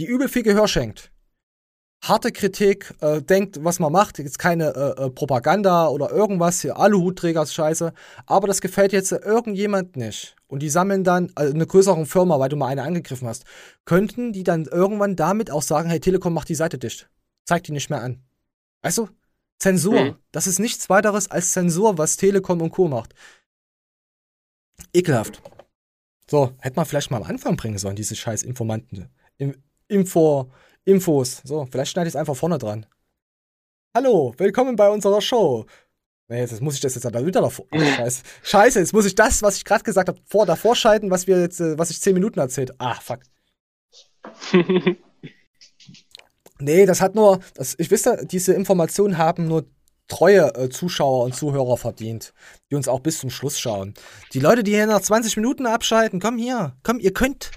die 0.00 0.06
übel 0.06 0.28
viel 0.28 0.42
Gehör 0.42 0.66
schenkt. 0.66 1.12
Harte 2.02 2.32
Kritik, 2.32 2.94
äh, 3.00 3.20
denkt, 3.20 3.62
was 3.62 3.78
man 3.78 3.92
macht, 3.92 4.18
jetzt 4.18 4.38
keine 4.38 4.74
äh, 4.74 5.04
äh, 5.04 5.10
Propaganda 5.10 5.88
oder 5.88 6.10
irgendwas, 6.10 6.62
hier 6.62 6.78
Aluhutträger-Scheiße, 6.78 7.92
aber 8.24 8.46
das 8.46 8.62
gefällt 8.62 8.92
jetzt 8.92 9.12
irgendjemand 9.12 9.96
nicht. 9.96 10.34
Und 10.46 10.62
die 10.62 10.70
sammeln 10.70 11.04
dann, 11.04 11.30
also 11.34 11.52
eine 11.52 11.66
größere 11.66 12.06
Firma, 12.06 12.38
weil 12.38 12.48
du 12.48 12.56
mal 12.56 12.68
eine 12.68 12.84
angegriffen 12.84 13.28
hast, 13.28 13.44
könnten 13.84 14.32
die 14.32 14.44
dann 14.44 14.64
irgendwann 14.64 15.14
damit 15.14 15.50
auch 15.50 15.62
sagen, 15.62 15.90
hey, 15.90 16.00
Telekom 16.00 16.32
macht 16.32 16.48
die 16.48 16.54
Seite 16.54 16.78
dicht. 16.78 17.10
Zeig 17.44 17.64
die 17.64 17.72
nicht 17.72 17.90
mehr 17.90 18.02
an. 18.02 18.22
Weißt 18.82 18.98
du? 18.98 19.08
Zensur. 19.58 20.00
Mhm. 20.00 20.16
Das 20.32 20.46
ist 20.46 20.58
nichts 20.58 20.88
weiteres 20.88 21.30
als 21.30 21.52
Zensur, 21.52 21.98
was 21.98 22.16
Telekom 22.16 22.62
und 22.62 22.70
Co. 22.70 22.88
macht. 22.88 23.14
Ekelhaft. 24.94 25.42
So, 26.30 26.52
hätte 26.60 26.76
man 26.76 26.86
vielleicht 26.86 27.10
mal 27.10 27.18
am 27.18 27.24
Anfang 27.24 27.56
bringen 27.56 27.76
sollen, 27.76 27.96
diese 27.96 28.16
scheiß 28.16 28.42
Informanten. 28.42 29.10
Im, 29.36 29.54
Info, 29.88 30.50
Infos. 30.84 31.42
So, 31.44 31.66
vielleicht 31.70 31.92
schneide 31.92 32.08
ich 32.08 32.14
es 32.14 32.16
einfach 32.16 32.36
vorne 32.36 32.58
dran. 32.58 32.86
Hallo, 33.94 34.34
willkommen 34.38 34.76
bei 34.76 34.88
unserer 34.88 35.20
Show. 35.20 35.66
Nee, 36.28 36.40
jetzt 36.40 36.60
muss 36.60 36.74
ich 36.74 36.80
das 36.80 36.94
jetzt 36.94 37.06
aber 37.06 37.26
wieder 37.26 37.40
davor. 37.40 37.66
Ach, 37.72 37.96
scheiße. 37.96 38.22
Scheiße, 38.42 38.78
jetzt 38.78 38.92
muss 38.92 39.04
ich 39.04 39.14
das, 39.16 39.42
was 39.42 39.56
ich 39.56 39.64
gerade 39.64 39.82
gesagt 39.82 40.08
habe, 40.08 40.20
vor 40.24 40.46
davor 40.46 40.76
schalten, 40.76 41.10
was 41.10 41.26
wir 41.26 41.40
jetzt, 41.40 41.60
äh, 41.60 41.76
was 41.76 41.90
ich 41.90 42.00
10 42.00 42.14
Minuten 42.14 42.38
erzählt. 42.38 42.72
Ah, 42.78 42.94
fuck. 42.94 43.20
Nee, 46.60 46.84
das 46.84 47.00
hat 47.00 47.14
nur, 47.14 47.40
das, 47.54 47.74
ich 47.78 47.90
wisse, 47.90 48.26
diese 48.30 48.52
Informationen 48.52 49.16
haben 49.16 49.48
nur 49.48 49.64
treue 50.08 50.54
äh, 50.54 50.68
Zuschauer 50.68 51.24
und 51.24 51.34
Zuhörer 51.34 51.76
verdient, 51.76 52.34
die 52.70 52.74
uns 52.74 52.86
auch 52.86 53.00
bis 53.00 53.18
zum 53.18 53.30
Schluss 53.30 53.58
schauen. 53.58 53.94
Die 54.34 54.40
Leute, 54.40 54.62
die 54.62 54.72
hier 54.72 54.86
nach 54.86 55.00
20 55.00 55.36
Minuten 55.36 55.66
abschalten, 55.66 56.20
komm 56.20 56.36
hier, 56.36 56.76
komm, 56.82 57.00
ihr 57.00 57.14
könnt. 57.14 57.50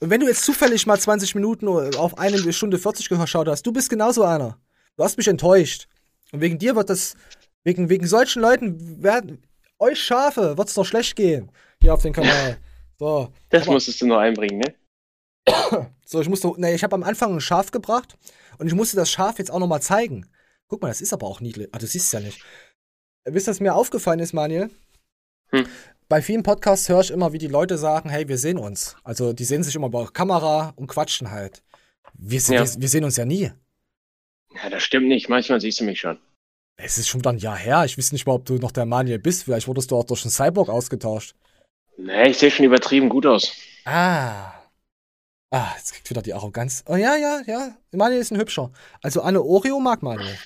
Und 0.00 0.10
wenn 0.10 0.20
du 0.20 0.26
jetzt 0.26 0.44
zufällig 0.44 0.86
mal 0.86 0.98
20 0.98 1.34
Minuten 1.34 1.68
auf 1.68 2.18
eine 2.18 2.52
Stunde 2.52 2.78
40 2.78 3.08
geschaut 3.08 3.48
hast, 3.48 3.64
du 3.66 3.72
bist 3.72 3.88
genauso 3.90 4.24
einer. 4.24 4.58
Du 4.96 5.04
hast 5.04 5.16
mich 5.16 5.28
enttäuscht. 5.28 5.88
Und 6.32 6.40
wegen 6.40 6.58
dir 6.58 6.76
wird 6.76 6.90
das, 6.90 7.14
wegen, 7.62 7.88
wegen 7.88 8.06
solchen 8.06 8.42
Leuten 8.42 9.02
werden, 9.02 9.42
euch 9.78 10.00
Schafe 10.02 10.58
wird 10.58 10.68
es 10.68 10.74
doch 10.74 10.84
schlecht 10.84 11.16
gehen. 11.16 11.50
Hier 11.80 11.94
auf 11.94 12.02
dem 12.02 12.12
Kanal. 12.12 12.58
So. 12.96 13.32
Das 13.50 13.64
Aber- 13.64 13.72
musstest 13.72 14.00
du 14.00 14.06
noch 14.06 14.18
einbringen, 14.18 14.58
ne? 14.60 14.74
so, 16.06 16.20
ich 16.20 16.28
musste, 16.28 16.52
ne, 16.60 16.74
ich 16.74 16.84
habe 16.84 16.94
am 16.94 17.02
Anfang 17.02 17.34
ein 17.34 17.40
Schaf 17.40 17.72
gebracht 17.72 18.16
und 18.58 18.68
ich 18.68 18.72
musste 18.72 18.96
das 18.96 19.10
Schaf 19.10 19.38
jetzt 19.40 19.50
auch 19.50 19.58
nochmal 19.58 19.82
zeigen. 19.82 20.30
Guck 20.68 20.80
mal, 20.80 20.88
das 20.88 21.00
ist 21.00 21.12
aber 21.12 21.26
auch 21.26 21.40
niedlich. 21.40 21.68
Ah, 21.72 21.78
du 21.78 21.88
siehst 21.88 22.06
es 22.06 22.12
ja 22.12 22.20
nicht. 22.20 22.40
Wisst 23.24 23.48
ihr, 23.48 23.50
was 23.50 23.58
mir 23.58 23.74
aufgefallen 23.74 24.20
ist, 24.20 24.32
Manuel? 24.32 24.70
Hm. 25.50 25.66
Bei 26.08 26.20
vielen 26.22 26.42
Podcasts 26.42 26.88
höre 26.88 27.00
ich 27.00 27.10
immer, 27.10 27.32
wie 27.32 27.38
die 27.38 27.46
Leute 27.48 27.78
sagen, 27.78 28.10
hey, 28.10 28.28
wir 28.28 28.38
sehen 28.38 28.58
uns. 28.58 28.96
Also 29.04 29.32
die 29.32 29.44
sehen 29.44 29.62
sich 29.62 29.74
immer 29.74 29.88
bei 29.88 30.04
Kamera 30.06 30.72
und 30.76 30.86
quatschen 30.86 31.30
halt. 31.30 31.62
Wir, 32.14 32.40
Ja. 32.40 32.64
wir, 32.64 32.80
wir 32.80 32.88
sehen 32.88 33.04
uns 33.04 33.16
ja 33.16 33.24
nie. 33.24 33.50
Ja, 34.62 34.70
das 34.70 34.82
stimmt 34.82 35.08
nicht. 35.08 35.28
Manchmal 35.28 35.60
siehst 35.60 35.80
du 35.80 35.84
mich 35.84 36.00
schon. 36.00 36.18
Es 36.76 36.98
ist 36.98 37.08
schon 37.08 37.22
dann 37.22 37.36
ein 37.36 37.38
Jahr 37.40 37.56
her. 37.56 37.84
Ich 37.84 37.96
weiß 37.96 38.12
nicht 38.12 38.26
mal, 38.26 38.34
ob 38.34 38.44
du 38.44 38.54
noch 38.56 38.72
der 38.72 38.84
Manuel 38.86 39.18
bist. 39.18 39.44
Vielleicht 39.44 39.66
wurdest 39.66 39.90
du 39.90 39.96
auch 39.96 40.04
durch 40.04 40.24
einen 40.24 40.30
Cyborg 40.30 40.68
ausgetauscht. 40.68 41.34
Nee, 41.96 42.30
ich 42.30 42.38
sehe 42.38 42.50
schon 42.50 42.66
übertrieben 42.66 43.08
gut 43.08 43.26
aus. 43.26 43.52
Ah. 43.84 44.52
Ah, 45.50 45.72
jetzt 45.76 45.92
kriegt 45.92 46.10
wieder 46.10 46.22
die 46.22 46.34
Arroganz. 46.34 46.82
Oh 46.88 46.96
ja, 46.96 47.16
ja, 47.16 47.40
ja. 47.46 47.76
Manuel 47.92 48.20
ist 48.20 48.32
ein 48.32 48.38
hübscher. 48.40 48.72
Also 49.02 49.22
Anne 49.22 49.40
Oreo 49.42 49.78
mag 49.80 50.02
Manuel. 50.02 50.36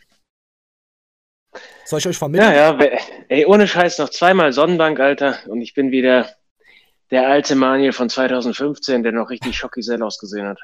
Soll 1.88 2.00
ich 2.00 2.06
euch 2.06 2.18
vermitteln? 2.18 2.52
Ja, 2.52 2.78
ja, 2.78 2.98
ey, 3.28 3.46
ohne 3.46 3.66
Scheiß 3.66 3.96
noch 3.96 4.10
zweimal 4.10 4.52
Sonnenbank, 4.52 5.00
Alter. 5.00 5.38
Und 5.46 5.62
ich 5.62 5.72
bin 5.72 5.90
wieder 5.90 6.28
der 7.10 7.26
alte 7.28 7.54
Manuel 7.54 7.94
von 7.94 8.10
2015, 8.10 9.02
der 9.02 9.12
noch 9.12 9.30
richtig 9.30 9.56
schockisell 9.56 10.02
ausgesehen 10.02 10.46
hat. 10.46 10.58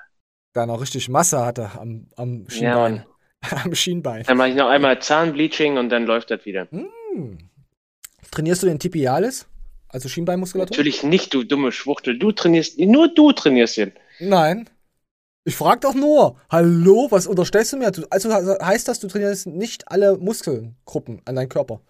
Da 0.53 0.67
noch 0.67 0.83
richtig 0.83 1.09
Masse 1.09 1.43
hatte 1.43 1.71
am, 1.81 2.09
am 2.17 2.43
Ja, 2.51 2.51
Schienbein. 2.51 3.07
Mann. 3.41 3.61
am 3.65 3.75
Schienbein. 3.75 4.25
Dann 4.25 4.37
mache 4.37 4.51
ich 4.51 4.55
noch 4.55 4.69
einmal 4.69 5.01
Zahnbleaching 5.01 5.79
und 5.79 5.89
dann 5.89 6.05
läuft 6.05 6.31
das 6.31 6.45
wieder. 6.45 6.69
Hm. 6.71 7.39
Trainierst 8.31 8.63
du 8.63 8.67
den 8.67 8.79
Tibialis? 8.79 9.47
Also 9.89 10.11
Schienbeinmuskulatur? 10.11 10.77
Natürlich 10.77 11.05
nicht, 11.05 11.33
du 11.33 11.43
dumme 11.45 11.73
Schwuchtel. 11.73 12.19
Du 12.19 12.33
trainierst, 12.33 12.79
nur 12.79 13.15
du 13.15 13.33
trainierst 13.33 13.79
ihn. 13.79 13.93
Nein. 14.21 14.69
Ich 15.45 15.57
frag 15.57 15.83
doch 15.83 15.95
nur. 15.95 16.37
Hallo, 16.51 17.09
was 17.11 17.27
unterstellst 17.27 17.75
du 17.75 17.77
mir? 17.77 17.93
Also 18.11 18.33
heißt 18.33 18.89
das, 18.89 18.99
du 19.01 19.09
trainierst 19.09 19.47
nicht 19.47 19.91
alle 19.91 20.17
Muskelgruppen 20.17 21.21
an 21.27 21.37
deinem 21.37 21.51
Körper? 21.51 21.81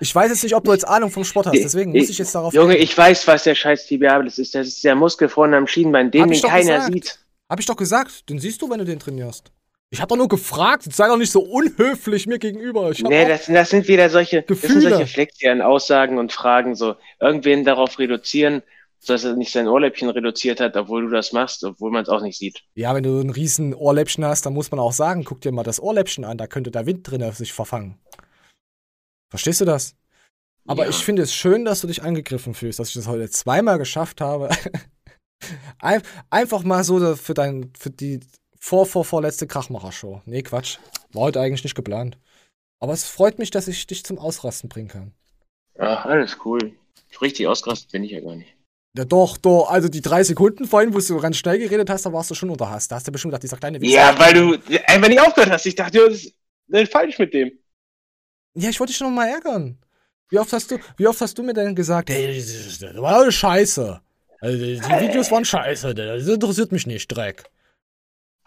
Ich 0.00 0.12
weiß 0.12 0.30
jetzt 0.30 0.42
nicht, 0.42 0.56
ob 0.56 0.64
du 0.64 0.72
jetzt 0.72 0.86
Ahnung 0.88 1.10
vom 1.10 1.22
Sport 1.22 1.46
hast, 1.46 1.54
deswegen 1.54 1.92
muss 1.92 2.08
ich 2.08 2.18
jetzt 2.18 2.34
darauf. 2.34 2.52
Junge, 2.52 2.76
ich 2.76 2.96
weiß, 2.98 3.28
was 3.28 3.44
der 3.44 3.54
scheiß 3.54 3.86
Tibialis 3.86 4.38
ist. 4.38 4.56
Das 4.56 4.66
ist 4.66 4.82
der 4.82 4.96
Muskel 4.96 5.28
vorne 5.28 5.56
am 5.56 5.68
Schienbein, 5.68 6.10
den, 6.10 6.28
den 6.28 6.42
keiner 6.42 6.76
gesagt. 6.78 6.92
sieht. 6.92 7.18
Hab 7.48 7.60
ich 7.60 7.66
doch 7.66 7.76
gesagt. 7.76 8.28
Den 8.28 8.40
siehst 8.40 8.60
du, 8.60 8.68
wenn 8.68 8.78
du 8.78 8.84
den 8.84 8.98
trainierst. 8.98 9.52
Ich 9.90 10.00
hab 10.00 10.08
doch 10.08 10.16
nur 10.16 10.28
gefragt. 10.28 10.82
Sei 10.92 11.06
doch 11.06 11.16
nicht 11.16 11.30
so 11.30 11.42
unhöflich 11.42 12.26
mir 12.26 12.40
gegenüber. 12.40 12.90
Ich 12.90 13.02
Nee, 13.04 13.28
das, 13.28 13.46
das 13.46 13.70
sind 13.70 13.86
wieder 13.86 14.10
solche, 14.10 14.42
das 14.42 14.58
sind 14.60 14.68
Gefühle. 14.68 14.90
solche 14.90 15.06
flexieren 15.06 15.62
Aussagen 15.62 16.18
und 16.18 16.32
Fragen, 16.32 16.74
so 16.74 16.96
irgendwen 17.20 17.64
darauf 17.64 18.00
reduzieren, 18.00 18.62
dass 19.06 19.24
er 19.24 19.34
nicht 19.36 19.52
sein 19.52 19.68
Ohrläppchen 19.68 20.08
reduziert 20.10 20.60
hat, 20.60 20.76
obwohl 20.76 21.02
du 21.04 21.10
das 21.10 21.32
machst, 21.32 21.64
obwohl 21.64 21.90
man 21.90 22.02
es 22.02 22.08
auch 22.08 22.22
nicht 22.22 22.38
sieht. 22.38 22.62
Ja, 22.74 22.94
wenn 22.94 23.02
du 23.02 23.20
ein 23.20 23.30
riesen 23.30 23.74
Ohrläppchen 23.74 24.24
hast, 24.24 24.46
dann 24.46 24.54
muss 24.54 24.70
man 24.70 24.80
auch 24.80 24.92
sagen, 24.92 25.24
guck 25.24 25.40
dir 25.40 25.52
mal 25.52 25.62
das 25.62 25.80
Ohrläppchen 25.80 26.24
an, 26.24 26.38
da 26.38 26.46
könnte 26.46 26.70
der 26.70 26.86
Wind 26.86 27.08
drin 27.08 27.30
sich 27.32 27.52
verfangen. 27.52 27.98
Verstehst 29.30 29.60
du 29.60 29.64
das? 29.64 29.96
Aber 30.66 30.84
Ja. 30.84 30.90
ich 30.90 31.04
finde 31.04 31.22
es 31.22 31.32
schön, 31.34 31.64
dass 31.64 31.80
du 31.80 31.86
dich 31.86 32.02
angegriffen 32.02 32.54
fühlst, 32.54 32.78
dass 32.78 32.88
ich 32.88 32.94
das 32.94 33.06
heute 33.06 33.30
zweimal 33.30 33.78
geschafft 33.78 34.20
habe. 34.20 34.48
Ein, 35.78 36.02
einfach 36.30 36.62
mal 36.62 36.82
so 36.82 37.14
für 37.14 37.34
dein, 37.34 37.70
für 37.78 37.90
die 37.90 38.20
vor, 38.58 38.86
vor, 38.86 39.04
vorletzte 39.04 39.46
Krachmacher-Show. 39.46 40.22
Nee, 40.24 40.42
Quatsch. 40.42 40.78
War 41.12 41.22
heute 41.24 41.40
eigentlich 41.40 41.62
nicht 41.62 41.76
geplant. 41.76 42.18
Aber 42.80 42.92
es 42.92 43.04
freut 43.04 43.38
mich, 43.38 43.50
dass 43.50 43.68
ich 43.68 43.86
dich 43.86 44.04
zum 44.04 44.18
Ausrasten 44.18 44.68
bringen 44.68 44.88
kann. 44.88 45.14
Ach, 45.78 46.04
alles 46.06 46.38
cool. 46.44 46.72
Richtig 47.20 47.46
ausgerastet 47.46 47.92
bin 47.92 48.02
ich 48.02 48.10
ja 48.10 48.20
gar 48.20 48.34
nicht. 48.34 48.55
Ja, 48.96 49.04
doch, 49.04 49.36
doch. 49.36 49.68
Also 49.68 49.88
die 49.88 50.00
drei 50.00 50.22
Sekunden 50.22 50.64
vorhin, 50.66 50.94
wo 50.94 50.98
du 50.98 51.20
ganz 51.20 51.36
schnell 51.36 51.58
geredet 51.58 51.90
hast, 51.90 52.06
da 52.06 52.12
warst 52.12 52.30
du 52.30 52.34
schon 52.34 52.50
unter 52.50 52.70
Hass. 52.70 52.88
Da 52.88 52.96
hast 52.96 53.06
du 53.06 53.12
bestimmt 53.12 53.32
gedacht, 53.32 53.42
dieser 53.42 53.56
kleine 53.58 53.80
Wichser. 53.80 53.96
Ja, 53.96 54.18
weil 54.18 54.32
du 54.32 54.58
einfach 54.86 55.08
nicht 55.08 55.20
aufgehört 55.20 55.50
hast. 55.50 55.66
Ich 55.66 55.74
dachte, 55.74 56.08
das 56.08 56.32
ist 56.82 56.92
falsch 56.92 57.18
mit 57.18 57.34
dem. 57.34 57.52
Ja, 58.54 58.70
ich 58.70 58.80
wollte 58.80 58.92
dich 58.92 58.96
schon 58.96 59.14
mal 59.14 59.28
ärgern. 59.28 59.78
Wie 60.28 60.38
oft 60.38 60.52
hast 60.52 60.70
du, 60.70 60.78
wie 60.96 61.06
oft 61.06 61.20
hast 61.20 61.36
du 61.36 61.42
mir 61.42 61.52
denn 61.52 61.74
gesagt, 61.74 62.10
hey, 62.10 62.36
das 62.36 62.80
war 62.96 63.16
alles 63.16 63.34
scheiße. 63.34 64.00
Also, 64.40 64.58
die 64.58 64.80
Videos 64.80 65.30
waren 65.30 65.44
scheiße, 65.44 65.94
das 65.94 66.26
interessiert 66.26 66.72
mich 66.72 66.86
nicht, 66.86 67.08
Dreck. 67.08 67.44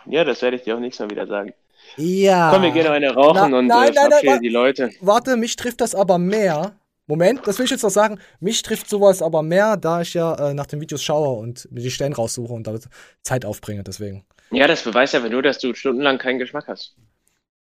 Ja, 0.05 0.23
das 0.23 0.41
werde 0.41 0.57
ich 0.57 0.63
dir 0.63 0.75
auch 0.75 0.79
nächstes 0.79 1.05
Mal 1.05 1.11
wieder 1.11 1.27
sagen. 1.27 1.53
Ja. 1.95 2.51
Komm, 2.51 2.63
wir 2.63 2.71
gehen 2.71 2.85
noch 2.85 2.91
eine 2.91 3.13
rauchen 3.13 3.51
Na- 3.51 3.57
und 3.59 3.67
nein, 3.67 3.89
äh, 3.89 3.93
nein, 3.93 4.21
nein, 4.23 4.41
die 4.41 4.49
Leute. 4.49 4.91
Warte, 5.01 5.37
mich 5.37 5.55
trifft 5.55 5.81
das 5.81 5.95
aber 5.95 6.17
mehr. 6.17 6.78
Moment, 7.09 7.47
das 7.47 7.57
will 7.57 7.65
ich 7.65 7.71
jetzt 7.71 7.81
noch 7.81 7.89
sagen. 7.89 8.19
Mich 8.39 8.61
trifft 8.61 8.87
sowas 8.87 9.23
aber 9.23 9.41
mehr, 9.41 9.77
da 9.77 10.01
ich 10.01 10.13
ja 10.13 10.35
äh, 10.35 10.53
nach 10.53 10.67
den 10.67 10.79
Videos 10.79 11.01
schaue 11.03 11.39
und 11.39 11.69
mir 11.71 11.81
die 11.81 11.89
Stellen 11.89 12.13
raussuche 12.13 12.53
und 12.53 12.67
damit 12.67 12.87
Zeit 13.23 13.45
aufbringe, 13.45 13.83
deswegen. 13.83 14.25
Ja, 14.51 14.67
das 14.67 14.83
beweist 14.83 15.15
aber 15.15 15.27
nur, 15.27 15.41
dass 15.41 15.57
du 15.57 15.73
stundenlang 15.73 16.19
keinen 16.19 16.37
Geschmack 16.37 16.67
hast. 16.67 16.95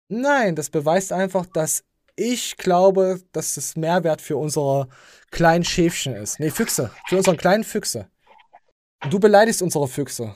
Nein, 0.08 0.56
das 0.56 0.72
beweist 0.72 1.14
einfach, 1.14 1.46
dass 1.46 1.84
ich 2.16 2.58
glaube, 2.58 3.22
dass 3.34 3.54
das 3.54 3.76
Mehrwert 3.76 4.20
für 4.20 4.36
unsere 4.36 4.88
kleinen 5.30 5.64
Schäfchen 5.64 6.16
ist. 6.16 6.40
Nee, 6.40 6.50
Füchse. 6.50 6.90
Für 7.08 7.18
unsere 7.18 7.38
kleinen 7.38 7.64
Füchse. 7.64 8.08
Und 9.04 9.14
du 9.14 9.20
beleidigst 9.20 9.62
unsere 9.62 9.88
Füchse. 9.88 10.36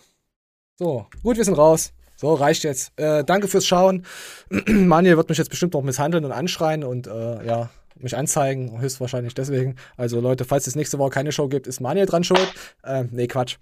So, 0.77 1.07
gut, 1.23 1.37
wir 1.37 1.45
sind 1.45 1.57
raus. 1.57 1.93
So, 2.15 2.35
reicht 2.35 2.63
jetzt. 2.63 2.91
Äh, 2.99 3.23
danke 3.23 3.47
fürs 3.47 3.65
Schauen. 3.65 4.05
Manuel 4.67 5.17
wird 5.17 5.29
mich 5.29 5.39
jetzt 5.39 5.49
bestimmt 5.49 5.73
noch 5.73 5.81
misshandeln 5.81 6.25
und 6.25 6.31
anschreien 6.31 6.83
und 6.83 7.07
äh, 7.07 7.43
ja, 7.43 7.71
mich 8.03 8.15
anzeigen. 8.15 8.79
Höchstwahrscheinlich 8.79 9.33
deswegen. 9.33 9.75
Also 9.97 10.19
Leute, 10.19 10.45
falls 10.45 10.67
es 10.67 10.75
nächste 10.75 10.99
Woche 10.99 11.11
keine 11.11 11.31
Show 11.31 11.47
gibt, 11.47 11.67
ist 11.67 11.79
Manuel 11.79 12.05
dran 12.05 12.23
schuld. 12.23 12.53
Äh, 12.83 13.05
nee, 13.11 13.27
Quatsch. 13.27 13.57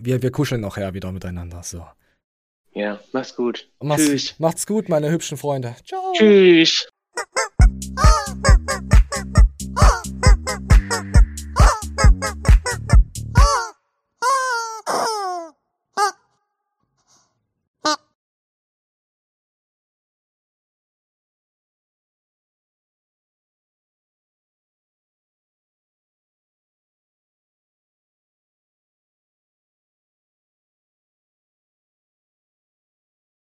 Wir, 0.00 0.22
wir 0.22 0.30
kuscheln 0.30 0.60
nachher 0.60 0.94
wieder 0.94 1.12
miteinander. 1.12 1.62
So. 1.62 1.86
Ja, 2.72 2.98
mach's 3.12 3.36
gut. 3.36 3.68
Macht's, 3.80 4.06
Tschüss. 4.06 4.34
macht's 4.38 4.66
gut, 4.66 4.88
meine 4.88 5.10
hübschen 5.10 5.38
Freunde. 5.38 5.76
Ciao. 5.86 6.12
Tschüss. 6.14 6.88